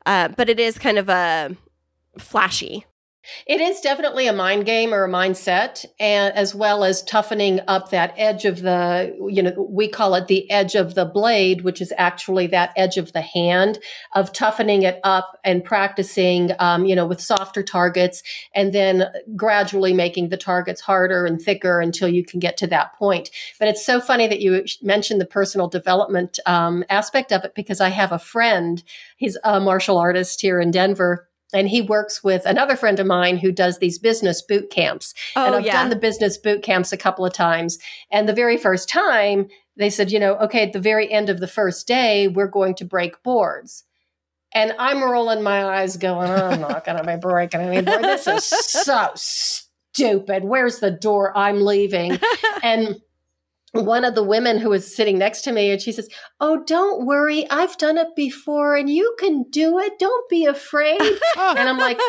Uh, 0.05 0.29
but 0.29 0.49
it 0.49 0.59
is 0.59 0.79
kind 0.79 0.99
of 0.99 1.09
a 1.09 1.55
flashy. 2.19 2.85
It 3.47 3.61
is 3.61 3.81
definitely 3.81 4.27
a 4.27 4.33
mind 4.33 4.67
game 4.67 4.93
or 4.93 5.05
a 5.05 5.09
mindset, 5.09 5.85
and 5.99 6.35
as 6.35 6.55
well 6.55 6.85
as 6.85 7.03
toughening 7.03 7.61
up 7.69 7.91
that 7.91 8.15
edge 8.17 8.45
of 8.45 8.63
the, 8.63 9.17
you 9.29 9.43
know, 9.43 9.67
we 9.71 9.89
call 9.89 10.15
it 10.15 10.27
the 10.27 10.51
edge 10.51 10.75
of 10.75 10.95
the 10.95 11.05
blade, 11.05 11.63
which 11.63 11.81
is 11.81 11.93
actually 11.97 12.47
that 12.49 12.73
edge 12.77 12.97
of 12.97 13.13
the 13.13 13.21
hand 13.21 13.79
of 14.15 14.33
toughening 14.33 14.83
it 14.83 15.01
up 15.05 15.39
and 15.45 15.65
practicing, 15.65 16.53
um, 16.59 16.85
you 16.85 16.95
know, 16.95 17.07
with 17.07 17.21
softer 17.21 17.63
targets, 17.63 18.23
and 18.55 18.73
then 18.73 19.05
gradually 19.37 19.93
making 19.93 20.29
the 20.29 20.37
targets 20.37 20.81
harder 20.81 21.27
and 21.27 21.41
thicker 21.41 21.81
until 21.81 22.09
you 22.09 22.25
can 22.25 22.41
get 22.41 22.57
to 22.57 22.67
that 22.67 22.95
point. 22.97 23.31
But 23.59 23.69
it's 23.69 23.85
so 23.85 24.01
funny 24.01 24.27
that 24.29 24.41
you 24.41 24.65
mentioned 24.83 25.21
the 25.21 25.27
personal 25.27 25.69
development 25.69 26.39
um, 26.47 26.85
aspect 26.89 27.33
of 27.33 27.45
it 27.45 27.55
because 27.55 27.81
I 27.81 27.89
have 27.89 28.13
a 28.13 28.19
friend, 28.19 28.83
he's 29.17 29.37
a 29.45 29.61
martial 29.61 29.99
artist 29.99 30.41
here 30.41 30.61
in 30.61 30.71
Denver 30.71 31.29
and 31.53 31.69
he 31.69 31.81
works 31.81 32.23
with 32.23 32.45
another 32.45 32.77
friend 32.77 33.01
of 33.01 33.07
mine 33.07 33.39
who 33.39 33.53
does 33.53 33.79
these 33.79 33.99
business 33.99 34.43
boot 34.43 34.71
camps. 34.71 35.15
Oh, 35.35 35.47
and 35.47 35.55
I've 35.55 35.65
yeah. 35.65 35.73
done 35.73 35.91
the 35.91 35.97
business 35.97 36.37
boot 36.37 36.63
camps 36.63 36.93
a 36.93 36.97
couple 36.97 37.25
of 37.25 37.33
times. 37.33 37.79
And 38.11 38.29
the 38.29 38.35
very 38.35 38.57
first 38.57 38.89
time, 38.89 39.49
they 39.77 39.91
said, 39.91 40.11
you 40.11 40.19
know, 40.19 40.37
okay, 40.37 40.63
at 40.63 40.73
the 40.73 40.81
very 40.81 41.11
end 41.11 41.31
of 41.31 41.41
the 41.41 41.47
first 41.47 41.87
day, 41.87 42.29
we're 42.29 42.49
going 42.49 42.75
to 42.77 42.85
break 42.85 43.23
boards. 43.23 43.85
And 44.55 44.75
I'm 44.79 45.03
rolling 45.03 45.43
my 45.43 45.65
eyes, 45.65 45.97
going, 45.97 46.31
I'm 46.31 46.61
not 46.61 46.85
going 46.87 46.99
to 46.99 47.05
be 47.05 47.17
breaking 47.17 47.61
any 47.61 47.83
board. 47.83 48.03
This 48.03 48.27
is 48.27 48.45
so 48.45 49.11
stupid. 49.15 50.45
Where's 50.45 50.81
the 50.81 50.91
door? 50.91 51.37
I'm 51.37 51.63
leaving. 51.63 52.19
and 52.63 53.01
one 53.73 54.05
of 54.05 54.15
the 54.15 54.23
women 54.23 54.59
who 54.59 54.71
was 54.71 54.95
sitting 54.95 55.19
next 55.19 55.43
to 55.43 55.53
me 55.53 55.71
and 55.71 55.81
she 55.81 55.93
says 55.93 56.09
oh 56.41 56.63
don't 56.65 57.05
worry 57.07 57.49
i've 57.51 57.77
done 57.79 57.99
it 57.99 58.09
before 58.17 58.75
and 58.77 58.89
you 58.89 59.15
can 59.19 59.45
do 59.51 59.79
it 59.79 59.99
don't 59.99 60.29
be 60.31 60.47
afraid 60.47 61.01
and 61.39 61.59
i'm 61.69 61.79
like 61.79 62.01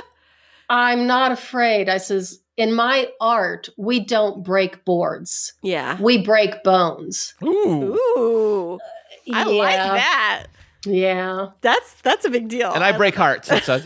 i'm 0.69 1.05
not 1.05 1.31
afraid 1.31 1.89
i 1.89 1.97
says 1.97 2.39
in 2.55 2.73
my 2.73 3.07
art 3.19 3.69
we 3.77 3.99
don't 3.99 4.43
break 4.43 4.83
boards 4.85 5.53
Yeah. 5.61 5.99
we 6.01 6.17
break 6.17 6.63
bones 6.63 7.33
Ooh. 7.43 7.93
Ooh. 8.17 8.79
I 9.31 9.43
like 9.43 9.75
that. 9.75 10.47
Yeah 10.85 11.47
That's 11.61 11.93
that's 12.01 12.25
a 12.25 12.29
big 12.29 12.47
deal. 12.47 12.71
And 12.71 12.83
I 12.83 12.95
break 12.95 13.15
hearts. 13.15 13.49
That's 13.49 13.67
a- 13.67 13.81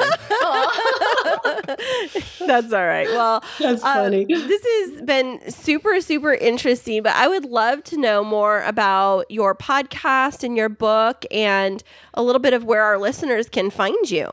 That's 2.46 2.74
all 2.74 2.86
right. 2.86 3.08
Well, 3.08 3.44
that's 3.60 3.84
uh, 3.84 3.94
funny 3.94 4.26
this 4.26 4.66
has 4.66 5.02
been 5.02 5.40
super, 5.50 6.00
super 6.02 6.34
interesting, 6.34 7.04
but 7.04 7.14
I 7.16 7.28
would 7.28 7.46
love 7.46 7.84
to 7.86 7.98
know 7.98 8.24
more 8.24 8.62
about 8.64 9.30
your 9.32 9.56
podcast 9.56 10.44
and 10.44 10.56
your 10.58 10.70
book 10.70 11.26
and 11.32 11.84
a 12.14 12.22
little 12.24 12.40
bit 12.42 12.54
of 12.54 12.64
where 12.66 12.84
our 12.84 12.98
listeners 12.98 13.50
can 13.50 13.70
find 13.70 14.10
you. 14.12 14.30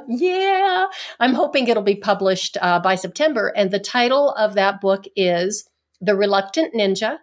Yeah. 0.09 0.87
I'm 1.19 1.33
hoping 1.35 1.67
it'll 1.67 1.83
be 1.83 1.95
published 1.95 2.57
uh, 2.59 2.79
by 2.79 2.95
September. 2.95 3.53
And 3.55 3.69
the 3.69 3.79
title 3.79 4.31
of 4.31 4.55
that 4.55 4.81
book 4.81 5.05
is 5.15 5.69
The 6.01 6.15
Reluctant 6.15 6.73
Ninja 6.73 7.19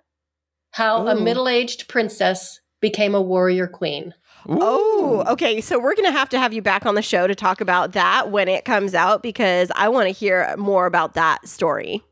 How 0.70 1.08
a 1.08 1.20
Middle 1.20 1.48
Aged 1.48 1.88
Princess 1.88 2.60
Became 2.80 3.14
a 3.16 3.20
Warrior 3.20 3.66
Queen. 3.66 4.14
Oh, 4.48 5.24
okay. 5.26 5.60
So 5.60 5.78
we're 5.78 5.94
going 5.96 6.10
to 6.10 6.16
have 6.16 6.28
to 6.30 6.38
have 6.38 6.52
you 6.52 6.62
back 6.62 6.86
on 6.86 6.94
the 6.94 7.02
show 7.02 7.26
to 7.26 7.34
talk 7.34 7.60
about 7.60 7.92
that 7.92 8.30
when 8.30 8.48
it 8.48 8.64
comes 8.64 8.94
out 8.94 9.22
because 9.22 9.70
I 9.74 9.88
want 9.88 10.06
to 10.06 10.12
hear 10.12 10.54
more 10.56 10.86
about 10.86 11.14
that 11.14 11.46
story. 11.48 12.02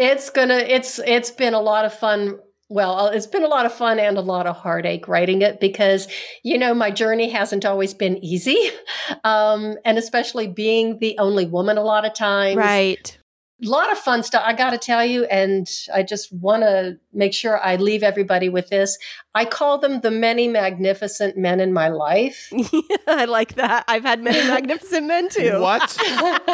It's 0.00 0.30
gonna. 0.30 0.56
It's 0.56 0.98
it's 0.98 1.30
been 1.30 1.52
a 1.52 1.60
lot 1.60 1.84
of 1.84 1.92
fun. 1.92 2.38
Well, 2.70 3.08
it's 3.08 3.26
been 3.26 3.44
a 3.44 3.48
lot 3.48 3.66
of 3.66 3.72
fun 3.74 3.98
and 3.98 4.16
a 4.16 4.22
lot 4.22 4.46
of 4.46 4.56
heartache 4.56 5.06
writing 5.08 5.42
it 5.42 5.60
because 5.60 6.08
you 6.42 6.56
know 6.56 6.72
my 6.72 6.90
journey 6.90 7.28
hasn't 7.28 7.66
always 7.66 7.92
been 7.92 8.16
easy, 8.24 8.70
um, 9.24 9.76
and 9.84 9.98
especially 9.98 10.46
being 10.46 10.98
the 11.00 11.18
only 11.18 11.44
woman 11.44 11.76
a 11.76 11.82
lot 11.82 12.06
of 12.06 12.14
times. 12.14 12.56
Right. 12.56 13.19
A 13.62 13.68
lot 13.68 13.92
of 13.92 13.98
fun 13.98 14.22
stuff. 14.22 14.42
I 14.44 14.54
got 14.54 14.70
to 14.70 14.78
tell 14.78 15.04
you, 15.04 15.24
and 15.24 15.68
I 15.92 16.02
just 16.02 16.32
want 16.32 16.62
to 16.62 16.98
make 17.12 17.34
sure 17.34 17.60
I 17.60 17.76
leave 17.76 18.02
everybody 18.02 18.48
with 18.48 18.68
this. 18.68 18.96
I 19.34 19.44
call 19.44 19.78
them 19.78 20.00
the 20.00 20.10
many 20.10 20.48
magnificent 20.48 21.36
men 21.36 21.60
in 21.60 21.72
my 21.72 21.88
life. 21.88 22.50
I 23.06 23.26
like 23.26 23.54
that. 23.54 23.84
I've 23.86 24.04
had 24.04 24.22
many 24.22 24.38
magnificent 24.48 25.06
men 25.06 25.28
too. 25.28 25.60
what? 25.60 25.96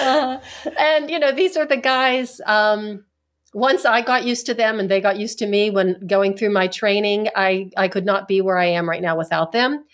Uh, 0.00 0.38
and 0.78 1.10
you 1.10 1.18
know 1.18 1.32
these 1.32 1.56
are 1.56 1.66
the 1.66 1.76
guys 1.76 2.40
um 2.46 3.04
once 3.54 3.84
i 3.84 4.00
got 4.02 4.24
used 4.24 4.46
to 4.46 4.54
them 4.54 4.78
and 4.78 4.90
they 4.90 5.00
got 5.00 5.16
used 5.18 5.38
to 5.38 5.46
me 5.46 5.70
when 5.70 6.06
going 6.06 6.36
through 6.36 6.50
my 6.50 6.66
training 6.66 7.28
i 7.34 7.70
i 7.76 7.88
could 7.88 8.04
not 8.04 8.28
be 8.28 8.40
where 8.40 8.58
i 8.58 8.66
am 8.66 8.88
right 8.88 9.02
now 9.02 9.16
without 9.16 9.52
them 9.52 9.84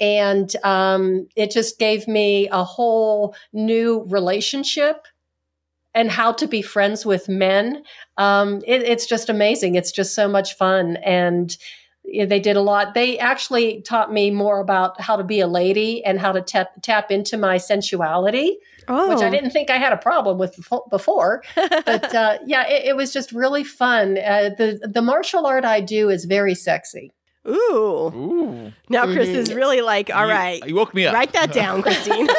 and 0.00 0.54
um 0.64 1.26
it 1.36 1.50
just 1.50 1.78
gave 1.78 2.06
me 2.06 2.48
a 2.50 2.62
whole 2.62 3.34
new 3.52 4.04
relationship 4.08 5.06
and 5.98 6.10
how 6.10 6.32
to 6.32 6.46
be 6.46 6.62
friends 6.62 7.04
with 7.04 7.28
men 7.28 7.82
um 8.16 8.62
it, 8.66 8.82
it's 8.82 9.06
just 9.06 9.28
amazing 9.28 9.74
it's 9.74 9.92
just 9.92 10.14
so 10.14 10.28
much 10.28 10.54
fun 10.54 10.96
and 10.98 11.56
they 12.26 12.40
did 12.40 12.56
a 12.56 12.62
lot. 12.62 12.94
They 12.94 13.18
actually 13.18 13.82
taught 13.82 14.10
me 14.10 14.30
more 14.30 14.60
about 14.60 14.98
how 14.98 15.16
to 15.16 15.24
be 15.24 15.40
a 15.40 15.46
lady 15.46 16.02
and 16.06 16.18
how 16.18 16.32
to 16.32 16.40
tap 16.40 16.70
tap 16.80 17.10
into 17.10 17.36
my 17.36 17.58
sensuality 17.58 18.56
Oh, 18.88 19.08
which 19.10 19.22
I 19.22 19.28
didn't 19.28 19.50
think 19.50 19.70
I 19.70 19.76
had 19.76 19.92
a 19.92 19.98
problem 19.98 20.38
with 20.38 20.58
before. 20.90 21.42
But 21.54 22.14
uh, 22.14 22.38
yeah, 22.46 22.66
it, 22.66 22.86
it 22.86 22.96
was 22.96 23.12
just 23.12 23.32
really 23.32 23.62
fun. 23.62 24.16
Uh, 24.18 24.50
the 24.56 24.80
the 24.90 25.02
martial 25.02 25.46
art 25.46 25.64
I 25.64 25.80
do 25.80 26.08
is 26.08 26.24
very 26.24 26.54
sexy. 26.54 27.12
Ooh. 27.48 28.12
Ooh. 28.14 28.72
Now 28.88 29.04
Kris 29.04 29.28
Mhm. 29.28 29.34
is 29.34 29.54
really 29.54 29.80
like, 29.80 30.14
all 30.14 30.26
You- 30.26 30.32
right. 30.32 30.66
You 30.66 30.74
woke 30.74 30.94
me 30.94 31.06
up. 31.06 31.14
Write 31.14 31.32
that 31.32 31.52
down, 31.52 31.82
Kristine. 31.82 32.26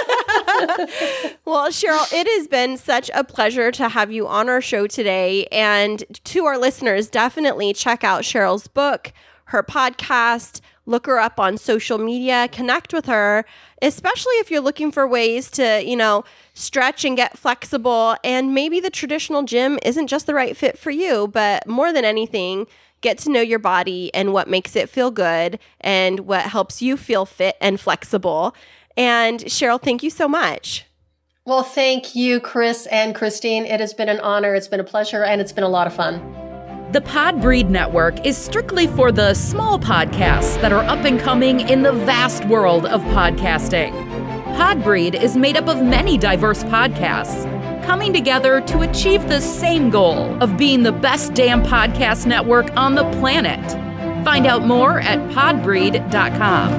well, 1.45 1.69
Cheryl, 1.69 2.11
it 2.14 2.27
has 2.27 2.48
been 2.48 2.77
such 2.77 3.10
a 3.14 3.23
pleasure 3.23 3.72
to 3.72 3.90
have 3.90 4.11
you 4.11 4.27
on 4.27 4.49
our 4.49 4.61
show 4.61 4.88
today. 4.88 5.45
And 5.52 6.03
to 6.26 6.45
our 6.45 6.57
listeners, 6.57 7.10
definitely 7.10 7.73
check 7.73 8.03
out 8.03 8.23
Cheryl's 8.23 8.68
book, 8.68 9.11
her 9.45 9.64
podcast, 9.64 10.61
look 10.86 11.06
her 11.06 11.19
up 11.19 11.40
on 11.40 11.57
social 11.57 11.98
media, 11.98 12.48
connect 12.52 12.94
with 12.94 13.06
her, 13.06 13.45
especially 13.81 14.34
if 14.36 14.49
you're 14.49 14.61
looking 14.61 14.91
for 14.91 15.07
ways 15.07 15.52
to, 15.52 15.84
you 15.86 15.95
know, 15.95 16.23
stretch 16.56 17.06
and 17.06 17.15
get 17.15 17.38
flexible. 17.38 18.15
And 18.23 18.53
maybe 18.56 18.80
the 18.80 18.90
traditional 18.90 19.44
gym 19.44 19.77
isn't 19.84 20.07
just 20.07 20.26
the 20.26 20.34
right 20.34 20.57
fit 20.57 20.77
for 20.80 20.90
you, 20.91 21.27
but 21.27 21.68
more 21.68 21.94
than 21.94 22.06
anything, 22.06 22.65
get 23.02 23.18
to 23.20 23.32
know 23.32 23.42
your 23.42 23.60
body 23.60 24.14
and 24.14 24.34
what 24.34 24.48
makes 24.48 24.76
it 24.76 24.90
feel 24.90 25.12
good 25.12 25.60
and 25.82 26.22
what 26.22 26.46
helps 26.46 26.82
you 26.82 26.98
feel 26.98 27.26
fit 27.26 27.56
and 27.62 27.80
flexible. 27.80 28.56
And 28.98 29.40
Cheryl, 29.42 29.82
thank 29.82 30.04
you 30.04 30.10
so 30.10 30.28
much. 30.28 30.86
Well, 31.46 31.64
thank 31.64 32.16
you, 32.16 32.40
Kris 32.40 32.86
and 32.88 33.16
Kristine. 33.16 33.66
It 33.66 33.80
has 33.80 33.94
been 33.94 34.10
an 34.10 34.20
honor. 34.20 34.54
It's 34.54 34.68
been 34.68 34.80
a 34.80 34.84
pleasure, 34.84 35.24
and 35.24 35.42
it's 35.42 35.52
been 35.52 35.64
a 35.64 35.70
lot 35.70 35.88
of 35.88 35.94
fun. 35.94 36.20
The 36.92 37.02
Podbreed 37.02 37.70
Network 37.70 38.26
is 38.26 38.38
strictly 38.38 38.88
for 38.88 39.12
the 39.12 39.34
small 39.34 39.80
podcasts 39.80 40.60
that 40.62 40.72
are 40.72 40.84
up 40.84 41.06
and 41.06 41.20
coming 41.20 41.62
in 41.62 41.84
the 41.84 41.92
vast 41.92 42.46
world 42.46 42.86
of 42.86 43.02
podcasting. 43.02 43.92
Podbreed 44.58 45.20
is 45.20 45.38
made 45.38 45.56
up 45.56 45.68
of 45.68 45.82
many 45.82 46.18
diverse 46.18 46.64
podcasts 46.66 47.46
coming 47.90 48.14
together 48.14 48.61
to 48.61 48.82
achieve 48.82 49.28
the 49.30 49.41
same 49.41 49.90
goal 49.90 50.38
of 50.44 50.56
being 50.57 50.84
the 50.84 50.91
best 50.91 51.34
damn 51.34 51.64
podcast 51.64 52.28
network 52.28 52.70
on 52.78 52.94
the 52.94 53.03
planet. 53.14 53.60
Find 54.24 54.45
out 54.45 54.64
more 54.64 54.99
at 54.99 55.18
podbreed.com. 55.32 56.70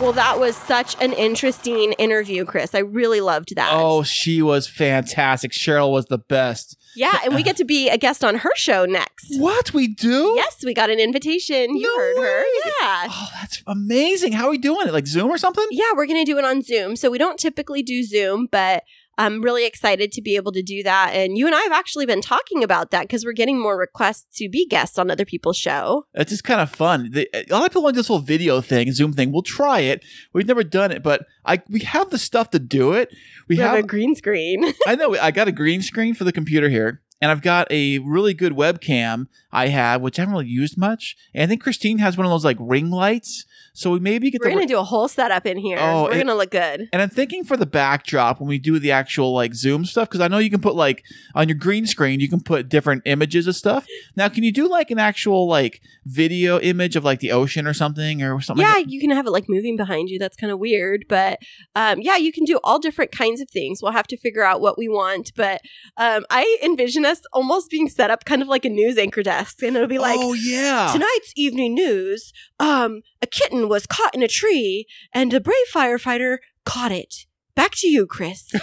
Well, 0.00 0.14
that 0.14 0.40
was 0.40 0.56
such 0.56 0.96
an 1.02 1.12
interesting 1.12 1.92
interview, 1.92 2.46
Kris. 2.46 2.74
I 2.74 2.78
really 2.78 3.20
loved 3.20 3.54
that. 3.54 3.68
Oh, 3.70 4.02
she 4.02 4.40
was 4.40 4.66
fantastic. 4.66 5.52
Cheryl 5.52 5.92
was 5.92 6.06
the 6.06 6.16
best. 6.16 6.78
yeah, 6.96 7.18
and 7.22 7.34
we 7.34 7.42
get 7.42 7.58
to 7.58 7.64
be 7.66 7.90
a 7.90 7.98
guest 7.98 8.24
on 8.24 8.36
her 8.36 8.50
show 8.56 8.86
next. 8.86 9.38
What 9.38 9.74
we 9.74 9.88
do? 9.88 10.32
Yes, 10.36 10.62
we 10.64 10.72
got 10.72 10.88
an 10.88 11.00
invitation. 11.00 11.76
You 11.76 11.82
No 11.82 11.96
heard 11.98 12.16
her. 12.16 12.44
Yeah. 12.64 13.08
Oh, 13.10 13.28
that's 13.34 13.62
amazing. 13.66 14.32
How 14.32 14.46
are 14.46 14.50
we 14.52 14.58
doing 14.58 14.88
it? 14.88 14.94
Like 14.94 15.06
Zoom 15.06 15.30
or 15.30 15.36
something? 15.36 15.66
Yeah, 15.70 15.92
we're 15.94 16.06
going 16.06 16.24
to 16.24 16.32
do 16.32 16.38
it 16.38 16.46
on 16.46 16.62
Zoom. 16.62 16.96
So 16.96 17.10
we 17.10 17.18
don't 17.18 17.38
typically 17.38 17.82
do 17.82 18.02
Zoom, 18.02 18.48
but 18.50 18.84
I'm 19.18 19.42
really 19.42 19.66
excited 19.66 20.10
to 20.12 20.22
be 20.22 20.36
able 20.36 20.52
to 20.52 20.62
do 20.62 20.82
that. 20.82 21.10
And 21.14 21.36
you 21.36 21.46
and 21.46 21.54
I 21.54 21.60
have 21.60 21.72
actually 21.72 22.06
been 22.06 22.22
talking 22.22 22.64
about 22.64 22.90
that 22.90 23.02
because 23.02 23.24
we're 23.24 23.32
getting 23.32 23.60
more 23.60 23.76
requests 23.78 24.36
to 24.38 24.48
be 24.48 24.66
guests 24.66 24.98
on 24.98 25.10
other 25.10 25.24
people's 25.24 25.58
show. 25.58 26.06
It's 26.14 26.30
just 26.30 26.44
kind 26.44 26.60
of 26.60 26.70
fun. 26.70 27.10
The, 27.12 27.28
eh, 27.34 27.44
a 27.48 27.52
lot 27.52 27.64
of 27.64 27.70
people 27.70 27.82
want 27.82 27.96
this 27.96 28.08
whole 28.08 28.20
video 28.20 28.60
thing, 28.60 28.92
Zoom 28.92 29.12
thing. 29.12 29.32
We'll 29.32 29.42
try 29.42 29.80
it. 29.80 30.04
We've 30.32 30.48
never 30.48 30.64
done 30.64 30.90
it, 30.92 31.02
but 31.02 31.26
I 31.44 31.62
we 31.68 31.80
have 31.80 32.10
the 32.10 32.18
stuff 32.18 32.50
to 32.50 32.58
do 32.58 32.92
it. 32.92 33.10
We, 33.48 33.56
We 33.56 33.62
have. 33.62 33.76
have 33.76 33.84
a 33.84 33.86
green 33.86 34.14
screen. 34.14 34.72
I 34.86 34.94
know. 34.94 35.16
I 35.16 35.30
got 35.30 35.48
a 35.48 35.52
green 35.52 35.82
screen 35.82 36.14
for 36.14 36.24
the 36.24 36.32
computer 36.32 36.68
here, 36.68 37.02
and 37.22 37.30
I've 37.30 37.40
got 37.40 37.70
a 37.70 38.00
really 38.00 38.34
good 38.34 38.52
webcam 38.52 39.28
I 39.52 39.68
have, 39.68 40.02
which 40.02 40.18
I 40.18 40.22
haven't 40.22 40.32
really 40.32 40.48
used 40.48 40.76
much. 40.76 41.16
And 41.32 41.44
I 41.44 41.46
think 41.46 41.62
Christine 41.62 41.98
has 41.98 42.16
one 42.16 42.26
of 42.26 42.30
those 42.30 42.44
like 42.44 42.56
ring 42.58 42.90
lights, 42.90 43.46
so 43.74 43.92
we 43.92 44.00
maybe 44.00 44.30
get 44.30 44.40
We're 44.42 44.50
going 44.50 44.66
to 44.66 44.66
do 44.66 44.78
a 44.78 44.84
whole 44.84 45.08
setup 45.08 45.46
in 45.46 45.56
here. 45.56 45.78
Oh, 45.80 46.04
we're 46.04 46.24
to 46.24 46.34
look 46.34 46.50
good. 46.50 46.88
and 46.92 47.00
I'm 47.00 47.08
thinking 47.08 47.44
for 47.44 47.56
the 47.56 47.64
backdrop 47.64 48.40
when 48.40 48.48
we 48.48 48.58
do 48.58 48.78
the 48.78 48.90
actual 48.90 49.32
like 49.32 49.54
Zoom 49.54 49.84
stuff, 49.84 50.08
because 50.08 50.20
I 50.20 50.28
know 50.28 50.38
you 50.38 50.50
can 50.50 50.60
put 50.60 50.74
like 50.74 51.04
on 51.34 51.48
your 51.48 51.56
green 51.56 51.86
screen, 51.86 52.18
you 52.18 52.28
can 52.28 52.40
put 52.40 52.68
different 52.68 53.02
images 53.04 53.46
of 53.46 53.54
stuff. 53.54 53.86
Now, 54.16 54.28
can 54.28 54.42
you 54.42 54.52
do 54.52 54.68
like 54.68 54.90
an 54.90 54.98
actual 54.98 55.46
like 55.46 55.80
video 56.04 56.58
image 56.58 56.96
of 56.96 57.04
like 57.04 57.20
the 57.20 57.30
ocean 57.30 57.66
or 57.66 57.72
something 57.72 58.22
or 58.22 58.40
something? 58.40 58.66
Yeah, 58.66 58.72
like 58.74 58.90
you 58.90 59.00
can 59.00 59.10
have 59.10 59.26
it 59.26 59.30
like 59.30 59.48
moving 59.48 59.76
behind 59.76 60.08
you. 60.08 60.18
That's 60.18 60.36
kind 60.36 60.52
of 60.52 60.58
weird, 60.58 61.04
but 61.08 61.38
um, 61.76 62.00
yeah, 62.00 62.16
you 62.16 62.32
can 62.32 62.44
do 62.44 62.58
all 62.64 62.80
different 62.80 63.12
kinds 63.12 63.40
of 63.40 63.48
things. 63.48 63.80
We'll 63.80 63.92
have 63.92 64.08
to 64.08 64.16
figure 64.16 64.42
out 64.42 64.60
what 64.60 64.76
we 64.76 64.88
want, 64.88 65.32
but 65.36 65.60
um, 65.98 66.24
I 66.30 66.58
envision 66.62 67.04
us 67.04 67.11
almost 67.32 67.70
being 67.70 67.88
set 67.88 68.10
up 68.10 68.24
kind 68.24 68.42
of 68.42 68.48
like 68.48 68.64
a 68.64 68.68
news 68.68 68.98
anchor 68.98 69.22
desk, 69.22 69.62
and 69.62 69.76
it'll 69.76 69.88
be 69.88 69.98
like, 69.98 70.18
oh 70.20 70.32
yeah. 70.32 70.90
Tonight's 70.92 71.32
evening 71.36 71.74
news 71.74 72.32
um, 72.58 73.02
a 73.20 73.26
kitten 73.26 73.68
was 73.68 73.86
caught 73.86 74.14
in 74.14 74.22
a 74.22 74.28
tree 74.28 74.86
and 75.12 75.32
a 75.32 75.40
brave 75.40 75.56
firefighter 75.72 76.38
caught 76.64 76.92
it. 76.92 77.26
Back 77.54 77.72
to 77.76 77.88
you, 77.88 78.06
Kris. 78.06 78.52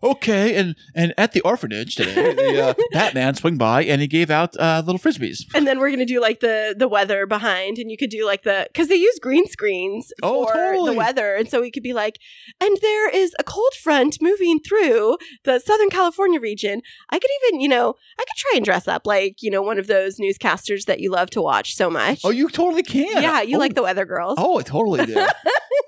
Okay, 0.00 0.54
and 0.54 0.76
and 0.94 1.12
at 1.18 1.32
the 1.32 1.40
orphanage 1.40 1.96
today, 1.96 2.32
the 2.32 2.62
uh, 2.68 2.74
Batman 2.92 3.34
swing 3.34 3.58
by 3.58 3.82
and 3.82 4.00
he 4.00 4.06
gave 4.06 4.30
out 4.30 4.56
uh, 4.56 4.80
little 4.86 5.00
frisbees. 5.00 5.38
and 5.56 5.66
then 5.66 5.80
we're 5.80 5.90
gonna 5.90 6.04
do 6.06 6.20
like 6.20 6.38
the 6.38 6.72
the 6.78 6.86
weather 6.86 7.26
behind, 7.26 7.78
and 7.78 7.90
you 7.90 7.96
could 7.96 8.08
do 8.10 8.24
like 8.24 8.44
the 8.44 8.68
because 8.72 8.86
they 8.86 8.94
use 8.94 9.18
green 9.20 9.46
screens 9.48 10.12
Oh, 10.22 10.46
for 10.46 10.52
totally. 10.52 10.92
the 10.92 10.96
weather, 10.98 11.34
and 11.34 11.50
so 11.50 11.60
we 11.60 11.72
could 11.72 11.82
be 11.82 11.94
like, 11.94 12.20
and 12.60 12.78
there 12.80 13.10
is 13.10 13.34
a 13.40 13.42
cold 13.42 13.74
front 13.82 14.18
moving 14.22 14.60
through 14.60 15.16
the 15.42 15.58
Southern 15.58 15.90
California 15.90 16.38
region. 16.38 16.80
I 17.10 17.18
could 17.18 17.30
even, 17.42 17.60
you 17.60 17.68
know, 17.68 17.94
I 18.20 18.22
could 18.22 18.36
try 18.36 18.52
and 18.54 18.64
dress 18.64 18.86
up 18.86 19.04
like 19.04 19.42
you 19.42 19.50
know 19.50 19.62
one 19.62 19.80
of 19.80 19.88
those 19.88 20.18
newscasters 20.20 20.84
that 20.84 21.00
you 21.00 21.10
love 21.10 21.30
to 21.30 21.42
watch 21.42 21.74
so 21.74 21.90
much. 21.90 22.20
Oh, 22.24 22.30
you 22.30 22.48
totally 22.50 22.84
can. 22.84 23.20
yeah, 23.20 23.42
you 23.42 23.56
oh, 23.56 23.58
like 23.58 23.74
the 23.74 23.82
weather 23.82 24.04
girls. 24.04 24.36
Oh, 24.38 24.60
I 24.60 24.62
totally 24.62 25.06
do. 25.06 25.26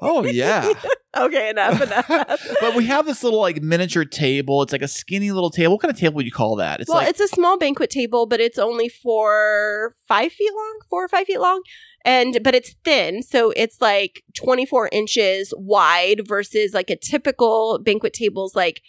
oh 0.03 0.25
yeah. 0.25 0.73
Okay, 1.17 1.51
enough, 1.51 1.81
enough. 1.81 2.30
but 2.61 2.75
we 2.75 2.87
have 2.87 3.07
this 3.07 3.23
little 3.23 3.41
like 3.41 3.63
miniature 3.63 4.05
table. 4.05 4.63
It's 4.63 4.73
like 4.73 4.83
a 4.83 4.89
skinny 4.89 5.33
little 5.33 5.51
table. 5.51 5.75
What 5.75 5.83
kind 5.83 5.93
of 5.93 5.99
table 5.99 6.17
would 6.17 6.27
you 6.27 6.33
call 6.33 6.57
that? 6.57 6.81
It's 6.81 6.89
well, 6.89 6.99
like 6.99 7.09
it's 7.09 7.21
a 7.21 7.29
small 7.29 7.59
banquet 7.59 7.91
table, 7.91 8.27
but 8.27 8.41
it's 8.41 8.59
only 8.59 8.89
for 8.89 9.95
five 10.09 10.33
feet 10.33 10.53
long, 10.55 10.79
four 10.89 11.05
or 11.05 11.09
five 11.09 11.27
feet 11.27 11.41
long. 11.41 11.63
And, 12.05 12.41
but 12.43 12.55
it's 12.55 12.75
thin. 12.85 13.23
So 13.23 13.53
it's 13.57 13.81
like 13.81 14.23
24 14.35 14.89
inches 14.93 15.53
wide 15.57 16.27
versus 16.27 16.73
like 16.73 16.91
a 16.91 16.97
typical 16.97 17.79
banquet 17.79 18.15
table's 18.15 18.55
like 18.55 18.81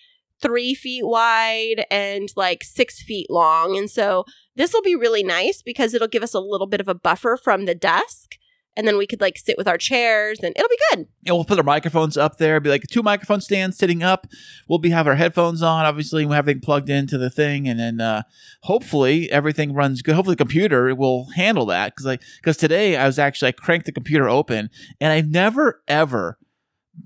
three 0.41 0.73
feet 0.73 1.05
wide 1.05 1.85
and 1.91 2.29
like 2.35 2.63
six 2.63 3.01
feet 3.01 3.29
long. 3.29 3.77
And 3.77 3.89
so 3.89 4.25
this 4.55 4.73
will 4.73 4.81
be 4.81 4.95
really 4.95 5.23
nice 5.23 5.61
because 5.61 5.93
it'll 5.93 6.07
give 6.07 6.23
us 6.23 6.33
a 6.33 6.39
little 6.39 6.67
bit 6.67 6.81
of 6.81 6.87
a 6.87 6.95
buffer 6.95 7.37
from 7.41 7.65
the 7.65 7.75
desk. 7.75 8.37
And 8.77 8.87
then 8.87 8.97
we 8.97 9.05
could 9.05 9.19
like 9.19 9.37
sit 9.37 9.57
with 9.57 9.67
our 9.67 9.77
chairs 9.77 10.39
and 10.41 10.53
it'll 10.55 10.69
be 10.69 10.77
good. 10.91 11.07
and 11.25 11.35
we'll 11.35 11.43
put 11.43 11.57
our 11.57 11.63
microphones 11.63 12.15
up 12.15 12.37
there. 12.37 12.59
Be 12.61 12.69
like 12.69 12.83
two 12.87 13.03
microphone 13.03 13.41
stands 13.41 13.77
sitting 13.77 14.01
up. 14.01 14.27
We'll 14.69 14.79
be 14.79 14.91
have 14.91 15.07
our 15.07 15.15
headphones 15.15 15.61
on. 15.61 15.85
Obviously, 15.85 16.25
we 16.25 16.33
have 16.35 16.45
everything 16.45 16.61
plugged 16.61 16.89
into 16.89 17.17
the 17.17 17.29
thing, 17.29 17.67
and 17.67 17.79
then 17.79 17.99
uh, 17.99 18.23
hopefully 18.63 19.29
everything 19.29 19.73
runs 19.73 20.01
good. 20.01 20.15
Hopefully, 20.15 20.35
the 20.35 20.43
computer 20.43 20.95
will 20.95 21.25
handle 21.35 21.65
that 21.65 21.93
because 21.93 22.05
like 22.05 22.21
because 22.37 22.55
today 22.57 22.95
I 22.95 23.05
was 23.07 23.19
actually 23.19 23.49
I 23.49 23.51
cranked 23.53 23.87
the 23.87 23.91
computer 23.91 24.29
open, 24.29 24.69
and 25.01 25.11
I've 25.11 25.27
never 25.27 25.81
ever 25.89 26.37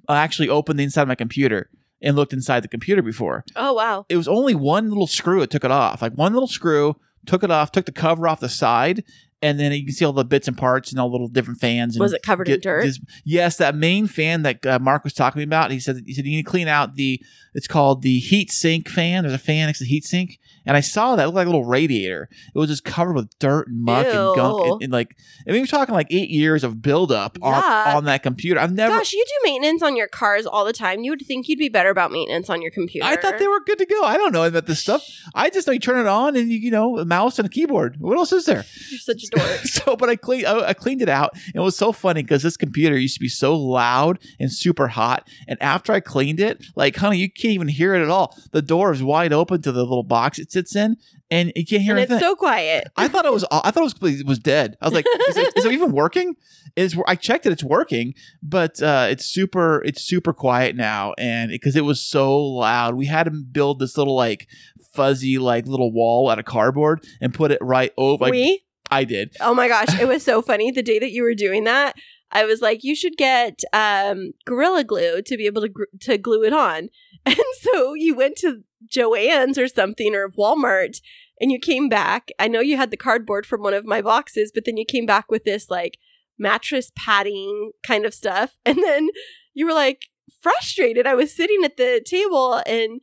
actually 0.07 0.49
opened 0.49 0.79
the 0.79 0.83
inside 0.83 1.03
of 1.03 1.07
my 1.07 1.15
computer 1.15 1.69
and 2.01 2.15
looked 2.15 2.33
inside 2.33 2.61
the 2.61 2.67
computer 2.67 3.01
before. 3.01 3.43
Oh, 3.55 3.73
wow. 3.73 4.05
it 4.09 4.17
was 4.17 4.27
only 4.27 4.53
one 4.53 4.89
little 4.89 5.07
screw 5.07 5.39
that 5.39 5.49
took 5.49 5.63
it 5.63 5.71
off. 5.71 6.01
Like 6.01 6.13
one 6.13 6.33
little 6.33 6.47
screw 6.47 6.95
took 7.25 7.43
it 7.43 7.49
off, 7.49 7.71
took 7.71 7.85
the 7.85 7.91
cover 7.91 8.27
off 8.27 8.39
the 8.39 8.49
side, 8.49 9.03
and 9.45 9.59
then 9.59 9.71
you 9.71 9.85
can 9.85 9.93
see 9.93 10.05
all 10.05 10.13
the 10.13 10.25
bits 10.25 10.47
and 10.47 10.57
parts 10.57 10.91
and 10.91 10.99
all 10.99 11.07
the 11.09 11.13
little 11.13 11.27
different 11.27 11.59
fans. 11.59 11.95
And 11.95 12.01
Was 12.01 12.13
it 12.13 12.23
covered 12.23 12.49
in 12.49 12.59
dirt? 12.59 12.83
this- 12.83 12.99
yes, 13.23 13.57
that 13.57 13.75
main 13.75 14.07
fan 14.07 14.41
that 14.43 14.65
uh, 14.65 14.79
Mark 14.79 15.03
was 15.03 15.13
talking 15.13 15.43
about. 15.43 15.71
He 15.71 15.79
said 15.79 16.01
he 16.05 16.13
said 16.13 16.25
you 16.25 16.31
need 16.37 16.43
to 16.45 16.49
clean 16.49 16.67
out 16.67 16.95
the. 16.95 17.21
It's 17.57 17.67
called 17.67 18.01
the 18.01 18.19
heat 18.19 18.51
sink 18.51 18.89
fan. 18.89 19.23
There's 19.23 19.33
a 19.33 19.37
fan 19.37 19.67
next 19.67 19.77
to 19.79 19.85
the 19.85 19.89
heat 19.89 20.03
sink, 20.03 20.39
and 20.65 20.75
I 20.75 20.81
saw 20.81 21.15
that 21.15 21.23
it 21.23 21.25
looked 21.27 21.35
like 21.37 21.47
a 21.47 21.49
little 21.49 21.63
radiator. 21.63 22.27
It 22.53 22.59
was 22.59 22.69
just 22.69 22.83
covered 22.83 23.13
with 23.13 23.29
dirt 23.39 23.69
and 23.69 23.81
muck 23.81 24.05
and 24.07 24.35
gunk, 24.35 24.65
and, 24.65 24.81
and 24.83 24.91
like 24.91 25.15
I 25.47 25.51
mean, 25.51 25.61
we're 25.61 25.67
talking 25.67 25.95
like 25.95 26.07
eight 26.11 26.29
years 26.29 26.65
of 26.65 26.81
buildup 26.81 27.37
on, 27.41 27.63
on 27.95 28.03
that 28.05 28.23
computer. 28.23 28.59
I've 28.59 28.73
never. 28.73 28.97
Gosh, 28.97 29.13
you 29.13 29.23
do 29.25 29.49
maintenance 29.51 29.81
on 29.81 29.95
your 29.95 30.09
cars 30.09 30.45
all 30.45 30.65
the 30.65 30.73
time. 30.73 31.05
You 31.05 31.11
would 31.11 31.25
think 31.25 31.47
you'd 31.47 31.59
be 31.59 31.69
better 31.69 31.89
about 31.89 32.11
maintenance 32.11 32.49
on 32.49 32.61
your 32.61 32.71
computer. 32.71 33.07
I 33.07 33.15
thought 33.15 33.37
they 33.39 33.47
were 33.47 33.61
good 33.61 33.77
to 33.77 33.85
go. 33.85 34.03
I 34.03 34.17
don't 34.17 34.33
know 34.33 34.43
about 34.43 34.65
this 34.65 34.79
stuff. 34.81 35.07
I 35.33 35.49
just 35.49 35.65
know 35.65 35.71
you 35.73 35.79
turn 35.79 35.97
it 35.99 36.07
on 36.07 36.35
and 36.35 36.51
you, 36.51 36.57
you 36.57 36.71
know 36.71 36.97
a 36.97 37.05
mouse 37.05 37.39
and 37.39 37.45
a 37.45 37.49
keyboard. 37.49 37.95
What 37.99 38.17
else 38.17 38.33
is 38.33 38.43
there? 38.45 38.65
You're 38.89 38.99
such 38.99 39.23
a 39.23 39.34
so, 39.63 39.95
but 39.95 40.09
I 40.09 40.15
cleaned 40.15 40.45
I, 40.45 40.69
I 40.69 40.73
cleaned 40.73 41.01
it 41.01 41.09
out. 41.09 41.31
And 41.33 41.55
it 41.55 41.59
was 41.61 41.77
so 41.77 41.91
funny 41.91 42.21
because 42.21 42.43
this 42.43 42.57
computer 42.57 42.97
used 42.97 43.15
to 43.15 43.19
be 43.19 43.29
so 43.29 43.55
loud 43.55 44.19
and 44.39 44.51
super 44.51 44.87
hot. 44.87 45.27
And 45.47 45.61
after 45.61 45.93
I 45.93 45.99
cleaned 45.99 46.39
it, 46.39 46.63
like 46.75 46.95
honey, 46.95 47.17
you 47.17 47.31
can't 47.31 47.53
even 47.53 47.67
hear 47.67 47.93
it 47.93 48.01
at 48.01 48.09
all. 48.09 48.35
The 48.51 48.61
door 48.61 48.91
is 48.91 49.03
wide 49.03 49.33
open 49.33 49.61
to 49.63 49.71
the 49.71 49.83
little 49.83 50.03
box 50.03 50.39
it 50.39 50.51
sits 50.51 50.75
in, 50.75 50.97
and 51.31 51.51
you 51.55 51.65
can't 51.65 51.81
hear 51.81 51.93
and 51.93 51.99
anything. 51.99 52.17
it's 52.17 52.25
so 52.25 52.35
quiet. 52.35 52.87
I 52.95 53.07
thought 53.07 53.25
it 53.25 53.33
was. 53.33 53.45
I 53.51 53.71
thought 53.71 53.83
it 53.83 54.01
was 54.01 54.19
it 54.19 54.27
was 54.27 54.39
dead. 54.39 54.77
I 54.81 54.85
was 54.85 54.93
like, 54.93 55.05
is 55.29 55.37
it, 55.37 55.53
is 55.57 55.65
it 55.65 55.71
even 55.71 55.91
working? 55.91 56.35
Is 56.75 56.97
I 57.07 57.15
checked 57.15 57.45
it. 57.45 57.51
It's 57.51 57.63
working, 57.63 58.13
but 58.43 58.81
uh, 58.81 59.07
it's 59.09 59.25
super. 59.25 59.81
It's 59.85 60.01
super 60.01 60.33
quiet 60.33 60.75
now, 60.75 61.13
and 61.17 61.51
because 61.51 61.75
it 61.75 61.85
was 61.85 61.99
so 61.99 62.37
loud, 62.37 62.95
we 62.95 63.05
had 63.05 63.23
to 63.23 63.31
build 63.31 63.79
this 63.79 63.97
little 63.97 64.15
like 64.15 64.47
fuzzy 64.93 65.37
like 65.37 65.67
little 65.67 65.91
wall 65.91 66.29
out 66.29 66.39
of 66.39 66.45
cardboard 66.45 67.05
and 67.21 67.33
put 67.33 67.51
it 67.51 67.59
right 67.61 67.91
over. 67.97 68.25
Like, 68.25 68.31
we? 68.31 68.64
I 68.91 69.03
did. 69.03 69.35
Oh 69.39 69.53
my 69.53 69.67
gosh, 69.67 69.99
it 69.99 70.07
was 70.07 70.23
so 70.23 70.41
funny. 70.41 70.71
The 70.71 70.83
day 70.83 70.99
that 70.99 71.11
you 71.11 71.23
were 71.23 71.33
doing 71.33 71.63
that, 71.63 71.95
I 72.31 72.45
was 72.45 72.61
like, 72.61 72.83
you 72.83 72.95
should 72.95 73.17
get 73.17 73.61
um, 73.73 74.33
Gorilla 74.45 74.83
Glue 74.83 75.21
to 75.21 75.37
be 75.37 75.45
able 75.45 75.61
to 75.61 75.69
gr- 75.69 75.83
to 76.01 76.17
glue 76.17 76.43
it 76.43 76.53
on. 76.53 76.89
And 77.27 77.37
so 77.59 77.95
you 77.95 78.13
went 78.13 78.35
to 78.37 78.61
Joann's 78.87 79.57
or 79.57 79.67
something 79.67 80.13
or 80.13 80.29
Walmart, 80.29 81.01
and 81.41 81.51
you 81.51 81.57
came 81.57 81.89
back. 81.89 82.29
I 82.37 82.47
know 82.47 82.59
you 82.59 82.77
had 82.77 82.91
the 82.91 82.97
cardboard 82.97 83.47
from 83.47 83.63
one 83.63 83.73
of 83.73 83.83
my 83.83 83.99
boxes, 83.99 84.51
but 84.53 84.65
then 84.65 84.77
you 84.77 84.85
came 84.85 85.07
back 85.07 85.31
with 85.31 85.43
this 85.43 85.71
like 85.71 85.97
mattress 86.37 86.91
padding 86.95 87.71
kind 87.81 88.05
of 88.05 88.13
stuff, 88.13 88.57
and 88.65 88.77
then 88.83 89.09
you 89.55 89.65
were 89.65 89.73
like 89.73 90.03
frustrated. 90.39 91.07
I 91.07 91.15
was 91.15 91.35
sitting 91.35 91.63
at 91.63 91.77
the 91.77 91.99
table 92.05 92.61
and. 92.67 93.01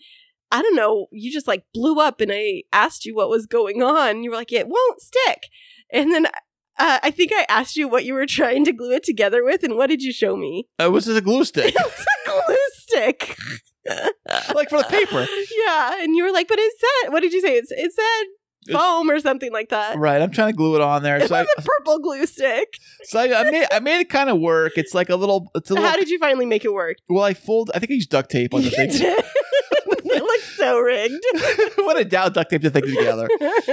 I 0.52 0.60
don't 0.62 0.76
know, 0.76 1.06
you 1.10 1.32
just 1.32 1.48
like 1.48 1.64
blew 1.72 1.98
up 1.98 2.20
and 2.20 2.30
I 2.32 2.62
asked 2.72 3.06
you 3.06 3.14
what 3.16 3.30
was 3.30 3.46
going 3.46 3.82
on. 3.82 4.22
You 4.22 4.30
were 4.30 4.36
like, 4.36 4.52
it 4.52 4.68
won't 4.68 5.00
stick. 5.00 5.48
And 5.90 6.12
then 6.12 6.26
uh, 6.26 6.98
I 7.02 7.10
think 7.10 7.32
I 7.34 7.46
asked 7.48 7.76
you 7.76 7.88
what 7.88 8.04
you 8.04 8.12
were 8.14 8.26
trying 8.26 8.64
to 8.66 8.72
glue 8.72 8.92
it 8.92 9.02
together 9.04 9.42
with, 9.44 9.62
and 9.62 9.76
what 9.76 9.88
did 9.88 10.02
you 10.02 10.12
show 10.12 10.36
me? 10.36 10.68
It 10.78 10.92
was 10.92 11.06
just 11.06 11.18
a 11.18 11.22
glue 11.22 11.44
stick, 11.44 11.74
It 11.78 11.82
was 11.82 12.06
a 12.26 12.46
glue 12.46 12.56
stick. 12.72 13.36
like 14.54 14.68
for 14.68 14.78
the 14.78 14.86
paper. 14.88 15.26
yeah, 15.66 16.02
and 16.02 16.14
you 16.14 16.24
were 16.24 16.32
like, 16.32 16.48
but 16.48 16.58
it 16.58 16.72
said, 16.78 17.12
what 17.12 17.20
did 17.20 17.32
you 17.32 17.40
say? 17.40 17.54
It's, 17.54 17.72
it 17.72 17.92
said 17.92 18.26
foam 18.70 19.10
or 19.10 19.18
something 19.20 19.52
like 19.52 19.70
that. 19.70 19.98
Right. 19.98 20.20
I'm 20.22 20.30
trying 20.30 20.52
to 20.52 20.56
glue 20.56 20.76
it 20.76 20.80
on 20.80 21.02
there. 21.02 21.16
It 21.16 21.28
So 21.28 21.34
I, 21.34 21.42
was 21.42 21.48
a 21.58 21.62
purple 21.62 21.98
glue 21.98 22.26
stick. 22.26 22.68
so 23.04 23.18
I, 23.18 23.40
I 23.40 23.50
made 23.50 23.66
I 23.72 23.80
made 23.80 24.00
it 24.00 24.08
kind 24.08 24.30
of 24.30 24.38
work. 24.38 24.72
It's 24.76 24.94
like 24.94 25.10
a 25.10 25.16
little. 25.16 25.48
It's 25.54 25.70
a 25.70 25.74
little. 25.74 25.88
How 25.88 25.96
did 25.96 26.10
you 26.10 26.18
finally 26.18 26.46
make 26.46 26.64
it 26.64 26.72
work? 26.72 26.98
well, 27.08 27.24
I 27.24 27.34
fold. 27.34 27.70
I 27.74 27.78
think 27.78 27.90
I 27.90 27.94
used 27.94 28.10
duct 28.10 28.30
tape 28.30 28.54
on 28.54 28.62
the 28.62 28.70
thing. 28.70 28.88
It 30.12 30.22
looks 30.22 30.56
so 30.56 30.78
rigged. 30.78 31.24
what 31.78 31.98
a 31.98 32.04
doubt, 32.04 32.34
duct 32.34 32.50
tape 32.50 32.62
to 32.62 32.70
thing 32.70 32.84
together. 32.84 33.28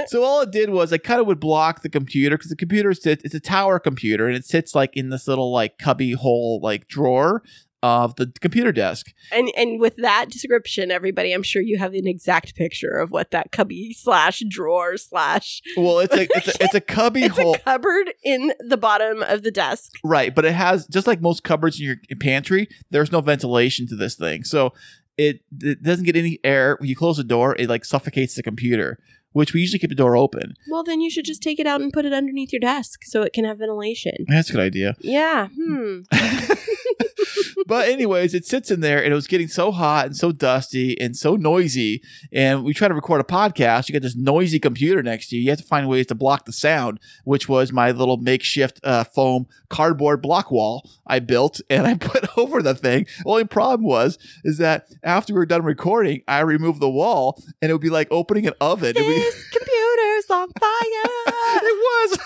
so 0.06 0.22
all 0.24 0.40
it 0.42 0.50
did 0.50 0.70
was 0.70 0.92
I 0.92 0.98
kind 0.98 1.20
of 1.20 1.26
would 1.26 1.40
block 1.40 1.82
the 1.82 1.88
computer 1.88 2.36
because 2.36 2.50
the 2.50 2.56
computer 2.56 2.92
sits. 2.94 3.24
It's 3.24 3.34
a 3.34 3.40
tower 3.40 3.78
computer 3.78 4.26
and 4.26 4.36
it 4.36 4.44
sits 4.44 4.74
like 4.74 4.96
in 4.96 5.10
this 5.10 5.28
little 5.28 5.52
like 5.52 5.78
cubby 5.78 6.12
hole 6.12 6.60
like 6.62 6.88
drawer 6.88 7.42
of 7.82 8.16
the 8.16 8.30
computer 8.40 8.72
desk. 8.72 9.06
And 9.32 9.50
and 9.56 9.80
with 9.80 9.96
that 9.96 10.26
description, 10.28 10.90
everybody, 10.90 11.32
I'm 11.32 11.42
sure 11.42 11.62
you 11.62 11.78
have 11.78 11.94
an 11.94 12.06
exact 12.06 12.54
picture 12.54 12.98
of 12.98 13.10
what 13.10 13.30
that 13.30 13.52
cubby 13.52 13.94
slash 13.94 14.42
drawer 14.48 14.96
slash 14.98 15.62
Well, 15.76 16.00
it's 16.00 16.14
a 16.14 16.22
it's 16.36 16.48
a, 16.48 16.64
it's 16.64 16.74
a 16.74 16.80
cubby 16.96 17.22
it's 17.24 17.38
hole, 17.38 17.54
a 17.54 17.58
cupboard 17.58 18.12
in 18.22 18.52
the 18.60 18.76
bottom 18.76 19.22
of 19.22 19.42
the 19.42 19.50
desk. 19.50 19.92
right? 20.04 20.34
But 20.34 20.44
it 20.44 20.52
has 20.52 20.86
just 20.88 21.06
like 21.06 21.22
most 21.22 21.42
cupboards 21.42 21.80
in 21.80 21.86
your 21.86 21.96
pantry. 22.20 22.68
There's 22.90 23.12
no 23.12 23.20
ventilation 23.22 23.86
to 23.88 23.96
this 23.96 24.14
thing, 24.14 24.44
so 24.44 24.74
it 25.20 25.40
it 25.60 25.82
doesn't 25.82 26.06
get 26.06 26.16
any 26.16 26.38
air. 26.42 26.76
When 26.80 26.88
you 26.88 26.96
close 26.96 27.18
the 27.18 27.24
door, 27.24 27.54
it 27.58 27.68
like 27.68 27.84
suffocates 27.84 28.34
the 28.34 28.42
computer. 28.42 28.98
Which 29.32 29.52
we 29.54 29.60
usually 29.60 29.78
keep 29.78 29.90
the 29.90 29.94
door 29.94 30.16
open. 30.16 30.54
Well, 30.72 30.82
then 30.82 31.00
you 31.00 31.08
should 31.08 31.24
just 31.24 31.40
take 31.40 31.60
it 31.60 31.66
out 31.66 31.80
and 31.80 31.92
put 31.92 32.04
it 32.04 32.12
underneath 32.12 32.52
your 32.52 32.58
desk 32.58 33.04
so 33.04 33.22
it 33.22 33.32
can 33.32 33.44
have 33.44 33.58
ventilation. 33.58 34.24
That's 34.26 34.50
a 34.50 34.54
good 34.54 34.60
idea. 34.60 34.96
Yeah. 34.98 35.46
Hmm. 35.56 36.00
but 37.66 37.88
anyways, 37.88 38.34
it 38.34 38.44
sits 38.46 38.70
in 38.70 38.80
there 38.80 39.02
and 39.02 39.12
it 39.12 39.14
was 39.14 39.26
getting 39.26 39.48
so 39.48 39.72
hot 39.72 40.06
and 40.06 40.16
so 40.16 40.32
dusty 40.32 41.00
and 41.00 41.16
so 41.16 41.36
noisy. 41.36 42.02
And 42.32 42.64
we 42.64 42.74
try 42.74 42.88
to 42.88 42.94
record 42.94 43.20
a 43.20 43.24
podcast. 43.24 43.88
You 43.88 43.92
got 43.92 44.02
this 44.02 44.16
noisy 44.16 44.58
computer 44.58 45.02
next 45.02 45.28
to 45.28 45.36
you. 45.36 45.42
You 45.42 45.50
have 45.50 45.60
to 45.60 45.64
find 45.64 45.88
ways 45.88 46.06
to 46.06 46.14
block 46.14 46.44
the 46.44 46.52
sound, 46.52 47.00
which 47.24 47.48
was 47.48 47.72
my 47.72 47.90
little 47.90 48.16
makeshift 48.16 48.80
uh, 48.84 49.04
foam 49.04 49.46
cardboard 49.68 50.22
block 50.22 50.50
wall 50.50 50.88
I 51.06 51.20
built 51.20 51.60
and 51.70 51.86
I 51.86 51.94
put 52.00 52.26
over 52.38 52.62
the 52.62 52.74
thing. 52.74 53.06
Only 53.24 53.44
problem 53.44 53.88
was 53.88 54.18
is 54.44 54.58
that 54.58 54.86
after 55.02 55.32
we 55.32 55.38
were 55.38 55.46
done 55.46 55.62
recording, 55.62 56.22
I 56.28 56.40
removed 56.40 56.80
the 56.80 56.90
wall 56.90 57.42
and 57.60 57.70
it 57.70 57.74
would 57.74 57.82
be 57.82 57.90
like 57.90 58.08
opening 58.10 58.46
an 58.46 58.54
oven. 58.60 58.94
This 58.94 59.48
computer's 59.50 60.30
on 60.30 60.48
fire. 60.58 60.70
it 61.62 61.78
was. 62.10 62.18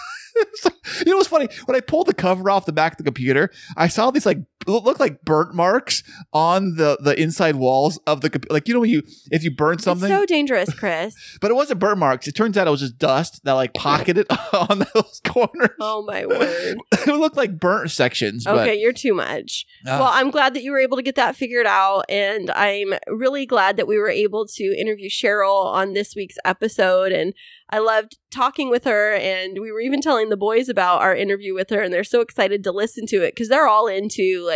you 1.06 1.12
know 1.12 1.16
what's 1.16 1.28
funny? 1.28 1.48
When 1.66 1.76
I 1.76 1.81
pulled 1.81 2.06
the 2.06 2.14
cover 2.14 2.51
off 2.51 2.66
the 2.66 2.72
back 2.72 2.93
of 2.93 2.98
the 2.98 3.05
computer, 3.05 3.51
I 3.76 3.89
saw 3.89 4.10
these 4.10 4.26
like 4.26 4.39
look 4.66 5.01
like 5.01 5.24
burnt 5.24 5.55
marks 5.55 6.03
on 6.32 6.77
the 6.77 6.99
the 7.01 7.20
inside 7.20 7.57
walls 7.57 7.99
of 8.07 8.20
the. 8.20 8.45
Like 8.51 8.69
you 8.69 8.74
know 8.74 8.81
when 8.81 8.91
you 8.91 9.03
if 9.31 9.43
you 9.45 9.51
burn 9.51 9.78
something, 9.78 10.11
It's 10.11 10.20
so 10.20 10.27
dangerous, 10.27 10.73
Kris. 10.74 11.15
but 11.41 11.51
it 11.51 11.55
wasn't 11.55 11.81
burnt 11.81 11.99
marks. 11.99 12.27
It 12.28 12.32
turns 12.32 12.57
out 12.57 12.66
it 12.66 12.70
was 12.70 12.81
just 12.81 12.99
dust 12.99 13.41
that 13.45 13.53
like 13.53 13.74
pocketed 13.74 14.27
on 14.53 14.85
those 14.95 15.20
corners. 15.24 15.70
Oh 15.81 16.03
my 16.07 16.27
word. 16.27 16.78
it 16.93 17.07
looked 17.07 17.36
like 17.36 17.59
burnt 17.59 17.91
sections. 17.91 18.47
Okay, 18.47 18.78
you're 18.78 18.93
too 18.93 19.15
much. 19.15 19.66
But, 19.85 20.01
well, 20.01 20.11
I'm 20.12 20.31
glad 20.31 20.55
that 20.55 20.62
you 20.62 20.73
were 20.73 20.78
able 20.78 20.97
to 20.97 21.03
get 21.03 21.16
that 21.16 21.36
figured 21.36 21.66
out. 21.66 22.05
And 22.09 22.51
I'm 22.53 22.95
really 23.09 23.47
glad 23.47 23.77
that 23.77 23.86
we 23.86 23.99
were 23.99 24.09
able 24.11 24.47
to 24.47 24.65
interview 24.78 25.09
Cheryl 25.09 25.66
on 25.66 25.93
this 25.93 26.15
week's 26.15 26.36
episode. 26.45 27.12
And 27.12 27.35
I 27.70 27.78
loved 27.78 28.19
talking 28.31 28.70
with 28.70 28.85
her. 28.85 29.15
And 29.15 29.59
we 29.61 29.73
were 29.73 29.81
even 29.81 30.01
telling 30.01 30.28
the 30.28 30.36
boys 30.36 30.69
about 30.69 31.03
our 31.03 31.15
interview 31.15 31.55
with 31.55 31.70
her. 31.70 31.82
And 31.82 31.93
they're 31.93 32.05
so 32.05 32.20
excited 32.20 32.62
to 32.65 32.73
listen 32.73 33.07
to 33.07 33.16
it 33.16 33.35
because 33.35 33.49
they're 33.49 33.69
all 33.69 33.86
into 33.86 34.45
like 34.47 34.53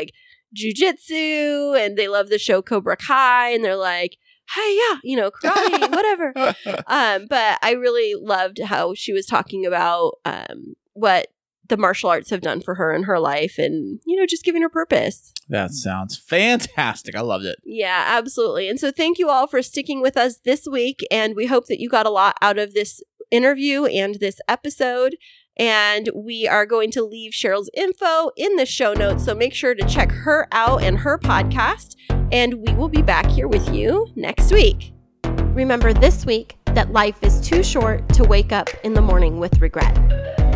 jujitsu 0.57 1.79
and 1.79 1.97
they 1.97 2.09
love 2.09 2.29
the 2.29 2.39
show 2.39 2.63
Cobra 2.63 2.97
Kai. 2.97 3.51
And 3.51 3.65
they're 3.65 3.77
like, 3.77 4.17
hey, 4.55 4.77
yeah, 4.77 4.99
you 5.03 5.17
know, 5.17 5.31
karate, 5.31 5.91
whatever. 5.91 6.33
Um, 6.87 7.27
but 7.29 7.59
I 7.63 7.73
really 7.73 8.15
loved 8.15 8.61
how 8.63 8.95
she 8.95 9.13
was 9.13 9.27
talking 9.27 9.67
about 9.67 10.15
um, 10.25 10.75
what 10.95 11.29
the 11.69 11.77
martial 11.77 12.09
arts 12.09 12.31
have 12.31 12.41
done 12.41 12.63
for 12.63 12.77
her 12.77 12.95
in 12.95 13.03
her 13.03 13.19
life 13.21 13.59
and, 13.59 14.01
you 14.07 14.17
know, 14.19 14.25
just 14.27 14.45
giving 14.45 14.63
her 14.63 14.71
purpose. 14.71 15.35
that 15.51 15.73
sounds 15.73 16.17
fantastic. 16.17 17.15
I 17.15 17.21
loved 17.21 17.45
it. 17.45 17.57
Yeah, 17.65 18.05
absolutely. 18.07 18.69
And 18.71 18.81
so 18.81 18.91
thank 18.91 19.19
you 19.19 19.29
all 19.29 19.47
for 19.47 19.63
sticking 19.63 20.01
with 20.01 20.17
us 20.17 20.39
this 20.39 20.67
week. 20.67 21.07
And 21.11 21.37
we 21.37 21.47
hope 21.47 21.67
that 21.67 21.81
you 21.81 21.91
got 21.91 22.07
a 22.07 22.11
lot 22.11 22.37
out 22.41 22.59
of 22.59 22.73
this 22.73 23.03
interview 23.31 23.85
and 23.85 24.15
this 24.17 24.41
episode. 24.49 25.17
And 25.59 26.09
we 26.15 26.47
are 26.47 26.67
going 26.67 26.91
to 26.93 27.03
leave 27.03 27.33
Cheryl's 27.33 27.71
info 27.75 28.31
in 28.37 28.57
the 28.57 28.67
show 28.67 28.93
notes. 28.93 29.25
So 29.25 29.35
make 29.35 29.55
sure 29.55 29.75
to 29.75 29.87
check 29.87 30.13
her 30.13 30.47
out 30.53 30.83
and 30.83 30.99
her 30.99 31.19
podcast. 31.19 31.97
And 32.31 32.67
we 32.67 32.73
will 32.75 32.89
be 32.89 33.03
back 33.03 33.27
here 33.27 33.49
with 33.49 33.73
you 33.75 34.07
next 34.15 34.53
week. 34.53 34.93
Remember 35.25 35.93
this 35.93 36.25
week 36.25 36.57
that 36.67 36.93
life 36.93 37.17
is 37.23 37.41
too 37.41 37.65
short 37.65 38.09
to 38.11 38.23
wake 38.25 38.53
up 38.53 38.69
in 38.85 38.95
the 38.95 39.03
morning 39.03 39.41
with 39.41 39.61
regret. 39.61 39.97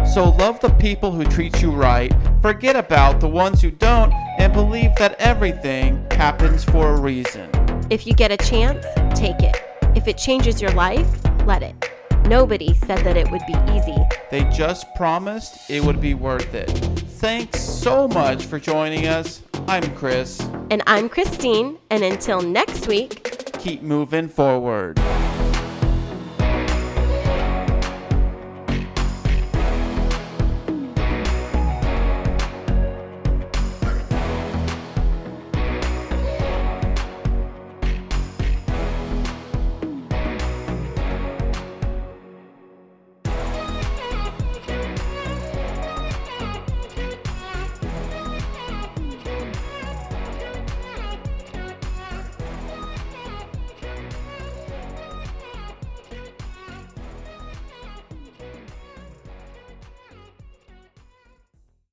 So 0.06 0.30
love 0.30 0.60
the 0.60 0.68
people 0.78 1.10
who 1.10 1.24
treat 1.24 1.60
you 1.62 1.70
right, 1.70 2.12
forget 2.40 2.76
about 2.76 3.18
the 3.18 3.28
ones 3.28 3.62
who 3.62 3.70
don't, 3.70 4.12
and 4.38 4.52
believe 4.52 4.94
that 4.96 5.16
everything 5.18 6.06
happens 6.10 6.64
for 6.64 6.94
a 6.94 7.00
reason. 7.00 7.50
If 7.90 8.06
you 8.06 8.14
get 8.14 8.30
a 8.30 8.36
chance, 8.36 8.84
take 9.18 9.40
it. 9.40 9.56
If 9.96 10.06
it 10.08 10.18
changes 10.18 10.60
your 10.60 10.72
life, 10.72 11.08
let 11.46 11.62
it. 11.62 11.90
Nobody 12.32 12.72
said 12.72 12.96
that 13.04 13.18
it 13.18 13.30
would 13.30 13.44
be 13.46 13.54
easy. 13.74 13.94
They 14.30 14.44
just 14.44 14.94
promised 14.94 15.68
it 15.68 15.84
would 15.84 16.00
be 16.00 16.14
worth 16.14 16.54
it. 16.54 16.70
Thanks 17.20 17.60
so 17.60 18.08
much 18.08 18.46
for 18.46 18.58
joining 18.58 19.06
us. 19.06 19.42
I'm 19.68 19.94
Kris. 19.94 20.40
And 20.70 20.82
I'm 20.86 21.10
Kristine, 21.10 21.76
and 21.90 22.02
until 22.02 22.40
next 22.40 22.86
week, 22.86 23.52
Keep 23.58 23.82
moving 23.82 24.28
forward. 24.28 24.98